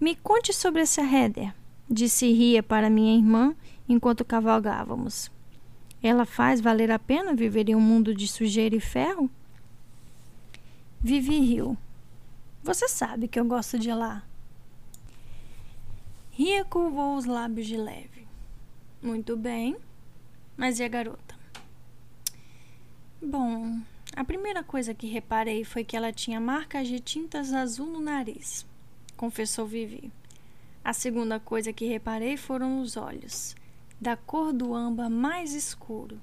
Me 0.00 0.14
conte 0.14 0.52
sobre 0.52 0.82
essa 0.82 1.02
Heather, 1.02 1.52
disse 1.90 2.32
Ria 2.32 2.62
para 2.62 2.90
minha 2.90 3.16
irmã 3.16 3.54
enquanto 3.88 4.24
cavalgávamos. 4.24 5.30
Ela 6.02 6.24
faz 6.24 6.60
valer 6.60 6.90
a 6.90 6.98
pena 6.98 7.34
viver 7.34 7.68
em 7.68 7.74
um 7.74 7.80
mundo 7.80 8.14
de 8.14 8.26
sujeira 8.26 8.74
e 8.74 8.80
ferro? 8.80 9.30
Vivi 11.00 11.38
riu. 11.40 11.76
Você 12.62 12.88
sabe 12.88 13.26
que 13.26 13.38
eu 13.38 13.44
gosto 13.44 13.76
de 13.76 13.92
lá. 13.92 14.24
Ria 16.30 16.64
curvou 16.64 17.16
os 17.16 17.24
lábios 17.24 17.66
de 17.66 17.76
leve. 17.76 18.26
Muito 19.02 19.36
bem. 19.36 19.76
Mas 20.56 20.78
e 20.78 20.84
a 20.84 20.88
garota? 20.88 21.31
Bom, 23.24 23.80
a 24.16 24.24
primeira 24.24 24.64
coisa 24.64 24.92
que 24.92 25.06
reparei 25.06 25.62
foi 25.62 25.84
que 25.84 25.96
ela 25.96 26.12
tinha 26.12 26.40
marcas 26.40 26.88
de 26.88 26.98
tintas 26.98 27.52
azul 27.52 27.86
no 27.86 28.00
nariz, 28.00 28.66
confessou 29.16 29.64
Vivi. 29.64 30.10
A 30.82 30.92
segunda 30.92 31.38
coisa 31.38 31.72
que 31.72 31.86
reparei 31.86 32.36
foram 32.36 32.80
os 32.80 32.96
olhos, 32.96 33.54
da 34.00 34.16
cor 34.16 34.52
do 34.52 34.74
âmbar 34.74 35.08
mais 35.08 35.54
escuro. 35.54 36.20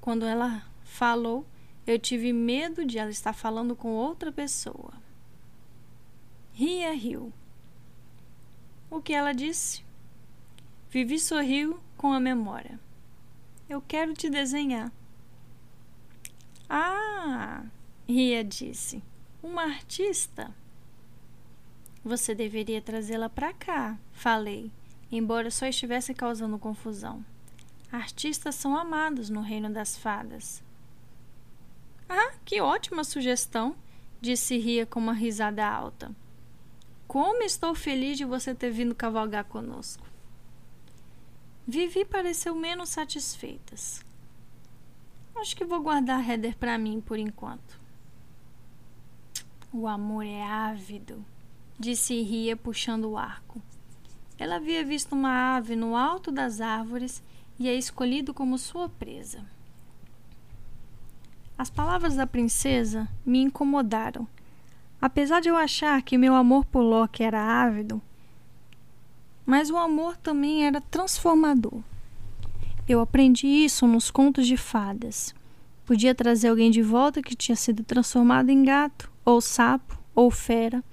Quando 0.00 0.24
ela 0.24 0.66
falou, 0.82 1.44
eu 1.86 1.98
tive 1.98 2.32
medo 2.32 2.86
de 2.86 2.98
ela 2.98 3.10
estar 3.10 3.34
falando 3.34 3.76
com 3.76 3.90
outra 3.90 4.32
pessoa. 4.32 4.94
Ria 6.54 6.94
riu. 6.94 7.34
O 8.90 9.02
que 9.02 9.12
ela 9.12 9.34
disse? 9.34 9.84
Vivi 10.88 11.18
sorriu 11.18 11.78
com 11.98 12.14
a 12.14 12.18
memória. 12.18 12.80
Eu 13.68 13.82
quero 13.82 14.14
te 14.14 14.30
desenhar. 14.30 14.90
Ah, 16.68 17.64
Ria 18.08 18.42
disse. 18.44 19.02
Uma 19.42 19.64
artista? 19.64 20.54
Você 22.04 22.34
deveria 22.34 22.82
trazê-la 22.82 23.28
para 23.28 23.52
cá, 23.52 23.98
falei, 24.12 24.70
embora 25.10 25.50
só 25.50 25.66
estivesse 25.66 26.12
causando 26.12 26.58
confusão. 26.58 27.24
Artistas 27.90 28.54
são 28.54 28.76
amados 28.76 29.30
no 29.30 29.40
reino 29.40 29.70
das 29.70 29.96
fadas. 29.96 30.62
Ah, 32.08 32.34
que 32.44 32.60
ótima 32.60 33.04
sugestão, 33.04 33.74
disse 34.20 34.58
Ria 34.58 34.84
com 34.84 35.00
uma 35.00 35.14
risada 35.14 35.66
alta. 35.66 36.14
Como 37.06 37.42
estou 37.42 37.74
feliz 37.74 38.18
de 38.18 38.24
você 38.24 38.54
ter 38.54 38.70
vindo 38.70 38.94
cavalgar 38.94 39.44
conosco. 39.44 40.04
Vivi 41.66 42.04
pareceu 42.04 42.54
menos 42.54 42.90
satisfeitas. 42.90 44.03
Acho 45.36 45.56
que 45.56 45.64
vou 45.64 45.80
guardar 45.80 46.20
a 46.20 46.22
Heather 46.22 46.56
para 46.56 46.78
mim 46.78 47.00
por 47.00 47.18
enquanto. 47.18 47.80
O 49.72 49.86
amor 49.86 50.24
é 50.24 50.42
ávido, 50.42 51.24
disse 51.78 52.22
Ria 52.22 52.56
puxando 52.56 53.10
o 53.10 53.18
arco. 53.18 53.60
Ela 54.38 54.56
havia 54.56 54.84
visto 54.84 55.12
uma 55.12 55.56
ave 55.56 55.76
no 55.76 55.96
alto 55.96 56.30
das 56.30 56.60
árvores 56.60 57.22
e 57.58 57.68
a 57.68 57.74
escolhido 57.74 58.32
como 58.32 58.58
sua 58.58 58.88
presa. 58.88 59.44
As 61.58 61.70
palavras 61.70 62.16
da 62.16 62.26
princesa 62.26 63.08
me 63.24 63.40
incomodaram 63.40 64.26
Apesar 65.04 65.40
de 65.42 65.50
eu 65.50 65.56
achar 65.58 66.00
que 66.00 66.16
meu 66.16 66.34
amor 66.34 66.64
por 66.64 66.80
Loki 66.80 67.22
era 67.22 67.62
ávido, 67.62 68.00
mas 69.44 69.68
o 69.68 69.76
amor 69.76 70.16
também 70.16 70.66
era 70.66 70.80
transformador. 70.80 71.82
Eu 72.86 73.00
aprendi 73.00 73.46
isso 73.46 73.86
nos 73.86 74.10
contos 74.10 74.46
de 74.46 74.56
fadas. 74.56 75.34
Podia 75.86 76.14
trazer 76.14 76.48
alguém 76.48 76.70
de 76.70 76.82
volta 76.82 77.22
que 77.22 77.34
tinha 77.34 77.56
sido 77.56 77.82
transformado 77.82 78.50
em 78.50 78.62
gato, 78.62 79.10
ou 79.24 79.40
sapo, 79.40 79.98
ou 80.14 80.30
fera. 80.30 80.84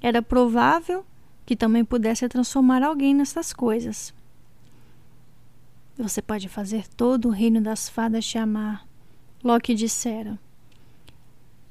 Era 0.00 0.20
provável 0.20 1.04
que 1.46 1.56
também 1.56 1.84
pudesse 1.84 2.28
transformar 2.28 2.82
alguém 2.82 3.14
nessas 3.14 3.52
coisas. 3.52 4.12
Você 5.96 6.20
pode 6.20 6.48
fazer 6.48 6.88
todo 6.88 7.28
o 7.28 7.32
reino 7.32 7.60
das 7.60 7.88
fadas 7.88 8.24
te 8.24 8.38
amar, 8.38 8.86
Loki 9.44 9.74
dissera. 9.74 10.38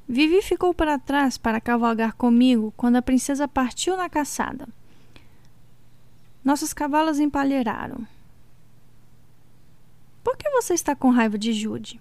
Vivi 0.08 0.42
ficou 0.42 0.74
para 0.74 1.00
trás 1.00 1.38
para 1.38 1.62
cavalgar 1.62 2.14
comigo 2.14 2.74
quando 2.76 2.98
a 2.98 3.02
princesa 3.02 3.48
partiu 3.48 3.96
na 3.96 4.10
caçada. 4.10 4.68
Nossos 6.44 6.74
cavalos 6.74 7.20
empalheiraram. 7.20 8.06
Por 10.24 10.38
que 10.38 10.50
você 10.50 10.74
está 10.74 10.96
com 10.96 11.10
raiva 11.10 11.38
de 11.38 11.54
Jude? 11.54 12.00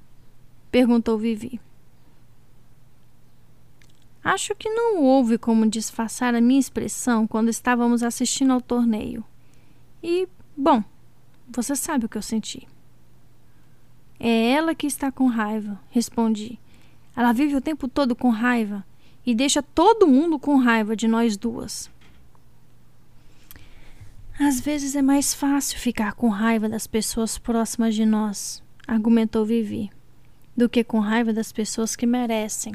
perguntou 0.70 1.18
Vivi. 1.18 1.60
Acho 4.22 4.54
que 4.54 4.68
não 4.68 5.02
houve 5.02 5.38
como 5.38 5.68
disfarçar 5.68 6.34
a 6.34 6.40
minha 6.40 6.60
expressão 6.60 7.26
quando 7.26 7.48
estávamos 7.48 8.02
assistindo 8.02 8.52
ao 8.52 8.60
torneio. 8.60 9.24
E, 10.02 10.28
bom, 10.56 10.84
você 11.48 11.74
sabe 11.74 12.06
o 12.06 12.08
que 12.08 12.18
eu 12.18 12.22
senti. 12.22 12.68
É 14.18 14.52
ela 14.52 14.74
que 14.74 14.86
está 14.86 15.10
com 15.10 15.26
raiva, 15.26 15.80
respondi 15.88 16.58
ela 17.16 17.32
vive 17.32 17.54
o 17.54 17.60
tempo 17.60 17.88
todo 17.88 18.14
com 18.14 18.30
raiva 18.30 18.84
e 19.26 19.34
deixa 19.34 19.62
todo 19.62 20.06
mundo 20.06 20.38
com 20.38 20.56
raiva 20.56 20.96
de 20.96 21.06
nós 21.06 21.36
duas. 21.36 21.90
Às 24.42 24.58
vezes 24.58 24.96
é 24.96 25.02
mais 25.02 25.34
fácil 25.34 25.78
ficar 25.78 26.14
com 26.14 26.30
raiva 26.30 26.66
das 26.66 26.86
pessoas 26.86 27.36
próximas 27.36 27.94
de 27.94 28.06
nós, 28.06 28.62
argumentou 28.88 29.44
Vivi, 29.44 29.90
do 30.56 30.66
que 30.66 30.82
com 30.82 30.98
raiva 30.98 31.30
das 31.30 31.52
pessoas 31.52 31.94
que 31.94 32.06
merecem. 32.06 32.74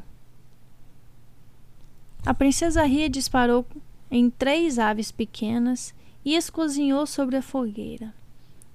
A 2.24 2.36
princesa 2.36 2.84
Ria 2.84 3.10
disparou 3.10 3.66
em 4.12 4.30
três 4.30 4.78
aves 4.78 5.12
pequenas 5.12 5.92
e 6.24 6.38
as 6.38 6.52
cozinhou 6.52 7.08
sobre 7.08 7.36
a 7.36 7.42
fogueira. 7.42 8.14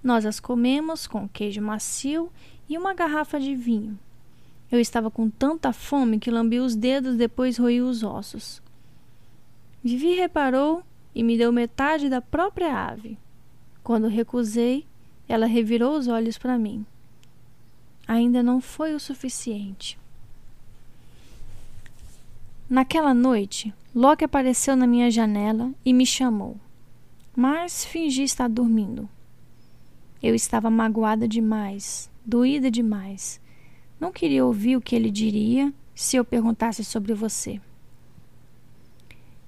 Nós 0.03 0.27
as 0.27 0.41
comemos 0.41 1.07
com 1.07 1.29
queijo 1.29 1.63
macio 1.63 2.29
e 2.69 2.77
uma 2.77 2.93
garrafa 2.93 3.39
de 3.39 3.55
vinho. 3.55 3.97
Eu 4.69 4.81
estava 4.81 5.13
com 5.13 5.31
tanta 5.31 5.73
fome 5.73 6.19
que 6.19 6.29
lambi 6.29 6.59
os 6.59 6.75
dedos, 6.75 7.15
depois 7.15 7.57
roí 7.57 7.81
os 7.81 8.03
ossos. 8.03 8.61
Vivi 9.81 10.17
reparou 10.17 10.83
e 11.15 11.23
me 11.23 11.37
deu 11.37 11.53
metade 11.53 12.09
da 12.09 12.21
própria 12.21 12.75
ave. 12.75 13.19
Quando 13.83 14.09
recusei, 14.09 14.87
ela 15.29 15.47
revirou 15.47 15.97
os 15.97 16.09
olhos 16.09 16.39
para 16.39 16.59
mim. 16.59 16.85
Ainda 18.07 18.43
não 18.43 18.61
foi 18.61 18.95
o 18.95 19.01
suficiente. 19.01 19.99
Naquela 22.69 23.13
noite, 23.13 23.75
Loki 23.95 24.25
apareceu 24.25 24.77
na 24.77 24.87
minha 24.87 25.11
janela 25.11 25.73
e 25.85 25.93
me 25.93 26.07
chamou, 26.07 26.57
mas 27.35 27.85
fingi 27.85 28.23
estar 28.23 28.49
dormindo. 28.49 29.09
Eu 30.23 30.35
estava 30.35 30.71
magoada 30.71 31.27
demais, 31.27 32.11
doída 32.25 32.71
demais. 32.71 33.41
Não 33.99 34.13
queria 34.13 34.45
ouvir 34.45 34.77
o 34.77 34.81
que 34.81 34.95
ele 34.95 35.11
diria 35.11 35.73
se 35.95 36.17
eu 36.17 36.25
perguntasse 36.25 36.85
sobre 36.85 37.15
você. 37.15 37.61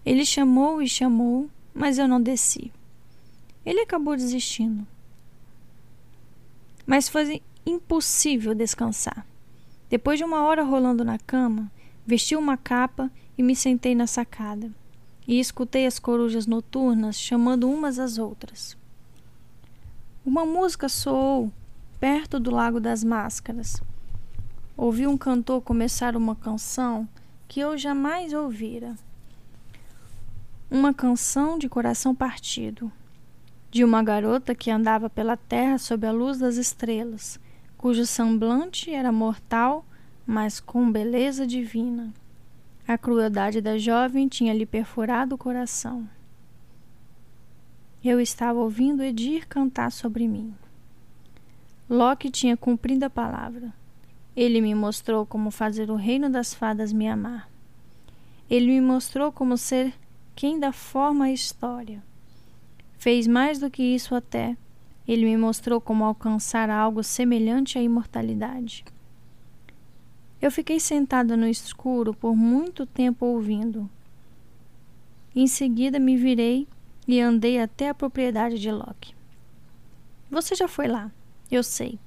Ele 0.05 0.25
chamou 0.25 0.83
e 0.83 0.89
chamou, 0.89 1.49
mas 1.73 1.97
eu 1.97 2.09
não 2.09 2.21
desci. 2.21 2.73
Ele 3.65 3.81
acabou 3.81 4.17
desistindo. 4.17 4.87
Mas 6.85 7.09
foi 7.09 7.41
impossível 7.65 8.55
descansar. 8.55 9.25
Depois 9.89 10.19
de 10.19 10.25
uma 10.25 10.43
hora 10.43 10.65
rolando 10.65 11.05
na 11.05 11.19
cama, 11.19 11.71
vesti 12.05 12.35
uma 12.35 12.57
capa 12.57 13.11
e 13.39 13.43
me 13.43 13.55
sentei 13.55 13.95
na 13.95 14.09
sacada. 14.09 14.73
E 15.27 15.39
escutei 15.39 15.87
as 15.87 16.01
corujas 16.01 16.47
noturnas 16.49 17.17
chamando 17.17 17.71
umas 17.71 18.01
às 18.01 18.19
outras. 18.19 18.77
Uma 20.27 20.45
música 20.45 20.89
soou 20.89 21.53
perto 22.01 22.41
do 22.41 22.51
Lago 22.51 22.81
das 22.81 23.05
Máscaras. 23.05 23.81
Ouvi 24.77 25.07
um 25.07 25.17
cantor 25.17 25.61
começar 25.63 26.17
uma 26.17 26.35
canção 26.35 27.09
que 27.47 27.61
eu 27.61 27.79
jamais 27.79 28.33
ouvira 28.33 28.97
uma 30.73 30.95
canção 30.95 31.59
de 31.59 31.69
coração 31.69 32.15
partido, 32.15 32.91
de 33.71 33.85
uma 33.85 34.03
garota 34.03 34.55
que 34.55 34.71
andava 34.71 35.11
pela 35.11 35.37
terra 35.37 35.77
sob 35.77 36.07
a 36.07 36.11
luz 36.11 36.39
das 36.39 36.57
estrelas, 36.57 37.39
cujo 37.77 38.07
semblante 38.07 38.91
era 38.91 39.13
mortal, 39.13 39.85
mas 40.27 40.61
com 40.61 40.91
beleza 40.91 41.47
divina. 41.47 42.11
A 42.89 42.97
crueldade 42.97 43.61
da 43.61 43.77
jovem 43.77 44.27
tinha 44.29 44.55
lhe 44.55 44.65
perfurado 44.65 45.35
o 45.35 45.39
coração. 45.39 46.09
Eu 48.03 48.19
estava 48.19 48.59
ouvindo 48.59 49.03
Edir 49.03 49.47
cantar 49.47 49.93
sobre 49.93 50.27
mim. 50.27 50.55
Loki 51.89 52.31
tinha 52.31 52.57
cumprido 52.57 53.05
a 53.05 53.11
palavra. 53.11 53.75
Ele 54.35 54.63
me 54.63 54.75
mostrou 54.75 55.27
como 55.27 55.51
fazer 55.51 55.91
o 55.91 55.97
reino 55.97 56.31
das 56.31 56.55
fadas 56.55 56.95
me 56.95 57.07
amar. 57.07 57.47
Ele 58.49 58.69
me 58.69 58.81
mostrou 58.81 59.31
como 59.31 59.59
ser 59.59 59.93
quem 60.35 60.59
dá 60.59 60.73
forma 60.73 61.27
à 61.27 61.33
história. 61.33 62.03
Fez 62.99 63.27
mais 63.27 63.59
do 63.59 63.71
que 63.71 63.83
isso 63.83 64.15
até. 64.15 64.57
Ele 65.07 65.25
me 65.25 65.37
mostrou 65.37 65.81
como 65.81 66.05
alcançar 66.05 66.71
algo 66.71 67.03
semelhante 67.03 67.79
à 67.79 67.83
imortalidade. 67.83 68.85
Eu 70.41 70.51
fiquei 70.51 70.81
sentada 70.81 71.37
no 71.37 71.47
escuro 71.47 72.15
por 72.15 72.35
muito 72.35 72.87
tempo 72.87 73.27
ouvindo. 73.27 73.89
Em 75.35 75.47
seguida 75.47 75.99
me 75.99 76.17
virei 76.17 76.69
e 77.07 77.21
andei 77.21 77.61
até 77.61 77.89
a 77.89 77.95
propriedade 77.95 78.59
de 78.59 78.71
Loki. 78.71 79.15
Você 80.31 80.55
já 80.55 80.69
foi 80.69 80.89
lá, 80.89 81.11
eu 81.51 81.63
sei. 81.63 81.99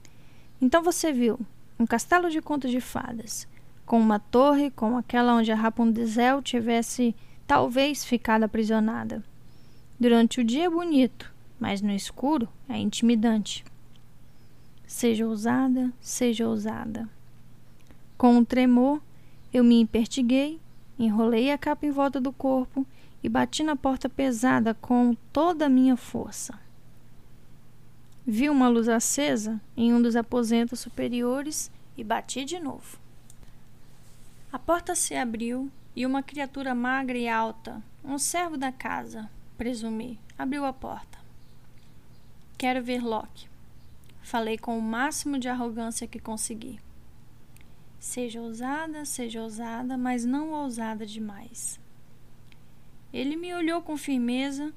Então 0.61 0.81
você 0.81 1.11
viu 1.11 1.39
um 1.77 1.85
castelo 1.85 2.30
de 2.30 2.41
contos 2.41 2.72
de 2.72 2.80
fadas, 2.80 3.47
com 3.85 3.99
uma 3.99 4.19
torre 4.19 4.72
como 4.72 4.97
aquela 4.97 5.34
onde 5.34 5.52
a 5.52 5.56
Rapunzel 5.56 6.41
tivesse 6.41 7.15
talvez 7.47 8.03
ficado 8.03 8.43
aprisionada. 8.43 9.23
Durante 9.99 10.41
o 10.41 10.43
dia 10.43 10.65
é 10.65 10.69
bonito, 10.69 11.31
mas 11.59 11.81
no 11.81 11.91
escuro 11.91 12.49
é 12.67 12.77
intimidante. 12.77 13.63
Seja 14.85 15.27
ousada, 15.27 15.91
seja 15.99 16.47
ousada. 16.47 17.09
Com 18.17 18.38
um 18.38 18.45
tremor, 18.45 19.01
eu 19.53 19.63
me 19.63 19.80
impertiguei, 19.80 20.59
enrolei 20.97 21.51
a 21.51 21.57
capa 21.57 21.85
em 21.85 21.91
volta 21.91 22.19
do 22.19 22.31
corpo 22.31 22.85
e 23.23 23.30
bati 23.30 23.63
na 23.63 23.76
porta 23.76 24.07
pesada 24.07 24.73
com 24.73 25.15
toda 25.34 25.65
a 25.65 25.69
minha 25.69 25.97
força. 25.97 26.59
Vi 28.26 28.49
uma 28.49 28.67
luz 28.67 28.89
acesa 28.89 29.61
em 29.77 29.93
um 29.93 30.01
dos 30.01 30.15
aposentos 30.15 30.80
superiores 30.80 31.72
e 31.97 32.03
bati 32.03 32.43
de 32.43 32.59
novo. 32.59 32.97
A 34.51 34.57
porta 34.57 34.95
se 34.95 35.15
abriu 35.15 35.69
e 35.95 36.05
uma 36.05 36.22
criatura 36.22 36.76
magra 36.76 37.17
e 37.17 37.27
alta, 37.27 37.81
um 38.03 38.17
servo 38.17 38.57
da 38.57 38.72
casa, 38.72 39.30
presumi, 39.57 40.19
abriu 40.38 40.65
a 40.65 40.73
porta. 40.73 41.17
Quero 42.57 42.84
ver 42.84 43.03
Loki. 43.03 43.47
Falei 44.22 44.57
com 44.57 44.77
o 44.77 44.81
máximo 44.81 45.38
de 45.38 45.47
arrogância 45.47 46.07
que 46.07 46.19
consegui. 46.19 46.80
Seja 47.99 48.41
ousada, 48.41 49.05
seja 49.05 49.41
ousada, 49.41 49.97
mas 49.97 50.26
não 50.26 50.51
ousada 50.51 51.05
demais. 51.05 51.80
Ele 53.13 53.35
me 53.35 53.53
olhou 53.53 53.81
com 53.81 53.95
firmeza 53.95 54.73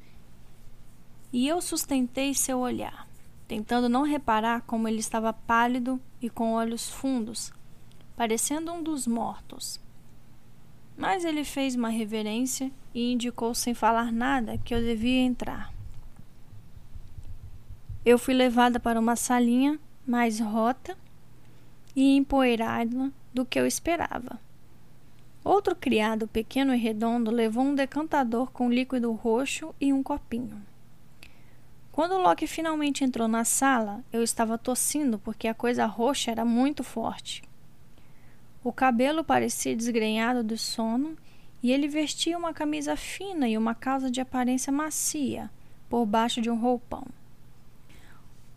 e 1.33 1.49
eu 1.49 1.61
sustentei 1.61 2.35
seu 2.35 2.59
olhar, 2.59 3.09
tentando 3.47 3.89
não 3.89 4.03
reparar 4.03 4.63
como 4.63 4.87
ele 4.87 5.01
estava 5.01 5.33
pálido 5.33 6.01
e 6.23 6.31
com 6.31 6.53
olhos 6.53 6.89
fundos, 6.89 7.53
parecendo 8.17 8.73
um 8.73 8.83
dos 8.83 9.07
mortos. 9.07 9.81
Mas 10.99 11.25
ele 11.25 11.45
fez 11.45 11.77
uma 11.77 11.91
reverência 11.91 12.73
e 12.93 13.13
indicou 13.13 13.55
sem 13.55 13.73
falar 13.73 14.11
nada 14.11 14.59
que 14.59 14.75
eu 14.75 14.81
devia 14.81 15.21
entrar. 15.21 15.73
Eu 18.05 18.19
fui 18.19 18.35
levada 18.35 18.81
para 18.81 18.99
uma 18.99 19.15
salinha 19.15 19.79
mais 20.05 20.41
rota 20.41 20.99
e 21.95 22.17
empoeirada 22.17 23.13
do 23.33 23.47
que 23.47 23.61
eu 23.61 23.67
esperava. 23.67 24.41
Outro 25.45 25.77
criado 25.77 26.27
pequeno 26.27 26.75
e 26.75 26.79
redondo 26.79 27.31
levou 27.31 27.63
um 27.63 27.77
decantador 27.77 28.51
com 28.51 28.69
líquido 28.69 29.13
roxo 29.13 29.73
e 29.81 29.93
um 29.93 30.03
copinho. 30.03 30.61
Quando 31.93 32.19
Loki 32.19 32.47
finalmente 32.47 33.05
entrou 33.05 33.29
na 33.29 33.45
sala, 33.45 34.05
eu 34.13 34.23
estava 34.23 34.59
tossindo 34.59 35.19
porque 35.19 35.47
a 35.47 35.55
coisa 35.55 35.87
roxa 35.87 36.33
era 36.33 36.45
muito 36.45 36.83
forte. 36.83 37.48
O 38.69 38.73
cabelo 38.73 39.25
parecia 39.25 39.75
desgrenhado 39.75 40.45
do 40.45 40.59
sono 40.59 41.17
e 41.63 41.73
ele 41.73 41.89
vestia 41.89 42.37
uma 42.37 42.53
camisa 42.53 42.97
fina 42.97 43.49
e 43.49 43.57
uma 43.57 43.75
calça 43.75 44.11
de 44.11 44.21
aparência 44.21 44.71
macia 44.71 45.51
por 45.89 46.05
baixo 46.05 46.43
de 46.43 46.51
um 46.51 46.61
roupão. 46.61 47.07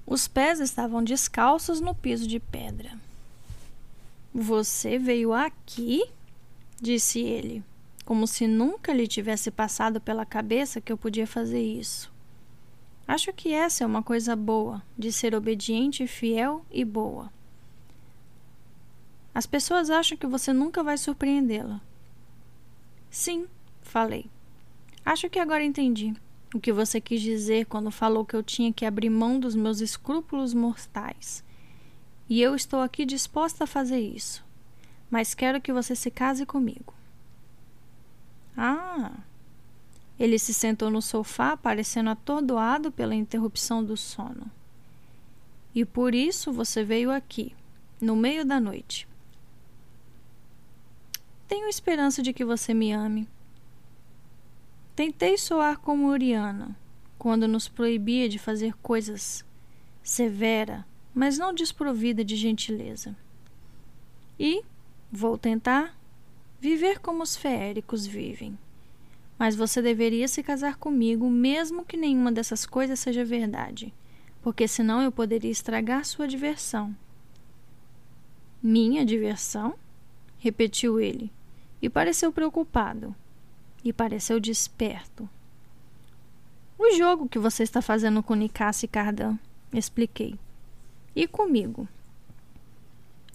Os 0.05 0.27
pés 0.27 0.59
estavam 0.59 1.01
descalços 1.01 1.79
no 1.79 1.95
piso 1.95 2.27
de 2.27 2.41
pedra. 2.41 2.91
Você 4.33 4.99
veio 4.99 5.31
aqui? 5.31 6.03
disse 6.81 7.21
ele, 7.21 7.63
como 8.03 8.27
se 8.27 8.47
nunca 8.47 8.91
lhe 8.91 9.07
tivesse 9.07 9.49
passado 9.49 10.01
pela 10.01 10.25
cabeça 10.25 10.81
que 10.81 10.91
eu 10.91 10.97
podia 10.97 11.25
fazer 11.25 11.63
isso. 11.63 12.11
Acho 13.07 13.31
que 13.31 13.53
essa 13.53 13.85
é 13.85 13.87
uma 13.87 14.03
coisa 14.03 14.35
boa, 14.35 14.83
de 14.97 15.09
ser 15.09 15.33
obediente, 15.33 16.05
fiel 16.05 16.65
e 16.69 16.83
boa. 16.83 17.31
As 19.33 19.45
pessoas 19.45 19.89
acham 19.89 20.17
que 20.17 20.27
você 20.27 20.51
nunca 20.51 20.83
vai 20.83 20.97
surpreendê-la. 20.97 21.81
Sim, 23.09 23.47
falei. 23.81 24.29
Acho 25.05 25.29
que 25.29 25.39
agora 25.39 25.63
entendi 25.63 26.13
o 26.53 26.59
que 26.59 26.71
você 26.71 26.99
quis 26.99 27.21
dizer 27.21 27.65
quando 27.65 27.91
falou 27.91 28.25
que 28.25 28.35
eu 28.35 28.43
tinha 28.43 28.73
que 28.73 28.85
abrir 28.85 29.09
mão 29.09 29.39
dos 29.39 29.55
meus 29.55 29.79
escrúpulos 29.79 30.53
mortais. 30.53 31.43
E 32.29 32.41
eu 32.41 32.55
estou 32.55 32.81
aqui 32.81 33.05
disposta 33.05 33.63
a 33.63 33.67
fazer 33.67 33.99
isso. 33.99 34.43
Mas 35.09 35.33
quero 35.33 35.61
que 35.61 35.73
você 35.73 35.95
se 35.95 36.11
case 36.11 36.45
comigo. 36.45 36.93
Ah! 38.55 39.11
Ele 40.19 40.37
se 40.37 40.53
sentou 40.53 40.89
no 40.89 41.01
sofá, 41.01 41.57
parecendo 41.57 42.09
atordoado 42.09 42.91
pela 42.91 43.15
interrupção 43.15 43.83
do 43.83 43.97
sono. 43.97 44.51
E 45.73 45.83
por 45.83 46.13
isso 46.13 46.51
você 46.51 46.83
veio 46.83 47.11
aqui, 47.11 47.55
no 47.99 48.15
meio 48.15 48.45
da 48.45 48.59
noite. 48.59 49.07
Tenho 51.51 51.67
esperança 51.67 52.23
de 52.23 52.31
que 52.31 52.45
você 52.45 52.73
me 52.73 52.93
ame. 52.93 53.27
Tentei 54.95 55.37
soar 55.37 55.77
como 55.79 56.07
Oriana, 56.07 56.79
quando 57.19 57.45
nos 57.45 57.67
proibia 57.67 58.29
de 58.29 58.39
fazer 58.39 58.73
coisas 58.77 59.43
severa, 60.01 60.87
mas 61.13 61.37
não 61.37 61.53
desprovida 61.53 62.23
de 62.23 62.37
gentileza. 62.37 63.13
E 64.39 64.63
vou 65.11 65.37
tentar 65.37 65.93
viver 66.57 66.99
como 66.99 67.21
os 67.21 67.35
feéricos 67.35 68.07
vivem. 68.07 68.57
Mas 69.37 69.53
você 69.53 69.81
deveria 69.81 70.29
se 70.29 70.41
casar 70.41 70.77
comigo, 70.77 71.29
mesmo 71.29 71.83
que 71.83 71.97
nenhuma 71.97 72.31
dessas 72.31 72.65
coisas 72.65 72.97
seja 72.97 73.25
verdade, 73.25 73.93
porque 74.41 74.69
senão 74.69 75.01
eu 75.01 75.11
poderia 75.11 75.51
estragar 75.51 76.05
sua 76.05 76.29
diversão. 76.29 76.95
Minha 78.63 79.05
diversão? 79.05 79.75
repetiu 80.41 80.99
ele, 80.99 81.31
e 81.81 81.89
pareceu 81.89 82.31
preocupado, 82.31 83.15
e 83.83 83.91
pareceu 83.91 84.39
desperto. 84.39 85.27
O 86.77 86.95
jogo 86.95 87.29
que 87.29 87.39
você 87.39 87.63
está 87.63 87.81
fazendo 87.81 88.23
com 88.23 88.33
Nicasse 88.33 88.87
Cardan, 88.87 89.37
expliquei. 89.73 90.39
E 91.15 91.27
comigo. 91.27 91.87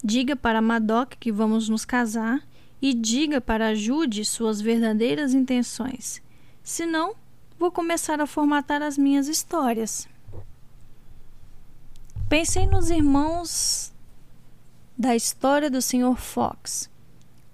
Diga 0.03 0.35
para 0.35 0.61
Madoc 0.61 1.15
que 1.19 1.31
vamos 1.31 1.69
nos 1.69 1.85
casar 1.85 2.45
e 2.81 2.93
diga 2.93 3.41
para 3.41 3.73
Jude 3.73 4.23
suas 4.25 4.61
verdadeiras 4.61 5.33
intenções. 5.33 6.21
Senão, 6.63 7.15
vou 7.57 7.71
começar 7.71 8.19
a 8.21 8.27
formatar 8.27 8.81
as 8.81 8.97
minhas 8.97 9.27
histórias. 9.27 10.07
Pensei 12.29 12.67
nos 12.67 12.89
irmãos 12.89 13.93
da 14.97 15.15
história 15.15 15.69
do 15.69 15.81
Sr. 15.81 16.15
Fox, 16.17 16.89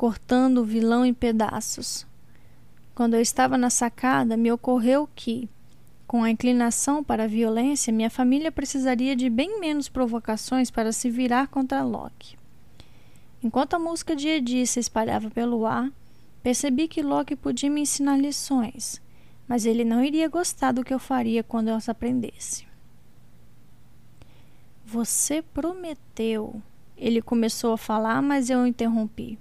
cortando 0.03 0.57
o 0.57 0.65
vilão 0.65 1.05
em 1.05 1.13
pedaços. 1.13 2.05
Quando 2.93 3.13
eu 3.13 3.21
estava 3.21 3.57
na 3.57 3.69
sacada, 3.69 4.35
me 4.35 4.51
ocorreu 4.51 5.07
que, 5.15 5.49
com 6.05 6.25
a 6.25 6.30
inclinação 6.30 7.01
para 7.01 7.23
a 7.23 7.27
violência, 7.27 7.93
minha 7.93 8.09
família 8.09 8.51
precisaria 8.51 9.15
de 9.15 9.30
bem 9.30 9.61
menos 9.61 9.88
provocações 9.88 10.69
para 10.69 10.91
se 10.91 11.09
virar 11.09 11.47
contra 11.47 11.85
Locke. 11.85 12.35
Enquanto 13.41 13.75
a 13.75 13.80
música 13.80 14.13
de 14.13 14.27
Eddie 14.27 14.67
se 14.67 14.77
espalhava 14.77 15.30
pelo 15.30 15.65
ar, 15.65 15.89
percebi 16.43 16.89
que 16.89 17.01
Locke 17.01 17.38
podia 17.38 17.69
me 17.69 17.80
ensinar 17.80 18.17
lições, 18.17 19.01
mas 19.47 19.65
ele 19.65 19.85
não 19.85 20.03
iria 20.03 20.27
gostar 20.27 20.73
do 20.73 20.84
que 20.84 20.93
eu 20.93 20.99
faria 20.99 21.43
quando 21.43 21.69
eu 21.69 21.75
as 21.75 21.88
aprendesse. 21.88 22.67
Você 24.85 25.41
prometeu. 25.41 26.61
Ele 26.97 27.21
começou 27.21 27.71
a 27.71 27.77
falar, 27.77 28.21
mas 28.21 28.49
eu 28.49 28.59
o 28.59 28.67
interrompi. 28.67 29.39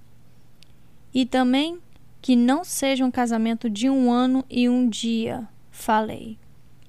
E 1.15 1.27
também 1.27 1.81
que 2.21 2.37
não 2.37 2.65
seja 2.65 3.05
um 3.05 3.11
casamento 3.11 3.69
de 3.69 3.91
um 3.91 4.11
ano 4.11 4.45
e 4.49 4.69
um 4.69 4.89
dia, 4.89 5.49
falei. 5.71 6.39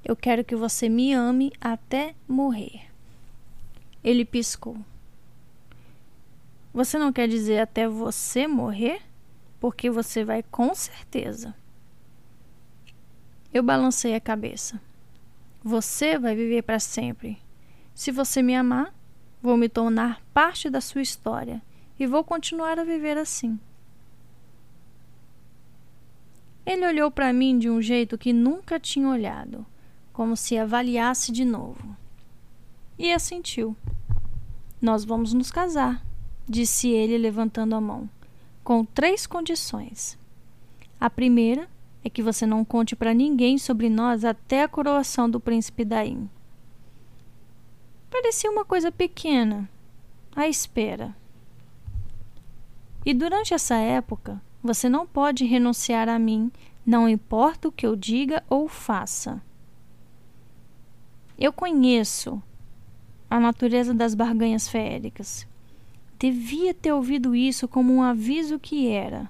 Eu 0.06 0.16
quero 0.16 0.44
que 0.44 0.56
você 0.56 0.88
me 0.88 1.14
ame 1.14 1.52
até 1.60 2.14
morrer. 2.28 2.88
Ele 4.04 4.24
piscou. 4.24 4.78
Você 6.74 6.98
não 6.98 7.12
quer 7.12 7.28
dizer 7.28 7.60
até 7.60 7.88
você 7.88 8.48
morrer? 8.48 9.02
Porque 9.60 9.90
você 9.90 10.24
vai 10.24 10.44
com 10.44 10.74
certeza. 10.76 11.56
Eu 13.54 13.64
balancei 13.64 14.14
a 14.16 14.20
cabeça. 14.20 14.82
Você 15.64 16.20
vai 16.20 16.36
viver 16.36 16.64
para 16.64 16.80
sempre. 16.80 17.38
Se 17.96 18.12
você 18.12 18.42
me 18.42 18.56
amar, 18.56 18.94
vou 19.42 19.56
me 19.56 19.70
tornar 19.70 20.22
parte 20.34 20.70
da 20.70 20.82
sua 20.82 21.02
história 21.02 21.62
e 21.98 22.06
vou 22.06 22.24
continuar 22.24 22.78
a 22.78 22.84
viver 22.84 23.18
assim. 23.18 23.60
Ele 26.66 26.86
olhou 26.88 27.12
para 27.12 27.34
mim 27.34 27.58
de 27.58 27.70
um 27.70 27.82
jeito 27.82 28.18
que 28.18 28.32
nunca 28.32 28.80
tinha 28.80 29.10
olhado, 29.10 29.66
como 30.12 30.36
se 30.36 30.58
avaliasse 30.58 31.32
de 31.32 31.44
novo. 31.44 31.96
E 32.98 33.12
assentiu. 33.12 33.76
Nós 34.82 35.04
vamos 35.04 35.34
nos 35.34 35.52
casar 35.52 36.04
disse 36.48 36.90
ele 36.90 37.18
levantando 37.18 37.76
a 37.76 37.82
mão, 37.82 38.10
com 38.64 38.84
três 38.84 39.26
condições. 39.26 40.18
A 41.00 41.10
primeira 41.10 41.70
é 42.04 42.10
que 42.10 42.24
você 42.24 42.46
não 42.46 42.66
conte 42.66 42.96
para 42.96 43.14
ninguém 43.14 43.58
sobre 43.58 43.90
nós 43.90 44.26
até 44.26 44.64
a 44.64 44.68
coroação 44.68 45.30
do 45.30 45.40
príncipe 45.40 45.86
Daim. 45.86 46.30
Parecia 48.10 48.52
uma 48.52 48.66
coisa 48.66 48.92
pequena, 48.92 49.70
à 50.36 50.48
espera. 50.48 51.16
E 53.06 53.14
durante 53.14 53.54
essa 53.54 53.76
época, 53.76 54.42
você 54.64 54.88
não 54.88 55.06
pode 55.06 55.44
renunciar 55.44 56.08
a 56.08 56.18
mim, 56.18 56.50
não 56.86 57.10
importa 57.10 57.68
o 57.68 57.72
que 57.72 57.86
eu 57.86 57.96
diga 57.96 58.42
ou 58.50 58.70
faça. 58.70 59.42
Eu 61.38 61.52
conheço 61.52 62.42
a 63.30 63.40
natureza 63.40 63.94
das 63.94 64.16
barganhas 64.16 64.70
feéricas. 64.70 65.46
Devia 66.18 66.74
ter 66.74 66.94
ouvido 66.94 67.36
isso 67.36 67.68
como 67.68 67.94
um 67.94 68.02
aviso 68.02 68.58
que 68.58 68.88
era. 68.88 69.30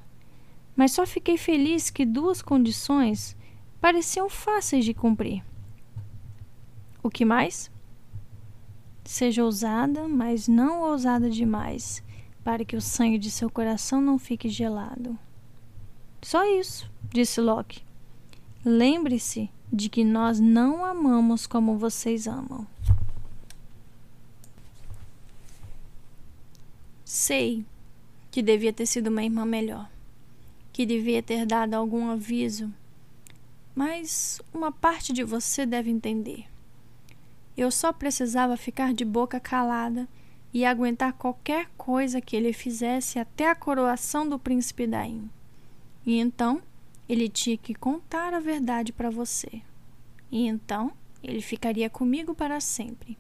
Mas 0.76 0.92
só 0.92 1.06
fiquei 1.06 1.38
feliz 1.38 1.90
que 1.90 2.06
duas 2.06 2.42
condições 2.42 3.36
pareciam 3.82 4.30
fáceis 4.30 4.86
de 4.86 4.94
cumprir. 4.94 5.44
O 7.02 7.10
que 7.10 7.26
mais? 7.26 7.72
Seja 9.04 9.44
ousada, 9.44 10.08
mas 10.08 10.48
não 10.48 10.82
ousada 10.82 11.30
demais, 11.30 12.04
para 12.44 12.66
que 12.66 12.76
o 12.76 12.82
sangue 12.82 13.18
de 13.18 13.32
seu 13.32 13.50
coração 13.50 14.02
não 14.02 14.20
fique 14.20 14.50
gelado. 14.50 15.18
Só 16.22 16.44
isso, 16.46 16.90
disse 17.12 17.40
Locke. 17.40 17.82
Lembre-se 18.66 19.50
de 19.72 19.90
que 19.90 20.04
nós 20.04 20.40
não 20.40 20.86
amamos 20.86 21.48
como 21.48 21.78
vocês 21.78 22.28
amam. 22.28 22.68
Sei 27.04 27.66
que 28.32 28.42
devia 28.42 28.74
ter 28.74 28.86
sido 28.86 29.08
uma 29.08 29.24
irmã 29.24 29.46
melhor, 29.46 29.90
que 30.72 30.86
devia 30.86 31.22
ter 31.22 31.46
dado 31.46 31.76
algum 31.76 32.10
aviso, 32.10 32.74
mas 33.76 34.42
uma 34.54 34.72
parte 34.72 35.14
de 35.14 35.24
você 35.24 35.66
deve 35.66 35.92
entender. 35.92 36.46
Eu 37.56 37.70
só 37.70 37.94
precisava 37.94 38.58
ficar 38.58 38.94
de 38.94 39.06
boca 39.06 39.40
calada 39.40 40.08
e 40.54 40.64
aguentar 40.64 41.14
qualquer 41.14 41.70
coisa 41.76 42.22
que 42.22 42.36
ele 42.36 42.54
fizesse 42.54 43.18
até 43.18 43.50
a 43.50 43.56
coroação 43.56 44.28
do 44.30 44.38
príncipe 44.38 44.86
Daim. 44.86 45.30
E 46.06 46.20
então 46.20 46.62
ele 47.10 47.28
tinha 47.28 47.58
que 47.58 47.74
contar 47.74 48.34
a 48.34 48.40
verdade 48.40 48.94
para 48.94 49.10
você. 49.10 49.62
E 50.32 50.46
então 50.46 50.92
ele 51.24 51.42
ficaria 51.42 51.90
comigo 51.90 52.36
para 52.36 52.60
sempre 52.60 53.18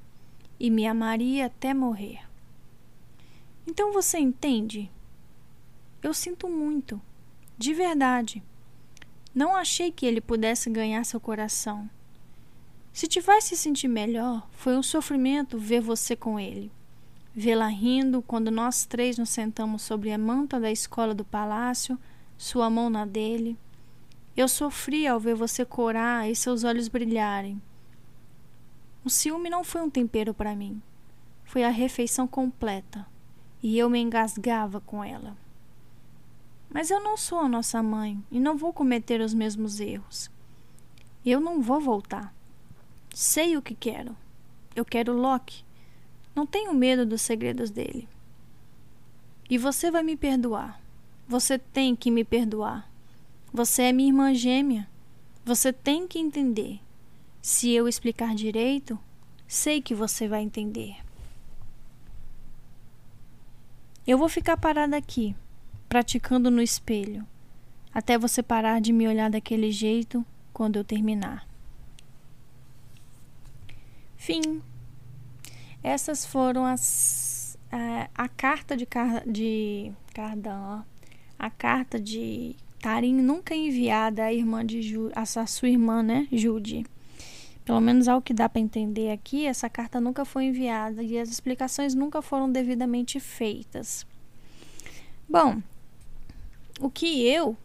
e 0.60 0.69
me 0.69 0.85
amaria 0.85 1.47
até 1.47 1.73
morrer. 1.73 2.19
Então 3.65 3.91
você 3.91 4.19
entende? 4.19 4.91
Eu 6.01 6.14
sinto 6.14 6.49
muito, 6.49 7.01
de 7.57 7.73
verdade. 7.73 8.43
Não 9.34 9.55
achei 9.55 9.91
que 9.91 10.05
ele 10.05 10.22
pudesse 10.22 10.69
ganhar 10.69 11.03
seu 11.05 11.19
coração. 11.19 11.89
Se 12.91 13.22
faz 13.22 13.45
se 13.45 13.57
sentir 13.57 13.88
melhor, 13.88 14.47
foi 14.51 14.77
um 14.77 14.84
sofrimento 14.84 15.57
ver 15.57 15.81
você 15.81 16.15
com 16.15 16.39
ele. 16.39 16.72
Vê-la 17.35 17.68
rindo 17.68 18.22
quando 18.22 18.51
nós 18.51 18.85
três 18.85 19.18
nos 19.18 19.30
sentamos 19.30 19.81
sobre 19.81 20.11
a 20.11 20.18
manta 20.18 20.60
da 20.60 20.72
escola 20.72 21.15
do 21.15 21.26
palácio, 21.26 21.97
sua 22.38 22.69
mão 22.69 22.89
na 22.89 23.05
dele. 23.05 23.57
Eu 24.38 24.47
sofri 24.47 25.07
ao 25.07 25.19
ver 25.19 25.34
você 25.34 25.65
corar 25.65 26.30
e 26.30 26.35
seus 26.35 26.64
olhos 26.64 26.88
brilharem. 26.88 27.61
O 29.03 29.10
ciúme 29.10 29.49
não 29.49 29.64
foi 29.64 29.81
um 29.81 29.89
tempero 29.89 30.34
para 30.34 30.55
mim. 30.55 30.81
Foi 31.43 31.64
a 31.64 31.69
refeição 31.69 32.27
completa 32.27 33.05
e 33.61 33.77
eu 33.77 33.89
me 33.89 33.99
engasgava 33.99 34.80
com 34.81 35.03
ela. 35.03 35.35
Mas 36.69 36.91
eu 36.91 36.99
não 36.99 37.18
sou 37.18 37.39
a 37.39 37.49
nossa 37.49 37.81
mãe 37.81 38.23
e 38.31 38.39
não 38.39 38.57
vou 38.57 38.73
cometer 38.73 39.22
os 39.22 39.34
mesmos 39.34 39.80
erros. 39.80 40.30
Eu 41.26 41.39
não 41.39 41.61
vou 41.61 41.80
voltar. 41.80 42.34
Sei 43.14 43.55
o 43.55 43.61
que 43.61 43.73
quero. 43.73 44.15
Eu 44.76 44.84
quero 44.84 45.14
Loki. 45.14 45.64
Não 46.35 46.45
tenho 46.45 46.73
medo 46.73 47.05
dos 47.05 47.22
segredos 47.22 47.69
dele. 47.69 48.07
E 49.49 49.57
você 49.57 49.91
vai 49.91 50.03
me 50.03 50.15
perdoar. 50.15 50.81
Você 51.27 51.57
tem 51.57 51.95
que 51.95 52.10
me 52.10 52.23
perdoar. 52.23 52.89
Você 53.53 53.84
é 53.84 53.93
minha 53.93 54.10
irmã 54.10 54.34
gêmea. 54.34 54.89
Você 55.45 55.72
tem 55.72 56.07
que 56.07 56.18
entender. 56.18 56.80
Se 57.41 57.69
eu 57.72 57.88
explicar 57.88 58.34
direito, 58.34 58.97
sei 59.47 59.81
que 59.81 59.93
você 59.93 60.27
vai 60.27 60.41
entender. 60.41 60.95
Eu 64.05 64.18
vou 64.18 64.27
ficar 64.27 64.57
parada 64.57 64.97
aqui, 64.97 65.35
praticando 65.88 66.49
no 66.49 66.61
espelho, 66.61 67.26
até 67.93 68.18
você 68.18 68.41
parar 68.43 68.81
de 68.81 68.91
me 68.91 69.07
olhar 69.07 69.30
daquele 69.30 69.72
jeito 69.72 70.26
quando 70.51 70.77
eu 70.77 70.84
terminar. 70.84 71.47
Fim. 74.18 74.61
Essas 75.84 76.26
foram 76.26 76.65
as 76.65 77.57
a, 77.73 78.07
a 78.15 78.27
carta 78.30 78.77
de, 78.77 78.85
Car, 78.85 79.27
de 79.27 79.91
Cardan, 80.14 80.84
a 81.38 81.49
carta 81.49 81.99
de 81.99 82.55
Tarim 82.80 83.15
nunca 83.15 83.55
enviada 83.55 84.23
à 84.23 84.34
irmã 84.34 84.65
de 84.65 84.81
Ju, 84.81 85.11
a 85.15 85.26
sua 85.26 85.69
irmã, 85.69 86.03
né, 86.03 86.27
Jude. 86.31 86.85
Pelo 87.65 87.81
menos 87.81 88.07
ao 88.07 88.22
que 88.22 88.34
dá 88.34 88.47
para 88.47 88.61
entender 88.61 89.11
aqui, 89.11 89.45
essa 89.45 89.69
carta 89.69 89.99
nunca 89.99 90.23
foi 90.26 90.45
enviada 90.45 91.01
e 91.01 91.18
as 91.18 91.30
explicações 91.30 91.95
nunca 91.95 92.22
foram 92.22 92.51
devidamente 92.51 93.19
feitas. 93.19 94.05
Bom, 95.27 95.61
o 96.80 96.89
que 96.89 97.26
eu 97.26 97.57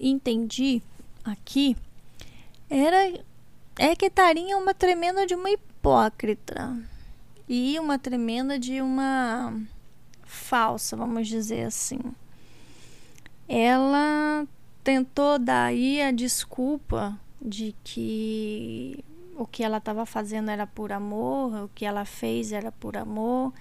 entendi 0.00 0.80
aqui 1.24 1.76
era 2.70 3.20
é 3.78 3.94
que 3.94 4.08
Tarim 4.08 4.50
é 4.50 4.56
uma 4.56 4.72
tremenda 4.72 5.26
de 5.26 5.34
uma 5.34 5.50
hipócrita 5.50 6.76
e 7.48 7.78
uma 7.78 7.98
tremenda 7.98 8.58
de 8.58 8.80
uma 8.80 9.54
falsa, 10.24 10.96
vamos 10.96 11.28
dizer 11.28 11.64
assim. 11.64 12.00
Ela 13.48 14.46
tentou 14.82 15.38
dar 15.38 15.66
aí 15.66 16.02
a 16.02 16.10
desculpa 16.10 17.18
de 17.40 17.74
que 17.84 19.04
o 19.36 19.46
que 19.46 19.62
ela 19.62 19.78
estava 19.78 20.04
fazendo 20.06 20.50
era 20.50 20.66
por 20.66 20.90
amor, 20.92 21.64
o 21.64 21.70
que 21.74 21.84
ela 21.84 22.04
fez 22.04 22.52
era 22.52 22.72
por 22.72 22.96
amor 22.96 23.52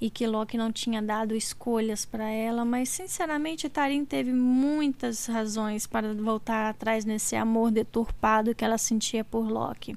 e 0.00 0.10
que 0.10 0.26
Loki 0.26 0.56
não 0.56 0.72
tinha 0.72 1.02
dado 1.02 1.34
escolhas 1.34 2.04
para 2.04 2.28
ela, 2.30 2.64
mas 2.64 2.88
sinceramente 2.88 3.68
Tarim 3.68 4.04
teve 4.04 4.32
muitas 4.32 5.26
razões 5.26 5.86
para 5.86 6.12
voltar 6.14 6.70
atrás 6.70 7.04
nesse 7.04 7.36
amor 7.36 7.70
deturpado 7.70 8.54
que 8.54 8.64
ela 8.64 8.78
sentia 8.78 9.24
por 9.24 9.48
Loki. 9.48 9.96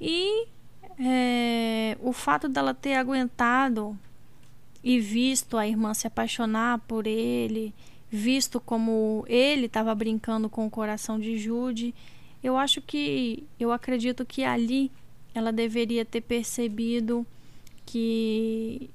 E 0.00 0.46
é, 0.98 1.96
o 2.00 2.12
fato 2.12 2.48
dela 2.48 2.74
ter 2.74 2.94
aguentado 2.94 3.98
e 4.82 4.98
visto 5.00 5.56
a 5.56 5.66
irmã 5.66 5.94
se 5.94 6.06
apaixonar 6.06 6.78
por 6.80 7.06
ele, 7.06 7.74
visto 8.10 8.60
como 8.60 9.24
ele 9.28 9.66
estava 9.66 9.94
brincando 9.94 10.48
com 10.48 10.66
o 10.66 10.70
coração 10.70 11.18
de 11.18 11.38
Jude, 11.38 11.94
eu 12.42 12.56
acho 12.56 12.80
que, 12.80 13.44
eu 13.58 13.72
acredito 13.72 14.24
que 14.24 14.44
ali 14.44 14.90
ela 15.34 15.52
deveria 15.52 16.04
ter 16.04 16.20
percebido 16.20 17.26
que 17.84 18.90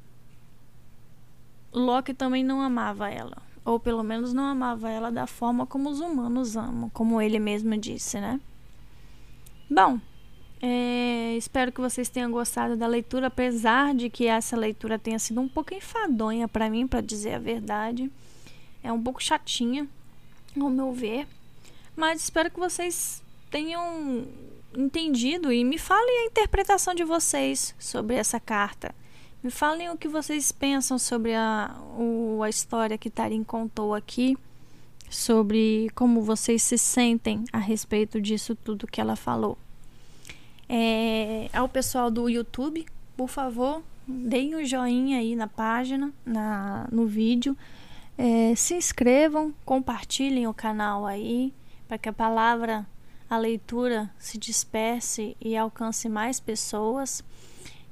Loki 1.72 2.14
também 2.14 2.44
não 2.44 2.62
amava 2.62 3.10
ela, 3.10 3.38
ou 3.66 3.80
pelo 3.80 4.04
menos 4.04 4.34
não 4.34 4.46
amava 4.46 4.90
ela 4.90 5.12
da 5.12 5.28
forma 5.28 5.66
como 5.66 5.90
os 5.90 6.00
humanos 6.00 6.56
amam, 6.56 6.90
como 6.90 7.22
ele 7.22 7.40
mesmo 7.40 7.76
disse, 7.78 8.20
né? 8.20 8.40
Bom, 9.70 10.00
é, 10.66 11.36
espero 11.36 11.74
que 11.74 11.82
vocês 11.82 12.08
tenham 12.08 12.32
gostado 12.32 12.78
da 12.78 12.88
leitura, 12.88 13.28
apesar 13.28 13.94
de 13.94 14.10
que 14.10 14.28
essa 14.28 14.56
leitura 14.56 14.98
tenha 14.98 15.20
sido 15.20 15.42
um 15.42 15.48
pouco 15.50 15.74
enfadonha 15.74 16.48
para 16.48 16.70
mim, 16.70 16.88
para 16.88 17.02
dizer 17.02 17.34
a 17.34 17.40
verdade. 17.40 18.10
É 18.82 18.90
um 18.90 19.04
pouco 19.04 19.22
chatinha, 19.22 19.86
ao 20.58 20.70
meu 20.70 20.94
ver. 20.94 21.28
Mas 21.98 22.24
espero 22.24 22.50
que 22.50 22.62
vocês 22.62 23.22
tenham 23.52 24.26
entendido 24.74 25.52
e 25.52 25.66
me 25.66 25.78
falem 25.78 26.20
a 26.20 26.26
interpretação 26.28 26.96
de 26.96 27.04
vocês 27.04 27.76
sobre 27.78 28.16
essa 28.16 28.40
carta. 28.40 28.96
Me 29.44 29.52
falem 29.52 29.90
o 29.90 29.98
que 29.98 30.08
vocês 30.08 30.54
pensam 30.54 30.98
sobre 30.98 31.36
a, 31.36 31.76
o, 31.98 32.42
a 32.42 32.48
história 32.48 32.98
que 32.98 33.10
Tarim 33.10 33.44
contou 33.44 33.94
aqui, 33.94 34.38
sobre 35.10 35.92
como 35.94 36.22
vocês 36.22 36.64
se 36.64 36.78
sentem 36.78 37.44
a 37.52 37.58
respeito 37.58 38.22
disso 38.22 38.56
tudo 38.56 38.88
que 38.88 39.02
ela 39.02 39.18
falou. 39.18 39.58
É, 40.76 41.52
ao 41.54 41.70
pessoal 41.70 42.10
do 42.10 42.28
YouTube, 42.28 42.84
por 43.16 43.30
favor, 43.30 43.84
deem 44.08 44.56
um 44.56 44.66
joinha 44.66 45.20
aí 45.20 45.36
na 45.36 45.46
página, 45.46 46.12
na, 46.26 46.88
no 46.92 47.06
vídeo. 47.06 47.56
É, 48.18 48.56
se 48.56 48.74
inscrevam, 48.74 49.54
compartilhem 49.64 50.48
o 50.48 50.54
canal 50.54 51.06
aí, 51.06 51.54
para 51.88 52.00
que 52.00 52.10
a 52.10 52.14
palavra, 52.14 52.88
a 53.30 53.38
leitura 53.38 54.10
se 54.18 54.36
disperse 54.36 55.38
e 55.40 55.56
alcance 55.56 56.10
mais 56.10 56.40
pessoas. 56.40 57.24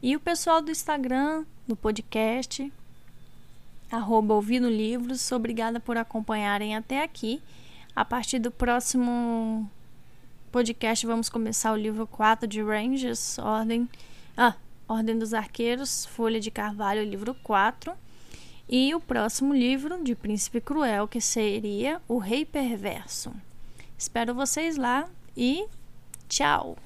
E 0.02 0.16
o 0.16 0.20
pessoal 0.20 0.60
do 0.60 0.72
Instagram, 0.72 1.46
do 1.68 1.76
podcast, 1.76 2.74
arroba 3.92 4.34
ouvindo 4.34 4.68
livros, 4.68 5.32
obrigada 5.32 5.80
por 5.80 5.98
acompanharem 5.98 6.76
até 6.76 7.04
aqui. 7.04 7.44
A 7.96 8.04
partir 8.04 8.40
do 8.40 8.50
próximo 8.50 9.70
podcast 10.52 11.08
vamos 11.08 11.30
começar 11.30 11.72
o 11.72 11.78
livro 11.78 12.06
4 12.06 12.46
de 12.46 12.62
Rangers, 12.62 13.40
Ordem, 13.40 13.90
ah, 14.36 14.54
Ordem 14.88 15.18
dos 15.18 15.34
Arqueiros, 15.34 16.06
Folha 16.06 16.42
de 16.42 16.52
Carvalho, 16.52 17.04
livro 17.04 17.34
4. 17.42 17.94
E 18.70 18.94
o 18.94 19.00
próximo 19.00 19.54
livro 19.54 20.04
de 20.04 20.14
Príncipe 20.14 20.62
Cruel, 20.62 21.08
que 21.08 21.22
seria 21.22 22.02
O 22.08 22.18
Rei 22.18 22.46
Perverso. 22.46 23.32
Espero 23.98 24.34
vocês 24.34 24.78
lá 24.78 25.08
e 25.36 25.66
tchau! 26.28 26.78